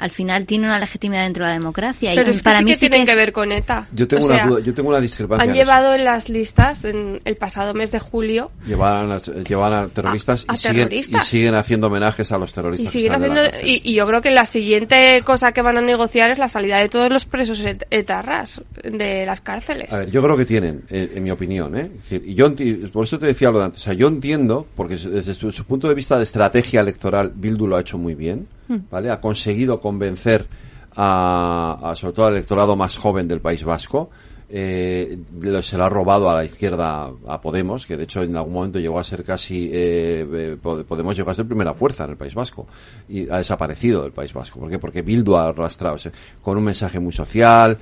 al 0.01 0.11
final 0.11 0.45
tiene 0.45 0.65
una 0.65 0.79
legitimidad 0.79 1.23
dentro 1.23 1.45
de 1.45 1.51
la 1.51 1.53
democracia 1.53 2.11
pero 2.15 2.27
y 2.27 2.31
es 2.31 2.37
que 2.39 2.43
para 2.43 2.57
sí 2.59 2.63
mí 2.65 2.71
que 2.71 2.77
sí 2.77 2.89
tienen 2.89 3.05
que 3.07 3.15
ver 3.15 3.31
con 3.31 3.51
ETA 3.51 3.87
Yo 3.93 4.07
tengo 4.07 4.23
O 4.23 4.25
una 4.27 4.35
sea, 4.35 4.47
duda- 4.47 4.59
yo 4.61 4.73
tengo 4.73 4.89
una 4.89 4.99
discrepancia. 4.99 5.43
han 5.43 5.49
en 5.49 5.55
eso. 5.55 5.63
llevado 5.63 5.93
en 5.95 6.03
las 6.05 6.27
listas 6.29 6.83
en 6.85 7.21
el 7.23 7.35
pasado 7.37 7.73
mes 7.73 7.91
de 7.91 7.99
julio 7.99 8.51
Llevan 8.67 9.11
a, 9.11 9.17
llevan 9.19 9.73
a 9.73 9.87
terroristas, 9.87 10.45
A- 10.47 10.53
a 10.53 10.55
y, 10.55 10.57
siguen, 10.57 10.75
terroristas. 10.75 11.25
y 11.25 11.29
siguen 11.29 11.55
haciendo 11.55 11.87
homenajes 11.87 12.31
a 12.31 12.37
los 12.37 12.49
Y 12.51 12.53
terroristas. 12.53 12.91
que 12.91 12.99
siguen 12.99 13.13
haciendo, 13.15 13.41
y, 13.63 13.81
y 13.91 13.93
yo 13.95 14.05
creo 14.07 14.21
que 14.21 14.31
la 14.31 14.45
siguiente 14.45 15.21
cosa 15.23 15.51
que 15.51 15.61
van 15.61 15.77
a 15.77 15.81
negociar 15.81 16.31
es 16.31 16.37
la 16.39 16.47
salida 16.47 16.77
de 16.79 16.89
todos 16.89 17.11
los 17.11 17.25
presos 17.25 17.59
et- 17.65 17.85
etarras 17.91 18.61
de 18.83 19.25
las 19.25 19.41
cárceles. 19.41 19.93
A 19.93 19.99
ver, 19.99 20.11
yo 20.11 20.21
creo 20.21 20.35
que 20.35 20.45
tienen, 20.45 20.83
eh, 20.89 21.11
en 21.15 21.23
mi 21.23 21.31
opinión, 21.31 21.77
¿eh? 21.77 21.91
Es 21.95 22.01
decir, 22.09 22.23
y 22.25 22.33
yo 22.33 22.51
por 22.91 23.03
eso 23.05 23.19
te 23.19 23.27
decía 23.27 23.51
lo 23.51 23.59
de 23.59 23.65
antes. 23.65 23.81
O 23.81 23.83
sea, 23.83 23.93
yo 23.93 24.07
entiendo, 24.07 24.65
porque 24.75 24.95
desde 24.97 25.33
su, 25.33 25.51
su 25.51 25.65
punto 25.65 25.87
de 25.87 25.93
vista 25.93 26.17
de 26.17 26.23
estrategia 26.23 26.81
electoral, 26.81 27.31
Bildu 27.35 27.67
lo 27.67 27.75
ha 27.77 27.81
hecho 27.81 27.97
muy 27.97 28.15
bien. 28.15 28.47
¿Vale? 28.89 29.09
Ha 29.09 29.19
conseguido 29.21 29.79
convencer 29.79 30.47
a, 30.95 31.93
sobre 31.95 32.13
todo 32.13 32.25
al 32.27 32.33
electorado 32.33 32.75
más 32.75 32.97
joven 32.97 33.27
del 33.27 33.41
País 33.41 33.63
Vasco. 33.63 34.09
Eh, 34.53 35.17
se 35.61 35.77
lo 35.77 35.85
ha 35.85 35.89
robado 35.89 36.29
a 36.29 36.35
la 36.35 36.43
izquierda 36.43 37.09
a 37.25 37.39
Podemos, 37.39 37.85
que 37.85 37.95
de 37.95 38.03
hecho 38.03 38.21
en 38.21 38.35
algún 38.35 38.53
momento 38.53 38.79
llegó 38.79 38.99
a 38.99 39.03
ser 39.05 39.23
casi, 39.23 39.69
eh, 39.71 40.27
eh, 40.29 40.57
Pod- 40.61 40.83
Podemos 40.83 41.15
llegó 41.15 41.31
a 41.31 41.35
ser 41.35 41.45
primera 41.45 41.73
fuerza 41.73 42.03
en 42.03 42.11
el 42.11 42.17
País 42.17 42.35
Vasco 42.35 42.67
y 43.07 43.29
ha 43.29 43.37
desaparecido 43.37 44.03
del 44.03 44.11
País 44.11 44.33
Vasco. 44.33 44.59
¿Por 44.59 44.69
qué? 44.69 44.77
Porque 44.77 45.03
Bildu 45.03 45.37
ha 45.37 45.47
arrastrado, 45.47 45.95
con 46.41 46.57
un 46.57 46.65
mensaje 46.65 46.99
muy 46.99 47.13
social, 47.13 47.77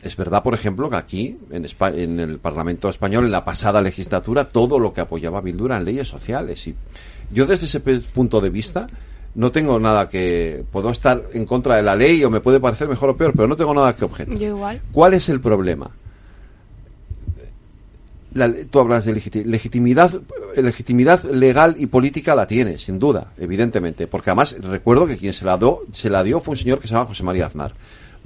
es 0.00 0.16
verdad, 0.16 0.42
por 0.42 0.54
ejemplo, 0.54 0.88
que 0.88 0.96
aquí, 0.96 1.36
en, 1.50 1.64
Espa- 1.64 1.94
en 1.94 2.18
el 2.18 2.38
Parlamento 2.38 2.88
Español, 2.88 3.24
en 3.26 3.32
la 3.32 3.44
pasada 3.44 3.82
legislatura, 3.82 4.48
todo 4.48 4.78
lo 4.78 4.94
que 4.94 5.02
apoyaba 5.02 5.42
Bildu 5.42 5.66
eran 5.66 5.84
leyes 5.84 6.08
sociales. 6.08 6.66
Y 6.66 6.74
yo, 7.30 7.44
desde 7.44 7.66
ese 7.66 7.80
punto 7.80 8.40
de 8.40 8.48
vista, 8.48 8.86
no 9.36 9.52
tengo 9.52 9.78
nada 9.78 10.08
que. 10.08 10.64
Puedo 10.72 10.90
estar 10.90 11.22
en 11.32 11.46
contra 11.46 11.76
de 11.76 11.82
la 11.84 11.94
ley 11.94 12.24
o 12.24 12.30
me 12.30 12.40
puede 12.40 12.58
parecer 12.58 12.88
mejor 12.88 13.10
o 13.10 13.16
peor, 13.16 13.32
pero 13.36 13.46
no 13.46 13.54
tengo 13.56 13.72
nada 13.74 13.94
que 13.94 14.04
objetar. 14.04 14.36
Yo 14.36 14.48
igual. 14.48 14.80
¿Cuál 14.92 15.14
es 15.14 15.28
el 15.28 15.40
problema? 15.40 15.90
La- 18.34 18.52
tú 18.70 18.80
hablas 18.80 19.04
de 19.06 19.14
legiti- 19.14 19.44
legitimidad 19.44 20.20
legitimidad 20.56 21.22
legal 21.24 21.74
y 21.78 21.86
política 21.86 22.34
la 22.34 22.46
tiene, 22.46 22.78
sin 22.78 22.98
duda, 22.98 23.32
evidentemente. 23.38 24.06
Porque 24.06 24.30
además 24.30 24.56
recuerdo 24.62 25.06
que 25.06 25.16
quien 25.18 25.32
se 25.34 25.44
la, 25.44 25.56
dio, 25.58 25.82
se 25.92 26.08
la 26.10 26.22
dio 26.22 26.40
fue 26.40 26.52
un 26.52 26.58
señor 26.58 26.78
que 26.80 26.88
se 26.88 26.94
llama 26.94 27.06
José 27.06 27.22
María 27.22 27.46
Aznar. 27.46 27.72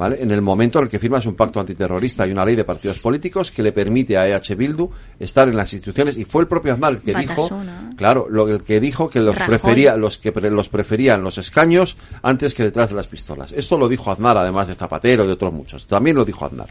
¿Vale? 0.00 0.16
En 0.22 0.30
el 0.30 0.40
momento 0.40 0.78
en 0.78 0.86
el 0.86 0.90
que 0.90 0.98
firmas 0.98 1.26
un 1.26 1.34
pacto 1.34 1.60
antiterrorista 1.60 2.26
y 2.26 2.32
una 2.32 2.42
ley 2.42 2.56
de 2.56 2.64
partidos 2.64 2.98
políticos 3.00 3.50
que 3.50 3.62
le 3.62 3.70
permite 3.70 4.16
a 4.16 4.26
EH 4.26 4.54
Bildu 4.56 4.88
estar 5.18 5.46
en 5.46 5.54
las 5.58 5.70
instituciones 5.74 6.16
y 6.16 6.24
fue 6.24 6.40
el 6.40 6.48
propio 6.48 6.72
Aznar 6.72 6.92
el 6.94 7.00
que 7.02 7.12
dijo, 7.14 7.50
claro, 7.98 8.26
lo, 8.30 8.48
el 8.48 8.62
que 8.62 8.80
dijo 8.80 9.10
que 9.10 9.20
los 9.20 9.36
Rajoy. 9.36 9.58
prefería, 9.58 9.98
los 9.98 10.16
que 10.16 10.32
pre- 10.32 10.50
los 10.50 10.70
preferían 10.70 11.22
los 11.22 11.36
escaños 11.36 11.98
antes 12.22 12.54
que 12.54 12.62
detrás 12.62 12.88
de 12.88 12.94
las 12.96 13.08
pistolas. 13.08 13.52
Esto 13.52 13.76
lo 13.76 13.90
dijo 13.90 14.10
Aznar, 14.10 14.38
además 14.38 14.68
de 14.68 14.74
Zapatero 14.74 15.24
y 15.24 15.26
de 15.26 15.34
otros 15.34 15.52
muchos. 15.52 15.86
También 15.86 16.16
lo 16.16 16.24
dijo 16.24 16.46
Aznar. 16.46 16.70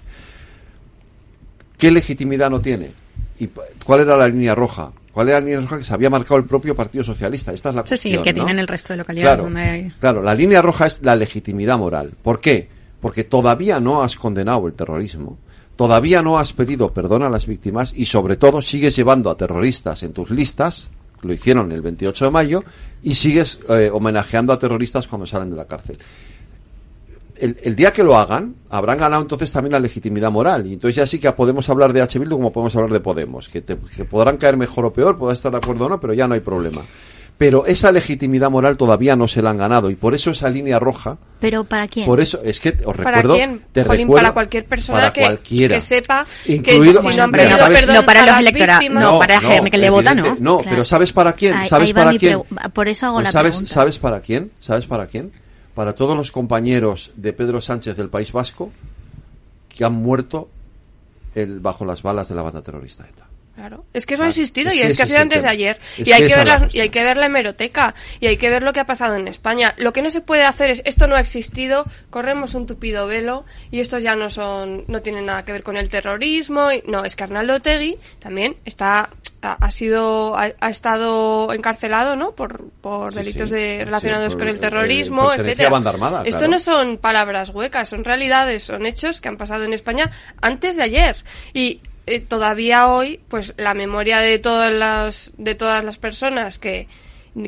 ¿Qué 1.77 1.91
legitimidad 1.91 2.49
no 2.49 2.59
tiene? 2.59 2.91
¿Y 3.39 3.45
p- 3.45 3.61
cuál 3.85 4.01
era 4.01 4.17
la 4.17 4.27
línea 4.27 4.55
roja? 4.55 4.91
¿Cuál 5.11 5.29
era 5.29 5.39
la 5.39 5.45
línea 5.45 5.61
roja 5.61 5.77
que 5.77 5.83
se 5.83 5.93
había 5.93 6.09
marcado 6.09 6.37
el 6.37 6.45
propio 6.45 6.75
Partido 6.75 7.03
Socialista? 7.03 7.53
Esta 7.53 7.69
es 7.69 7.75
la 7.75 7.85
Sí, 7.85 7.95
sí, 7.95 8.09
el 8.09 8.15
cuestión, 8.15 8.23
que 8.23 8.33
¿no? 8.39 8.45
tienen 8.45 8.59
el 8.59 8.67
resto 8.67 8.93
de 8.93 8.97
localidades 8.97 9.29
Claro, 9.35 9.43
donde 9.43 9.61
hay... 9.61 9.89
claro, 9.99 10.23
la 10.23 10.33
línea 10.33 10.63
roja 10.63 10.87
es 10.87 11.01
la 11.03 11.15
legitimidad 11.15 11.77
moral. 11.77 12.13
¿Por 12.23 12.41
qué? 12.41 12.78
Porque 13.01 13.23
todavía 13.23 13.79
no 13.79 14.03
has 14.03 14.15
condenado 14.15 14.67
el 14.67 14.73
terrorismo, 14.73 15.37
todavía 15.75 16.21
no 16.21 16.37
has 16.37 16.51
pedido 16.53 16.89
perdón 16.89 17.23
a 17.23 17.29
las 17.29 17.45
víctimas 17.47 17.93
y 17.95 18.05
sobre 18.05 18.35
todo 18.35 18.61
sigues 18.61 18.95
llevando 18.95 19.29
a 19.29 19.37
terroristas 19.37 20.03
en 20.03 20.11
tus 20.13 20.29
listas, 20.31 20.91
lo 21.21 21.33
hicieron 21.33 21.71
el 21.71 21.81
28 21.81 22.25
de 22.25 22.31
mayo, 22.31 22.63
y 23.01 23.13
sigues 23.15 23.59
eh, 23.69 23.89
homenajeando 23.91 24.51
a 24.51 24.59
terroristas 24.59 25.07
cuando 25.07 25.25
salen 25.25 25.49
de 25.49 25.55
la 25.55 25.65
cárcel. 25.65 25.97
El, 27.39 27.73
día 27.75 27.93
que 27.93 28.03
lo 28.03 28.17
hagan, 28.17 28.55
habrán 28.69 28.97
ganado 28.97 29.21
entonces 29.21 29.49
también 29.49 29.71
la 29.71 29.79
legitimidad 29.79 30.29
moral. 30.29 30.67
Y 30.67 30.73
entonces 30.73 30.97
ya 30.97 31.07
sí 31.07 31.19
que 31.19 31.31
podemos 31.31 31.69
hablar 31.69 31.93
de 31.93 32.01
H. 32.01 32.19
Como 32.27 32.51
podemos 32.51 32.75
hablar 32.75 32.91
de 32.91 32.99
Podemos. 32.99 33.47
Que, 33.47 33.61
te- 33.61 33.77
podrán 33.77 34.35
caer 34.35 34.57
mejor 34.57 34.83
o 34.83 34.91
peor, 34.91 35.15
podrás 35.17 35.39
estar 35.39 35.49
de 35.49 35.57
acuerdo 35.57 35.85
o 35.85 35.89
no, 35.89 36.01
pero 36.01 36.13
ya 36.13 36.27
no 36.27 36.33
hay 36.33 36.41
problema. 36.41 36.81
Pero 37.39 37.65
esa 37.65 37.91
legitimidad 37.93 38.51
moral 38.51 38.75
todavía 38.75 39.15
no 39.15 39.25
se 39.27 39.41
la 39.41 39.49
han 39.51 39.57
ganado. 39.57 39.89
Y 39.89 39.95
por 39.95 40.13
eso 40.13 40.29
esa 40.31 40.49
línea 40.49 40.77
roja, 40.77 41.17
Pero 41.39 41.63
¿para 41.63 41.87
quién? 41.87 42.05
por 42.05 42.19
eso 42.19 42.41
es 42.43 42.59
que 42.59 42.75
os 42.85 42.97
¿Para 42.97 43.11
recuerdo. 43.11 43.35
quién? 43.35 43.61
Te 43.71 43.85
Jolín, 43.85 44.01
recuerdo- 44.07 44.21
para 44.23 44.33
cualquier 44.33 44.65
persona 44.65 44.99
para 45.13 45.37
que, 45.37 45.67
que 45.69 45.79
sepa 45.79 46.25
Incluido- 46.47 47.01
que 47.01 47.09
si 47.11 47.15
no 47.17 47.23
han 47.23 47.31
perdón 47.31 47.51
No 47.51 48.05
para 48.05 48.23
a 48.23 48.41
los 48.41 48.51
víctimas- 48.53 49.01
no, 49.01 49.19
para 49.19 49.35
la 49.35 49.41
gente 49.41 49.71
que 49.71 49.77
le 49.77 49.89
vota, 49.89 50.13
¿no? 50.13 50.35
No, 50.37 50.57
Claro. 50.57 50.69
pero 50.69 50.83
¿sabes 50.85 51.13
para 51.13 51.31
quién? 51.31 51.53
Ahí- 51.53 51.69
¿Sabes 51.69 51.87
ahí 51.87 51.93
para 51.93 52.13
quién? 52.15 52.39
pregu- 52.39 52.71
Por 52.73 52.89
eso 52.89 53.05
hago 53.05 53.15
Pues 53.15 53.23
la 53.23 53.31
¿sabes, 53.31 53.51
pregunta. 53.53 53.73
¿Sabes 53.73 53.97
para 53.99 54.19
quién? 54.19 54.51
¿Sabes 54.59 54.85
para 54.85 55.07
quién? 55.07 55.31
Para 55.73 55.95
todos 55.95 56.17
los 56.17 56.33
compañeros 56.33 57.11
de 57.15 57.31
Pedro 57.31 57.61
Sánchez 57.61 57.95
del 57.95 58.09
País 58.09 58.33
Vasco 58.33 58.73
que 59.69 59.85
han 59.85 59.93
muerto 59.93 60.49
el, 61.35 61.61
bajo 61.61 61.85
las 61.85 62.03
balas 62.03 62.27
de 62.27 62.35
la 62.35 62.41
banda 62.41 62.61
terrorista 62.61 63.05
ETA. 63.07 63.27
Claro. 63.59 63.83
Es 63.93 64.05
que 64.05 64.13
eso 64.13 64.23
ha 64.23 64.29
existido 64.29 64.69
Es 64.69 64.77
y 64.77 64.81
es 64.81 64.95
que 64.95 65.03
ha 65.03 65.05
sido 65.05 65.19
antes 65.19 65.43
de 65.43 65.49
ayer. 65.49 65.79
Es 65.97 66.07
y, 66.07 66.13
hay 66.13 66.25
que 66.27 66.35
ver 66.35 66.47
la 66.47 66.67
y 66.71 66.79
hay 66.79 66.89
que 66.89 67.03
ver 67.03 67.17
la 67.17 67.25
hemeroteca 67.25 67.93
y 68.21 68.27
hay 68.27 68.37
que 68.37 68.49
ver 68.49 68.63
lo 68.63 68.71
que 68.71 68.79
ha 68.79 68.85
pasado 68.85 69.15
en 69.17 69.27
España. 69.27 69.73
Lo 69.77 69.91
que 69.91 70.01
no 70.01 70.09
se 70.09 70.21
puede 70.21 70.43
hacer 70.45 70.71
es 70.71 70.81
esto 70.85 71.07
no 71.07 71.15
ha 71.17 71.19
existido, 71.19 71.85
corremos 72.09 72.55
un 72.55 72.65
tupido 72.67 73.05
velo 73.05 73.43
y 73.69 73.81
estos 73.81 74.01
ya 74.01 74.15
no 74.15 74.29
son 74.29 74.85
no 74.87 75.01
tienen 75.01 75.25
nada 75.25 75.43
que 75.43 75.51
ver 75.51 75.63
con 75.63 75.75
el 75.75 75.89
terrorismo. 75.89 76.71
y- 76.71 76.83
no, 76.87 77.03
es 77.03 77.17
que 77.17 77.23
Arnaldo 77.25 77.55
Otegui 77.55 77.97
también 78.19 78.55
está 78.63 79.09
ha, 79.41 79.53
ha 79.53 79.71
sido 79.71 80.37
ha, 80.37 80.51
ha 80.59 80.69
estado 80.69 81.51
encarcelado, 81.53 82.15
¿no? 82.15 82.31
Por, 82.31 82.69
por 82.81 83.13
delitos 83.13 83.49
sí. 83.49 83.55
de, 83.55 83.77
Sí, 83.79 83.85
relacionados 83.85 84.33
por- 84.35 84.39
con 84.39 84.47
el 84.49 84.55
eh, 84.55 84.59
terrorismo, 84.59 85.27
pertenecía 85.29 85.67
etcétera. 85.67 85.89
armada, 85.89 86.21
Esto 86.25 86.39
claro. 86.39 86.51
no 86.53 86.59
son 86.59 86.97
palabras 86.97 87.49
huecas, 87.49 87.89
son 87.89 88.03
realidades, 88.05 88.63
son 88.63 88.85
hechos 88.85 89.19
que 89.21 89.27
han 89.29 89.37
pasado 89.37 89.63
en 89.65 89.73
España 89.73 90.11
antes 90.41 90.75
de 90.75 90.83
ayer. 90.83 91.17
Y 91.53 91.81
eh, 92.09 92.19
todavía 92.19 92.87
hoy, 92.87 93.19
pues 93.27 93.53
la 93.57 93.73
memoria 93.73 94.19
de 94.19 94.39
todas 94.39 94.73
las, 94.73 95.31
de 95.37 95.55
todas 95.55 95.83
las 95.83 95.97
personas 95.97 96.59
que, 96.59 96.87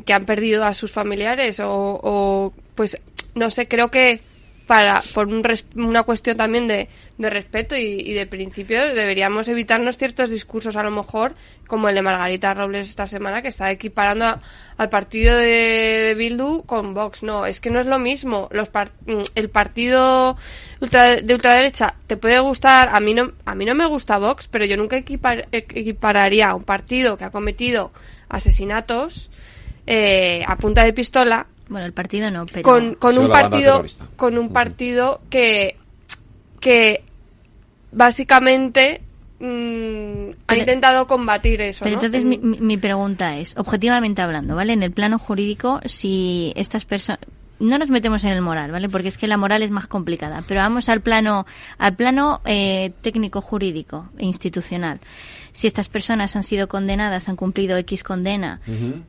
que 0.05 0.13
han 0.13 0.25
perdido 0.25 0.63
a 0.65 0.73
sus 0.73 0.91
familiares 0.91 1.59
o, 1.59 1.69
o, 1.69 2.53
pues 2.75 2.97
no 3.35 3.49
sé, 3.49 3.67
creo 3.67 3.89
que 3.89 4.21
para 4.67 5.01
por 5.13 5.27
un 5.27 5.43
res- 5.43 5.65
una 5.75 6.03
cuestión 6.03 6.37
también 6.37 6.67
de, 6.67 6.87
de 7.17 7.29
respeto 7.29 7.75
y, 7.75 7.81
y 7.99 8.13
de 8.13 8.25
principios 8.25 8.95
deberíamos 8.95 9.47
evitarnos 9.49 9.97
ciertos 9.97 10.29
discursos 10.29 10.75
a 10.77 10.83
lo 10.83 10.91
mejor 10.91 11.33
como 11.67 11.89
el 11.89 11.95
de 11.95 12.01
Margarita 12.01 12.53
Robles 12.53 12.87
esta 12.89 13.07
semana 13.07 13.41
que 13.41 13.47
está 13.49 13.69
equiparando 13.71 14.25
a- 14.25 14.41
al 14.77 14.89
partido 14.89 15.35
de, 15.35 15.45
de 15.45 16.15
Bildu 16.15 16.63
con 16.65 16.93
Vox. 16.93 17.23
No 17.23 17.45
es 17.45 17.59
que 17.59 17.69
no 17.69 17.79
es 17.79 17.85
lo 17.85 17.99
mismo. 17.99 18.47
Los 18.51 18.69
par- 18.69 18.91
mm, 19.05 19.21
el 19.35 19.49
partido 19.49 20.37
ultra- 20.79 21.17
de 21.17 21.33
ultraderecha 21.33 21.95
te 22.07 22.17
puede 22.17 22.39
gustar. 22.39 22.89
A 22.93 22.99
mí 22.99 23.13
no 23.13 23.31
a 23.45 23.55
mí 23.55 23.65
no 23.65 23.75
me 23.75 23.85
gusta 23.85 24.17
Vox 24.19 24.47
pero 24.47 24.65
yo 24.65 24.77
nunca 24.77 24.97
equipar- 24.97 25.47
equipararía 25.51 26.49
a 26.49 26.55
un 26.55 26.63
partido 26.63 27.17
que 27.17 27.25
ha 27.25 27.29
cometido 27.29 27.91
asesinatos 28.29 29.29
eh, 29.87 30.43
a 30.47 30.55
punta 30.57 30.83
de 30.83 30.93
pistola 30.93 31.47
Bueno, 31.71 31.85
el 31.87 31.93
partido 31.93 32.29
no, 32.29 32.45
pero... 32.45 32.61
con, 32.63 32.93
con 32.95 33.17
un 33.17 33.29
partido 33.29 33.83
con 34.15 34.37
un 34.37 34.49
partido 34.49 35.21
que 35.29 35.77
que 36.59 37.03
básicamente 37.91 39.01
mm, 39.39 40.29
ha 40.29 40.47
Pero- 40.47 40.59
intentado 40.59 41.07
combatir 41.07 41.61
eso 41.61 41.83
Pero 41.83 41.95
¿no? 41.97 42.03
entonces 42.03 42.25
mi, 42.25 42.37
mi- 42.37 42.59
mi 42.59 42.77
pregunta 42.77 43.37
es, 43.37 43.55
objetivamente 43.57 44.21
hablando, 44.21 44.55
¿vale? 44.55 44.73
En 44.73 44.83
el 44.83 44.91
plano 44.91 45.19
jurídico, 45.19 45.79
si 45.85 46.53
estas 46.55 46.85
personas... 46.85 47.19
No 47.59 47.77
nos 47.77 47.89
metemos 47.89 48.23
en 48.23 48.31
el 48.31 48.41
moral, 48.41 48.71
¿vale? 48.71 48.89
Porque 48.89 49.07
es 49.09 49.19
que 49.19 49.27
la 49.27 49.37
moral 49.37 49.61
es 49.61 49.69
más 49.69 49.85
complicada. 49.85 50.43
Pero 50.47 50.61
vamos 50.61 50.89
al 50.89 51.01
plano, 51.01 51.45
al 51.77 51.95
plano 51.95 52.41
eh, 52.43 52.91
técnico 53.03 53.39
jurídico 53.39 54.09
e 54.17 54.25
institucional. 54.25 54.99
Si 55.51 55.67
estas 55.67 55.87
personas 55.87 56.35
han 56.35 56.41
sido 56.41 56.67
condenadas, 56.67 57.29
han 57.29 57.35
cumplido 57.35 57.77
X 57.77 58.01
condena 58.03 58.61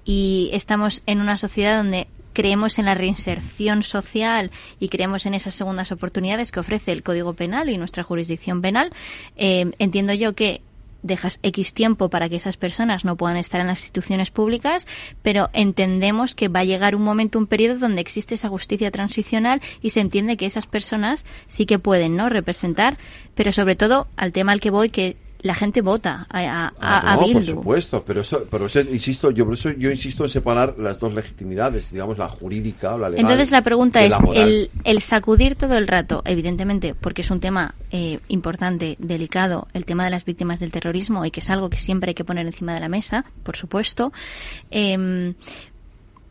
y 0.05 0.51
estamos 0.53 1.03
en 1.07 1.21
una 1.23 1.39
sociedad 1.39 1.79
donde 1.79 2.09
creemos 2.33 2.79
en 2.79 2.87
la 2.87 2.95
reinserción 2.95 3.83
social 3.83 4.51
y 4.79 4.89
creemos 4.89 5.27
en 5.27 5.35
esas 5.35 5.55
segundas 5.55 5.93
oportunidades 5.93 6.53
que 6.53 6.61
ofrece 6.61 6.93
el 6.93 7.03
Código 7.03 7.35
Penal 7.35 7.71
y 7.71 7.79
nuestra 7.79 8.03
jurisdicción 8.03 8.63
penal, 8.63 8.91
eh, 9.37 9.71
entiendo 9.79 10.13
yo 10.13 10.35
que 10.35 10.63
dejas 11.03 11.39
X 11.43 11.75
tiempo 11.75 12.09
para 12.09 12.29
que 12.29 12.37
esas 12.37 12.57
personas 12.57 13.05
no 13.05 13.17
puedan 13.17 13.37
estar 13.37 13.61
en 13.61 13.67
las 13.67 13.81
instituciones 13.81 14.31
públicas, 14.31 14.87
pero 15.23 15.51
entendemos 15.53 16.35
que 16.35 16.49
va 16.49 16.61
a 16.61 16.65
llegar 16.65 16.95
un 16.95 17.03
momento, 17.03 17.39
un 17.39 17.47
periodo 17.47 17.79
donde 17.79 18.01
existe 18.01 18.35
esa 18.35 18.49
justicia 18.49 18.91
transicional 18.91 19.61
y 19.81 19.91
se 19.91 20.01
entiende 20.01 20.37
que 20.37 20.47
esas 20.47 20.67
personas 20.67 21.27
sí 21.49 21.67
que 21.67 21.79
pueden, 21.79 22.17
¿no? 22.17 22.29
Representar, 22.29 22.97
pero 23.35 23.53
sobre 23.53 23.77
todo 23.77 24.07
al 24.17 24.33
tema 24.33 24.53
al 24.53 24.61
que 24.61 24.71
voy, 24.71 24.91
que 24.91 25.17
la 25.43 25.55
gente 25.55 25.81
vota 25.81 26.27
a, 26.31 26.39
a, 26.41 26.67
a- 26.67 26.73
Ah, 26.81 27.13
a 27.13 27.17
no, 27.17 27.21
por 27.33 27.45
supuesto, 27.45 28.05
pero 28.05 28.21
eso, 28.21 28.45
pero 28.51 28.67
eso, 28.67 28.81
insisto, 28.81 29.31
yo 29.31 29.45
por 29.45 29.55
eso 29.55 29.71
yo 29.73 29.91
insisto 29.91 30.25
en 30.25 30.31
separar 30.31 30.75
las 30.79 30.99
dos 31.01 31.13
legitimidades, 31.15 31.91
digamos 31.91 32.17
la 32.19 32.29
jurídica 32.29 32.95
o 32.95 32.99
la 32.99 33.09
legal. 33.11 33.25
Entonces 33.25 33.51
la 33.51 33.63
pregunta 33.63 34.03
es, 34.03 34.11
la 34.11 34.19
el, 34.35 34.71
el 34.85 35.01
sacudir 35.01 35.57
todo 35.57 35.77
el 35.77 35.89
rato, 35.89 36.23
evidentemente, 36.25 36.95
porque 36.95 37.23
es 37.23 37.31
un 37.31 37.41
tema 37.41 37.75
eh, 37.91 38.21
importante, 38.29 38.97
delicado, 38.99 39.67
el 39.73 39.85
tema 39.85 40.05
de 40.05 40.11
las 40.11 40.25
víctimas 40.25 40.61
del 40.61 40.71
terrorismo 40.71 41.25
y 41.25 41.31
que 41.31 41.41
es 41.41 41.51
algo 41.51 41.69
que 41.71 41.79
siempre 41.79 42.11
hay 42.11 42.15
que 42.15 42.25
poner 42.25 42.47
encima 42.47 42.75
de 42.75 42.81
la 42.81 42.89
mesa, 42.89 43.25
por 43.43 43.57
supuesto, 43.57 44.13
em, 44.71 45.35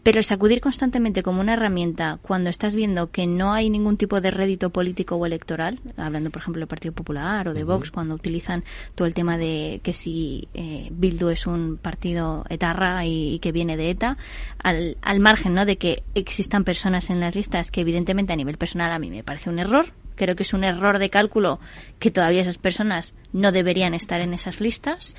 pero 0.03 0.19
el 0.19 0.26
sacudir 0.26 0.61
constantemente 0.61 1.22
como 1.22 1.41
una 1.41 1.53
herramienta 1.53 2.19
cuando 2.22 2.49
estás 2.49 2.73
viendo 2.73 3.11
que 3.11 3.28
no 3.28 3.53
hay 3.53 3.69
ningún 3.69 3.98
tipo 3.98 4.19
de 4.19 4.32
rédito 4.32 4.72
político 4.72 5.15
o 5.15 5.26
electoral, 5.26 5.80
hablando 5.95 6.32
por 6.32 6.41
ejemplo 6.41 6.60
del 6.60 6.68
Partido 6.68 6.94
Popular 6.94 7.48
o 7.48 7.53
de 7.53 7.64
Vox, 7.64 7.91
cuando 7.91 8.15
utilizan 8.15 8.64
todo 8.95 9.07
el 9.07 9.14
tema 9.14 9.38
de 9.38 9.80
que 9.84 9.94
si 9.94 10.48
eh, 10.53 10.88
Bildu 10.91 11.30
es 11.30 11.45
un 11.45 11.78
partido 11.78 12.45
etarra 12.49 13.06
y, 13.06 13.36
y 13.36 13.40
que 13.40 13.52
viene 13.52 13.78
de 13.78 13.91
ETA, 13.91 14.18
al, 14.64 14.98
al 15.02 15.19
margen 15.19 15.53
¿no? 15.53 15.65
de 15.65 15.78
que 15.78 16.03
existan 16.15 16.64
personas 16.64 17.10
en 17.10 17.19
las 17.19 17.36
listas 17.36 17.69
que 17.69 17.82
evidentemente 17.82 18.34
a 18.34 18.36
nivel 18.36 18.57
personal 18.57 18.91
a 18.91 18.99
mí 18.99 19.10
me 19.10 19.23
parece 19.23 19.49
un 19.49 19.60
error, 19.60 19.94
creo 20.15 20.36
que 20.36 20.44
es 20.44 20.53
un 20.53 20.64
error 20.64 20.99
de 20.99 21.10
cálculo 21.10 21.60
que 21.99 22.11
todavía 22.11 22.41
esas 22.41 22.57
personas 22.57 23.14
no 23.34 23.52
deberían 23.52 23.94
estar 23.94 24.22
en 24.22 24.34
esas 24.34 24.61
listas. 24.61 25.15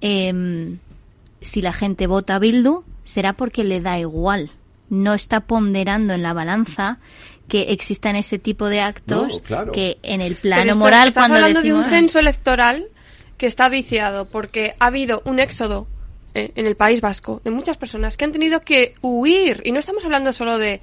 Em, 0.00 0.78
si 1.40 1.62
la 1.62 1.72
gente 1.72 2.06
vota 2.06 2.38
Bildu, 2.38 2.84
será 3.04 3.32
porque 3.34 3.64
le 3.64 3.80
da 3.80 3.98
igual. 3.98 4.50
No 4.90 5.14
está 5.14 5.40
ponderando 5.40 6.12
en 6.14 6.22
la 6.22 6.32
balanza 6.32 6.98
que 7.48 7.72
existan 7.72 8.16
ese 8.16 8.38
tipo 8.38 8.66
de 8.66 8.80
actos 8.80 9.34
No, 9.34 9.40
claro. 9.40 9.72
que 9.72 9.98
en 10.02 10.20
el 10.20 10.32
Pero 10.34 10.40
plano 10.42 10.70
esto- 10.72 10.78
moral 10.78 11.08
estás 11.08 11.22
cuando 11.22 11.36
hablando 11.36 11.60
decimos 11.60 11.80
de 11.80 11.84
un 11.86 11.90
censo 11.90 12.18
electoral 12.18 12.86
que 13.36 13.46
está 13.46 13.68
viciado 13.68 14.26
porque 14.26 14.74
ha 14.78 14.86
habido 14.86 15.20
un 15.24 15.40
éxodo 15.40 15.86
eh, 16.34 16.52
en 16.54 16.66
el 16.66 16.76
País 16.76 17.00
Vasco 17.00 17.40
de 17.44 17.50
muchas 17.50 17.76
personas 17.76 18.16
que 18.16 18.24
han 18.24 18.32
tenido 18.32 18.60
que 18.62 18.94
huir 19.02 19.60
y 19.64 19.72
no 19.72 19.78
estamos 19.78 20.04
hablando 20.04 20.32
solo 20.32 20.58
de 20.58 20.80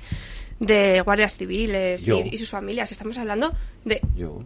de 0.59 1.01
guardias 1.01 1.35
civiles 1.37 2.07
y 2.07 2.37
sus 2.37 2.49
familias 2.51 2.91
estamos 2.91 3.17
hablando 3.17 3.51
de 3.83 3.99
Yo. 4.15 4.43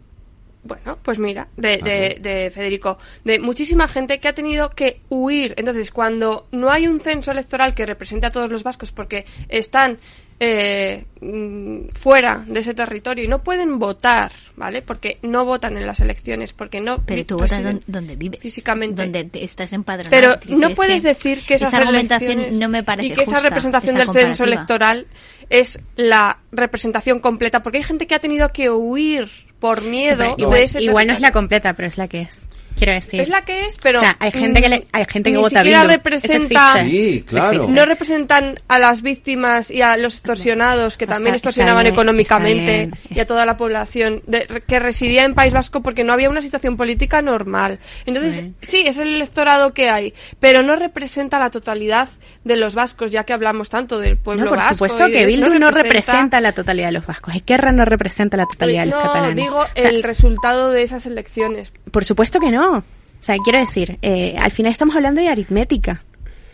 Bueno, 0.66 0.98
pues 1.04 1.20
mira, 1.20 1.48
de, 1.56 1.78
de, 1.78 2.18
de 2.20 2.50
Federico, 2.50 2.98
de 3.24 3.40
muchísima 3.40 3.88
gente 3.88 4.20
que 4.20 4.28
ha 4.28 4.34
tenido 4.34 4.72
que 4.72 5.00
huir. 5.10 5.54
Entonces, 5.58 5.92
cuando 5.92 6.48
no 6.52 6.72
hay 6.72 6.88
un 6.88 7.00
censo 7.00 7.32
electoral 7.32 7.76
que 7.76 7.86
represente 7.86 8.26
a 8.26 8.32
todos 8.32 8.50
los 8.50 8.64
vascos 8.64 8.92
porque 8.92 9.26
están 9.48 10.00
eh, 10.40 11.06
mm, 11.22 11.90
fuera 11.94 12.44
de 12.46 12.60
ese 12.60 12.74
territorio 12.74 13.24
y 13.24 13.28
no 13.28 13.42
pueden 13.42 13.80
votar, 13.80 14.32
¿vale? 14.56 14.82
Porque 14.82 15.20
no 15.22 15.46
votan 15.46 15.78
en 15.78 15.86
las 15.86 16.02
elecciones, 16.02 16.52
porque 16.52 16.82
no 16.82 17.04
Pero 17.06 17.26
tú 17.26 17.38
votas 17.38 17.62
donde 17.88 18.16
vives. 18.16 18.42
físicamente. 18.42 19.04
Donde 19.04 19.30
estás 19.44 19.72
empadronado. 19.72 20.40
Pero 20.42 20.58
no 20.58 20.72
puedes 20.72 21.04
decir 21.04 21.46
que 21.46 21.54
esas 21.54 21.70
esa 21.70 21.78
argumentación 21.78 22.60
no 22.60 22.68
me 22.68 22.84
parece 22.84 23.08
y 23.08 23.12
que 23.14 23.22
esa 23.22 23.40
representación 23.40 23.96
esa 23.96 24.12
del 24.12 24.14
censo 24.14 24.44
electoral 24.44 25.08
es 25.50 25.80
la 25.96 26.40
representación 26.52 27.20
completa, 27.20 27.64
porque 27.64 27.78
hay 27.78 27.84
gente 27.84 28.08
que 28.08 28.16
ha 28.16 28.20
tenido 28.20 28.52
que 28.52 28.70
huir 28.70 29.30
por 29.66 29.82
miedo 29.82 30.36
igual, 30.38 31.08
no 31.08 31.14
es 31.14 31.22
la 31.22 31.32
completa, 31.32 31.74
pero 31.74 31.88
es 31.88 31.98
la 31.98 32.08
que 32.08 32.22
es. 32.22 32.46
Quiero 32.78 32.94
decir. 32.94 33.22
Es 33.22 33.30
la 33.30 33.44
que 33.46 33.66
es, 33.68 33.78
pero 33.82 34.00
O 34.00 34.04
sea, 34.04 34.18
hay 34.20 34.32
gente 34.32 34.62
que, 34.62 34.70
le- 34.70 34.80
mm, 34.80 34.84
hay 34.92 35.06
gente 35.06 35.30
que 35.30 35.36
ni 35.38 35.42
vota 35.42 35.60
siquiera 35.60 35.80
Bildu. 35.82 35.92
Eso 35.92 35.98
representa 35.98 36.82
existe. 36.82 36.90
Sí, 36.90 37.24
Eso 37.28 37.38
claro. 37.38 37.68
no 37.70 37.86
representan 37.86 38.56
a 38.68 38.80
las 38.80 39.02
víctimas 39.02 39.72
y 39.72 39.82
a 39.82 39.96
los 39.98 40.16
extorsionados 40.16 40.98
que 40.98 41.08
también 41.08 41.36
está 41.36 41.50
extorsionaban 41.50 41.84
bien, 41.84 41.94
económicamente 41.94 42.90
y 43.10 43.20
a 43.20 43.26
toda 43.26 43.46
la 43.46 43.58
población 43.58 44.22
de- 44.28 44.48
que 44.68 44.80
residía 44.80 45.24
en 45.24 45.34
País 45.36 45.54
Vasco 45.54 45.82
porque 45.82 46.04
no 46.04 46.14
había 46.14 46.30
una 46.30 46.42
situación 46.42 46.78
política 46.78 47.22
normal. 47.22 47.80
Entonces, 48.06 48.44
sí, 48.62 48.84
es 48.86 48.98
el 48.98 49.16
electorado 49.16 49.74
que 49.74 49.90
hay, 49.90 50.14
pero 50.40 50.64
no 50.64 50.76
representa 50.76 51.40
la 51.40 51.50
totalidad 51.50 52.10
de 52.44 52.56
los 52.58 52.76
vascos, 52.76 53.12
ya 53.12 53.24
que 53.24 53.34
hablamos 53.34 53.70
tanto 53.70 54.00
del 54.00 54.18
pueblo 54.18 54.44
No, 54.44 54.50
por 54.50 54.58
vasco. 54.60 54.74
supuesto 54.74 55.06
que 55.08 55.20
de- 55.22 55.26
Bildu 55.26 55.58
no 55.60 55.72
representa 55.72 56.42
la 56.42 56.52
totalidad 56.52 56.88
de 56.88 56.94
los 56.94 57.06
vascos. 57.06 57.36
Esquerra 57.36 57.72
no 57.72 57.86
representa 57.86 58.38
la 58.38 58.46
totalidad 58.46 58.82
de 58.86 58.92
los 58.92 59.00
no, 59.04 59.08
catalanes. 59.12 59.36
digo 59.36 59.60
O 59.60 59.68
sea, 59.80 59.90
el 59.90 60.04
resultado 60.04 60.72
de 60.72 60.84
esas 60.84 61.06
elecciones. 61.06 61.72
Por 61.92 62.04
supuesto 62.06 62.40
que 62.40 62.52
no. 62.52 62.65
O 62.74 62.84
sea, 63.20 63.38
quiero 63.44 63.60
decir, 63.60 63.98
eh, 64.02 64.36
al 64.42 64.52
final 64.52 64.72
estamos 64.72 64.96
hablando 64.96 65.22
de 65.22 65.30
aritmética. 65.30 66.04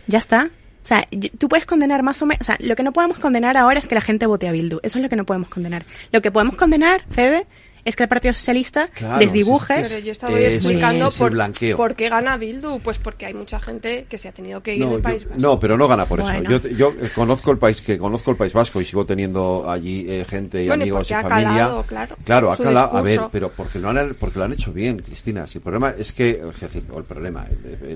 Ya 0.06 0.18
está. 0.18 0.50
O 0.82 0.86
sea, 0.86 1.06
tú 1.38 1.48
puedes 1.48 1.64
condenar 1.66 2.02
más 2.02 2.22
o 2.22 2.26
menos. 2.26 2.40
O 2.40 2.44
sea, 2.44 2.56
lo 2.60 2.74
que 2.74 2.82
no 2.82 2.92
podemos 2.92 3.18
condenar 3.18 3.56
ahora 3.56 3.78
es 3.78 3.86
que 3.86 3.94
la 3.94 4.00
gente 4.00 4.26
vote 4.26 4.48
a 4.48 4.52
Bildu. 4.52 4.80
Eso 4.82 4.98
es 4.98 5.02
lo 5.02 5.08
que 5.08 5.16
no 5.16 5.24
podemos 5.24 5.48
condenar. 5.48 5.84
Lo 6.10 6.22
que 6.22 6.30
podemos 6.30 6.56
condenar, 6.56 7.04
Fede, 7.10 7.46
es 7.84 7.96
que 7.96 8.04
el 8.04 8.08
Partido 8.08 8.32
Socialista 8.32 8.86
Claro, 8.88 9.18
les 9.18 9.30
si 9.30 9.38
dibuje. 9.38 9.80
es 9.80 9.88
Pero 9.88 10.04
yo 10.04 10.12
estaba 10.12 10.38
es- 10.38 10.54
explicando 10.54 11.08
es 11.08 11.14
por, 11.16 11.32
blanqueo. 11.32 11.76
por 11.76 11.94
qué 11.96 12.08
gana 12.08 12.36
Bildu. 12.36 12.78
Pues 12.80 12.98
porque 12.98 13.26
hay 13.26 13.34
mucha 13.34 13.58
gente 13.58 14.06
que 14.08 14.18
se 14.18 14.28
ha 14.28 14.32
tenido 14.32 14.62
que 14.62 14.74
ir 14.74 14.80
No, 14.80 14.90
del 14.90 14.98
yo- 14.98 15.02
País 15.02 15.24
Vasco. 15.24 15.40
no, 15.40 15.58
pero 15.58 15.76
no 15.76 15.88
gana 15.88 16.04
por 16.06 16.20
Bueno. 16.20 16.48
eso. 16.50 16.68
Yo, 16.68 16.76
yo 16.76 16.88
eh, 17.04 17.10
conozco 17.14 17.50
el 17.50 17.58
país 17.58 17.80
que 17.82 17.98
conozco 17.98 18.30
el 18.30 18.36
País 18.36 18.52
Vasco 18.52 18.80
y 18.80 18.84
sigo 18.84 19.04
teniendo 19.04 19.68
allí 19.68 20.06
eh, 20.08 20.24
gente 20.28 20.62
y 20.62 20.68
Bueno, 20.68 20.82
amigos 20.84 21.10
y 21.10 21.14
ha 21.14 21.22
familia. 21.22 21.48
calado, 21.48 21.84
claro, 22.24 22.52
ha 22.52 22.56
su 22.56 22.62
calado. 22.62 22.96
A 22.96 23.02
ver, 23.02 23.20
pero 23.32 23.50
porque 23.50 23.78
lo 23.78 23.88
han 23.90 24.14
porque 24.18 24.38
lo 24.38 24.44
han 24.44 24.52
hecho 24.52 24.72
bien, 24.72 24.98
Cristina. 25.00 25.46
Si 25.46 25.58
el 25.58 25.62
problema 25.62 25.90
es 25.98 26.12
que, 26.12 26.30
es 26.54 26.60
decir, 26.60 26.84
o 26.92 26.98
el 26.98 27.04
problema, 27.04 27.46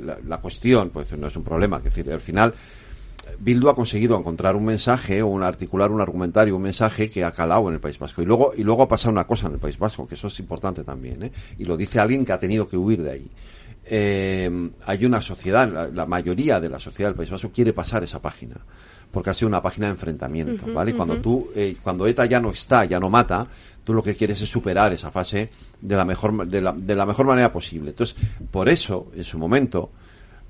la, 0.05 0.19
la 0.27 0.39
cuestión, 0.39 0.91
pues 0.91 1.13
no 1.17 1.29
es 1.29 1.37
un 1.37 1.45
problema, 1.45 1.79
es 1.79 1.85
decir, 1.85 2.11
al 2.13 2.21
final 2.21 2.53
Bildu 3.39 3.69
ha 3.69 3.74
conseguido 3.74 4.19
encontrar 4.19 4.57
un 4.57 4.65
mensaje 4.65 5.23
o 5.23 5.27
un 5.28 5.43
articular 5.43 5.90
un 5.90 6.01
argumentario, 6.01 6.57
un 6.57 6.62
mensaje 6.62 7.11
que 7.11 7.24
ha 7.24 7.32
calado 7.32 7.69
en 7.69 7.74
el 7.74 7.81
País 7.81 7.98
Vasco. 7.98 8.23
Y 8.23 8.24
luego, 8.24 8.53
y 8.57 8.62
luego 8.62 8.82
ha 8.82 8.89
pasado 8.89 9.12
una 9.12 9.27
cosa 9.27 9.47
en 9.48 9.55
el 9.55 9.59
País 9.59 9.78
Vasco, 9.78 10.07
que 10.07 10.15
eso 10.15 10.28
es 10.28 10.39
importante 10.40 10.85
también, 10.85 11.23
¿eh? 11.24 11.32
Y 11.59 11.65
lo 11.65 11.77
dice 11.77 12.01
alguien 12.01 12.24
que 12.24 12.32
ha 12.32 12.39
tenido 12.39 12.69
que 12.69 12.77
huir 12.77 13.03
de 13.03 13.11
ahí. 13.11 13.31
Eh, 13.89 14.70
hay 14.86 15.05
una 15.05 15.23
sociedad, 15.23 15.70
la, 15.70 15.86
la 15.89 16.07
mayoría 16.07 16.61
de 16.61 16.69
la 16.69 16.81
sociedad 16.81 17.11
del 17.11 17.16
País 17.16 17.31
Vasco 17.31 17.51
quiere 17.55 17.73
pasar 17.73 18.03
esa 18.03 18.20
página, 18.20 18.57
porque 19.11 19.31
ha 19.31 19.35
sido 19.35 19.48
una 19.48 19.62
página 19.62 19.86
de 19.86 19.93
enfrentamiento, 19.93 20.66
¿vale? 20.73 20.94
Cuando 20.94 21.15
ujú. 21.15 21.23
tú, 21.23 21.51
eh, 21.55 21.77
cuando 21.82 22.07
ETA 22.07 22.27
ya 22.27 22.40
no 22.40 22.51
está, 22.51 22.85
ya 22.85 22.98
no 22.98 23.09
mata, 23.09 23.47
tú 23.85 23.94
lo 23.94 24.03
que 24.03 24.15
quieres 24.16 24.40
es 24.43 24.48
superar 24.48 24.93
esa 24.93 25.11
fase 25.12 25.51
de 25.81 25.97
la 25.97 26.05
mejor, 26.05 26.32
ma- 26.32 26.44
de 26.44 26.61
la, 26.61 26.73
de 26.73 26.97
la 26.97 27.07
mejor 27.07 27.27
manera 27.27 27.53
posible. 27.53 27.90
Entonces, 27.90 28.16
por 28.51 28.69
eso, 28.69 29.09
en 29.15 29.23
su 29.24 29.39
momento, 29.39 29.90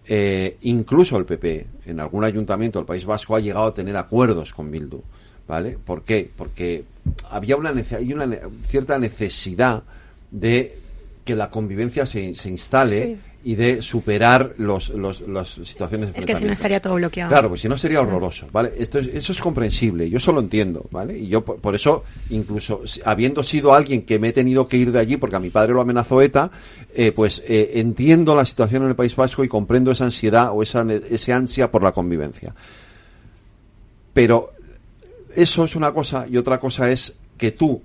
eh, 0.09 0.57
incluso 0.62 1.16
el 1.16 1.24
PP, 1.24 1.66
en 1.87 2.01
algún 2.01 2.24
ayuntamiento 2.24 2.78
del 2.78 2.87
País 2.87 3.05
Vasco, 3.05 3.37
ha 3.37 3.41
llegado 3.41 3.66
a 3.66 3.74
tener 3.74 3.97
acuerdos 3.97 4.53
con 4.53 4.70
Bildu. 4.70 5.01
¿Vale? 5.47 5.78
¿Por 5.85 6.03
qué? 6.03 6.28
Porque 6.37 6.85
había 7.31 7.57
una, 7.57 7.70
hay 7.70 8.12
una 8.12 8.28
cierta 8.65 8.99
necesidad 8.99 9.85
de 10.33 10.77
que 11.24 11.37
la 11.37 11.51
convivencia 11.51 12.05
se 12.05 12.49
instale 12.49 13.19
y 13.47 13.55
de 13.55 13.81
superar 13.81 14.55
los, 14.59 14.89
los, 14.89 15.20
las 15.20 15.51
situaciones 15.51 16.12
de 16.12 16.18
Es 16.18 16.27
que 16.27 16.35
si 16.35 16.44
no 16.44 16.52
estaría 16.52 16.82
todo 16.82 16.97
bloqueado. 16.97 17.31
Claro, 17.31 17.48
pues 17.48 17.60
si 17.60 17.68
no 17.68 17.78
sería 17.78 18.01
horroroso, 18.01 18.48
¿vale? 18.51 18.73
Esto 18.77 18.98
es, 18.98 19.06
eso 19.06 19.31
es 19.31 19.39
comprensible, 19.39 20.10
yo 20.10 20.18
eso 20.18 20.32
lo 20.32 20.40
entiendo, 20.40 20.85
¿vale? 20.90 21.16
Y 21.16 21.28
yo 21.28 21.44
por, 21.44 21.60
por 21.60 21.77
eso, 21.77 22.02
incluso 22.31 22.82
habiendo 23.05 23.44
sido 23.44 23.73
alguien 23.73 24.02
que 24.02 24.18
me 24.18 24.31
he 24.31 24.32
tenido 24.32 24.66
que 24.66 24.78
ir 24.78 24.90
de 24.90 24.98
allí 24.98 25.16
porque 25.16 25.36
a 25.36 25.39
mi 25.39 25.51
padre 25.51 25.74
lo 25.74 25.81
amenazó 25.81 26.20
ETA, 26.20 26.51
eh, 26.93 27.12
pues 27.12 27.40
eh, 27.47 27.70
entiendo 27.74 28.35
la 28.35 28.44
situación 28.44 28.82
en 28.82 28.89
el 28.89 28.97
País 28.97 29.14
Vasco 29.14 29.44
y 29.44 29.48
comprendo 29.48 29.93
esa 29.93 30.06
ansiedad 30.06 30.51
o 30.52 30.64
esa, 30.64 30.85
ese 31.09 31.32
ansia 31.32 31.70
por 31.70 31.85
la 31.85 31.93
convivencia. 31.93 32.52
Pero 34.12 34.55
eso 35.36 35.64
es 35.64 35.77
una 35.77 35.93
cosa 35.93 36.27
y 36.28 36.36
otra 36.36 36.59
cosa 36.59 36.90
es 36.90 37.14
que 37.39 37.52
tú 37.52 37.81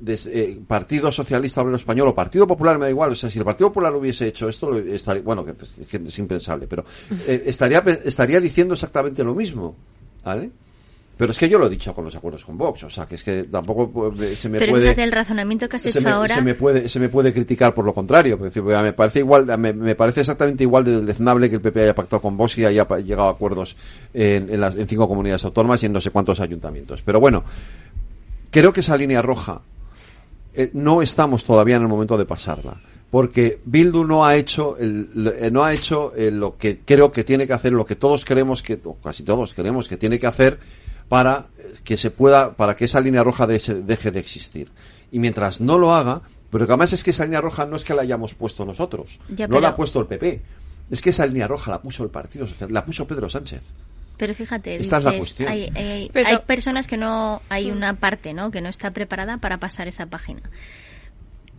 des- 0.00 0.26
eh, 0.26 0.58
Partido 0.66 1.10
Socialista 1.12 1.60
Obrero 1.62 1.76
Español 1.76 2.08
o 2.08 2.14
Partido 2.14 2.46
Popular 2.46 2.78
me 2.78 2.84
da 2.86 2.90
igual, 2.90 3.12
o 3.12 3.16
sea, 3.16 3.30
si 3.30 3.38
el 3.38 3.44
Partido 3.44 3.68
Popular 3.68 3.94
hubiese 3.94 4.26
hecho 4.28 4.48
esto, 4.48 4.70
lo 4.70 4.78
estaría, 4.78 5.22
bueno, 5.22 5.44
que, 5.44 5.54
pues, 5.54 5.76
que 5.88 5.96
es 6.06 6.18
impensable, 6.18 6.66
pero 6.66 6.84
eh, 7.26 7.42
estaría, 7.46 7.78
estaría 8.04 8.40
diciendo 8.40 8.74
exactamente 8.74 9.22
lo 9.24 9.34
mismo, 9.34 9.74
¿vale? 10.24 10.50
Pero 11.16 11.32
es 11.32 11.38
que 11.38 11.48
yo 11.48 11.58
lo 11.58 11.66
he 11.66 11.70
dicho 11.70 11.92
con 11.96 12.04
los 12.04 12.14
acuerdos 12.14 12.44
con 12.44 12.56
Vox, 12.56 12.84
o 12.84 12.90
sea, 12.90 13.04
que 13.04 13.16
es 13.16 13.24
que 13.24 13.42
tampoco 13.50 14.14
eh, 14.22 14.36
se 14.36 14.48
me 14.48 14.60
Pero 14.60 14.70
puede... 14.70 14.84
fíjate 14.84 15.02
el 15.02 15.10
razonamiento 15.10 15.68
que 15.68 15.74
has 15.76 15.82
se 15.82 15.88
hecho 15.88 16.00
me, 16.02 16.10
ahora. 16.10 16.32
se 16.36 16.42
me 16.42 16.54
puede 16.54 16.88
se 16.88 17.00
me 17.00 17.08
puede 17.08 17.32
criticar 17.32 17.74
por 17.74 17.84
lo 17.84 17.92
contrario 17.92 18.36
decir, 18.36 18.62
me 18.62 18.92
parece 18.92 19.18
igual 19.18 19.44
me, 19.58 19.72
me 19.72 19.96
parece 19.96 20.20
exactamente 20.20 20.62
igual 20.62 20.84
de 20.84 20.92
deleznable 21.00 21.50
que 21.50 21.56
el 21.56 21.60
PP 21.60 21.82
haya 21.82 21.94
pactado 21.96 22.22
con 22.22 22.36
Vox 22.36 22.58
y 22.58 22.66
haya 22.66 22.86
llegado 22.98 23.26
a 23.30 23.32
acuerdos 23.32 23.74
en, 24.14 24.48
en 24.48 24.60
las 24.60 24.76
en 24.76 24.86
cinco 24.86 25.08
comunidades 25.08 25.44
autónomas 25.44 25.82
y 25.82 25.86
en 25.86 25.92
no 25.94 26.00
sé 26.00 26.10
cuántos 26.12 26.38
ayuntamientos 26.38 27.02
pero 27.02 27.18
bueno 27.18 27.42
creo 28.52 28.72
que 28.72 28.80
esa 28.80 28.96
línea 28.96 29.20
roja 29.20 29.60
eh, 30.54 30.70
no 30.72 31.02
estamos 31.02 31.44
todavía 31.44 31.76
en 31.76 31.82
el 31.82 31.88
momento 31.88 32.16
de 32.18 32.24
pasarla 32.24 32.80
porque 33.10 33.60
Bildu 33.64 34.04
no 34.04 34.24
ha 34.26 34.36
hecho 34.36 34.76
el- 34.78 35.08
lo- 35.14 35.32
eh, 35.32 35.50
no 35.50 35.64
ha 35.64 35.72
hecho 35.72 36.12
eh, 36.14 36.30
lo 36.30 36.56
que 36.58 36.80
creo 36.84 37.10
que 37.10 37.24
tiene 37.24 37.46
que 37.46 37.52
hacer 37.54 37.72
lo 37.72 37.86
que 37.86 37.96
todos 37.96 38.24
creemos 38.24 38.62
que 38.62 38.78
o 38.84 38.94
casi 38.96 39.22
todos 39.22 39.54
creemos 39.54 39.88
que 39.88 39.96
tiene 39.96 40.18
que 40.18 40.26
hacer 40.26 40.58
para 41.08 41.46
que 41.84 41.96
se 41.96 42.10
pueda 42.10 42.52
para 42.54 42.76
que 42.76 42.84
esa 42.84 43.00
línea 43.00 43.22
roja 43.24 43.46
de- 43.46 43.82
deje 43.86 44.10
de 44.10 44.20
existir. 44.20 44.68
Y 45.10 45.18
mientras 45.20 45.60
no 45.60 45.78
lo 45.78 45.94
haga 45.94 46.20
pero 46.50 46.66
que 46.66 46.72
además 46.72 46.92
es 46.94 47.02
que 47.04 47.10
esa 47.12 47.24
línea 47.24 47.40
roja 47.40 47.66
no 47.66 47.76
es 47.76 47.84
que 47.84 47.94
la 47.94 48.02
hayamos 48.02 48.34
puesto 48.34 48.64
nosotros 48.64 49.18
Ya, 49.30 49.46
no 49.46 49.52
pero- 49.52 49.60
la 49.62 49.68
ha 49.70 49.76
puesto 49.76 50.00
el 50.00 50.06
PP 50.06 50.40
es 50.90 51.00
que 51.02 51.10
esa 51.10 51.24
línea 51.26 51.46
roja 51.48 51.70
la 51.70 51.80
puso 51.82 52.04
el 52.04 52.10
Partido 52.10 52.46
Social 52.48 52.72
la 52.72 52.84
puso 52.84 53.06
Pedro 53.06 53.28
Sánchez 53.30 53.62
Pero 54.18 54.34
fíjate, 54.34 54.76
Esta 54.76 54.98
es 54.98 55.04
la 55.04 55.12
cuestión. 55.16 55.48
hay, 55.48 55.72
hay- 55.74 56.10
Pero- 56.12 56.28
hay 56.28 56.38
personas 56.46 56.86
que 56.86 56.96
no, 56.98 57.40
hay 57.48 57.70
una 57.70 57.94
parte, 57.94 58.34
¿no? 58.34 58.50
Que 58.50 58.60
no 58.60 58.68
está 58.68 58.90
preparada 58.90 59.38
para 59.38 59.58
pasar 59.58 59.88
esa 59.88 60.04
página. 60.06 60.42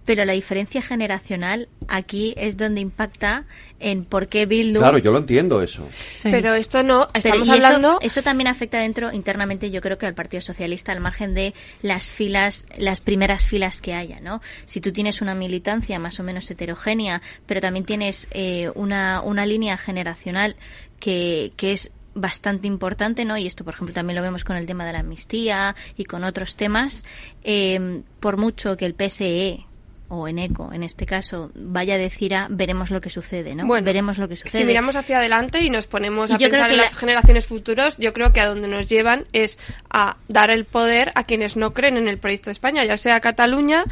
Pero 0.06 0.26
la 0.26 0.34
diferencia 0.34 0.82
generacional 0.82 1.70
aquí 1.88 2.34
es 2.36 2.58
donde 2.58 2.82
impacta 2.82 3.46
en 3.80 4.06
por 4.06 4.26
qué 4.26 4.48
Bildu. 4.48 4.80
claro 4.80 4.98
yo 4.98 5.12
lo 5.12 5.20
entiendo 5.20 5.62
eso 5.62 5.88
Pero 6.24 6.56
esto 6.56 6.82
no, 6.82 7.08
Pero, 7.14 7.36
estamos 7.36 7.42
eso- 7.48 7.54
hablando... 7.68 8.00
Eso, 8.02 8.24
también 8.24 8.48
afecta 8.48 8.80
dentro, 8.80 9.12
internamente, 9.14 9.70
yo 9.70 9.82
creo 9.82 10.00
que 10.00 10.08
al 10.08 10.16
Partido 10.16 10.42
Socialista, 10.42 10.92
al 10.94 11.00
margen 11.00 11.36
de 11.36 11.54
las 11.84 12.10
filas, 12.10 12.66
las 12.76 13.02
primeras 13.02 13.46
filas 13.46 13.82
que 13.82 13.94
haya, 13.94 14.20
¿no? 14.20 14.42
Si 14.66 14.82
tú 14.82 14.92
tienes 14.92 15.22
una 15.22 15.36
militancia 15.36 16.00
más 16.00 16.20
o 16.20 16.24
menos 16.24 16.50
heterogénea, 16.50 17.22
pero 17.46 17.62
también 17.62 17.86
tienes 17.86 18.28
eh, 18.32 18.72
una, 18.74 19.22
una 19.22 19.46
línea 19.46 19.78
generacional 19.78 20.56
que, 21.00 21.54
que 21.56 21.72
es 21.74 21.92
bastante 22.20 22.68
importante, 22.68 23.26
¿no? 23.26 23.38
Y 23.38 23.48
esto, 23.48 23.64
por 23.64 23.74
ejemplo, 23.74 23.94
también 23.94 24.16
lo 24.18 24.22
vemos 24.22 24.44
con 24.44 24.56
el 24.56 24.66
tema 24.66 24.86
de 24.86 24.94
la 24.94 25.00
amnistía 25.00 25.76
y 25.98 26.06
con 26.06 26.24
otros 26.24 26.56
temas. 26.56 27.06
eh, 27.44 28.02
por 28.20 28.38
mucho 28.38 28.76
que 28.78 28.86
el 28.86 28.94
PSE 28.94 29.66
o 30.12 30.28
en 30.28 30.40
ECO, 30.40 30.74
en 30.74 30.82
este 30.82 31.06
caso, 31.06 31.52
vaya 31.54 31.94
a 31.94 31.98
decir 32.00 32.34
A, 32.34 32.48
veremos 32.50 32.90
lo 32.90 33.00
que 33.00 33.12
sucede, 33.12 33.54
¿no? 33.54 33.68
Bueno, 33.68 33.86
veremos 33.86 34.18
lo 34.18 34.28
que 34.28 34.36
sucede. 34.36 34.62
Si 34.64 34.66
miramos 34.66 34.96
hacia 34.96 35.20
adelante 35.20 35.62
y 35.62 35.70
nos 35.70 35.86
ponemos 35.86 36.32
Y 36.32 36.34
a 36.34 36.38
yo 36.38 36.50
creo 36.50 36.52
pensar 36.52 36.68
que 36.70 36.74
en 36.74 36.78
la- 36.78 36.84
las 36.86 36.96
generaciones 36.98 37.46
futuras, 37.46 37.96
yo 38.00 38.12
creo 38.12 38.34
que 38.34 38.42
a 38.42 38.48
donde 38.48 38.68
nos 38.68 38.90
llevan 38.90 39.26
es 39.34 39.60
a 39.92 40.18
dar 40.28 40.50
el 40.50 40.66
poder 40.66 41.12
a 41.14 41.26
quienes 41.26 41.56
no 41.58 41.74
creen 41.76 41.96
en 41.98 42.08
el 42.08 42.18
proyecto 42.18 42.46
de 42.50 42.54
España, 42.54 42.84
ya 42.86 42.98
sea 42.98 43.20
Cataluña, 43.20 43.86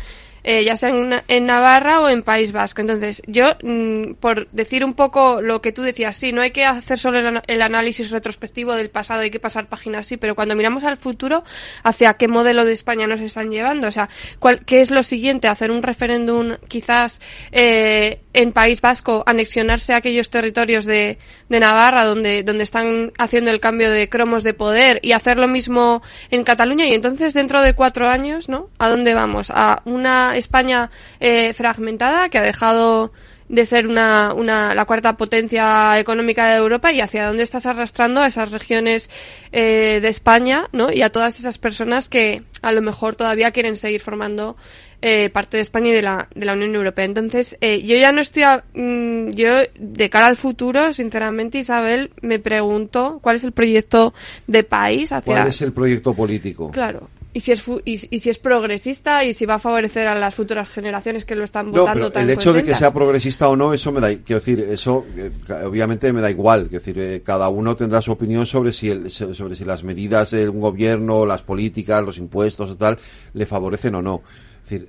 eh, 0.49 0.63
ya 0.63 0.77
sea 0.77 0.91
en, 0.91 1.21
en 1.27 1.45
Navarra 1.45 1.99
o 1.99 2.07
en 2.07 2.23
País 2.23 2.53
Vasco. 2.53 2.79
Entonces, 2.79 3.21
yo, 3.27 3.57
mm, 3.61 4.13
por 4.13 4.47
decir 4.51 4.85
un 4.85 4.93
poco 4.93 5.41
lo 5.41 5.61
que 5.61 5.73
tú 5.73 5.81
decías, 5.81 6.15
sí, 6.15 6.31
no 6.31 6.41
hay 6.41 6.51
que 6.51 6.63
hacer 6.63 6.97
solo 6.97 7.19
el, 7.19 7.41
el 7.47 7.61
análisis 7.61 8.11
retrospectivo 8.11 8.73
del 8.73 8.89
pasado, 8.89 9.19
hay 9.19 9.29
que 9.29 9.41
pasar 9.41 9.67
páginas, 9.67 10.05
sí, 10.05 10.15
pero 10.15 10.35
cuando 10.35 10.55
miramos 10.55 10.85
al 10.85 10.95
futuro, 10.95 11.43
¿hacia 11.83 12.13
qué 12.13 12.29
modelo 12.29 12.63
de 12.63 12.71
España 12.71 13.07
nos 13.07 13.19
están 13.19 13.51
llevando? 13.51 13.89
O 13.89 13.91
sea, 13.91 14.07
¿cuál, 14.39 14.63
¿qué 14.63 14.79
es 14.79 14.89
lo 14.89 15.03
siguiente? 15.03 15.49
¿Hacer 15.49 15.69
un 15.69 15.83
referéndum 15.83 16.55
quizás 16.69 17.19
eh, 17.51 18.21
en 18.31 18.53
País 18.53 18.79
Vasco, 18.79 19.23
anexionarse 19.25 19.95
a 19.95 19.97
aquellos 19.97 20.29
territorios 20.29 20.85
de, 20.85 21.17
de 21.49 21.59
Navarra 21.59 22.05
donde, 22.05 22.43
donde 22.43 22.63
están 22.63 23.11
haciendo 23.17 23.51
el 23.51 23.59
cambio 23.59 23.91
de 23.91 24.07
cromos 24.07 24.45
de 24.45 24.53
poder 24.53 25.01
y 25.03 25.11
hacer 25.11 25.39
lo 25.39 25.49
mismo 25.49 26.01
en 26.31 26.45
Cataluña? 26.45 26.85
Y 26.85 26.93
entonces, 26.93 27.33
dentro 27.33 27.61
de 27.61 27.73
cuatro 27.73 28.07
años, 28.07 28.47
¿no? 28.47 28.69
¿A 28.77 28.87
dónde 28.87 29.13
vamos? 29.13 29.51
¿A 29.53 29.81
una 29.83 30.36
España 30.37 30.89
eh, 31.19 31.53
fragmentada 31.53 32.29
que 32.29 32.37
ha 32.37 32.41
dejado 32.43 33.11
de 33.49 33.65
ser 33.65 33.87
una, 33.87 34.33
una, 34.33 34.75
la 34.75 34.83
cuarta 34.83 35.15
potencia 35.15 35.97
económica 35.99 36.47
de 36.47 36.57
Europa 36.57 36.91
y 36.91 36.99
hacia 36.99 37.27
dónde 37.27 37.43
estás 37.43 37.65
arrastrando 37.65 38.19
a 38.19 38.27
esas 38.27 38.51
regiones 38.51 39.09
eh, 39.53 39.99
de 40.01 40.07
España, 40.09 40.67
¿no? 40.73 40.91
Y 40.91 41.01
a 41.01 41.11
todas 41.11 41.39
esas 41.39 41.57
personas 41.57 42.09
que 42.09 42.41
a 42.61 42.73
lo 42.73 42.81
mejor 42.81 43.15
todavía 43.15 43.51
quieren 43.51 43.77
seguir 43.77 44.01
formando 44.01 44.57
eh, 45.01 45.29
parte 45.29 45.55
de 45.55 45.61
España 45.61 45.91
y 45.91 45.93
de 45.93 46.01
la, 46.01 46.27
de 46.35 46.45
la 46.45 46.53
Unión 46.53 46.75
Europea. 46.75 47.05
Entonces, 47.05 47.55
eh, 47.61 47.81
yo 47.83 47.95
ya 47.95 48.11
no 48.11 48.19
estoy, 48.19 48.43
a- 48.43 48.65
mm, 48.73 49.29
yo 49.29 49.59
de 49.79 50.09
cara 50.09 50.25
al 50.25 50.35
futuro, 50.35 50.91
sinceramente, 50.91 51.59
Isabel, 51.59 52.11
me 52.21 52.39
pregunto 52.39 53.19
cuál 53.21 53.37
es 53.37 53.45
el 53.45 53.53
proyecto 53.53 54.13
de 54.47 54.65
país 54.65 55.13
hacia... 55.13 55.33
¿Cuál 55.35 55.47
es 55.47 55.61
el 55.61 55.71
proyecto 55.71 56.13
político? 56.13 56.71
Claro. 56.71 57.07
Y 57.37 57.39
si, 57.39 57.51
es 57.51 57.61
fu- 57.61 57.79
y, 57.85 57.93
y 58.15 58.19
si 58.19 58.31
es 58.31 58.39
progresista 58.39 59.23
y 59.23 59.31
si 59.35 59.45
va 59.45 59.55
a 59.55 59.59
favorecer 59.59 60.07
a 60.07 60.15
las 60.15 60.33
futuras 60.33 60.67
generaciones 60.69 61.23
que 61.23 61.35
lo 61.35 61.43
están 61.43 61.67
No, 61.67 61.81
votando 61.81 61.99
pero 62.07 62.11
tan 62.11 62.23
el 62.23 62.31
hecho 62.31 62.51
de 62.51 62.63
que 62.63 62.73
sea 62.75 62.91
progresista 62.91 63.47
o 63.47 63.55
no, 63.55 63.75
eso 63.75 63.91
me 63.91 64.01
da, 64.01 64.07
quiero 64.09 64.39
decir, 64.39 64.59
eso 64.59 65.05
eh, 65.15 65.29
obviamente 65.63 66.11
me 66.13 66.21
da 66.21 66.31
igual, 66.31 66.63
quiero 66.67 66.79
decir, 66.83 66.97
eh, 66.99 67.21
cada 67.23 67.47
uno 67.49 67.75
tendrá 67.75 68.01
su 68.01 68.11
opinión 68.11 68.47
sobre 68.47 68.73
si 68.73 68.89
el- 68.89 69.11
so- 69.11 69.35
sobre 69.35 69.55
si 69.55 69.65
las 69.65 69.83
medidas 69.83 70.31
de 70.31 70.49
un 70.49 70.59
gobierno, 70.61 71.27
las 71.27 71.43
políticas, 71.43 72.03
los 72.03 72.17
impuestos 72.17 72.71
o 72.71 72.75
tal 72.75 72.97
le 73.33 73.45
favorecen 73.45 73.93
o 73.93 74.01
no. 74.01 74.23
Es 74.63 74.69
decir, 74.71 74.87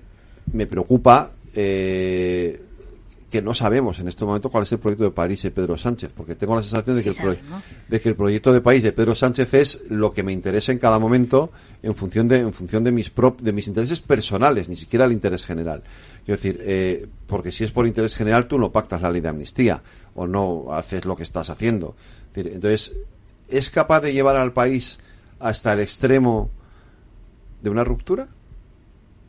me 0.55 0.67
preocupa 0.67 1.33
eh, 1.55 2.63
que 3.31 3.43
no 3.43 3.53
sabemos 3.53 3.99
en 4.01 4.09
este 4.09 4.25
momento 4.25 4.49
cuál 4.49 4.63
es 4.63 4.73
el 4.73 4.79
proyecto 4.79 5.05
de 5.05 5.11
país 5.11 5.43
de 5.43 5.51
Pedro 5.51 5.77
Sánchez, 5.77 6.13
porque 6.17 6.35
tengo 6.35 6.57
la 6.57 6.63
sensación 6.63 6.97
de 6.97 7.03
que, 7.03 7.13
Sí 7.13 7.23
el, 7.23 7.29
de 7.89 8.01
que 8.01 8.09
el 8.09 8.17
proyecto 8.17 8.53
de 8.55 8.61
país 8.63 8.83
de 8.83 8.93
Pedro 8.93 9.15
Sánchez 9.15 9.53
es 9.55 9.81
lo 9.91 10.13
que 10.15 10.23
me 10.23 10.33
interesa 10.33 10.73
en 10.73 10.79
cada 10.79 10.99
momento 10.99 11.51
en 11.83 11.95
función 11.95 12.27
de, 12.27 12.39
en 12.39 12.53
función 12.55 12.85
de 12.85 12.91
mis 12.93 13.15
prop- 13.15 13.41
de 13.41 13.53
mis 13.53 13.67
intereses 13.69 14.01
personales, 14.01 14.69
ni 14.71 14.77
siquiera 14.77 15.05
el 15.05 15.13
interés 15.13 15.45
general. 15.45 15.83
Quiero 16.25 16.37
decir, 16.41 16.59
eh, 16.63 17.07
porque 17.27 17.53
si 17.53 17.65
es 17.65 17.71
por 17.71 17.87
interés 17.87 18.15
general 18.17 18.47
tú 18.47 18.59
no 18.59 18.73
pactas 18.73 19.03
la 19.03 19.11
ley 19.11 19.21
de 19.21 19.29
amnistía 19.29 19.83
o 20.15 20.27
no 20.27 20.73
haces 20.73 21.05
lo 21.05 21.15
que 21.15 21.23
estás 21.23 21.51
haciendo. 21.51 21.97
Es 22.29 22.35
decir, 22.35 22.53
entonces, 22.55 22.97
¿es 23.49 23.69
capaz 23.71 24.01
de 24.01 24.13
llevar 24.15 24.37
al 24.37 24.53
país 24.55 24.99
hasta 25.39 25.75
el 25.75 25.81
extremo 25.81 26.51
de 27.63 27.69
una 27.71 27.85
ruptura? 27.85 28.27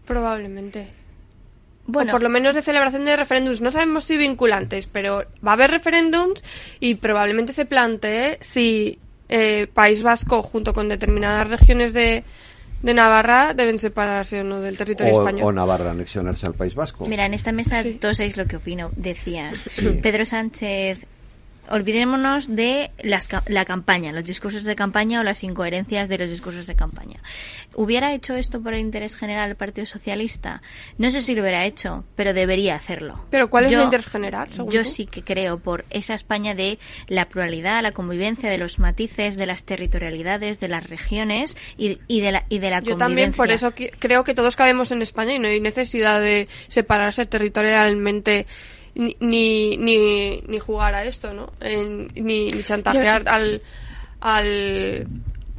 Probablemente. 0.06 0.88
Bueno. 1.92 2.12
O 2.12 2.14
por 2.14 2.24
lo 2.24 2.30
menos 2.30 2.56
de 2.56 2.62
celebración 2.62 3.06
de 3.06 3.16
referéndums. 3.16 3.62
No 3.62 3.72
sabemos 3.72 4.04
si 4.06 4.18
vinculantes, 4.18 4.88
pero 4.88 5.24
va 5.46 5.52
a 5.52 5.54
haber 5.54 5.72
referéndums 5.72 6.44
y 6.80 6.96
probablemente 6.96 7.54
se 7.54 7.66
plantee 7.66 8.38
si 8.42 9.00
eh, 9.30 9.68
País 9.74 10.02
Vasco, 10.04 10.42
junto 10.44 10.74
con 10.74 10.90
determinadas 10.90 11.50
regiones 11.50 11.94
de, 11.94 12.24
de 12.82 12.94
Navarra, 12.94 13.54
deben 13.54 13.78
separarse 13.80 14.42
o 14.42 14.44
no 14.44 14.60
del 14.62 14.78
territorio 14.78 15.14
O, 15.16 15.20
español. 15.22 15.46
o 15.48 15.52
Navarra 15.52 15.92
anexionarse 15.92 16.46
al 16.48 16.54
País 16.54 16.76
Vasco. 16.76 17.06
Mira, 17.06 17.26
en 17.26 17.34
esta 17.34 17.52
mesa 17.52 17.84
todos 18.00 18.18
sabéis 18.18 18.38
lo 18.38 18.46
que 18.46 18.56
opino. 18.58 18.90
Decías, 18.96 19.66
Sí. 19.70 20.00
Pedro 20.02 20.26
Sánchez, 20.26 21.00
olvidémonos 21.72 22.56
de 22.56 22.92
las, 23.02 23.30
la 23.48 23.66
campaña, 23.66 24.12
los 24.12 24.26
discursos 24.26 24.64
de 24.64 24.76
campaña 24.76 25.20
o 25.20 25.24
las 25.24 25.44
incoherencias 25.44 26.10
de 26.10 26.18
los 26.18 26.30
discursos 26.30 26.68
de 26.68 26.76
campaña. 26.76 27.22
¿Hubiera 27.76 28.14
hecho 28.14 28.36
esto 28.36 28.62
por 28.62 28.74
el 28.74 28.82
interés 28.82 29.16
general 29.16 29.50
del 29.50 29.56
Partido 29.58 29.86
Socialista? 29.86 30.62
No 30.98 31.12
sé 31.12 31.22
si 31.22 31.36
lo 31.36 31.42
hubiera 31.42 31.66
hecho, 31.66 32.04
pero 32.16 32.34
debería 32.34 32.76
hacerlo. 32.76 33.24
Pero 33.30 33.50
¿cuál 33.50 33.66
es 33.66 33.72
Yo- 33.72 33.80
el 33.80 33.86
interés 33.86 34.08
general, 34.08 34.48
según 34.52 34.72
Yo 34.72 34.84
tú? 34.84 34.90
sí 34.90 35.06
que 35.06 35.24
creo 35.24 35.60
por 35.60 35.86
esa 35.90 36.14
España 36.14 36.56
de 36.56 36.80
la 37.08 37.30
pluralidad, 37.30 37.82
la 37.84 37.92
convivencia, 37.92 38.50
de 38.50 38.58
los 38.58 38.80
matices, 38.80 39.36
de 39.38 39.46
las 39.46 39.64
territorialidades, 39.64 40.60
de 40.60 40.68
las 40.68 40.90
regiones 40.90 41.56
y, 41.78 42.00
y 42.08 42.22
de 42.22 42.32
la 42.32 42.46
y 42.50 42.60
de 42.60 42.70
la 42.70 42.80
Yo 42.80 42.98
convivencia. 42.98 42.98
también 43.08 43.32
por 43.34 43.52
eso 43.52 43.72
que- 43.72 43.92
creo 43.98 44.24
que 44.24 44.34
todos 44.34 44.56
cabemos 44.56 44.92
en 44.92 45.02
España 45.02 45.34
y 45.36 45.40
no 45.40 45.48
hay 45.48 45.60
necesidad 45.60 46.20
de 46.20 46.48
separarse 46.68 47.26
territorialmente 47.26 48.46
ni, 48.96 49.16
ni, 49.20 49.78
ni, 49.78 50.42
ni 50.48 50.60
jugar 50.60 50.96
a 50.96 51.06
esto, 51.06 51.34
¿no? 51.34 51.54
En- 51.60 52.08
ni, 52.16 52.48
ni 52.52 52.64
chantajear 52.64 53.24
Yo- 53.24 53.30
al, 53.32 53.62
al, 54.22 55.08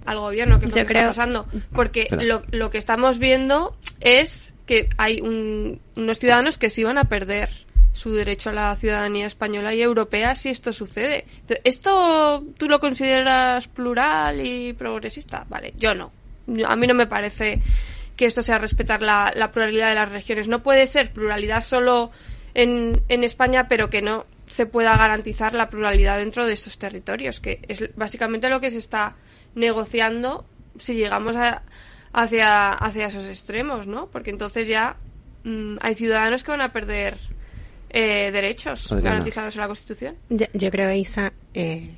al 0.06 0.18
gobierno, 0.18 0.58
que 0.58 0.66
es 0.66 0.70
lo 0.72 0.76
Yo 0.76 0.82
que 0.86 0.92
creo- 0.94 1.10
está 1.10 1.22
pasando. 1.22 1.46
Porque 1.72 2.08
lo, 2.20 2.42
lo 2.50 2.70
que 2.70 2.78
estamos 2.78 3.18
viendo 3.18 3.76
es 4.00 4.52
que 4.66 4.88
hay 4.98 5.20
un- 5.20 5.80
unos 5.96 6.18
ciudadanos 6.18 6.58
que 6.58 6.70
sí 6.70 6.84
van 6.84 6.98
a 6.98 7.04
perder 7.04 7.50
su 7.92 8.12
derecho 8.14 8.50
a 8.50 8.52
la 8.52 8.76
ciudadanía 8.76 9.26
española 9.26 9.74
y 9.74 9.82
europea 9.82 10.34
si 10.36 10.48
esto 10.48 10.72
sucede. 10.72 11.24
Entonces, 11.40 11.60
¿Esto 11.64 12.44
tú 12.56 12.68
lo 12.68 12.78
consideras 12.78 13.66
plural 13.66 14.44
y 14.46 14.72
progresista? 14.74 15.44
Vale, 15.48 15.74
yo 15.76 15.94
no. 15.94 16.12
A 16.66 16.76
mí 16.76 16.86
no 16.86 16.94
me 16.94 17.06
parece 17.08 17.60
que 18.16 18.26
esto 18.26 18.42
sea 18.42 18.58
respetar 18.58 19.02
la, 19.02 19.32
la 19.34 19.50
pluralidad 19.50 19.88
de 19.88 19.94
las 19.96 20.08
regiones. 20.08 20.46
No 20.46 20.62
puede 20.62 20.86
ser 20.86 21.10
pluralidad 21.12 21.62
solo 21.62 22.10
en, 22.54 23.02
en 23.08 23.24
España, 23.24 23.68
pero 23.68 23.90
que 23.90 24.02
no 24.02 24.26
se 24.46 24.66
pueda 24.66 24.96
garantizar 24.96 25.54
la 25.54 25.70
pluralidad 25.70 26.18
dentro 26.18 26.44
de 26.46 26.52
estos 26.52 26.76
territorios, 26.78 27.40
que 27.40 27.60
es 27.68 27.94
básicamente 27.96 28.48
lo 28.48 28.60
que 28.60 28.70
se 28.70 28.78
está 28.78 29.14
negociando 29.54 30.44
si 30.78 30.94
llegamos 30.94 31.36
a- 31.36 31.62
hacia, 32.12 32.70
hacia 32.72 33.06
esos 33.06 33.26
extremos, 33.26 33.86
¿no? 33.86 34.06
Porque 34.06 34.30
entonces 34.30 34.66
ya 34.66 34.96
mm, 35.44 35.76
hay 35.80 35.94
ciudadanos 35.94 36.42
que 36.42 36.50
van 36.50 36.60
a 36.62 36.72
perder 36.72 37.16
eh, 37.90 38.30
derechos 38.32 38.90
Adriana. 38.90 39.10
garantizados 39.10 39.54
en 39.54 39.60
la 39.60 39.66
Constitución. 39.68 40.16
Yo, 40.28 40.46
yo 40.52 40.70
creo, 40.70 40.92
Isa, 40.92 41.32
eh, 41.54 41.90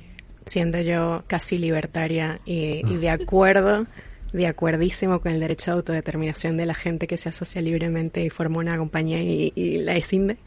siendo 0.45 0.79
yo 0.81 1.23
casi 1.27 1.57
libertaria 1.57 2.39
y, 2.45 2.81
y 2.87 2.97
de 2.97 3.09
acuerdo, 3.09 3.85
de 4.33 4.47
acuerdísimo 4.47 5.21
con 5.21 5.31
el 5.31 5.39
derecho 5.39 5.71
de 5.71 5.77
autodeterminación 5.77 6.57
de 6.57 6.65
la 6.65 6.73
gente 6.73 7.07
que 7.07 7.17
se 7.17 7.29
asocia 7.29 7.61
libremente 7.61 8.23
y 8.23 8.29
forma 8.29 8.57
una 8.59 8.77
compañía 8.77 9.21
y, 9.21 9.53
y 9.55 9.77
la 9.77 9.95
escinde, 9.95 10.37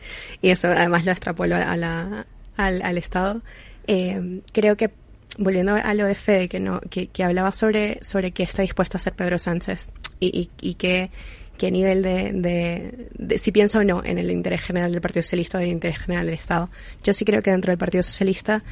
y 0.42 0.50
eso 0.50 0.68
además 0.68 1.04
lo 1.04 1.12
extrapolo 1.12 1.56
a 1.56 2.26
al, 2.56 2.82
al 2.82 2.98
Estado, 2.98 3.42
eh, 3.86 4.40
creo 4.52 4.76
que 4.76 4.90
volviendo 5.38 5.74
a 5.74 5.94
lo 5.94 6.06
de 6.06 6.14
Fede, 6.14 6.48
que 6.48 6.58
no, 6.60 6.80
que, 6.88 7.08
que 7.08 7.22
hablaba 7.22 7.52
sobre, 7.52 7.98
sobre 8.02 8.32
qué 8.32 8.42
está 8.42 8.62
dispuesto 8.62 8.96
a 8.96 8.98
hacer 8.98 9.12
Pedro 9.12 9.38
Sánchez 9.38 9.90
y, 10.18 10.28
y, 10.38 10.50
y 10.70 10.74
qué, 10.74 11.10
qué 11.58 11.70
nivel 11.70 12.02
de, 12.02 12.32
de, 12.32 13.08
de- 13.18 13.38
si 13.38 13.52
pienso 13.52 13.80
o 13.80 13.84
no 13.84 14.02
en 14.04 14.16
el 14.18 14.30
interés 14.30 14.62
general 14.62 14.90
del 14.92 15.02
Partido 15.02 15.22
Socialista 15.22 15.58
o 15.58 15.60
en 15.60 15.66
el 15.68 15.72
interés 15.74 15.98
general 15.98 16.24
del 16.26 16.34
Estado. 16.36 16.70
Yo 17.04 17.12
sí 17.12 17.24
creo 17.26 17.42
que 17.42 17.50
dentro 17.50 17.70
del 17.70 17.78
Partido 17.78 18.02
Socialista 18.02 18.64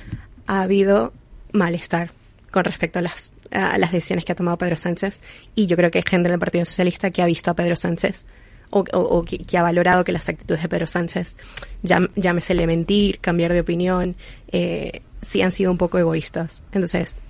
ha 0.46 0.62
habido 0.62 1.12
malestar 1.52 2.10
con 2.50 2.64
respecto 2.64 2.98
a 2.98 3.02
las, 3.02 3.34
a 3.54 3.78
las 3.78 3.92
decisiones 3.92 4.24
que 4.24 4.32
ha 4.32 4.34
tomado 4.34 4.58
Pedro 4.58 4.76
Sánchez 4.76 5.22
y 5.54 5.66
yo 5.66 5.76
creo 5.76 5.90
que 5.90 5.98
hay 5.98 6.04
gente 6.06 6.28
en 6.28 6.34
el 6.34 6.40
Partido 6.40 6.64
Socialista 6.64 7.10
que 7.10 7.22
ha 7.22 7.26
visto 7.26 7.50
a 7.50 7.54
Pedro 7.54 7.76
Sánchez 7.76 8.26
o, 8.70 9.24
que, 9.24 9.56
ha 9.56 9.62
valorado 9.62 10.02
que 10.02 10.10
las 10.10 10.28
actitudes 10.28 10.60
de 10.62 10.68
Pedro 10.68 10.88
Sánchez, 10.88 11.36
llam- 11.84 12.10
llámesele 12.16 12.66
mentir, 12.66 13.20
cambiar 13.20 13.52
de 13.52 13.60
opinión, 13.60 14.16
eh, 14.48 15.02
sí 15.22 15.42
han 15.42 15.52
sido 15.52 15.70
un 15.70 15.78
poco 15.78 15.98
egoístas. 15.98 16.64
Entonces, 16.72 17.20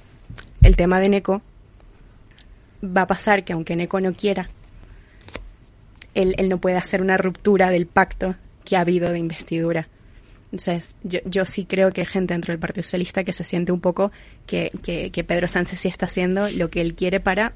el 0.63 0.75
tema 0.77 1.01
de 1.01 1.11
Neco 1.11 1.43
va 2.83 3.03
a 3.03 3.07
pasar 3.07 3.45
que 3.45 3.53
aunque 3.53 3.77
Neco 3.77 4.01
no 4.01 4.15
quiera, 4.15 4.49
él, 6.15 6.35
él 6.39 6.49
no 6.49 6.59
puede 6.59 6.77
hacer 6.77 7.03
una 7.03 7.19
ruptura 7.19 7.69
del 7.71 7.87
pacto 7.87 8.37
que 8.65 8.77
ha 8.77 8.81
habido 8.81 9.11
de 9.11 9.19
investidura. 9.19 9.89
Entonces, 10.55 10.97
yo, 11.03 11.19
yo 11.25 11.45
sí 11.45 11.65
creo 11.65 11.91
que 11.91 12.03
hay 12.03 12.07
gente 12.07 12.33
dentro 12.33 12.53
del 12.53 12.61
Partido 12.61 12.85
Socialista 12.85 13.25
que 13.25 13.33
se 13.33 13.43
siente 13.43 13.73
un 13.73 13.81
poco 13.81 14.13
que, 14.47 14.71
que, 14.85 15.11
que 15.11 15.25
Pedro 15.25 15.49
Sánchez 15.49 15.81
sí 15.81 15.89
está 15.89 16.07
haciendo 16.07 16.49
lo 16.51 16.71
que 16.71 16.81
él 16.81 16.95
quiere 16.95 17.19
para, 17.19 17.55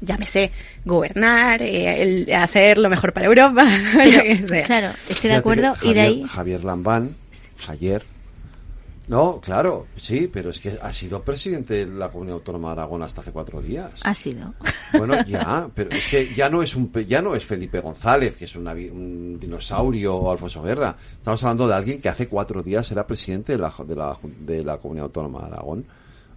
llámese, 0.00 0.52
gobernar, 0.84 1.60
eh, 1.60 2.02
el- 2.02 2.32
hacer 2.32 2.78
lo 2.78 2.88
mejor 2.88 3.12
para 3.12 3.26
Europa, 3.26 3.64
lo 3.94 4.22
que 4.22 4.44
sea. 4.46 4.62
Claro, 4.62 4.92
estoy 5.08 5.30
de 5.30 5.36
acuerdo 5.36 5.74
y 5.82 5.92
de 5.94 6.00
ahí 6.00 6.22
Javier 6.28 6.62
Lambán, 6.62 7.16
ayer. 7.66 8.04
No, 9.10 9.40
claro, 9.40 9.88
sí, 9.96 10.30
pero 10.32 10.50
es 10.50 10.60
que 10.60 10.78
ha 10.80 10.92
sido 10.92 11.20
presidente 11.20 11.84
de 11.84 11.86
la 11.86 12.12
Comunidad 12.12 12.36
Autónoma 12.36 12.68
de 12.68 12.72
Aragón 12.74 13.02
hasta 13.02 13.22
hace 13.22 13.32
cuatro 13.32 13.60
días. 13.60 14.00
ha 14.04 14.14
sido. 14.14 14.54
Bueno, 14.96 15.24
ya, 15.24 15.68
pero 15.74 15.90
es 15.90 16.06
que 16.06 16.32
ya 16.32 16.48
no 16.48 16.62
es 16.62 16.76
un 16.76 16.92
ya 17.08 17.20
no 17.20 17.34
es 17.34 17.44
Felipe 17.44 17.80
González, 17.80 18.36
que 18.36 18.44
es 18.44 18.54
una 18.54 18.72
un 18.72 19.38
dinosaurio 19.40 20.14
o 20.14 20.30
Alfonso 20.30 20.62
Guerra. 20.62 20.96
Estamos 21.16 21.42
hablando 21.42 21.66
de 21.66 21.74
alguien 21.74 22.00
que 22.00 22.08
hace 22.08 22.28
cuatro 22.28 22.62
días 22.62 22.88
era 22.92 23.04
presidente 23.04 23.52
de 23.52 23.58
la, 23.58 23.74
de 23.84 23.96
la, 23.96 24.16
de 24.22 24.62
la 24.62 24.78
Comunidad 24.78 25.06
Autónoma 25.06 25.40
de 25.40 25.46
Aragón. 25.46 25.84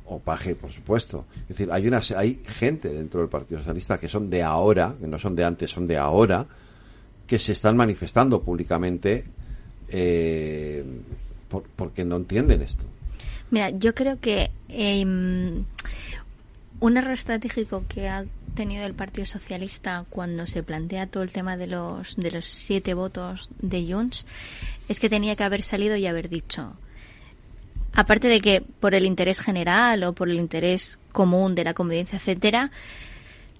O 0.05 0.19
Paje, 0.19 0.55
por 0.55 0.71
supuesto. 0.71 1.25
Es 1.43 1.49
decir, 1.49 1.71
hay 1.71 1.87
una 1.87 2.01
hay 2.15 2.41
gente 2.43 2.89
dentro 2.89 3.19
del 3.19 3.29
Partido 3.29 3.59
Socialista 3.59 3.99
que 3.99 4.09
son 4.09 4.31
de 4.31 4.41
ahora, 4.41 4.95
que 4.99 5.07
no 5.07 5.19
son 5.19 5.35
de 5.35 5.43
antes, 5.43 5.69
son 5.69 5.85
de 5.85 5.97
ahora, 5.97 6.47
que 7.27 7.37
se 7.37 7.51
están 7.51 7.77
manifestando 7.77 8.41
públicamente 8.41 9.25
eh, 9.89 10.83
por- 11.53 11.69
porque 11.75 12.03
no 12.03 12.15
entienden 12.17 12.61
esto. 12.63 12.83
Mira, 13.51 13.69
yo 13.69 13.93
creo 13.93 14.19
que 14.19 14.49
em, 14.69 15.63
un 16.79 16.97
error 16.97 17.13
estratégico 17.13 17.85
que 17.87 18.09
ha 18.09 18.25
tenido 18.55 18.85
el 18.85 18.95
Partido 18.95 19.25
Socialista 19.27 20.05
cuando 20.09 20.47
se 20.47 20.63
plantea 20.63 21.05
todo 21.07 21.21
el 21.23 21.31
tema 21.31 21.55
de 21.57 21.67
los 21.67 22.15
de 22.15 22.31
los 22.31 22.45
siete 22.45 22.93
votos 22.95 23.49
de 23.61 23.85
Junts 23.93 24.25
es 24.89 24.99
que 24.99 25.09
tenía 25.09 25.35
que 25.35 25.43
haber 25.43 25.61
salido 25.61 25.95
y 25.95 26.07
haber 26.07 26.27
dicho 26.29 26.73
aparte 27.95 28.27
de 28.27 28.41
que 28.41 28.61
por 28.79 28.95
el 28.95 29.05
interés 29.05 29.39
general 29.39 30.03
o 30.03 30.13
por 30.13 30.27
el 30.29 30.35
interés 30.37 30.97
común 31.11 31.53
de 31.55 31.63
la 31.63 31.73
convivencia, 31.75 32.17
etcétera, 32.17 32.71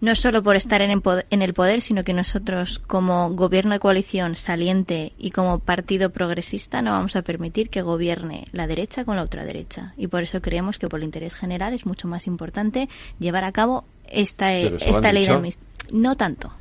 no 0.03 0.15
solo 0.15 0.43
por 0.43 0.57
estar 0.57 0.81
en 0.81 0.91
el, 0.91 0.99
poder, 0.99 1.25
en 1.29 1.41
el 1.41 1.53
poder, 1.53 1.79
sino 1.79 2.03
que 2.03 2.13
nosotros 2.13 2.77
como 2.77 3.29
gobierno 3.29 3.71
de 3.71 3.79
coalición 3.79 4.35
saliente 4.35 5.13
y 5.17 5.31
como 5.31 5.59
partido 5.59 6.09
progresista 6.09 6.81
no 6.81 6.91
vamos 6.91 7.15
a 7.15 7.21
permitir 7.21 7.69
que 7.69 7.81
gobierne 7.81 8.45
la 8.51 8.67
derecha 8.67 9.05
con 9.05 9.15
la 9.15 9.21
ultraderecha. 9.21 9.93
Y 9.95 10.07
por 10.07 10.23
eso 10.23 10.41
creemos 10.41 10.77
que 10.77 10.89
por 10.89 10.99
el 10.99 11.05
interés 11.05 11.35
general 11.35 11.73
es 11.73 11.85
mucho 11.85 12.09
más 12.09 12.27
importante 12.27 12.89
llevar 13.17 13.45
a 13.45 13.53
cabo 13.53 13.85
esta, 14.09 14.51
esta 14.53 15.13
ley 15.13 15.25
de 15.25 15.31
amnistía. 15.35 15.65
No 15.93 16.17
tanto. 16.17 16.51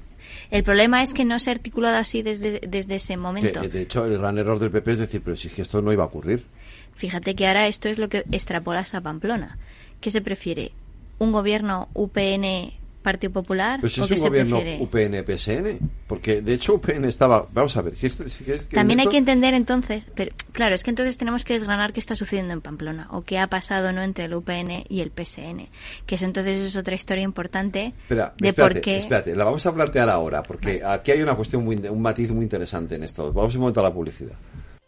El 0.53 0.63
problema 0.63 1.03
es 1.03 1.13
que 1.13 1.25
no 1.25 1.41
se 1.41 1.51
ha 1.51 1.55
articulado 1.55 1.97
así 1.97 2.23
desde, 2.23 2.61
desde 2.61 2.95
ese 2.95 3.17
momento. 3.17 3.61
de 3.61 3.83
hecho, 3.83 4.07
el 4.07 4.19
gran 4.19 4.39
error 4.39 4.61
del 4.61 4.71
PP 4.71 4.93
es 4.93 4.99
decir, 4.99 5.21
pero 5.21 5.35
si 5.35 5.49
es 5.49 5.55
que 5.55 5.63
esto 5.63 5.83
no 5.83 5.93
iba 5.93 6.05
a 6.05 6.07
ocurrir. 6.07 6.45
Fíjate 6.95 7.35
que 7.35 7.49
ahora 7.49 7.67
esto 7.67 7.89
es 7.89 7.99
lo 7.99 8.09
que 8.09 8.25
extrapolas 8.31 8.95
a 8.95 9.01
Pamplona. 9.01 9.59
¿Qué 10.01 10.13
se 10.13 10.21
prefiere? 10.21 10.71
¿Un 11.19 11.33
gobierno 11.33 11.89
UPN 11.95 12.82
Partido 13.03 13.33
Popular? 13.33 13.81
Pues 13.81 13.99
¿o 13.99 14.05
es 14.05 14.11
un 14.11 14.19
gobierno? 14.29 14.59
UPN-PSN. 14.81 15.79
Porque 16.07 16.41
de 16.41 16.55
hecho 16.55 16.75
UPN 16.75 17.05
estaba. 17.07 17.47
Vamos 17.53 17.77
a 17.77 17.83
ver. 17.83 17.95
¿qué 17.95 18.09
qué 18.09 18.25
qué 18.45 18.59
También 18.75 19.01
hay 19.01 19.05
esto- 19.05 19.11
que 19.11 19.17
entender 19.19 19.55
entonces, 19.55 20.07
pero 20.15 20.33
claro, 20.53 20.75
es 20.75 20.83
que 20.85 20.91
entonces 20.91 21.19
tenemos 21.19 21.45
que 21.45 21.55
desgranar 21.55 21.93
qué 21.93 22.01
está 22.01 22.17
sucediendo 22.17 22.53
en 22.55 22.61
Pamplona 22.61 23.09
o 23.11 23.23
qué 23.23 23.39
ha 23.39 23.47
pasado 23.49 23.93
no 23.93 24.03
entre 24.03 24.25
el 24.27 24.35
UPN 24.35 24.85
y 24.89 25.01
el 25.01 25.11
PSN, 25.11 25.69
que 26.07 26.15
es 26.15 26.23
entonces 26.23 26.59
es 26.67 26.77
otra 26.77 26.95
historia 26.95 27.25
importante 27.25 27.93
Espera, 28.03 28.35
de 28.39 28.49
espérate, 28.49 28.75
por 28.75 28.81
qué 28.81 28.99
espérate, 28.99 29.35
la 29.37 29.45
vamos 29.45 29.65
a 29.67 29.75
plantear 29.75 30.09
ahora, 30.09 30.43
porque 30.43 30.83
aquí 30.85 31.11
hay 31.11 31.23
una 31.23 31.35
cuestión, 31.35 31.65
muy, 31.65 31.77
un 31.77 32.01
matiz 32.03 32.31
muy 32.31 32.45
interesante 32.45 32.95
en 32.95 33.03
esto. 33.03 33.33
Vamos 33.33 33.55
un 33.55 33.61
momento 33.61 33.81
a 33.81 33.85
la 33.85 33.93
publicidad. 33.93 34.33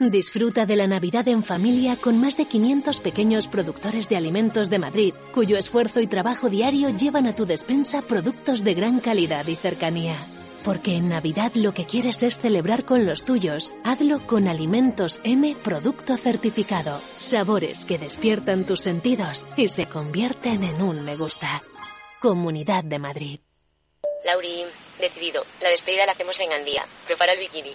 Disfruta 0.00 0.66
de 0.66 0.74
la 0.74 0.88
Navidad 0.88 1.28
en 1.28 1.44
familia 1.44 1.96
con 1.96 2.20
más 2.20 2.36
de 2.36 2.46
500 2.46 2.98
pequeños 2.98 3.46
productores 3.46 4.08
de 4.08 4.16
alimentos 4.16 4.68
de 4.68 4.80
Madrid, 4.80 5.14
cuyo 5.32 5.56
esfuerzo 5.56 6.00
y 6.00 6.08
trabajo 6.08 6.50
diario 6.50 6.90
llevan 6.90 7.26
a 7.26 7.34
tu 7.36 7.46
despensa 7.46 8.02
productos 8.02 8.64
de 8.64 8.74
gran 8.74 8.98
calidad 8.98 9.46
y 9.46 9.54
cercanía. 9.54 10.16
Porque 10.64 10.96
en 10.96 11.08
Navidad 11.08 11.52
lo 11.54 11.74
que 11.74 11.84
quieres 11.84 12.22
es 12.24 12.40
celebrar 12.40 12.84
con 12.84 13.06
los 13.06 13.24
tuyos. 13.24 13.72
Hazlo 13.84 14.18
con 14.26 14.48
Alimentos 14.48 15.20
M 15.22 15.54
Producto 15.62 16.16
Certificado. 16.16 17.00
Sabores 17.18 17.84
que 17.86 17.98
despiertan 17.98 18.64
tus 18.64 18.80
sentidos 18.80 19.46
y 19.56 19.68
se 19.68 19.86
convierten 19.86 20.64
en 20.64 20.82
un 20.82 21.04
me 21.04 21.16
gusta. 21.16 21.62
Comunidad 22.20 22.82
de 22.82 22.98
Madrid. 22.98 23.40
Lauri, 24.24 24.64
decidido. 24.98 25.44
La 25.62 25.68
despedida 25.68 26.06
la 26.06 26.12
hacemos 26.12 26.40
en 26.40 26.50
Gandía. 26.50 26.84
Prepara 27.06 27.34
el 27.34 27.40
bikini. 27.40 27.74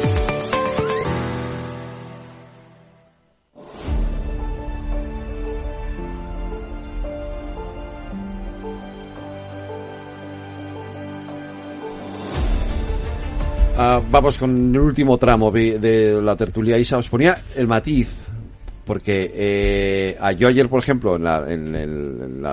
Ah, 13.83 13.99
vamos 14.11 14.37
con 14.37 14.75
el 14.75 14.79
último 14.79 15.17
tramo 15.17 15.49
de, 15.49 15.79
de 15.79 16.21
la 16.21 16.35
tertulia. 16.35 16.77
Isa 16.77 16.99
os 16.99 17.09
ponía 17.09 17.35
el 17.55 17.65
matiz, 17.67 18.09
porque 18.85 19.31
eh, 19.33 20.17
a 20.21 20.33
yo 20.33 20.49
ayer, 20.49 20.69
por 20.69 20.79
ejemplo, 20.83 21.15
en 21.15 21.23
la, 21.23 21.51
en 21.51 21.73
en 21.73 22.45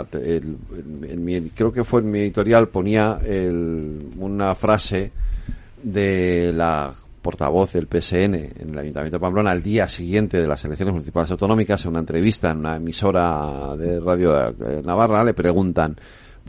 en 1.06 1.24
mi- 1.24 1.50
creo 1.50 1.70
que 1.70 1.84
fue 1.84 2.00
en 2.00 2.10
mi 2.10 2.20
editorial, 2.20 2.68
ponía 2.68 3.18
el- 3.26 4.08
una 4.16 4.54
frase 4.54 5.12
de 5.82 6.50
la 6.54 6.94
portavoz 7.20 7.74
del 7.74 7.88
PSN 7.88 8.34
en 8.34 8.70
el 8.70 8.78
Ayuntamiento 8.78 9.16
de 9.18 9.20
Pamplona 9.20 9.50
al 9.50 9.62
día 9.62 9.86
siguiente 9.86 10.40
de 10.40 10.46
las 10.46 10.64
elecciones 10.64 10.94
municipales 10.94 11.30
autonómicas, 11.30 11.84
en 11.84 11.90
una 11.90 12.00
entrevista 12.00 12.52
en 12.52 12.58
una 12.60 12.76
emisora 12.76 13.76
de 13.76 14.00
Radio 14.00 14.32
de 14.52 14.82
Navarra, 14.82 15.22
le 15.24 15.34
preguntan 15.34 15.94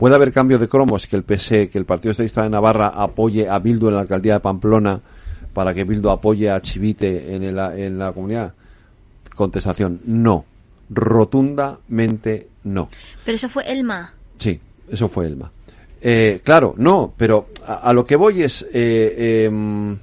¿Puede 0.00 0.14
haber 0.16 0.32
cambio 0.32 0.58
de 0.58 0.66
cromos 0.68 1.06
que 1.06 1.14
el 1.14 1.22
PS, 1.24 1.68
que 1.70 1.78
el 1.78 1.84
Partido 1.84 2.12
Socialista 2.14 2.42
de 2.42 2.48
Navarra 2.50 2.88
apoye 2.88 3.48
a 3.48 3.58
Bildu 3.60 3.88
en 3.88 3.94
la 3.94 4.00
alcaldía 4.00 4.32
de 4.34 4.40
Pamplona 4.40 4.98
para 5.52 5.74
que 5.74 5.84
Bildu 5.84 6.08
apoye 6.08 6.50
a 6.50 6.60
Chivite 6.62 7.34
en, 7.36 7.42
el- 7.44 7.58
en 7.58 7.98
la 7.98 8.10
comunidad? 8.12 8.54
Contestación, 9.34 10.00
no. 10.06 10.46
Rotundamente 10.88 12.48
no. 12.64 12.88
Pero 13.24 13.36
eso 13.36 13.48
fue 13.48 13.70
Elma. 13.70 14.14
Sí, 14.38 14.58
eso 14.90 15.08
fue 15.08 15.26
Elma. 15.26 15.50
Eh, 16.02 16.40
claro, 16.42 16.74
no, 16.78 17.12
pero 17.16 17.48
a, 17.66 17.74
a 17.74 17.92
lo 17.92 18.04
que 18.06 18.16
voy 18.16 18.42
es 18.42 18.66
eh, 18.72 19.44
em, 19.46 19.98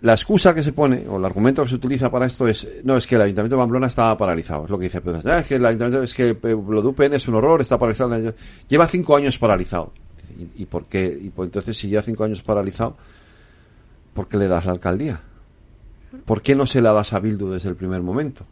la 0.00 0.12
excusa 0.12 0.54
que 0.54 0.62
se 0.62 0.72
pone 0.72 1.06
o 1.08 1.16
el 1.16 1.24
argumento 1.24 1.62
que 1.64 1.70
se 1.70 1.74
utiliza 1.74 2.10
para 2.10 2.26
esto 2.26 2.46
es 2.46 2.66
no 2.84 2.96
es 2.96 3.06
que 3.06 3.16
el 3.16 3.22
ayuntamiento 3.22 3.56
de 3.56 3.62
Pamplona 3.62 3.88
estaba 3.88 4.16
paralizado 4.16 4.64
es 4.64 4.70
lo 4.70 4.78
que 4.78 4.84
dice 4.84 5.00
Pedro. 5.00 5.22
Ah, 5.24 5.40
es 5.40 5.46
que 5.46 5.56
el 5.56 5.66
ayuntamiento 5.66 6.02
es 6.02 6.14
que 6.14 6.36
lo 6.42 6.82
de 6.82 7.16
es 7.16 7.28
un 7.28 7.34
horror 7.34 7.60
está 7.60 7.78
paralizado 7.78 8.10
el 8.10 8.14
ayuntamiento". 8.14 8.42
lleva 8.68 8.86
cinco 8.86 9.16
años 9.16 9.38
paralizado 9.38 9.92
y, 10.38 10.62
y 10.62 10.66
por 10.66 10.84
qué 10.86 11.18
y 11.20 11.30
pues 11.30 11.48
entonces 11.48 11.76
si 11.76 11.88
lleva 11.88 12.02
cinco 12.02 12.24
años 12.24 12.42
paralizado 12.42 12.96
¿por 14.14 14.28
qué 14.28 14.36
le 14.36 14.46
das 14.46 14.64
la 14.66 14.72
alcaldía? 14.72 15.20
¿por 16.24 16.42
qué 16.42 16.54
no 16.54 16.66
se 16.66 16.80
la 16.80 16.92
das 16.92 17.12
a 17.12 17.18
Bildu 17.18 17.50
desde 17.50 17.68
el 17.68 17.76
primer 17.76 18.02
momento? 18.02 18.46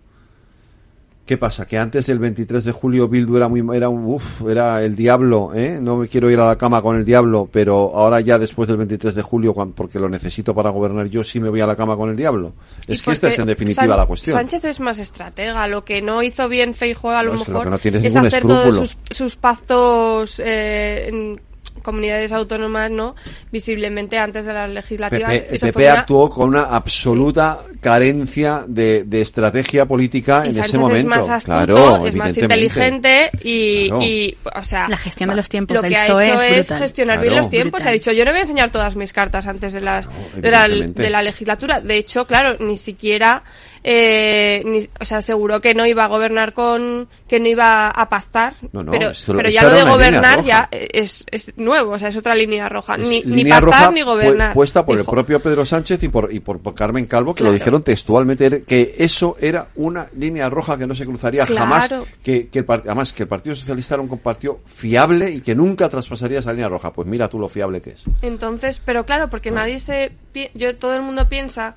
¿Qué 1.26 1.36
pasa? 1.36 1.66
Que 1.66 1.76
antes 1.76 2.06
del 2.06 2.20
23 2.20 2.62
de 2.64 2.70
julio 2.70 3.08
Bildu 3.08 3.36
era 3.36 3.48
muy 3.48 3.60
era 3.76 3.88
un 3.88 4.04
uf, 4.06 4.42
era 4.48 4.80
el 4.84 4.94
diablo, 4.94 5.50
¿eh? 5.54 5.78
No 5.82 5.96
me 5.96 6.06
quiero 6.06 6.30
ir 6.30 6.38
a 6.38 6.46
la 6.46 6.56
cama 6.56 6.80
con 6.80 6.94
el 6.96 7.04
diablo, 7.04 7.48
pero 7.52 7.90
ahora 7.96 8.20
ya 8.20 8.38
después 8.38 8.68
del 8.68 8.76
23 8.76 9.12
de 9.12 9.22
julio 9.22 9.52
porque 9.74 9.98
lo 9.98 10.08
necesito 10.08 10.54
para 10.54 10.70
gobernar 10.70 11.06
yo 11.08 11.24
sí 11.24 11.40
me 11.40 11.48
voy 11.50 11.60
a 11.60 11.66
la 11.66 11.74
cama 11.74 11.96
con 11.96 12.10
el 12.10 12.16
diablo. 12.16 12.52
Es 12.86 13.02
que 13.02 13.10
esta 13.10 13.28
es 13.28 13.38
en 13.40 13.46
definitiva 13.46 13.86
San- 13.88 13.96
la 13.96 14.06
cuestión. 14.06 14.34
Sánchez 14.36 14.64
es 14.66 14.78
más 14.78 15.00
estratega. 15.00 15.66
Lo 15.66 15.84
que 15.84 16.00
no 16.00 16.22
hizo 16.22 16.48
bien 16.48 16.74
Feijóo 16.74 17.10
a 17.10 17.24
lo 17.24 17.32
No, 17.34 17.38
es 17.40 17.44
que 17.44 17.50
lo 17.50 17.58
mejor 17.58 17.70
no 17.72 17.76
es 17.76 18.16
hacer 18.16 18.42
todos 18.42 18.76
sus, 18.76 18.96
sus 19.10 19.34
pactos 19.34 20.40
eh, 20.44 21.08
en- 21.08 21.40
comunidades 21.82 22.32
autónomas, 22.32 22.90
¿no? 22.90 23.14
Visiblemente 23.52 24.18
antes 24.18 24.44
de 24.44 24.52
las 24.52 24.70
legislativas. 24.70 25.30
PP, 25.32 25.54
Eso 25.56 25.66
PP 25.66 25.72
fue 25.72 25.84
una- 25.84 26.00
actuó 26.00 26.30
con 26.30 26.48
una 26.48 26.62
absoluta 26.62 27.58
carencia 27.80 28.64
de, 28.66 29.04
de 29.04 29.20
estrategia 29.20 29.86
política 29.86 30.42
y 30.44 30.48
en 30.48 30.54
Sánchez 30.54 30.70
ese 30.70 30.78
momento. 30.78 30.98
es 31.00 31.04
más 31.06 31.28
astuto, 31.28 31.56
claro, 31.56 32.06
es 32.06 32.14
más 32.14 32.36
inteligente 32.36 33.30
y, 33.42 33.88
Claro. 33.88 34.02
y, 34.02 34.36
o 34.56 34.62
sea, 34.64 34.88
La 34.88 34.96
gestión 34.96 35.30
de 35.30 35.36
los 35.36 35.48
tiempos 35.48 35.76
lo 35.76 35.82
del 35.82 35.90
que 35.92 35.96
ha 35.96 36.04
hecho 36.04 36.20
es 36.20 36.68
gestionar 36.68 37.20
bien 37.20 37.36
los 37.36 37.48
tiempos. 37.50 37.72
Brutal. 37.80 37.88
Ha 37.88 37.92
dicho, 37.92 38.12
yo 38.12 38.24
no 38.24 38.30
voy 38.32 38.38
a 38.38 38.42
enseñar 38.42 38.70
todas 38.70 38.96
mis 38.96 39.12
cartas 39.12 39.46
antes 39.46 39.72
de, 39.72 39.80
las, 39.80 40.06
de, 40.36 40.50
la, 40.50 40.68
de 40.68 41.10
la 41.10 41.22
legislatura. 41.22 41.80
De 41.80 41.96
hecho, 41.96 42.26
claro, 42.26 42.56
ni 42.60 42.76
siquiera, 42.76 43.42
eh, 43.88 44.62
ni- 44.64 44.88
o 45.00 45.04
sea, 45.04 45.18
aseguró 45.18 45.60
que 45.60 45.72
no 45.72 45.86
iba 45.86 46.04
a 46.04 46.08
gobernar 46.08 46.52
con, 46.54 47.08
que 47.28 47.38
no 47.38 47.46
iba 47.46 47.88
a 47.88 48.08
pactar. 48.08 48.54
No, 48.72 48.82
no, 48.82 48.90
pero 48.90 49.10
esto- 49.10 49.32
pero 49.36 49.48
esto 49.48 49.60
ya 49.62 49.68
lo 49.68 49.76
de 49.76 49.82
gobernar 49.84 50.42
ya 50.44 50.68
es, 50.72 51.24
es 51.30 51.52
nuevo, 51.56 51.92
o 51.92 51.98
sea, 52.00 52.08
es 52.08 52.16
otra 52.16 52.34
línea 52.34 52.68
roja. 52.68 52.96
Ni, 52.96 53.20
ni 53.22 53.36
línea 53.36 53.60
pactar 53.60 53.64
roja 53.84 53.90
ni 53.92 54.02
gobernar. 54.02 54.54
puesta 54.54 54.84
por 54.84 54.98
el 54.98 55.04
propio 55.04 55.38
Pedro 55.38 55.64
Sánchez 55.64 56.02
y 56.02 56.08
por, 56.08 56.32
y 56.34 56.40
por, 56.40 56.60
Carmen 56.74 57.06
Calvo, 57.06 57.32
que 57.32 57.44
lo 57.44 57.52
dijeron 57.52 57.84
textualmente, 57.84 58.64
que 58.64 58.96
eso 58.98 59.36
era 59.40 59.68
una 59.76 60.08
línea 60.16 60.50
roja 60.50 60.76
que 60.76 60.86
no 60.88 60.94
se 60.96 61.04
cruzaría 61.06 61.46
Claro. 61.46 61.60
jamás, 61.60 61.90
que, 62.24 62.48
que 62.48 62.58
el, 62.58 62.66
además 62.68 63.12
que 63.12 63.22
el 63.22 63.28
Partido 63.28 63.54
Socialista 63.54 63.94
era 63.94 64.02
un 64.02 64.18
partido 64.18 64.58
fiable 64.66 65.30
y 65.30 65.42
que 65.42 65.54
nunca 65.54 65.88
traspasaría 65.88 66.40
esa 66.40 66.52
línea 66.52 66.68
roja. 66.68 66.92
Pues 66.92 67.06
mira 67.06 67.28
tú 67.28 67.38
lo 67.38 67.48
fiable 67.48 67.80
que 67.80 67.90
es. 67.90 68.02
Entonces, 68.20 68.82
pero 68.84 69.06
claro, 69.06 69.30
porque 69.30 69.52
nadie 69.52 69.78
se... 69.78 70.10
Yo, 70.54 70.74
todo 70.76 70.94
el 70.94 71.02
mundo 71.02 71.28
piensa 71.28 71.76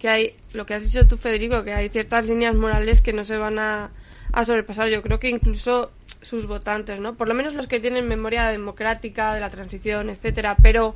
que 0.00 0.08
hay, 0.08 0.34
lo 0.52 0.66
que 0.66 0.74
has 0.74 0.82
dicho 0.82 1.06
tú, 1.06 1.16
Federico, 1.16 1.62
que 1.62 1.74
hay 1.74 1.88
ciertas 1.88 2.26
líneas 2.26 2.54
morales 2.54 3.02
que 3.02 3.12
no 3.12 3.24
se 3.24 3.36
van 3.36 3.58
a, 3.58 3.90
a 4.32 4.44
sobrepasar. 4.44 4.88
Yo 4.88 5.02
creo 5.02 5.20
que 5.20 5.28
incluso 5.28 5.92
sus 6.22 6.46
votantes, 6.46 7.00
¿no? 7.00 7.14
Por 7.14 7.28
lo 7.28 7.34
menos 7.34 7.54
los 7.54 7.66
que 7.66 7.80
tienen 7.80 8.08
memoria 8.08 8.48
democrática, 8.48 9.34
de 9.34 9.40
la 9.40 9.50
transición, 9.50 10.08
etcétera. 10.10 10.56
Pero 10.62 10.94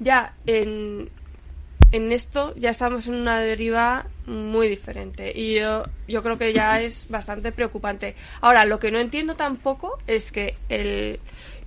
ya 0.00 0.34
en, 0.46 1.08
en 1.92 2.12
esto 2.12 2.54
ya 2.56 2.70
estamos 2.70 3.08
en 3.08 3.14
una 3.14 3.40
deriva 3.40 4.06
muy 4.26 4.68
diferente 4.68 5.32
y 5.34 5.54
yo, 5.54 5.84
yo 6.06 6.22
creo 6.22 6.38
que 6.38 6.52
ya 6.52 6.80
es 6.82 7.06
bastante 7.08 7.52
preocupante. 7.52 8.14
Ahora, 8.42 8.64
lo 8.66 8.78
que 8.78 8.90
no 8.90 8.98
entiendo 8.98 9.34
tampoco 9.34 9.98
es 10.06 10.30
que 10.30 10.56
el 10.68 11.20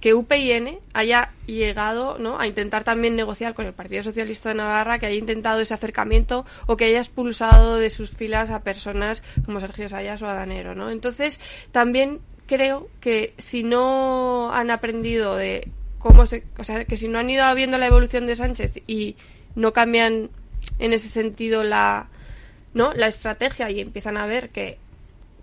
que 0.06 0.14
UPyN 0.14 0.77
haya 0.94 1.32
llegado 1.48 2.19
¿no? 2.19 2.40
a 2.40 2.45
intentar 2.45 2.84
también 2.84 3.15
negociar 3.15 3.56
con 3.56 3.65
el 3.65 3.73
Partido 3.73 4.03
Socialista 4.03 4.49
de 4.49 4.56
Navarra, 4.56 4.99
que 4.99 5.07
haya 5.07 5.15
intentado 5.15 5.61
ese 5.61 5.73
acercamiento 5.73 6.45
o 6.68 6.77
que 6.77 6.86
haya 6.86 6.99
expulsado 6.99 7.77
de 7.77 7.90
sus 7.90 8.11
filas 8.11 8.52
a 8.52 8.61
personas 8.61 9.23
como 9.45 9.60
Sergio 9.60 9.90
Sayas 9.90 10.22
o 10.22 10.27
Adanero. 10.27 10.76
¿no? 10.76 10.91
Entonces, 10.91 11.40
también 11.72 12.19
creo 12.45 12.88
que 12.99 13.34
si 13.40 13.64
no 13.64 14.53
han 14.53 14.69
aprendido 14.69 15.38
de 15.38 15.72
cómo 15.98 16.27
se, 16.27 16.44
o 16.60 16.64
sea, 16.64 16.86
que 16.86 16.98
si 16.98 17.07
no 17.07 17.18
han 17.18 17.32
ido 17.32 17.56
viendo 17.56 17.80
la 17.80 17.88
evolución 17.88 18.27
de 18.27 18.36
Sánchez 18.36 18.84
y 18.86 19.15
no 19.56 19.73
cambian 19.73 20.30
en 20.77 20.94
ese 20.94 21.10
sentido 21.10 21.64
la, 21.64 22.10
¿no? 22.76 22.94
la 22.94 23.07
estrategia 23.07 23.72
y 23.72 23.80
empiezan 23.80 24.18
a 24.18 24.27
ver 24.27 24.49
que, 24.49 24.77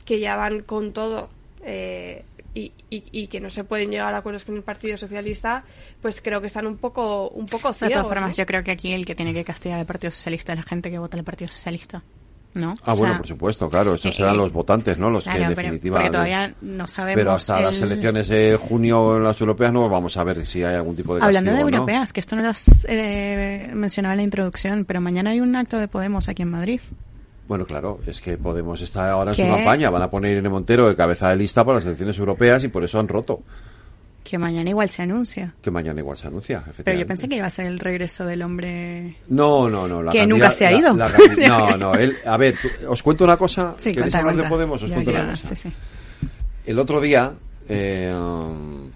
que 0.05 0.21
ya 0.21 0.37
van 0.37 0.63
con 0.63 0.93
todo 0.93 1.31
eh, 1.65 2.25
y, 2.55 2.73
y, 2.91 3.05
y 3.13 3.27
que 3.29 3.41
no 3.41 3.49
se 3.51 3.65
pueden 3.65 3.91
llegar 3.91 4.13
a 4.15 4.19
acuerdos 4.19 4.45
con 4.45 4.57
el 4.57 4.63
Partido 4.63 4.97
Socialista, 4.99 5.65
pues 6.01 6.21
creo 6.21 6.41
que 6.41 6.49
están 6.49 6.67
un 6.67 6.77
poco, 6.77 7.29
un 7.31 7.47
poco 7.47 7.69
De 7.69 7.75
ciegos. 7.75 7.95
todas 7.95 8.09
formas, 8.09 8.31
¿no? 8.31 8.37
yo 8.37 8.47
creo 8.47 8.63
que 8.63 8.71
aquí 8.73 8.93
el 8.93 9.07
que 9.07 9.15
tiene 9.15 9.33
que 9.33 9.45
castigar 9.45 9.79
al 9.81 9.87
Partido 9.87 10.11
Socialista 10.11 10.53
es 10.53 10.59
la 10.59 10.65
gente 10.65 10.91
que 10.91 10.99
vota 10.99 11.17
al 11.17 11.25
Partido 11.25 11.51
Socialista. 11.51 12.03
¿No? 12.55 12.77
Ah, 12.85 12.93
O 12.93 12.97
bueno, 12.97 13.15
sea, 13.15 13.19
por 13.21 13.27
supuesto, 13.27 13.71
claro, 13.71 13.95
esos 13.95 14.13
eh, 14.15 14.19
serán 14.19 14.37
los 14.37 14.53
votantes, 14.53 14.99
¿no? 14.99 15.09
Los 15.09 15.25
claro, 15.25 15.39
que 15.39 15.45
en 15.45 15.49
pero- 15.55 15.63
definitiva... 15.63 15.97
porque 15.97 16.11
todavía 16.11 16.53
no 16.61 16.87
sabemos 16.87 17.19
Pero 17.19 17.33
hasta 17.33 17.61
las 17.63 17.79
el- 17.81 17.85
elecciones 17.93 18.29
de 18.29 18.59
junio 18.61 19.17
en 19.17 19.25
las 19.25 19.41
europeas 19.41 19.73
no 19.73 19.89
vamos 19.89 20.19
a 20.19 20.25
ver 20.25 20.47
si 20.47 20.63
hay 20.63 20.75
algún 20.75 20.95
tipo 20.95 21.15
de 21.15 21.23
Hablando 21.23 21.51
de 21.55 21.61
europeas, 21.63 22.13
que 22.13 22.21
esto 22.21 22.37
no 22.37 22.43
lo 22.43 22.51
has 22.51 22.85
eh, 22.91 23.71
mencionado 23.73 24.13
en 24.13 24.17
la 24.19 24.23
introducción, 24.25 24.85
pero 24.85 25.01
mañana 25.01 25.31
hay 25.31 25.41
un 25.41 25.57
acto 25.57 25.79
de 25.79 25.89
Podemos 25.89 26.29
aquí 26.29 26.43
en 26.43 26.51
Madrid. 26.51 26.81
Bueno, 27.49 27.67
claro, 27.67 28.01
es 28.07 28.21
que 28.21 28.37
Podemos 28.39 28.81
está 28.81 29.11
ahora 29.11 29.33
en 29.33 29.37
¿Qué? 29.37 29.43
su 29.45 29.49
campaña. 29.51 29.91
Van 29.91 30.03
a 30.03 30.11
poner 30.11 30.33
Irene 30.33 30.49
Montero 30.49 30.89
de 30.89 30.97
cabeza 30.97 31.29
de 31.29 31.37
lista 31.37 31.65
para 31.65 31.79
las 31.79 31.87
elecciones 31.87 32.19
europeas 32.19 32.65
y 32.65 32.69
por 32.69 32.85
eso 32.85 32.99
han 32.99 33.09
roto. 33.09 33.43
Que 34.25 34.39
mañana 34.39 34.71
igual 34.71 34.89
se 34.89 35.03
anuncia. 35.03 35.53
Que 35.61 35.71
mañana 35.73 35.99
igual 36.01 36.17
se 36.17 36.29
anuncia, 36.29 36.63
Pero 36.85 36.97
yo 36.97 37.05
pensé 37.07 37.29
que 37.29 37.35
iba 37.37 37.47
a 37.47 37.51
ser 37.51 37.67
el 37.67 37.81
regreso 37.81 38.25
del 38.25 38.43
hombre. 38.43 39.17
No, 39.29 39.69
no, 39.69 39.89
no. 39.89 40.01
La 40.01 40.13
Que 40.13 40.25
nunca 40.27 40.51
se 40.53 40.65
ha 40.65 40.73
ido. 40.73 40.95
la 40.95 41.11
no, 41.49 41.77
no. 41.77 41.95
Él, 41.95 42.17
a 42.25 42.37
ver, 42.37 42.55
os 42.89 43.03
cuento 43.03 43.25
una 43.25 43.37
cosa. 43.37 43.75
Sí, 43.79 43.91
¿Queréis 43.93 44.15
hablar 44.15 44.37
de. 44.37 44.45
Podemos? 44.45 44.81
Os 44.83 44.89
Ya, 44.89 44.95
cuento 44.95 45.11
ya, 45.11 45.23
una 45.23 45.31
cosa. 45.33 45.49
sí, 45.57 45.57
sí. 45.69 45.73
El 46.65 46.79
otro 46.79 47.01
día, 47.01 47.33
eh, 47.69 48.15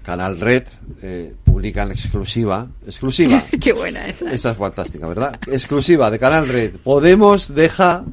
Canal 0.04 0.38
Red 0.40 0.62
eh, 1.02 1.34
publica 1.44 1.82
en 1.82 1.90
exclusiva. 1.90 2.68
Exclusiva. 2.86 3.42
Qué 3.60 3.72
buena 3.72 4.06
esa. 4.06 4.30
Esa 4.32 4.52
es 4.52 4.56
fantástica, 4.56 5.08
¿verdad? 5.08 5.36
Exclusiva 5.48 6.08
de 6.08 6.20
Canal 6.20 6.46
Red. 6.46 6.76
Podemos 6.84 7.52
deja, 7.52 8.04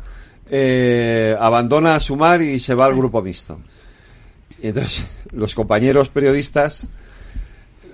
eh, 0.56 1.36
abandona 1.40 1.96
a 1.96 2.00
Sumar 2.00 2.42
y 2.44 2.60
se 2.60 2.76
va 2.76 2.86
al 2.86 2.96
grupo 2.96 3.22
mixto. 3.24 3.60
Y 4.62 4.68
entonces 4.68 5.08
los 5.34 5.56
compañeros 5.56 6.10
periodistas 6.10 6.88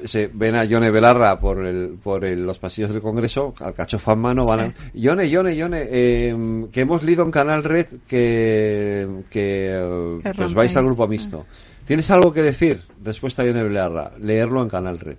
se 0.05 0.29
ven 0.33 0.55
a 0.55 0.63
Yone 0.65 0.91
Belarra 0.91 1.39
por 1.39 1.65
el, 1.65 1.97
por 2.03 2.23
el- 2.25 2.45
los 2.45 2.59
pasillos 2.59 2.91
del 2.91 3.01
Congreso, 3.01 3.53
al 3.59 3.73
cachofa 3.73 4.13
en 4.13 4.19
mano, 4.19 4.45
van 4.45 4.59
a, 4.59 4.73
Yone, 4.93 5.29
Yone, 5.29 5.55
Yone, 5.55 5.87
eh, 5.89 6.65
que 6.71 6.81
hemos 6.81 7.01
leído 7.03 7.23
en 7.23 7.31
Canal 7.31 7.63
Red 7.63 7.87
que, 8.07 9.07
que, 9.29 10.21
Que 10.23 10.43
os 10.43 10.53
vais 10.53 10.75
al 10.75 10.85
grupo 10.85 11.07
mixto. 11.07 11.45
¿Tienes 11.85 12.09
algo 12.11 12.31
que 12.33 12.41
decir? 12.43 12.81
Respuesta 13.03 13.43
Yone 13.45 13.63
Belarra, 13.63 14.11
leerlo 14.19 14.61
en 14.61 14.69
Canal 14.69 14.99
Red. 14.99 15.17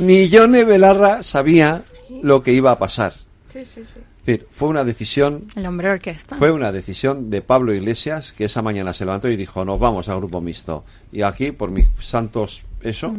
Ni 0.00 0.28
Yone 0.28 0.64
Belarra 0.64 1.22
sabía 1.22 1.82
lo 2.22 2.42
que 2.42 2.52
iba 2.52 2.70
a 2.70 2.78
pasar. 2.78 3.14
Sí, 3.58 3.64
sí, 3.64 3.82
sí. 3.94 4.00
Es 4.20 4.26
decir, 4.26 4.46
fue 4.52 4.68
una 4.68 4.84
decisión 4.84 5.46
El 5.56 5.66
hombre 5.66 5.90
orquesta. 5.90 6.36
fue 6.36 6.52
una 6.52 6.70
decisión 6.70 7.28
de 7.30 7.42
Pablo 7.42 7.74
Iglesias 7.74 8.32
que 8.32 8.44
esa 8.44 8.62
mañana 8.62 8.94
se 8.94 9.04
levantó 9.04 9.28
y 9.28 9.36
dijo, 9.36 9.64
nos 9.64 9.80
vamos 9.80 10.08
al 10.08 10.18
grupo 10.18 10.40
mixto. 10.40 10.84
Y 11.10 11.22
aquí, 11.22 11.50
por 11.50 11.70
mis 11.70 11.88
santos, 11.98 12.62
eso, 12.82 13.14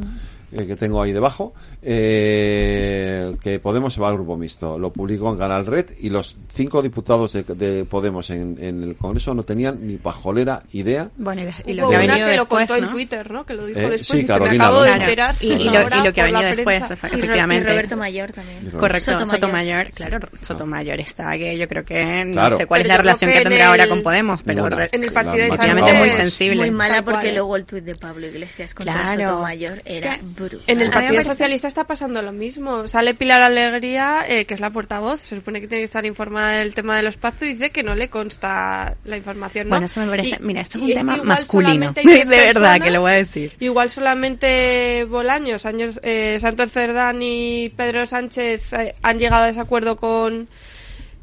eh, 0.51 0.65
que 0.65 0.75
tengo 0.75 1.01
ahí 1.01 1.11
debajo, 1.11 1.53
eh, 1.81 3.35
que 3.41 3.59
Podemos 3.59 3.93
se 3.93 4.01
va 4.01 4.07
al 4.09 4.15
grupo 4.15 4.37
mixto. 4.37 4.77
Lo 4.79 4.91
publicó 4.91 5.29
en 5.31 5.37
Canal 5.37 5.65
Red 5.65 5.91
y 5.99 6.09
los 6.09 6.37
cinco 6.53 6.81
diputados 6.81 7.33
de, 7.33 7.43
de 7.43 7.85
Podemos 7.85 8.29
en, 8.29 8.57
en 8.61 8.83
el 8.83 8.95
Congreso 8.95 9.33
no 9.33 9.43
tenían 9.43 9.85
ni 9.85 9.97
pajolera 9.97 10.63
idea. 10.73 11.09
Bueno, 11.17 11.41
y, 11.65 11.73
Hubo 11.73 11.81
lo 11.83 11.89
que 11.89 11.95
ha 11.95 11.99
venido 11.99 12.27
que 12.27 12.35
lo 12.35 12.41
después, 12.43 12.67
contó 12.67 12.81
¿no? 12.81 12.87
en 12.87 12.93
Twitter, 12.93 13.31
¿no? 13.31 13.45
Que 13.45 13.53
lo 13.53 13.65
dijo 13.65 13.79
Eh, 13.79 13.89
después 13.89 14.07
sí, 14.07 14.17
y 14.17 14.21
que 14.21 14.27
Carolina 14.27 14.51
me 14.57 14.63
acabo 14.63 14.81
de 14.83 14.91
enterar. 14.91 15.35
Y, 15.39 15.47
y 15.53 15.63
lo, 15.69 15.79
ahora 15.79 15.97
y 15.97 16.03
lo 16.05 16.13
que 16.13 16.21
ha 16.21 16.25
venido 16.25 16.41
después, 16.43 16.79
prensa. 16.83 16.93
efe- 16.95 17.07
Y 17.07 17.11
Ro- 17.11 17.17
y 17.17 17.19
efectivamente. 17.21 17.69
Roberto 17.69 17.97
Mayor 17.97 18.31
también. 18.31 18.71
Correcto, 18.71 19.11
Sotomayor. 19.11 19.29
Sotomayor, 19.39 19.91
claro, 19.91 20.19
Sotomayor 20.41 20.99
está 20.99 21.37
que 21.37 21.57
yo 21.57 21.67
creo 21.67 21.85
que 21.85 22.25
no 22.25 22.33
Claro. 22.33 22.57
sé 22.57 22.65
cuál 22.65 22.81
Pero 22.81 22.93
es 22.93 22.97
la 22.97 23.01
relación 23.01 23.29
que 23.29 23.33
que 23.33 23.41
en 23.43 23.47
tendrá 23.49 23.67
ahora 23.67 23.83
el- 23.83 23.89
con 23.89 24.01
Podemos, 24.03 24.41
pero 24.43 24.69
re- 24.69 24.89
En 24.91 25.03
el 25.03 25.11
partido 25.11 25.37
de 25.37 25.47
efectivamente 25.47 25.93
muy 25.93 26.09
sensible. 26.11 26.55
Muy 26.57 26.71
mala 26.71 27.03
porque 27.03 27.31
luego 27.31 27.55
el 27.55 27.65
tuit 27.65 27.83
de 27.83 27.95
Pablo 27.95 28.27
Iglesias 28.27 28.73
contra. 28.73 29.15
Sotomayor 29.17 29.81
era 29.85 30.17
brutal. 30.39 30.63
En 30.67 30.81
el 30.81 30.89
Partido 30.89 31.13
parece- 31.15 31.29
Socialista 31.31 31.67
está 31.67 31.83
pasando 31.85 32.21
lo 32.21 32.31
mismo. 32.31 32.87
Sale 32.87 33.13
Pilar 33.13 33.41
Alegría, 33.41 34.23
eh, 34.27 34.45
que 34.45 34.53
es 34.53 34.59
la 34.59 34.69
portavoz, 34.71 35.21
se 35.21 35.35
supone 35.35 35.61
que 35.61 35.67
tiene 35.67 35.81
que 35.81 35.85
estar 35.85 36.05
informada 36.05 36.53
del 36.59 36.73
tema 36.73 36.95
de 36.97 37.03
los 37.03 37.17
pactos 37.17 37.43
y 37.43 37.53
dice 37.53 37.69
que 37.71 37.83
no 37.83 37.95
le 37.95 38.09
consta 38.09 38.95
la 39.05 39.17
información. 39.17 39.67
¿no? 39.67 39.71
Bueno, 39.71 39.85
eso 39.85 39.99
me 40.01 40.07
parece- 40.07 40.37
Y- 40.39 40.43
mira, 40.45 40.61
esto 40.61 40.77
es 40.77 40.83
un 40.85 40.93
tema 40.93 41.17
masculino. 41.23 41.93
De 42.03 42.25
verdad 42.25 42.81
que 42.81 42.91
lo 42.91 43.01
voy 43.01 43.11
a 43.11 43.15
decir. 43.15 43.53
Igual 43.59 43.89
solamente 43.89 45.05
Bolaños, 45.09 45.65
años, 45.65 45.99
eh, 46.03 46.37
Santos 46.41 46.71
Cerdán 46.71 47.21
y 47.21 47.69
Pedro 47.69 48.05
Sánchez 48.05 48.73
eh, 48.73 48.95
han 49.01 49.19
llegado 49.19 49.43
a 49.43 49.49
ese 49.49 49.59
acuerdo 49.59 49.95
con 49.97 50.47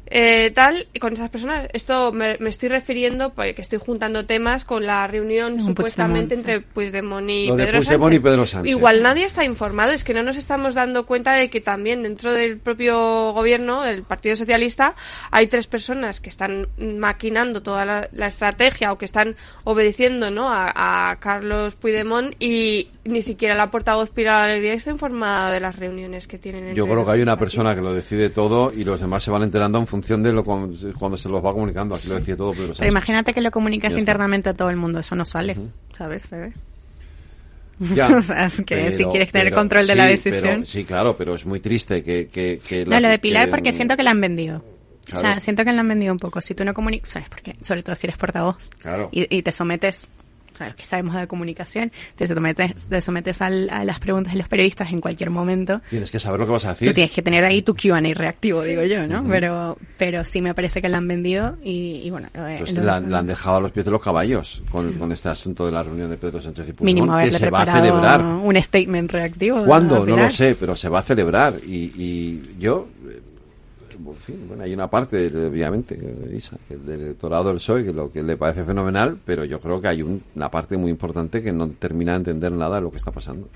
eh, 0.09 0.51
tal 0.53 0.87
y 0.93 0.99
con 0.99 1.13
esas 1.13 1.29
personas. 1.29 1.67
Esto 1.73 2.11
me, 2.11 2.37
me 2.39 2.49
estoy 2.49 2.69
refiriendo 2.69 3.31
porque 3.33 3.61
estoy 3.61 3.79
juntando 3.79 4.25
temas 4.25 4.63
con 4.65 4.85
la 4.85 5.05
reunión 5.07 5.53
Un 5.53 5.61
supuestamente 5.61 6.35
Puigdemont, 6.35 6.49
entre 6.55 6.61
Puigdemont 6.73 7.29
y 7.29 7.47
Pedro 7.51 7.79
Puigdemont 7.79 7.83
Sánchez. 7.83 8.13
y 8.15 8.19
Pedro 8.19 8.47
Sánchez. 8.47 8.71
Igual 8.71 9.03
nadie 9.03 9.25
está 9.25 9.43
informado, 9.43 9.91
es 9.91 10.03
que 10.03 10.13
no 10.13 10.23
nos 10.23 10.37
estamos 10.37 10.75
dando 10.75 11.05
cuenta 11.05 11.33
de 11.33 11.49
que 11.49 11.61
también 11.61 12.03
dentro 12.03 12.31
del 12.33 12.57
propio 12.57 13.33
gobierno, 13.33 13.81
del 13.83 14.03
Partido 14.03 14.35
Socialista, 14.35 14.95
hay 15.31 15.47
tres 15.47 15.67
personas 15.67 16.21
que 16.21 16.29
están 16.29 16.67
maquinando 16.77 17.61
toda 17.61 17.85
la, 17.85 18.07
la 18.13 18.27
estrategia 18.27 18.91
o 18.91 18.97
que 18.97 19.05
están 19.05 19.35
obedeciendo 19.65 20.31
¿no? 20.31 20.49
a, 20.49 21.11
a 21.11 21.15
Carlos 21.19 21.75
Puigdemont 21.75 22.33
y 22.39 22.89
ni 23.03 23.21
siquiera 23.21 23.55
la 23.55 23.69
portavoz 23.71 24.09
Pilar 24.09 24.49
Alegría 24.49 24.73
está 24.73 24.91
informada 24.91 25.51
de 25.51 25.59
las 25.59 25.75
reuniones 25.75 26.27
que 26.27 26.37
tienen. 26.37 26.73
Yo 26.75 26.85
creo 26.85 27.05
que 27.05 27.11
hay 27.11 27.21
una 27.21 27.33
partidos. 27.33 27.53
persona 27.55 27.75
que 27.75 27.81
lo 27.81 27.93
decide 27.93 28.29
todo 28.29 28.71
y 28.73 28.83
los 28.83 28.99
demás 29.01 29.23
se 29.23 29.31
van 29.31 29.43
enterando 29.43 29.77
en 29.79 29.85
función 29.87 29.96
de 30.01 30.33
lo 30.33 30.43
cuando 30.43 31.17
se 31.17 31.29
los 31.29 31.43
va 31.43 31.53
comunicando. 31.53 31.95
Aquí 31.95 32.07
lo 32.07 32.15
decide 32.15 32.35
todo 32.35 32.51
Pedro 32.51 32.63
Pero 32.65 32.75
Sánchez. 32.75 32.91
imagínate 32.91 33.33
que 33.33 33.41
lo 33.41 33.51
comunicas 33.51 33.95
internamente 33.97 34.49
a 34.49 34.53
todo 34.53 34.69
el 34.69 34.75
mundo, 34.77 34.99
eso 34.99 35.15
no 35.15 35.25
sale, 35.25 35.57
¿sabes, 35.97 36.25
Fede? 36.27 36.53
Ya, 37.79 38.07
o 38.17 38.21
sea, 38.21 38.45
es 38.47 38.61
que 38.63 38.95
si 38.95 39.03
quieres 39.05 39.31
tener 39.31 39.53
control 39.53 39.85
de 39.87 39.95
la 39.95 40.05
decisión. 40.05 40.41
pero- 40.61 40.65
sí, 40.65 40.83
claro, 40.83 41.15
pero 41.17 41.35
es 41.35 41.45
muy 41.45 41.59
triste 41.59 42.03
que... 42.03 42.27
que, 42.27 42.59
que 42.67 42.85
No, 42.85 42.91
la- 42.91 43.01
lo 43.01 43.07
de 43.09 43.19
Pilar 43.19 43.45
que- 43.45 43.51
porque 43.51 43.73
siento 43.73 43.95
que 43.95 44.03
la 44.03 44.11
han 44.11 44.21
vendido. 44.21 44.57
O 44.57 45.09
sea, 45.11 45.19
Claro. 45.19 45.41
siento 45.41 45.63
que 45.63 45.71
la 45.71 45.79
han 45.81 45.87
vendido 45.87 46.11
un 46.11 46.19
poco. 46.19 46.41
Si 46.41 46.53
tú 46.53 46.65
no 46.65 46.73
comunicas, 46.73 47.09
¿sabes 47.11 47.29
por 47.29 47.41
qué? 47.41 47.55
Sobre 47.61 47.81
todo 47.83 47.95
si 47.95 48.07
eres 48.07 48.17
portavoz 48.17 48.69
Claro. 48.79 49.07
y, 49.13 49.33
y 49.37 49.41
te 49.41 49.51
sometes 49.53 50.07
o 50.57 50.59
sea, 50.59 50.67
los 50.67 50.75
que 50.75 50.85
sabemos 50.85 51.13
de 51.13 51.27
comunicación, 51.27 51.91
te 52.15 52.25
sometes, 52.25 52.87
te 52.87 52.99
sometes 52.99 53.43
al- 53.43 53.69
a 53.69 53.85
las 53.85 53.99
preguntas 53.99 54.33
de 54.33 54.39
los 54.39 54.47
periodistas 54.47 54.91
en 54.91 55.01
cualquier 55.01 55.29
momento. 55.29 55.81
Tienes 55.91 56.09
que 56.09 56.19
saber 56.19 56.39
lo 56.39 56.47
que 56.47 56.53
vas 56.53 56.65
a 56.65 56.73
Tú 56.73 56.79
decir. 56.79 56.95
tienes 56.95 57.11
que 57.11 57.21
tener 57.21 57.45
ahí 57.45 57.61
tu 57.61 57.75
Q&A 57.75 57.99
reactivo, 58.15 58.63
digo 58.63 58.81
yo, 58.83 59.05
¿no? 59.05 59.19
Ujú. 59.21 59.29
Pero 59.29 59.77
pero 59.97 60.25
sí 60.25 60.41
me 60.41 60.55
parece 60.55 60.81
que 60.81 60.89
la 60.89 60.97
han 60.97 61.07
vendido 61.07 61.57
y, 61.63 62.01
y 62.03 62.09
bueno, 62.09 62.29
lo 62.33 62.43
de- 62.43 62.57
Pues 62.57 62.73
lo 62.73 62.83
la, 62.83 62.99
la 62.99 63.19
han 63.19 63.27
dejado 63.27 63.57
a 63.57 63.59
los 63.61 63.71
pies 63.71 63.85
de 63.85 63.91
los 63.91 64.01
caballos 64.01 64.63
con, 64.71 64.91
con 64.93 65.11
este 65.11 65.29
asunto 65.29 65.65
de 65.67 65.71
la 65.71 65.83
reunión 65.83 66.09
de 66.09 66.17
Pedro 66.17 66.41
Sánchez 66.41 66.69
y 66.69 66.73
Puigdemont, 66.73 66.85
mínimo 66.85 67.05
que 67.15 67.21
haberle 67.21 67.37
se 67.39 67.49
va 67.51 67.61
a 67.61 67.65
celebrar. 67.65 68.21
un 68.23 68.61
statement 68.63 69.11
reactivo. 69.11 69.63
¿Cuándo? 69.63 70.03
No 70.07 70.17
lo 70.17 70.29
sé, 70.31 70.55
pero 70.59 70.75
se 70.75 70.89
va 70.89 70.99
a 70.99 71.03
celebrar. 71.03 71.55
Y, 71.65 71.91
y 71.95 72.41
yo, 72.57 72.87
bueno, 74.47 74.63
hay 74.63 74.73
una 74.73 74.89
parte, 74.89 75.27
obviamente, 75.27 75.97
Isa, 76.33 76.57
que 76.67 76.77
del 76.77 77.01
electorado 77.01 77.45
del 77.49 77.55
PSOE 77.57 77.83
que 77.83 77.93
lo 77.93 78.11
que 78.11 78.23
le 78.23 78.37
parece 78.37 78.63
fenomenal, 78.63 79.17
pero 79.25 79.43
yo 79.45 79.59
creo 79.59 79.79
que 79.81 79.87
hay 79.87 80.01
un- 80.01 80.23
una 80.35 80.49
parte 80.51 80.77
muy 80.77 80.91
importante 80.91 81.41
que 81.43 81.51
no 81.51 81.67
termina 81.69 82.13
de 82.13 82.17
entender 82.17 82.51
nada 82.51 82.75
de 82.77 82.81
lo 82.81 82.91
que 82.91 82.97
está 82.97 83.11
pasando. 83.11 83.47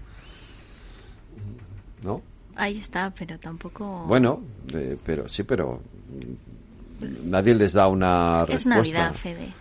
¿No? 2.03 2.21
Ahí 2.55 2.77
está, 2.77 3.13
pero 3.17 3.37
tampoco... 3.39 4.05
Bueno, 4.07 4.41
eh, 4.73 4.97
pero 5.05 5.29
sí, 5.29 5.43
pero 5.43 5.81
nadie 7.23 7.55
les 7.55 7.73
da 7.73 7.87
una 7.87 8.43
Es 8.47 8.65
respuesta. 8.65 9.05
Navidad, 9.05 9.13
Fede. 9.13 9.53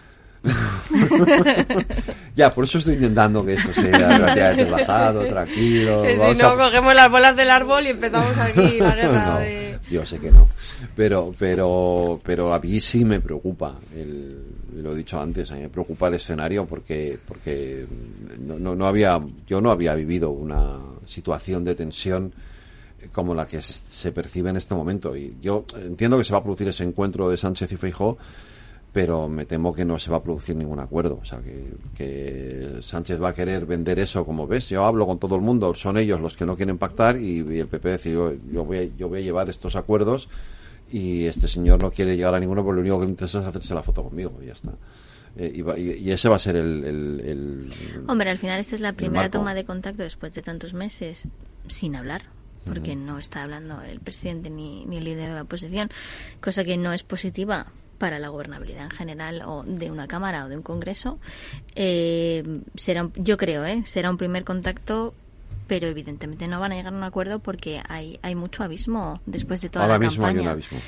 ya, 2.35 2.51
por 2.51 2.65
eso 2.65 2.79
estoy 2.79 2.95
intentando 2.95 3.45
que 3.45 3.53
esto 3.55 3.73
sea 3.75 3.93
relativamente 4.19 4.65
relajado, 4.65 5.27
tranquilo. 5.27 6.03
Que 6.03 6.17
si 6.35 6.41
no, 6.43 6.49
a- 6.49 6.57
cogemos 6.57 6.95
las 6.95 7.11
bolas 7.11 7.37
del 7.37 7.51
árbol 7.51 7.85
y 7.87 7.89
empezamos 7.91 8.37
aquí 8.39 8.79
la 8.79 8.95
guerra 8.97 9.25
No, 9.35 9.39
de... 9.39 9.70
Yo 9.91 10.07
sé 10.07 10.19
que 10.19 10.31
no. 10.31 10.49
Pero, 10.95 11.35
pero, 11.39 12.21
pero 12.23 12.55
a 12.55 12.61
mí 12.61 12.79
sí 12.81 13.05
me 13.05 13.21
preocupa, 13.21 13.79
el, 13.95 14.39
lo 14.77 14.93
he 14.93 14.97
dicho 14.97 15.21
antes, 15.21 15.51
a 15.51 15.57
mí 15.57 15.63
me 15.63 15.69
preocupa 15.69 16.09
el 16.09 16.15
escenario 16.15 16.65
porque, 16.67 17.19
porque 17.27 17.87
no, 18.39 18.59
no, 18.59 18.77
no 18.77 18.87
había, 18.87 19.21
yo 19.47 19.61
no 19.61 19.71
había 19.71 19.95
vivido 19.95 20.31
una 20.31 20.79
situación 21.05 21.65
de 21.65 21.75
tensión 21.75 22.33
como 23.13 23.35
la 23.35 23.47
que 23.47 23.63
se, 23.63 24.13
percibe 24.13 24.51
en 24.51 24.57
este 24.57 24.75
momento. 24.75 25.17
Y 25.17 25.37
yo 25.41 25.65
entiendo 25.77 26.19
que 26.19 26.25
se 26.25 26.33
va 26.33 26.39
a 26.39 26.43
producir 26.43 26.69
ese 26.69 26.85
encuentro 26.85 27.29
de 27.29 27.37
Sánchez 27.37 27.73
y 27.73 27.77
Feijóo, 27.77 28.19
pero 28.93 29.29
me 29.29 29.45
temo 29.47 29.73
que 29.73 29.85
no 29.85 29.99
se 29.99 30.11
va 30.11 30.17
a 30.17 30.23
producir 30.23 30.57
ningún 30.57 30.81
acuerdo. 30.81 31.19
O 31.23 31.25
sea, 31.25 31.39
que, 31.41 31.73
que 31.97 32.79
Sánchez 32.83 33.23
va 33.23 33.29
a 33.31 33.35
querer 33.35 33.65
vender 33.67 33.99
eso 34.01 34.25
como 34.25 34.47
ves. 34.47 34.69
Yo 34.69 34.85
hablo 34.85 35.07
con 35.07 35.19
todo 35.19 35.37
el 35.37 35.43
mundo, 35.43 35.75
son 35.75 35.97
ellos 35.97 36.21
los 36.21 36.37
que 36.37 36.45
no 36.47 36.57
quieren 36.57 36.77
pactar 36.79 37.17
y, 37.17 37.41
y 37.49 37.59
el 37.61 37.69
PP 37.69 37.93
dice, 37.93 38.13
yo, 38.13 38.33
yo, 38.53 38.65
voy 38.65 38.79
a, 38.79 38.85
yo 38.97 39.09
voy 39.09 39.19
a 39.21 39.23
llevar 39.23 39.49
estos 39.49 39.77
acuerdos 39.77 40.29
y 40.91 41.27
este 41.27 41.47
señor 41.47 41.81
no 41.83 41.91
quiere 41.93 42.17
llegar 42.17 42.35
a 42.35 42.41
ninguno 42.41 42.65
porque 42.65 42.77
lo 42.77 42.81
único 42.81 42.99
que 42.99 43.05
le 43.07 43.11
interesa 43.13 43.41
es 43.41 43.47
hacerse 43.47 43.75
la 43.75 43.83
foto 43.83 44.03
conmigo 44.03 44.33
y 44.43 44.47
ya 44.47 44.53
está. 44.55 44.73
Eh, 45.37 45.53
y, 45.55 45.63
va- 45.63 45.79
y- 45.79 45.93
y 45.93 46.11
ese 46.11 46.29
va 46.29 46.35
a 46.35 46.41
ser 46.41 46.57
el... 46.57 46.83
el- 46.85 47.21
el- 47.25 48.05
Hombre, 48.09 48.31
al 48.31 48.39
final 48.39 48.59
esta 48.59 48.75
es 48.75 48.81
la 48.81 48.93
primera 48.95 49.31
toma 49.39 49.55
de 49.55 49.65
contacto 49.65 50.03
después 50.03 50.35
de 50.35 50.43
tantos 50.43 50.75
meses 50.75 51.29
sin 51.69 51.95
hablar, 51.95 52.23
porque 52.67 52.97
no 52.97 53.21
está 53.21 53.45
hablando 53.45 53.81
el 53.83 54.01
presidente 54.01 54.51
ni, 54.51 54.85
ni 54.87 54.97
el 54.97 55.05
líder 55.05 55.29
de 55.29 55.35
la 55.37 55.43
oposición, 55.43 55.89
cosa 56.41 56.65
que 56.65 56.77
no 56.77 56.93
es 56.93 57.05
positiva 57.05 57.67
para 58.01 58.19
la 58.19 58.29
gobernabilidad 58.31 58.85
en 58.85 58.91
general 58.91 59.43
o 59.47 59.63
de 59.63 59.91
una 59.93 60.09
cámara 60.09 60.47
o 60.47 60.49
de 60.49 60.57
un 60.57 60.63
congreso. 60.63 61.21
Eh, 61.77 62.63
será, 62.75 63.05
un- 63.05 63.13
yo 63.15 63.37
creo, 63.37 63.65
¿eh? 63.65 63.83
será 63.87 64.11
un 64.11 64.17
primer 64.17 64.43
contacto. 64.45 65.15
Pero 65.69 65.87
evidentemente 65.87 66.49
no 66.49 66.59
van 66.59 66.73
a 66.73 66.75
llegar 66.75 66.93
a 66.93 66.97
un 66.97 67.05
acuerdo 67.05 67.39
porque 67.39 67.81
hay, 67.89 68.19
hay 68.23 68.35
mucho 68.35 68.65
abismo 68.65 69.21
después 69.25 69.61
de 69.61 69.69
toda 69.69 69.85
Ahora 69.85 69.99
la 70.01 70.07
mismo 70.09 70.27
hay 70.27 70.33
campaña. 70.35 70.49
un 70.51 70.53
abismo. 70.55 70.79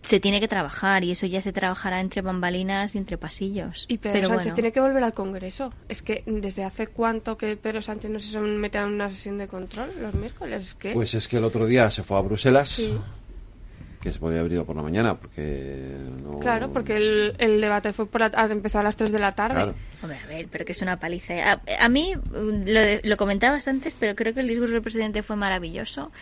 Se 0.00 0.20
tiene 0.20 0.40
que 0.40 0.48
trabajar 0.48 1.04
y 1.04 1.10
eso 1.10 1.26
ya 1.26 1.42
se 1.42 1.52
trabajará 1.52 2.00
entre 2.00 2.22
bambalinas 2.22 2.94
y 2.94 2.98
entre 2.98 3.18
pasillos. 3.18 3.84
Y 3.88 3.98
Pedro 3.98 4.12
Pero 4.14 4.28
Sánchez 4.28 4.44
bueno. 4.44 4.54
tiene 4.54 4.72
que 4.72 4.80
volver 4.80 5.04
al 5.04 5.12
Congreso. 5.12 5.70
Es 5.90 6.00
que 6.00 6.22
desde 6.26 6.64
hace 6.64 6.86
cuánto 6.86 7.36
que 7.36 7.56
Pedro 7.58 7.82
Sánchez 7.82 8.10
no 8.10 8.20
se 8.20 8.28
somete 8.32 8.78
a 8.78 8.86
una 8.86 9.10
sesión 9.10 9.36
de 9.36 9.48
control 9.48 9.90
los 10.00 10.14
miércoles. 10.14 10.76
Pues 10.94 11.12
es 11.14 11.28
que 11.28 11.36
el 11.36 11.44
otro 11.44 11.66
día 11.66 11.90
se 11.90 12.02
fue 12.02 12.16
a 12.16 12.20
Bruselas, 12.22 12.70
Sí. 12.70 12.94
Que 14.04 14.12
se 14.12 14.20
podía 14.20 14.38
haber 14.40 14.52
ido 14.52 14.64
por 14.64 14.76
la 14.76 14.82
mañana, 14.82 15.18
porque 15.18 15.96
no... 16.22 16.38
Claro, 16.38 16.72
porque 16.72 16.96
el, 16.96 17.34
el 17.38 17.60
debate 17.60 17.92
fue 17.92 18.06
por 18.06 18.20
la- 18.20 18.46
empezó 18.50 18.78
a 18.78 18.82
las 18.84 18.96
3 18.96 19.10
de 19.10 19.18
la 19.18 19.32
tarde. 19.32 19.54
Claro. 19.56 19.74
Hombre, 20.02 20.18
a 20.22 20.26
ver, 20.28 20.46
pero 20.50 20.64
que 20.64 20.72
es 20.72 20.82
una 20.82 21.00
paliza. 21.00 21.34
A, 21.52 21.60
a 21.80 21.88
mí, 21.88 22.14
mm, 22.14 22.68
lo, 22.68 22.80
de- 22.80 23.00
lo 23.02 23.16
comentabas 23.16 23.66
antes, 23.66 23.96
pero 23.98 24.14
creo 24.14 24.34
que 24.34 24.40
el 24.40 24.48
discurso 24.48 24.74
del 24.74 24.82
presidente 24.82 25.22
fue 25.22 25.34
maravilloso 25.36 26.12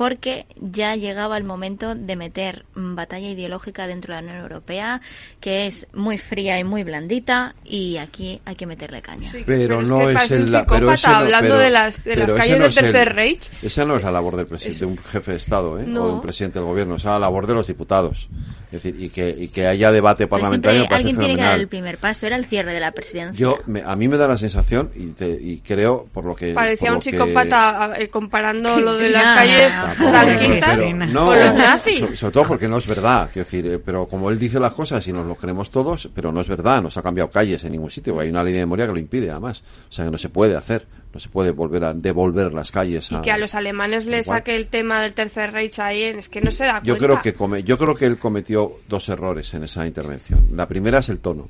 porque 0.00 0.46
ya 0.58 0.96
llegaba 0.96 1.36
el 1.36 1.44
momento 1.44 1.94
de 1.94 2.16
meter 2.16 2.64
batalla 2.74 3.28
ideológica 3.28 3.86
dentro 3.86 4.14
de 4.14 4.22
la 4.22 4.26
Unión 4.30 4.42
Europea, 4.42 5.02
que 5.40 5.66
es 5.66 5.88
muy 5.92 6.16
fría 6.16 6.58
y 6.58 6.64
muy 6.64 6.84
blandita, 6.84 7.54
y 7.66 7.98
aquí 7.98 8.40
hay 8.46 8.54
que 8.56 8.64
meterle 8.64 9.02
caña. 9.02 9.30
pero, 9.44 9.82
es 9.82 9.90
no 9.90 9.98
que 9.98 10.06
es 10.06 10.14
parece 10.14 10.36
un 10.36 10.42
el 10.44 10.52
la- 10.52 10.64
pero 10.66 10.78
psicópata 10.78 10.94
ese 10.94 11.08
no- 11.08 11.16
hablando 11.16 11.48
pero- 11.48 11.58
de 11.58 11.70
las- 11.70 12.02
de 12.04 12.16
las 12.16 12.30
calles 12.30 12.56
no 12.56 12.62
del 12.62 12.70
es 12.70 12.76
el- 12.78 12.82
Tercer 12.84 13.14
Reich. 13.14 13.50
Esa 13.62 13.84
no 13.84 13.96
es 13.96 14.02
la 14.02 14.10
labor 14.10 14.36
del 14.36 14.46
presi- 14.48 14.78
de 14.78 14.86
un 14.86 14.96
jefe 14.96 15.32
de 15.32 15.36
Estado, 15.36 15.78
¿eh? 15.78 15.84
No. 15.86 16.02
O 16.04 16.06
de 16.06 16.12
un 16.14 16.22
presidente 16.22 16.58
del 16.60 16.66
gobierno, 16.68 16.94
esa 16.94 17.08
es 17.10 17.12
la 17.12 17.18
labor 17.18 17.46
de 17.46 17.52
los 17.52 17.66
diputados. 17.66 18.30
Es 18.72 18.82
decir, 18.84 19.02
y 19.02 19.08
que, 19.08 19.28
y 19.36 19.48
que 19.48 19.66
haya 19.66 19.90
debate 19.90 20.26
parlamentario 20.28 20.82
me 20.82 20.86
siempre 20.86 20.96
alguien 20.96 21.16
tiene 21.16 21.34
que 21.34 21.36
dar 21.38 21.46
fenomenal. 21.46 21.60
el 21.60 21.68
primer 21.68 21.98
paso, 21.98 22.26
era 22.26 22.36
el 22.36 22.44
cierre 22.46 22.72
de 22.72 22.78
la 22.80 22.92
presidencia. 22.92 23.36
Yo, 23.38 23.58
me- 23.66 23.82
a 23.82 23.96
mí 23.96 24.06
me 24.06 24.16
da 24.16 24.28
la 24.28 24.38
sensación, 24.38 24.90
y, 24.94 25.08
te- 25.08 25.38
y 25.40 25.58
creo, 25.58 26.06
por 26.12 26.24
lo 26.24 26.36
que... 26.36 26.52
Parecía 26.54 26.92
un 26.92 27.00
que- 27.00 27.10
psicópata 27.10 27.94
eh, 27.98 28.08
comparando 28.08 28.78
lo 28.80 28.96
de 28.96 29.10
las 29.10 29.24
calles 29.36 29.72
franquistas 29.96 30.78
no, 31.12 31.26
con 31.26 31.38
los 31.38 31.54
nazis. 31.54 31.98
so- 32.00 32.06
sobre 32.06 32.32
todo 32.32 32.44
porque 32.44 32.68
no 32.68 32.78
es 32.78 32.86
verdad, 32.86 33.28
quiero 33.32 33.44
decir, 33.44 33.66
eh, 33.66 33.78
pero 33.78 34.06
como 34.06 34.30
él 34.30 34.38
dice 34.38 34.60
las 34.60 34.72
cosas 34.72 35.06
y 35.06 35.12
nos 35.12 35.26
lo 35.26 35.34
creemos 35.34 35.70
todos, 35.70 36.08
pero 36.14 36.30
no 36.32 36.40
es 36.40 36.48
verdad, 36.48 36.82
no 36.82 36.90
se 36.90 37.00
ha 37.00 37.02
cambiado 37.02 37.30
calles 37.30 37.64
en 37.64 37.72
ningún 37.72 37.90
sitio, 37.90 38.18
hay 38.20 38.30
una 38.30 38.42
ley 38.42 38.52
de 38.52 38.60
memoria 38.60 38.86
que 38.86 38.92
lo 38.92 38.98
impide 38.98 39.30
además, 39.30 39.62
o 39.88 39.92
sea 39.92 40.04
que 40.04 40.10
no 40.10 40.18
se 40.18 40.28
puede 40.28 40.56
hacer, 40.56 40.86
no 41.12 41.18
se 41.20 41.28
puede 41.28 41.50
volver 41.50 41.84
a 41.84 41.92
devolver 41.94 42.52
las 42.52 42.70
calles 42.70 43.10
Y 43.10 43.16
a... 43.16 43.20
que 43.22 43.30
a 43.32 43.36
los 43.38 43.54
alemanes 43.54 44.06
les 44.06 44.26
igual. 44.26 44.38
saque 44.40 44.54
el 44.56 44.68
tema 44.68 45.02
del 45.02 45.12
Tercer 45.12 45.52
Reich 45.52 45.78
ahí, 45.80 46.02
es 46.02 46.28
que 46.28 46.40
no 46.40 46.50
se 46.52 46.64
da 46.66 46.80
Yo 46.82 46.94
cuenta. 46.96 47.06
creo 47.06 47.22
que 47.22 47.34
come- 47.34 47.62
yo 47.64 47.76
creo 47.78 47.94
que 47.94 48.06
él 48.06 48.18
cometió 48.18 48.76
dos 48.88 49.08
errores 49.08 49.52
en 49.54 49.64
esa 49.64 49.86
intervención. 49.86 50.46
La 50.54 50.68
primera 50.68 50.98
es 51.00 51.08
el 51.08 51.18
tono, 51.18 51.48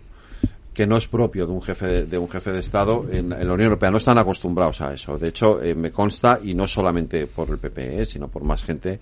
que 0.72 0.86
no 0.86 0.96
es 0.96 1.06
propio 1.06 1.46
de 1.46 1.52
un 1.52 1.60
jefe 1.60 1.86
de, 1.86 2.06
de 2.06 2.16
un 2.18 2.28
jefe 2.30 2.52
de 2.52 2.60
Estado 2.60 3.06
en, 3.10 3.32
en 3.32 3.46
la 3.48 3.52
Unión 3.54 3.62
Europea. 3.66 3.90
No 3.90 3.98
están 3.98 4.16
acostumbrados 4.18 4.80
a 4.80 4.94
eso. 4.94 5.18
De 5.18 5.28
hecho, 5.28 5.60
eh, 5.62 5.74
me 5.74 5.90
consta 5.90 6.40
y 6.42 6.54
no 6.54 6.66
solamente 6.66 7.26
por 7.26 7.50
el 7.50 7.58
PP, 7.58 8.06
sino 8.06 8.28
por 8.28 8.44
más 8.44 8.64
gente 8.64 8.98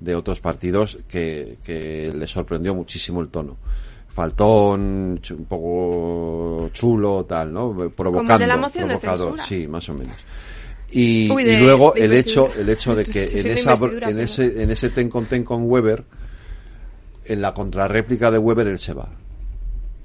de 0.00 0.14
otros 0.16 0.40
partidos 0.40 0.98
que, 1.08 1.58
que 1.64 2.12
le 2.14 2.26
sorprendió 2.26 2.74
muchísimo 2.74 3.20
el 3.20 3.28
tono. 3.28 3.56
Faltón, 4.14 5.20
un 5.30 5.44
poco 5.48 6.70
chulo, 6.72 7.24
tal, 7.24 7.52
¿no? 7.52 7.74
Provocando. 7.96 8.38
de 8.38 8.46
la 8.46 8.56
moción 8.56 8.88
de 8.88 8.96
provocador, 8.98 9.38
censura. 9.38 9.44
Sí, 9.44 9.66
más 9.66 9.88
o 9.88 9.94
menos. 9.94 10.16
Y, 10.90 11.30
Uy, 11.30 11.44
y 11.44 11.56
luego 11.56 11.94
el 11.94 12.12
hecho, 12.12 12.50
el 12.54 12.68
hecho 12.68 12.94
de 12.94 13.04
que 13.04 13.26
Sí, 13.28 13.40
en 13.40 13.56
esa, 13.56 13.74
en 14.10 14.18
ese, 14.18 14.62
en 14.62 14.70
ese 14.70 14.90
ten 14.90 15.08
con 15.08 15.24
ten 15.24 15.42
con 15.44 15.62
Weber, 15.64 16.04
en 17.24 17.40
la 17.40 17.54
contrarréplica 17.54 18.30
de 18.30 18.38
Weber 18.38 18.66
él 18.66 18.78
se 18.78 18.92
va. 18.92 19.08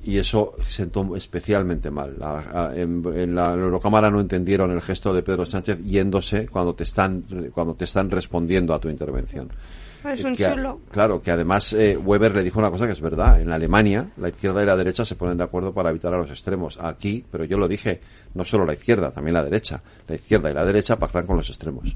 Y 0.06 0.18
eso 0.20 0.56
sentó 0.66 1.14
especialmente 1.18 1.92
mal. 1.92 2.16
La- 2.18 2.72
en 2.78 3.36
la 3.36 3.52
Eurocámara 3.54 4.10
no 4.10 4.22
entendieron 4.22 4.72
el 4.72 4.80
gesto 4.80 5.14
de 5.14 5.22
Pedro 5.22 5.46
Sánchez 5.46 5.80
yéndose 5.84 6.48
cuando 6.48 6.74
te 6.74 6.86
están, 6.86 7.26
cuando 7.54 7.74
te 7.76 7.84
están 7.84 8.10
respondiendo 8.10 8.74
a 8.74 8.80
tu 8.80 8.88
intervención. 8.88 9.50
Es 10.14 10.24
un 10.24 10.36
Que 10.36 10.46
a- 10.46 10.54
chulo. 10.54 10.80
Claro, 10.92 11.22
que 11.22 11.32
además 11.32 11.74
eh, 11.74 11.98
Weber 11.98 12.34
le 12.36 12.44
dijo 12.44 12.60
una 12.60 12.70
cosa 12.72 12.86
que 12.86 12.94
es 12.94 13.02
verdad. 13.02 13.42
En 13.42 13.52
Alemania, 13.52 14.10
la 14.18 14.30
izquierda 14.30 14.64
y 14.64 14.66
la 14.66 14.76
derecha 14.76 15.06
se 15.06 15.16
ponen 15.16 15.38
de 15.38 15.44
acuerdo 15.44 15.74
para 15.74 15.90
evitar 15.90 16.14
a 16.14 16.18
los 16.18 16.30
extremos. 16.30 16.78
Aquí, 16.82 17.26
pero 17.32 17.44
yo 17.46 17.58
lo 17.58 17.68
dije, 17.68 18.00
no 18.34 18.46
solo 18.46 18.66
la 18.66 18.74
izquierda, 18.74 19.12
también 19.12 19.34
la 19.34 19.44
derecha. 19.44 19.82
La 20.08 20.16
izquierda 20.16 20.50
y 20.50 20.54
la 20.54 20.66
derecha 20.66 20.98
pactan 20.98 21.26
con 21.26 21.38
los 21.38 21.50
extremos. 21.50 21.96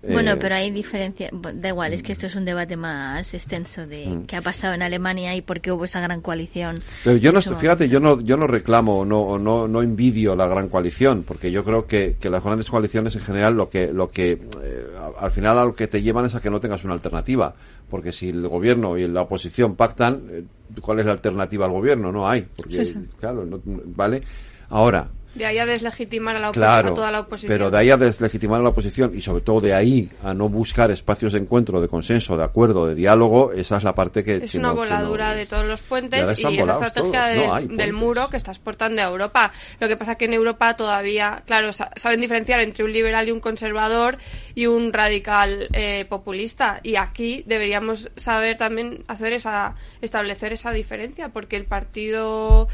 Bueno, 0.00 0.32
Eh, 0.32 0.36
pero 0.40 0.54
hay 0.54 0.70
diferencia. 0.70 1.28
bueno, 1.32 1.58
Da 1.60 1.70
igual, 1.70 1.92
es 1.92 2.02
que 2.04 2.12
esto 2.12 2.26
es 2.26 2.34
un 2.36 2.44
debate 2.44 2.76
más 2.76 3.34
extenso 3.34 3.86
de 3.86 4.06
Mm. 4.06 4.26
qué 4.26 4.36
ha 4.36 4.40
pasado 4.42 4.74
en 4.74 4.82
Alemania 4.82 5.34
y 5.34 5.42
por 5.42 5.60
qué 5.60 5.72
hubo 5.72 5.84
esa 5.86 6.00
gran 6.00 6.20
coalición. 6.20 6.80
Pero 7.02 7.16
yo 7.16 7.32
no 7.32 7.40
fíjate, 7.42 7.88
yo 7.88 7.98
no, 7.98 8.20
yo 8.20 8.36
no 8.36 8.46
reclamo, 8.46 9.04
no, 9.04 9.38
no, 9.38 9.66
no 9.66 9.82
envidio 9.82 10.36
la 10.36 10.46
gran 10.46 10.68
coalición, 10.68 11.24
porque 11.26 11.50
yo 11.50 11.64
creo 11.64 11.86
que, 11.86 12.16
que 12.20 12.30
las 12.30 12.44
grandes 12.44 12.70
coaliciones 12.70 13.16
en 13.16 13.22
general 13.22 13.54
lo 13.56 13.68
que, 13.68 13.92
lo 13.92 14.08
que, 14.08 14.32
eh, 14.62 14.86
al 15.18 15.30
final 15.32 15.58
a 15.58 15.64
lo 15.64 15.74
que 15.74 15.88
te 15.88 16.00
llevan 16.00 16.26
es 16.26 16.34
a 16.36 16.40
que 16.40 16.50
no 16.50 16.60
tengas 16.60 16.84
una 16.84 16.94
alternativa, 16.94 17.54
porque 17.90 18.12
si 18.12 18.28
el 18.28 18.46
gobierno 18.46 18.96
y 18.98 19.08
la 19.08 19.22
oposición 19.22 19.74
pactan, 19.74 20.22
eh, 20.30 20.44
¿cuál 20.80 21.00
es 21.00 21.06
la 21.06 21.12
alternativa 21.12 21.66
al 21.66 21.72
gobierno? 21.72 22.12
No 22.12 22.28
hay, 22.28 22.46
porque, 22.56 22.84
Sí, 22.84 22.92
sí. 22.92 23.00
claro, 23.18 23.44
no- 23.44 23.60
vale. 23.64 24.22
Ahora, 24.70 25.08
De 25.38 25.46
ahí 25.46 25.58
a 25.58 25.64
deslegitimar 25.66 26.36
a, 26.36 26.40
la 26.40 26.50
Claro, 26.50 26.90
a 26.90 26.94
toda 26.94 27.10
la 27.10 27.20
oposición. 27.20 27.50
pero 27.52 27.70
de 27.70 27.78
ahí 27.78 27.90
a 27.90 27.96
deslegitimar 27.96 28.60
a 28.60 28.62
la 28.64 28.68
oposición 28.70 29.12
y 29.14 29.20
sobre 29.20 29.42
todo 29.42 29.60
de 29.60 29.72
ahí 29.74 30.10
a 30.22 30.34
no 30.34 30.48
buscar 30.48 30.90
espacios 30.90 31.32
de 31.32 31.38
encuentro, 31.38 31.80
de 31.80 31.88
consenso, 31.88 32.36
de 32.36 32.44
acuerdo, 32.44 32.86
de 32.86 32.94
diálogo, 32.94 33.52
esa 33.52 33.76
es 33.78 33.84
la 33.84 33.94
parte 33.94 34.22
que... 34.24 34.36
Es 34.36 34.52
que 34.52 34.58
una 34.58 34.68
no- 34.68 34.74
que 34.74 34.80
no- 34.80 34.86
voladura 34.96 35.34
de 35.34 35.46
todos 35.46 35.64
los 35.64 35.80
Y 35.80 35.84
puentes 35.84 36.28
y, 36.28 36.32
es 36.32 36.40
la 36.42 36.50
volados 36.50 36.86
estrategia. 36.86 37.34
No 37.62 37.76
del- 37.76 37.92
muro 37.92 38.28
que 38.28 38.36
está 38.36 38.50
exportando 38.50 39.00
a 39.00 39.04
Europa. 39.06 39.52
Lo 39.80 39.88
que 39.88 39.96
pasa 39.96 40.16
que 40.16 40.24
en 40.26 40.34
Europa 40.34 40.74
todavía, 40.76 41.42
claro, 41.46 41.72
sa- 41.72 41.90
saben 41.96 42.20
diferenciar 42.20 42.60
entre 42.60 42.84
un 42.84 42.92
liberal 42.92 43.28
y 43.28 43.30
un 43.32 43.40
conservador 43.40 44.18
y 44.54 44.66
un 44.66 44.92
radical 44.92 45.68
eh, 45.72 46.04
populista. 46.08 46.80
Y 46.82 46.96
aquí 46.96 47.44
deberíamos 47.46 48.10
saber 48.16 48.56
también 48.58 49.04
hacer 49.08 49.32
esa, 49.32 49.74
establecer 50.00 50.52
esa 50.52 50.72
diferencia, 50.72 51.28
porque 51.28 51.56
el 51.56 51.64
Partido 51.64 52.68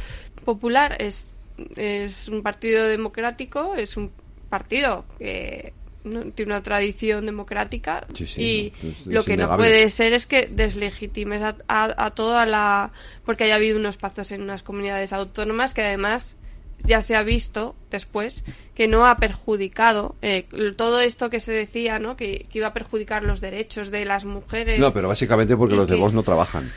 Popular 0.45 0.97
es 1.01 1.34
es 1.77 2.29
un 2.29 2.43
partido 2.43 2.87
democrático, 2.87 3.75
es 3.77 3.97
un 3.97 4.11
partido 4.49 5.05
que 5.19 5.73
no, 6.05 6.21
tiene 6.33 6.53
una 6.53 6.63
tradición 6.63 7.25
democrática 7.27 8.07
Sí, 8.13 8.27
sí, 8.27 8.43
y 8.43 8.73
no, 8.83 8.91
es- 8.91 9.07
lo 9.07 9.25
que 9.25 9.37
no 9.37 9.57
puede 9.57 9.89
ser 9.89 10.13
es 10.13 10.27
que 10.27 10.47
deslegitimes 10.51 11.43
a, 11.43 11.57
a- 11.69 11.95
a 12.07 12.11
toda 12.11 12.45
la... 12.47 12.93
porque 13.25 13.45
haya 13.45 13.55
habido 13.55 13.79
unos 13.79 13.97
pactos 13.97 14.31
en 14.33 14.43
unas 14.43 14.63
comunidades 14.63 15.13
autónomas 15.13 15.73
que 15.75 15.83
además 15.83 16.37
ya 16.81 17.01
se 17.01 17.17
ha 17.17 17.23
visto 17.23 17.75
después 17.91 18.45
que 18.75 18.89
no 18.89 19.07
ha 19.07 19.17
perjudicado 19.17 20.17
eh, 20.21 20.45
todo 20.77 21.01
esto 21.01 21.31
que 21.31 21.41
se 21.41 21.53
decía, 21.53 21.99
¿no? 21.99 22.17
Que, 22.17 22.47
que 22.51 22.59
iba 22.59 22.67
a 22.67 22.75
perjudicar 22.75 23.23
los 23.23 23.41
derechos 23.41 23.91
de 23.91 24.05
las 24.05 24.27
mujeres. 24.27 24.79
No, 24.81 24.91
pero 24.93 25.09
básicamente 25.09 25.57
porque 25.57 25.77
los 25.77 25.89
de 25.89 25.95
que- 25.95 26.01
Vox 26.03 26.13
no 26.13 26.23
trabajan. 26.23 26.71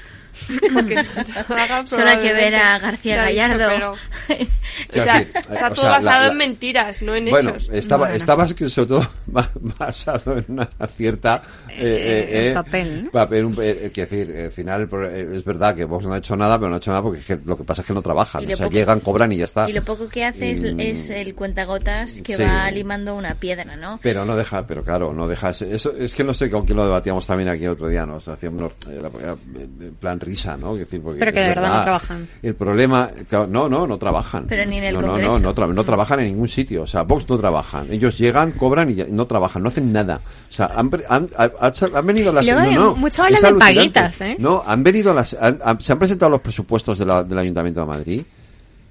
Porque 0.74 0.96
Solo 1.86 2.10
hay 2.10 2.18
que 2.20 2.34
ver 2.34 2.56
a 2.56 2.80
García 2.80 3.24
ha 3.24 3.28
dicho, 3.28 3.42
Gallardo. 3.42 3.68
pero- 3.70 3.92
o 5.02 5.04
sea, 5.04 5.20
está 5.20 5.40
o 5.68 5.70
todo 5.70 5.76
sea, 5.76 5.84
la- 5.90 5.96
basado 5.98 6.26
la- 6.26 6.32
en 6.32 6.38
mentiras, 6.38 7.02
no 7.02 7.16
en 7.16 7.30
Bueno, 7.30 7.50
hechos. 7.52 7.70
estaba, 7.72 8.06
Bueno. 8.08 8.16
estaba 8.16 8.48
que 8.48 8.70
sobre 8.70 8.88
todo 8.88 9.10
ba- 9.28 9.50
basado 9.56 10.38
en 10.38 10.46
una 10.50 10.70
cierta 10.96 11.42
eh, 11.70 11.76
eh, 11.80 12.50
eh, 12.50 12.54
papel, 12.54 13.06
¿no? 13.06 13.12
papel, 13.12 13.46
un- 13.46 13.56
eh, 13.62 13.92
quiero 13.94 14.10
decir, 14.10 14.36
al 14.38 14.52
final 14.52 14.90
eh, 14.92 15.30
es 15.36 15.44
verdad 15.44 15.76
que 15.76 15.86
Vox 15.86 16.06
no 16.06 16.14
ha 16.14 16.18
hecho 16.18 16.36
nada, 16.36 16.58
pero 16.58 16.70
no 16.70 16.76
ha 16.76 16.78
hecho 16.78 16.92
nada 16.92 17.04
porque 17.04 17.20
es 17.20 17.26
que 17.26 17.40
lo 17.46 17.58
que 17.58 17.64
pasa 17.64 17.82
es 17.82 17.88
que 17.88 17.94
no 17.94 18.02
trabajan. 18.02 18.44
O 18.44 18.48
sea, 18.48 18.58
poco- 18.58 18.70
llegan, 18.72 19.00
cobran 19.00 19.32
y 19.32 19.38
ya 19.38 19.46
está. 19.46 19.70
Y 19.70 19.74
lo 19.74 19.84
poco 19.84 20.08
que 20.10 20.26
hace 20.26 20.52
es, 20.52 20.62
Y- 20.62 20.76
es 20.82 21.10
el 21.10 21.34
cuentagotas 21.36 22.22
que 22.22 22.36
Sí. 22.36 22.44
va 22.44 22.70
limando 22.72 23.16
una 23.16 23.36
piedra, 23.36 23.76
¿no? 23.76 24.00
Pero 24.02 24.26
no 24.26 24.36
deja, 24.36 24.66
pero 24.68 24.84
claro, 24.84 25.14
no 25.14 25.28
deja 25.28 25.50
eso. 25.52 25.94
Es 25.98 26.14
que 26.14 26.24
no 26.24 26.34
sé 26.34 26.50
con 26.50 26.66
quién 26.66 26.78
lo 26.78 26.86
debatíamos 26.86 27.26
también 27.26 27.50
aquí 27.50 27.66
el 27.66 27.72
otro 27.72 27.88
día, 27.88 28.06
¿no? 28.06 28.16
O 28.16 28.20
sea, 28.20 28.34
hacíamos 28.34 28.72
eh, 28.90 29.00
la- 29.02 29.38
en 29.86 29.96
plan 30.00 30.20
risa, 30.28 30.56
¿no? 30.58 30.68
Quiero 30.72 30.78
decir, 30.86 31.02
porque 31.02 31.20
Pero 31.20 31.32
que 31.32 31.40
es 31.40 31.46
de 31.46 31.50
verdad 31.56 31.78
no 31.78 31.82
trabajan. 31.84 32.28
El 32.44 32.56
problema, 32.56 33.10
no, 33.50 33.68
no, 33.70 33.88
no 33.88 33.98
trabajan. 33.98 34.46
Pero 34.48 34.66
ni 34.66 34.78
en 34.78 34.84
el 34.84 34.94
no, 34.96 35.02
no, 35.02 35.08
Congreso. 35.08 35.32
no, 35.34 35.40
no, 35.40 35.56
tra- 35.56 35.74
no 35.74 35.84
trabajan 35.84 36.20
en 36.20 36.26
ningún 36.28 36.48
sitio. 36.48 36.84
O 36.84 36.88
sea, 36.88 37.04
Vox 37.04 37.28
no 37.30 37.38
trabajan. 37.38 37.92
Ellos 37.92 38.18
llegan, 38.18 38.52
cobran 38.52 38.90
y 38.90 38.96
no 39.10 39.26
trabajan, 39.26 39.64
no 39.64 39.70
hacen 39.70 39.92
nada. 39.92 40.20
O 40.50 40.52
sea, 40.52 40.68
han, 40.76 40.90
pre- 40.90 41.06
han, 41.10 41.30
han- 41.38 41.52
han 41.96 42.06
venido 42.06 42.32
las. 42.32 42.46
Luego 42.46 42.62
no, 42.62 42.68
de- 42.70 42.76
no, 42.76 42.96
mucho 42.96 43.24
hablan 43.24 43.36
es 43.36 43.42
de 43.42 43.48
alucinante. 43.48 43.76
paguitas, 43.76 44.22
¿eh? 44.22 44.36
No, 44.40 44.64
han 44.66 44.84
venido 44.84 45.14
las. 45.14 45.34
han- 45.40 45.60
han- 45.64 45.80
se 45.82 45.92
han 45.92 46.00
presentado 46.00 46.30
los 46.32 46.42
presupuestos 46.42 46.98
de 46.98 47.06
la- 47.06 47.24
del 47.24 47.38
Ayuntamiento 47.38 47.80
de 47.82 47.86
Madrid. 47.88 48.24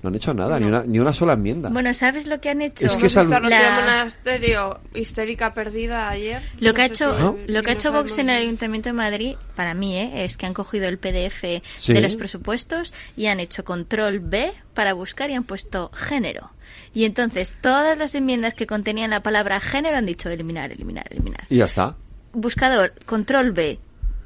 No 0.06 0.10
han 0.10 0.14
hecho 0.14 0.32
nada, 0.34 0.60
ni, 0.60 0.66
una, 0.66 0.84
ni 0.84 0.98
una 1.00 1.12
sola 1.12 1.32
enmienda. 1.32 1.68
Bueno, 1.68 1.92
¿sabes 1.92 2.26
lo 2.28 2.40
que 2.40 2.50
han 2.50 2.62
hecho? 2.62 2.86
Es 2.86 2.96
que 2.96 3.06
es 3.06 3.16
al- 3.16 3.28
La- 3.28 3.80
Monasterio 3.80 4.78
histérica 4.94 5.52
perdida 5.52 6.08
ayer. 6.08 6.42
Lo 6.60 6.68
No 6.68 6.74
que 6.74 6.82
ha 6.82 6.84
hecho, 6.86 7.16
si- 7.46 7.52
lo 7.52 7.62
que 7.62 7.70
ha 7.70 7.72
hecho 7.74 7.92
Vox 7.92 8.18
en 8.18 8.30
el. 8.30 8.36
Ayuntamiento 8.42 8.88
de 8.88 8.92
Madrid, 8.92 9.34
para 9.56 9.74
mí, 9.74 9.96
¿eh? 9.98 10.24
es 10.24 10.36
que 10.36 10.46
han 10.46 10.54
cogido 10.54 10.86
el 10.86 10.98
PDF 10.98 11.62
Sí. 11.78 11.92
de 11.92 12.00
los 12.00 12.14
presupuestos 12.14 12.94
y 13.16 13.26
han 13.26 13.40
hecho 13.40 13.64
control 13.64 14.20
B 14.20 14.52
para 14.74 14.92
buscar 14.92 15.30
y 15.30 15.34
han 15.34 15.44
puesto 15.44 15.90
género. 15.92 16.52
Y 16.94 17.04
entonces 17.04 17.54
todas 17.60 17.98
las 17.98 18.14
enmiendas 18.14 18.54
que 18.54 18.66
contenían 18.66 19.10
la 19.10 19.22
palabra 19.24 19.58
género 19.58 19.96
han 19.96 20.06
dicho 20.06 20.30
eliminar, 20.30 20.70
eliminar, 20.70 21.06
eliminar. 21.10 21.46
Y 21.50 21.56
ya 21.56 21.64
está. 21.64 21.96
Buscador, 22.32 22.92
control 23.06 23.52
B. 23.52 23.78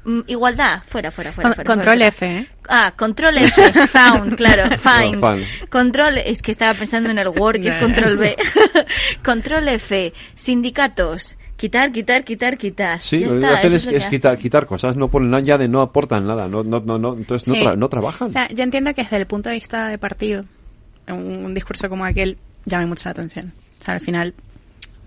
Mm, 0.03 0.21
igualdad, 0.27 0.81
fuera, 0.83 1.11
fuera, 1.11 1.31
fuera. 1.31 1.49
Con- 1.49 1.55
fuera, 1.55 1.67
control 1.67 1.95
fuera. 1.97 2.07
F, 2.07 2.37
¿eh? 2.37 2.47
Ah, 2.69 2.93
control 2.97 3.37
F, 3.37 3.87
found, 3.87 4.35
claro, 4.37 4.63
find. 4.77 5.21
No. 5.21 5.67
Control, 5.69 6.17
es 6.17 6.41
que 6.41 6.51
estaba 6.51 6.73
pensando 6.73 7.09
en 7.11 7.19
el 7.19 7.27
Word, 7.27 7.61
que 7.61 7.67
es 7.69 7.75
control 7.75 8.17
B. 8.17 8.35
control 9.23 9.67
F, 9.67 10.11
sindicatos, 10.33 11.35
quitar, 11.55 11.91
quitar, 11.91 12.23
quitar, 12.23 12.57
quitar. 12.57 13.01
Sí, 13.03 13.19
Ya 13.19 13.27
lo 13.27 13.33
que 13.33 13.39
está, 13.45 13.57
hacen 13.57 13.73
es, 13.73 13.85
es 13.85 14.07
quitar, 14.07 14.37
quitar 14.37 14.65
cosas, 14.65 14.95
no 14.95 15.07
ponen 15.07 15.29
nada, 15.29 15.43
ya 15.43 15.57
de 15.57 15.67
no 15.67 15.81
aportan 15.81 16.25
nada, 16.25 16.47
no, 16.47 16.63
no, 16.63 16.79
no, 16.79 16.97
no 16.97 17.13
entonces 17.13 17.47
no, 17.47 17.53
tra- 17.55 17.77
no 17.77 17.87
trabajan. 17.89 18.27
O 18.27 18.31
sea, 18.31 18.47
yo 18.49 18.63
entiendo 18.63 18.93
que 18.95 19.03
desde 19.03 19.17
el 19.17 19.27
punto 19.27 19.49
de 19.49 19.55
vista 19.55 19.87
de 19.87 19.97
partido, 19.99 20.45
un, 21.07 21.45
un 21.45 21.53
discurso 21.53 21.89
como 21.89 22.05
aquel 22.05 22.37
llame 22.65 22.87
mucho 22.87 23.03
la 23.05 23.11
atención. 23.11 23.53
O 23.79 23.83
sea, 23.85 23.93
al 23.95 24.01
final, 24.01 24.33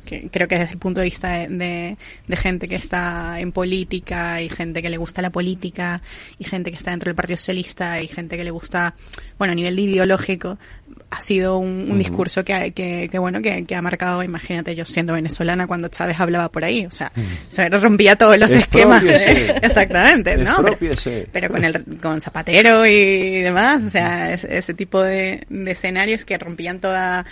que, 0.04 0.28
creo 0.30 0.46
que 0.48 0.58
desde 0.58 0.72
el 0.72 0.78
punto 0.78 1.00
de 1.00 1.04
vista 1.06 1.28
de, 1.32 1.48
de- 1.48 1.96
de 2.28 2.36
gente 2.36 2.68
que 2.68 2.76
está 2.76 3.40
en 3.40 3.52
política 3.52 4.40
y 4.42 4.48
gente 4.48 4.82
que 4.82 4.90
le 4.90 4.96
gusta 4.96 5.22
la 5.22 5.30
política 5.30 6.02
y 6.38 6.44
gente 6.44 6.70
que 6.70 6.76
está 6.76 6.90
dentro 6.90 7.08
del 7.08 7.16
Partido 7.16 7.36
Socialista 7.36 8.00
y 8.00 8.08
gente 8.08 8.36
que 8.36 8.44
le 8.44 8.50
gusta, 8.50 8.94
bueno, 9.38 9.52
a 9.52 9.54
nivel 9.54 9.76
de 9.76 9.82
ideológico, 9.82 10.58
ha 11.10 11.20
sido 11.20 11.58
un, 11.58 11.88
un 11.90 11.98
discurso 11.98 12.44
que, 12.44 12.54
ha- 12.54 12.70
que, 12.70 13.08
que, 13.10 13.18
bueno, 13.18 13.40
que, 13.40 13.64
que 13.64 13.74
ha 13.76 13.82
marcado, 13.82 14.22
imagínate, 14.22 14.74
yo 14.74 14.84
siendo 14.84 15.12
venezolana 15.12 15.66
cuando 15.66 15.88
Chávez 15.88 16.18
hablaba 16.20 16.50
por 16.50 16.64
ahí, 16.64 16.86
o 16.86 16.90
sea, 16.90 17.12
se 17.48 17.68
rompía 17.68 18.16
todos 18.16 18.36
los 18.38 18.50
esquemas. 18.52 19.02
¿eh? 19.04 19.54
Exactamente, 19.62 20.36
¿no? 20.36 20.56
Pero 21.32 21.48
con 21.50 21.64
el 21.64 21.84
con 22.02 22.20
Zapatero 22.20 22.84
y 22.86 23.40
demás, 23.42 23.82
o 23.84 23.90
sea, 23.90 24.32
es- 24.32 24.44
ese 24.44 24.74
tipo 24.74 25.02
de, 25.02 25.44
de 25.48 25.70
escenarios 25.70 26.24
que 26.24 26.36
rompían 26.38 26.80
toda 26.80 27.24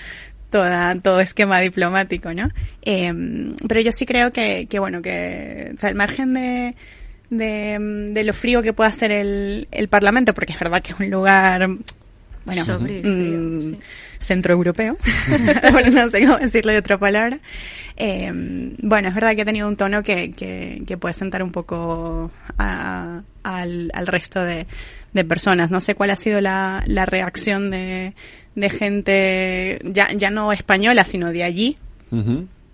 toda 0.53 0.95
todo 1.01 1.19
esquema 1.20 1.59
diplomático, 1.61 2.33
¿no? 2.33 2.49
Eh, 2.83 3.12
pero 3.66 3.81
yo 3.81 3.91
sí 3.91 4.07
creo 4.07 4.31
que, 4.31 4.66
que 4.70 4.79
bueno, 4.79 5.03
que 5.03 5.73
o 5.74 5.81
sea, 5.81 5.89
el 5.91 5.97
margen 5.97 6.33
de, 6.35 6.77
de, 7.31 7.79
de 8.12 8.24
lo 8.24 8.33
frío 8.33 8.62
que 8.62 8.73
pueda 8.73 8.93
ser 8.93 9.11
el, 9.11 9.66
el 9.73 9.89
Parlamento, 9.89 10.33
porque 10.35 10.53
es 10.53 10.61
verdad 10.61 10.81
que 10.83 10.93
es 10.93 11.01
un 11.01 11.11
lugar 11.11 11.69
bueno, 12.45 12.65
mm, 13.09 13.74
centroeuropeo, 14.19 14.97
bueno, 15.73 15.91
no 15.91 16.11
sé 16.11 16.20
cómo 16.27 16.39
decirlo 16.39 16.73
de 16.73 16.79
otra 16.79 16.99
palabra. 16.99 17.39
Eh, 17.97 18.33
bueno, 18.83 19.09
es 19.09 19.15
verdad 19.15 19.35
que 19.37 19.43
ha 19.43 19.45
tenido 19.45 19.69
un 19.69 19.77
tono 19.77 20.03
que, 20.03 20.33
que, 20.33 20.83
que 20.87 20.97
puede 20.97 21.12
sentar 21.15 21.43
un 21.43 21.53
poco 21.53 22.31
a- 22.59 23.23
al, 23.45 23.91
al 23.95 24.07
resto 24.07 24.43
de, 24.43 24.66
de 25.12 25.24
personas. 25.24 25.70
No 25.70 25.81
sé 25.81 25.95
cuál 25.95 26.11
ha 26.11 26.16
sido 26.16 26.41
la, 26.41 26.83
la 26.87 27.07
reacción 27.07 27.70
de, 27.70 28.15
de 28.55 28.70
gente, 28.70 29.81
ya, 29.85 30.12
ya 30.12 30.31
no 30.31 30.53
española, 30.53 31.05
sino 31.05 31.33
de 31.33 31.43
allí, 31.45 31.77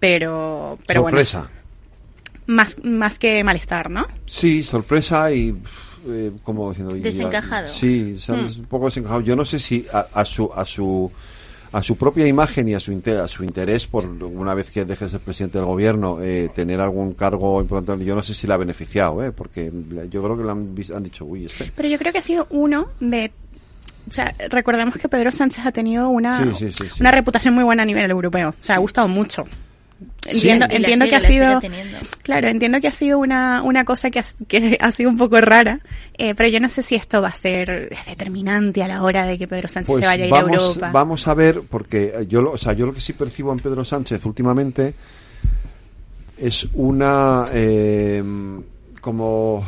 pero, 0.01 0.79
pero 0.87 1.03
Sorpresa. 1.03 1.39
bueno, 1.39 1.53
más, 2.47 2.77
más 2.85 3.19
que 3.19 3.43
malestar, 3.45 3.91
¿no? 3.91 4.07
Sí, 4.27 4.63
sorpresa 4.63 5.31
y 5.33 5.55
eh, 6.09 6.33
como 6.43 6.69
diciendo 6.71 6.95
Desencajado. 6.95 7.69
Sí, 7.69 8.17
sabes, 8.19 8.57
Mm. 8.57 8.61
un 8.61 8.67
poco 8.67 8.87
desencajado. 8.87 9.21
Yo 9.21 9.37
no 9.37 9.45
sé 9.45 9.59
si 9.59 9.87
a, 9.93 10.07
a 10.13 10.25
su 10.25 10.51
a 10.55 10.65
su 10.65 11.11
a 11.71 11.83
su 11.83 11.97
propia 11.97 12.27
imagen 12.27 12.67
y 12.69 12.75
a 12.75 12.81
su 12.81 12.93
inter- 12.93 13.19
a 13.21 13.29
su 13.29 13.45
interés 13.45 13.85
por 13.87 14.07
una 14.07 14.55
vez 14.55 14.71
que 14.71 14.87
deje 14.87 15.05
de 15.05 15.11
ser 15.11 15.21
presidente 15.21 15.59
del 15.59 15.67
gobierno 15.67 16.17
eh, 16.23 16.49
tener 16.55 16.81
algún 16.81 17.13
cargo 17.13 17.61
importante 17.61 18.07
yo 18.07 18.15
no 18.15 18.23
sé 18.23 18.33
si 18.33 18.47
le 18.47 18.55
ha 18.55 18.57
beneficiado 18.57 19.23
eh 19.23 19.33
porque 19.33 19.71
yo 20.11 20.23
creo 20.23 20.39
que 20.39 20.45
le 20.45 20.51
han, 20.51 20.75
vis- 20.75 20.91
han 20.93 21.03
dicho 21.03 21.27
uy 21.27 21.45
este 21.45 21.71
Pero 21.77 21.87
yo 21.91 21.99
creo 21.99 22.11
que 22.11 22.21
ha 22.21 22.23
sido 22.23 22.47
uno 22.49 22.89
de... 23.01 23.31
O 24.09 24.13
sea, 24.13 24.35
recordemos 24.51 24.97
que 24.97 25.09
Pedro 25.09 25.31
Sánchez 25.33 25.67
ha 25.67 25.73
tenido 25.73 26.09
una, 26.09 26.33
Sí, 26.33 26.51
sí, 26.59 26.71
sí, 26.73 26.89
sí. 26.91 27.01
una 27.01 27.11
reputación 27.11 27.55
muy 27.55 27.65
buena 27.65 27.83
a 27.83 27.87
nivel 27.87 28.11
europeo. 28.11 28.51
O 28.51 28.65
sea, 28.65 28.77
ha 28.77 28.79
gustado 28.79 29.09
mucho. 29.09 29.45
Entiendo, 30.27 30.67
entiendo 30.71 31.07
sigue- 31.07 31.11
que 31.11 31.17
ha 31.17 31.21
sido... 31.21 31.61
Claro, 32.23 32.49
entiendo 32.49 32.81
que 32.81 32.87
ha 32.89 32.93
sido 32.93 33.19
una, 33.19 33.63
una 33.63 33.85
cosa 33.85 34.11
que 34.11 34.21
ha, 34.21 34.25
que 34.47 34.77
ha 34.81 34.93
sido 34.93 35.11
un 35.11 35.17
poco 35.17 35.41
rara, 35.41 35.81
eh, 36.17 36.35
pero 36.37 36.49
yo 36.49 36.61
no 36.61 36.69
sé 36.69 36.83
si 36.83 36.95
esto 36.95 37.21
va 37.23 37.29
a 37.29 37.35
ser 37.35 37.91
determinante 38.07 38.83
a 38.83 38.89
la 38.89 39.03
hora 39.03 39.27
de 39.27 39.37
que 39.39 39.49
Pedro 39.49 39.67
Sánchez 39.69 39.89
pues 39.95 40.01
se 40.03 40.07
vaya 40.07 40.25
a 40.25 40.27
ir 40.27 40.33
vamos, 40.33 40.51
a 40.51 40.67
Europa. 40.67 40.91
vamos 40.93 41.27
a 41.29 41.35
ver 41.35 41.63
porque 41.69 42.27
yo 42.29 42.43
lo, 42.43 42.53
o 42.53 42.59
sea 42.59 42.75
yo 42.75 42.87
lo 42.87 42.93
que 42.95 43.01
sí 43.01 43.13
percibo 43.15 43.53
en 43.53 43.59
Pedro 43.59 43.85
Sánchez 43.85 44.25
últimamente 44.27 44.95
es 46.37 46.69
una 46.75 47.47
eh, 47.53 48.23
como 49.01 49.65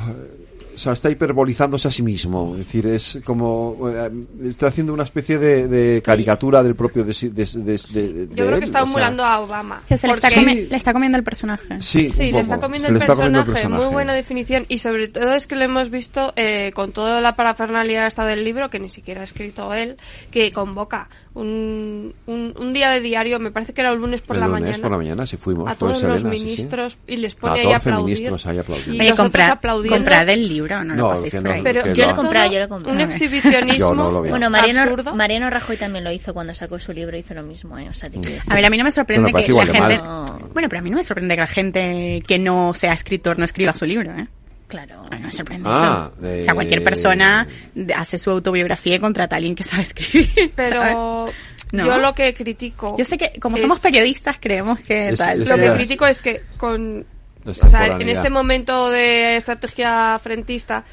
sea, 0.81 0.93
está 0.95 1.11
hiperbolizándose 1.11 1.89
a 1.89 1.91
sí 1.91 2.03
mismo. 2.03 2.53
Es 2.55 2.67
decir, 2.67 2.87
es 2.87 3.19
como. 3.25 3.77
eh, 3.89 4.11
está 4.45 4.69
haciendo 4.69 4.93
una 4.95 5.05
especie 5.05 5.39
de, 5.39 5.69
de 5.69 6.03
caricatura 6.03 6.63
del 6.63 6.75
propio. 6.75 7.05
De, 7.05 7.13
de, 7.13 7.29
de- 7.31 7.45
de- 7.63 8.13
de 8.27 8.29
Yo 8.35 8.45
creo 8.45 8.55
él, 8.55 8.59
que 8.61 8.65
está 8.65 8.81
sea, 8.81 8.89
emulando 8.89 9.25
a 9.25 9.41
Obama. 9.41 9.83
Que 9.89 9.97
se 9.97 10.07
le 10.07 10.15
está, 10.15 10.29
comi- 10.31 10.69
le 10.69 10.77
está 10.77 10.93
comiendo 10.93 11.19
el 11.19 11.25
personaje. 11.25 11.81
Sí, 11.81 12.09
Sí, 12.09 12.33
le 12.33 12.41
está 12.41 12.55
poco. 12.57 12.67
comiendo, 12.67 12.87
Se 12.87 12.93
el, 12.93 12.95
le 12.95 13.01
está 13.01 13.07
personaje, 13.15 13.17
comiendo 13.17 13.39
el 13.41 13.45
personaje. 13.55 13.83
muy 13.85 13.93
buena 13.93 14.13
definición 14.15 14.65
y 14.69 14.79
sobre 14.79 15.09
todo 15.09 15.35
es 15.35 15.47
que 15.47 15.57
lo 15.57 15.63
hemos 15.63 15.91
visto 15.91 16.33
eh, 16.37 16.73
con 16.75 16.93
toda 16.93 17.21
la 17.21 17.37
parafernalia 17.37 18.07
esta 18.07 18.25
del 18.25 18.45
libro, 18.45 18.69
que 18.71 18.79
ni 18.81 18.89
siquiera 18.89 19.21
ha 19.21 19.25
escrito 19.25 19.75
él, 19.75 19.97
que 20.31 20.51
convoca 20.53 21.09
un, 21.35 22.13
un, 22.27 22.55
un 22.59 22.73
día 22.73 22.91
de 22.91 23.01
diario, 23.01 23.39
me 23.39 23.51
parece 23.53 23.73
que 23.73 23.81
era 23.81 23.93
el 23.93 23.99
lunes 23.99 24.21
por 24.21 24.37
el 24.37 24.41
la 24.41 24.47
lunes 24.49 24.63
mañana, 24.63 24.83
por 24.83 24.91
la 24.91 24.97
mañana, 24.97 25.27
sí 25.27 25.37
fuimos. 25.37 25.71
a 25.71 25.75
todos 25.77 25.93
los 25.93 26.01
Selena, 26.21 26.31
sí, 26.31 26.39
sí. 26.39 26.45
ministros 26.45 26.99
y 27.07 27.17
les 27.19 27.35
pone 27.37 27.61
ahí 27.61 27.67
a 27.69 27.73
14 27.75 27.89
aplaudir. 27.91 28.15
ministros 28.17 28.47
ahí 28.47 28.59
aplaudiendo. 28.59 28.95
Y 28.95 29.01
Oye, 29.01 29.13
otros 29.13 29.27
comprad- 29.29 29.51
aplaudiendo. 29.51 29.97
comprad 29.99 30.29
el 30.29 30.49
libro, 30.49 30.85
no, 30.85 30.95
No, 30.97 31.03
lo 31.05 31.09
paséis 31.11 31.35
por 31.35 31.43
no, 31.45 31.51
ahí. 31.53 31.61
Pero 31.63 31.93
Yo 31.93 32.05
lo 32.07 32.11
he 32.11 32.15
comprado, 32.15 32.51
yo 32.53 32.59
lo 32.59 32.65
he 32.65 32.69
comprado. 32.69 32.95
Un 32.97 33.01
exhibicionismo 33.03 33.95
no 33.95 34.11
lo. 34.13 34.23
Bueno, 34.23 34.51
Mariano, 34.51 34.81
absurdo. 34.83 35.15
Mariano 35.15 35.51
Rajoy 35.51 35.77
también 35.77 36.05
lo 36.05 36.13
hizo 36.13 36.35
cuando 36.35 36.53
sacó 36.55 36.79
su 36.79 36.93
libro, 36.93 37.17
hizo 37.17 37.33
lo 37.35 37.43
mismo, 37.43 37.79
¿eh? 37.79 37.89
O 37.89 37.95
sea, 37.95 38.09
decir. 38.09 38.41
A 38.49 38.55
ver, 38.55 38.65
a 38.65 38.71
mí 38.71 38.77
no 38.77 38.85
me 38.85 38.93
sorprende 38.93 39.33
que 39.33 39.53
la 39.53 39.63
gente... 39.67 39.81
mal. 40.03 40.27
Bueno, 40.53 40.69
pero 40.69 40.81
a 40.81 40.83
mí 40.83 40.91
no 40.91 40.97
me 40.97 41.05
sorprende 41.05 41.35
que 41.37 41.41
la 41.41 41.47
gente 41.47 42.23
que 42.27 42.39
no 42.39 42.75
sea 42.75 42.93
escritor 42.93 43.39
no 43.39 43.45
escriba 43.45 43.73
su 43.75 43.87
libro, 43.87 44.11
¿eh? 44.13 44.27
Claro. 44.71 45.05
No 45.11 45.19
me 45.19 45.33
sorprende 45.33 45.69
Ah, 45.71 46.11
O 46.19 46.43
sea, 46.45 46.55
cualquier 46.55 46.83
persona 46.83 47.47
hace 47.95 48.17
su 48.17 48.31
autobiografía 48.31 48.95
y 48.95 48.99
contrata 48.99 49.35
a 49.35 49.39
alguien 49.39 49.55
que 49.55 49.65
sabe 49.65 49.83
escribir. 49.83 50.53
Pero 50.57 50.81
¿sabes? 50.83 51.35
¿No? 51.73 51.87
yo 51.87 51.99
lo 51.99 52.15
que 52.15 52.33
critico. 52.35 52.97
Yo 52.97 53.05
sé 53.05 53.19
que 53.19 53.33
como 53.39 53.57
es- 53.57 53.63
somos 53.63 53.81
periodistas 53.81 54.39
creemos 54.41 54.81
que 54.81 55.11
Es- 55.11 55.19
tal. 55.19 55.43
es- 55.43 55.49
Lo 55.49 55.57
que 55.57 55.71
critico 55.75 56.07
es 56.07 56.23
que 56.23 56.43
con 56.57 57.05
o 57.45 57.55
sea, 57.55 57.87
en 57.99 58.09
este 58.09 58.31
momento 58.31 58.91
de 58.91 59.37
estrategia 59.37 60.19
frentista 60.23 60.85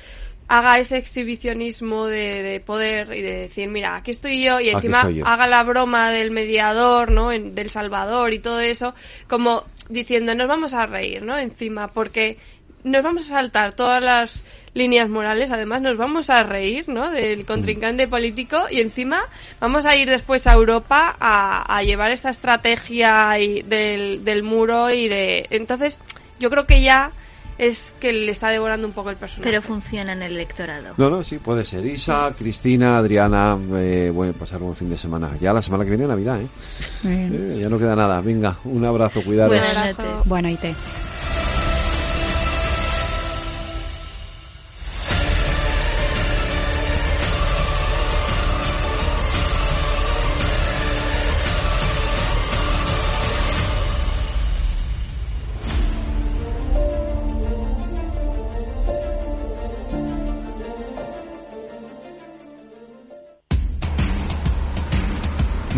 haga 0.50 0.80
ese 0.80 0.96
exhibicionismo 0.98 2.06
de, 2.06 2.42
de 2.42 2.60
poder 2.62 3.12
y 3.14 3.22
de 3.22 3.34
decir, 3.34 3.68
mira, 3.70 3.96
aquí 3.98 4.12
estoy 4.12 4.44
yo 4.46 4.60
y 4.62 4.70
encima 4.70 5.10
yo. 5.12 5.28
haga 5.28 5.46
la 5.46 5.62
broma 5.64 6.10
del 6.12 6.32
mediador, 6.32 7.12
¿no? 7.12 7.32
En- 7.34 7.54
del 7.54 7.70
Salvador 7.70 8.34
y 8.34 8.40
todo 8.40 8.62
eso, 8.62 8.96
como 9.28 9.66
diciendo, 9.90 10.36
nos 10.36 10.48
vamos 10.48 10.74
a 10.74 10.86
reír, 10.86 11.22
¿no? 11.24 11.38
Encima, 11.38 11.90
porque 11.90 12.38
nos 12.88 13.04
vamos 13.04 13.28
a 13.28 13.36
saltar 13.36 13.74
todas 13.74 14.02
las 14.04 14.44
líneas 14.74 15.10
morales, 15.10 15.52
además 15.52 15.82
nos 15.82 15.98
vamos 15.98 16.30
a 16.30 16.44
reír, 16.44 16.88
¿no? 16.88 17.10
Del 17.10 17.46
contrincante 17.46 18.08
político 18.08 18.66
y 18.70 18.80
encima 18.82 19.22
vamos 19.60 19.86
a 19.86 19.96
ir 19.96 20.10
después 20.10 20.46
a 20.48 20.54
Europa 20.54 21.16
a, 21.20 21.78
a 21.78 21.84
llevar 21.84 22.12
esta 22.12 22.30
estrategia 22.30 23.40
y 23.40 23.64
del, 23.64 24.24
del 24.24 24.44
muro 24.44 24.90
y 24.92 25.08
de... 25.08 25.48
Entonces, 25.50 26.00
yo 26.40 26.50
creo 26.50 26.68
que 26.68 26.82
ya 26.82 27.12
es 27.58 27.92
que 28.00 28.14
le 28.14 28.32
está 28.32 28.50
devorando 28.50 28.86
un 28.86 28.94
poco 28.94 29.10
el 29.10 29.16
personaje. 29.16 29.50
Pero 29.50 29.64
funciona 29.64 30.14
en 30.14 30.22
el 30.22 30.34
electorado. 30.34 30.94
No, 30.98 31.10
no, 31.10 31.24
sí, 31.24 31.40
puede 31.40 31.66
ser. 31.66 31.84
Isa, 31.88 32.32
Cristina, 32.38 33.00
Adriana, 33.00 33.58
eh, 33.78 34.12
bueno, 34.14 34.34
pasar 34.34 34.62
un 34.62 34.76
fin 34.76 34.92
de 34.92 34.98
semana. 35.00 35.32
Ya 35.42 35.54
la 35.54 35.64
semana 35.64 35.84
que 35.84 35.90
viene 35.90 36.06
Navidad, 36.06 36.40
¿eh? 36.40 36.48
Eh, 37.04 37.58
ya 37.62 37.68
no 37.68 37.80
queda 37.80 37.96
nada. 37.96 38.22
Venga, 38.22 38.58
un 38.66 38.86
abrazo, 38.86 39.24
cuidaros. 39.24 39.58
Buenas 39.58 39.98
noches. 39.98 40.12
Bueno, 40.26 40.50
y 40.50 40.56
te. 40.58 40.76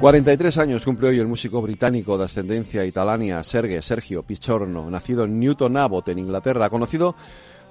43 0.00 0.58
años 0.58 0.84
cumple 0.84 1.08
hoy 1.08 1.18
el 1.18 1.26
músico 1.26 1.62
británico 1.62 2.18
de 2.18 2.26
ascendencia 2.26 2.84
italania 2.84 3.42
Sergio 3.42 3.80
Sergio 3.80 4.22
Pichorno, 4.22 4.90
nacido 4.90 5.24
en 5.24 5.40
Newton 5.40 5.76
Abbot, 5.78 6.08
en 6.08 6.18
Inglaterra, 6.18 6.68
conocido 6.68 7.16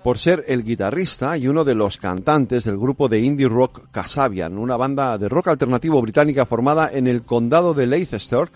por 0.03 0.18
ser 0.18 0.43
el 0.47 0.64
guitarrista 0.64 1.38
y 1.38 1.47
uno 1.47 1.64
de 1.64 1.76
los 1.76 1.97
cantantes 1.97 2.64
del 2.64 2.77
grupo 2.77 3.07
de 3.07 3.19
indie 3.19 3.47
rock 3.47 3.89
Casabian, 3.91 4.57
una 4.57 4.76
banda 4.76 5.19
de 5.19 5.30
rock 5.30 5.49
alternativo 5.49 6.02
británica 6.02 6.47
formada 6.47 6.89
en 6.91 7.06
el 7.06 7.23
condado 7.23 7.76
de 7.76 7.85
Leicester, 7.85 8.49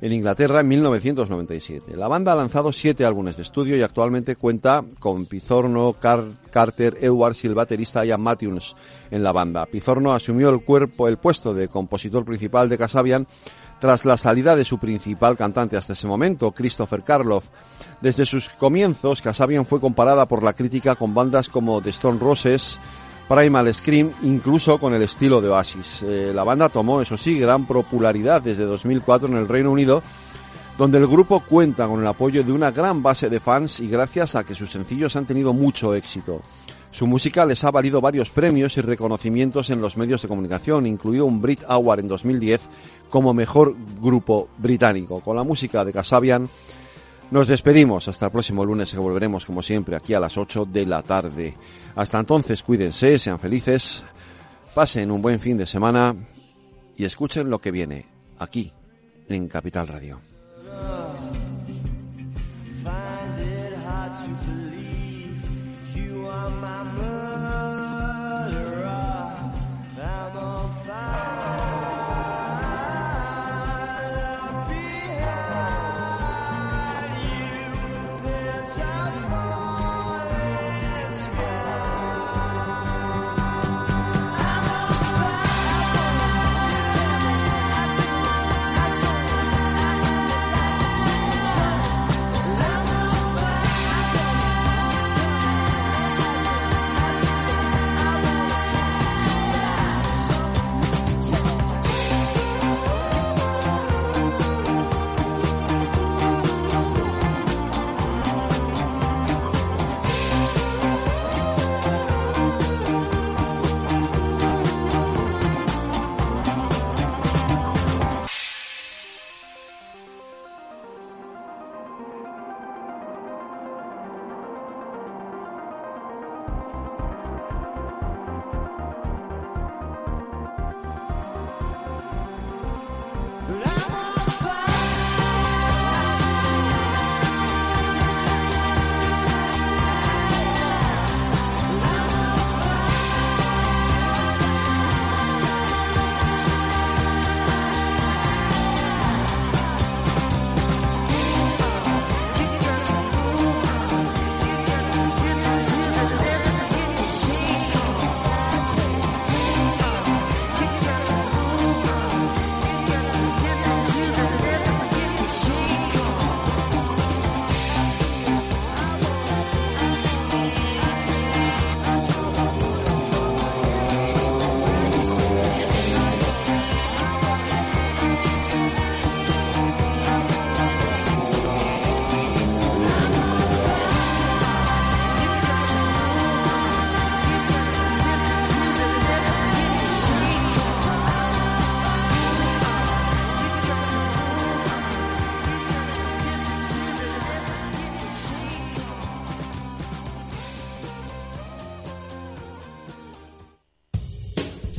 en 0.00 0.12
Inglaterra 0.12 0.60
en 0.60 0.68
1997. 0.68 1.96
La 1.96 2.08
banda 2.08 2.32
ha 2.32 2.36
lanzado 2.36 2.72
siete 2.72 3.04
álbumes 3.04 3.36
de 3.36 3.42
estudio 3.42 3.76
y 3.76 3.82
actualmente 3.82 4.36
cuenta 4.36 4.84
con 4.98 5.26
Pizorno, 5.26 5.94
Car- 5.94 6.26
Carter, 6.50 6.98
Edwards 7.00 7.44
y 7.44 7.48
el 7.48 7.54
baterista 7.54 8.04
Ian 8.04 8.20
Matthews 8.20 8.76
en 9.10 9.22
la 9.22 9.32
banda. 9.32 9.66
Pizorno 9.66 10.12
asumió 10.12 10.50
el 10.50 10.64
cuerpo, 10.64 11.08
el 11.08 11.18
puesto 11.18 11.54
de 11.54 11.68
compositor 11.68 12.24
principal 12.24 12.68
de 12.68 12.78
Casabian 12.78 13.26
tras 13.80 14.04
la 14.04 14.16
salida 14.16 14.56
de 14.56 14.64
su 14.64 14.78
principal 14.78 15.36
cantante 15.36 15.76
hasta 15.76 15.92
ese 15.92 16.06
momento, 16.06 16.52
Christopher 16.52 17.02
Karloff. 17.02 17.44
Desde 18.00 18.24
sus 18.24 18.48
comienzos, 18.48 19.20
Casabian 19.20 19.66
fue 19.66 19.80
comparada 19.80 20.26
por 20.26 20.42
la 20.42 20.52
crítica 20.54 20.94
con 20.94 21.12
bandas 21.14 21.48
como 21.48 21.82
The 21.82 21.90
Stone 21.90 22.18
Roses, 22.18 22.78
Primal 23.28 23.72
Scream, 23.72 24.10
incluso 24.22 24.78
con 24.78 24.94
el 24.94 25.02
estilo 25.02 25.40
de 25.40 25.48
Oasis. 25.48 26.02
Eh, 26.02 26.32
la 26.34 26.44
banda 26.44 26.68
tomó, 26.68 27.00
eso 27.00 27.16
sí, 27.16 27.38
gran 27.38 27.66
popularidad 27.66 28.42
desde 28.42 28.64
2004 28.64 29.28
en 29.28 29.36
el 29.36 29.48
Reino 29.48 29.70
Unido, 29.70 30.02
donde 30.76 30.98
el 30.98 31.06
grupo 31.06 31.40
cuenta 31.40 31.86
con 31.86 32.00
el 32.00 32.06
apoyo 32.06 32.42
de 32.42 32.52
una 32.52 32.70
gran 32.70 33.02
base 33.02 33.30
de 33.30 33.40
fans 33.40 33.80
y 33.80 33.88
gracias 33.88 34.34
a 34.34 34.44
que 34.44 34.54
sus 34.54 34.70
sencillos 34.70 35.16
han 35.16 35.26
tenido 35.26 35.52
mucho 35.52 35.94
éxito. 35.94 36.42
Su 36.90 37.08
música 37.08 37.44
les 37.44 37.64
ha 37.64 37.72
valido 37.72 38.00
varios 38.00 38.30
premios 38.30 38.76
y 38.76 38.80
reconocimientos 38.80 39.70
en 39.70 39.80
los 39.80 39.96
medios 39.96 40.22
de 40.22 40.28
comunicación, 40.28 40.86
incluido 40.86 41.26
un 41.26 41.40
Brit 41.40 41.62
Award 41.66 42.00
en 42.00 42.08
2010 42.08 42.68
como 43.10 43.34
mejor 43.34 43.74
grupo 44.00 44.48
británico. 44.58 45.20
Con 45.20 45.34
la 45.34 45.42
música 45.42 45.84
de 45.84 45.92
Casabian 45.92 46.48
nos 47.30 47.48
despedimos 47.48 48.08
hasta 48.08 48.26
el 48.26 48.32
próximo 48.32 48.64
lunes 48.64 48.92
que 48.92 48.98
volveremos 48.98 49.44
como 49.44 49.62
siempre 49.62 49.96
aquí 49.96 50.14
a 50.14 50.20
las 50.20 50.36
8 50.36 50.66
de 50.66 50.86
la 50.86 51.02
tarde. 51.02 51.54
Hasta 51.96 52.20
entonces 52.20 52.62
cuídense, 52.62 53.18
sean 53.18 53.38
felices, 53.38 54.04
pasen 54.74 55.10
un 55.10 55.22
buen 55.22 55.40
fin 55.40 55.56
de 55.56 55.66
semana 55.66 56.14
y 56.96 57.04
escuchen 57.04 57.50
lo 57.50 57.60
que 57.60 57.70
viene 57.70 58.06
aquí 58.38 58.72
en 59.28 59.48
Capital 59.48 59.88
Radio. 59.88 60.20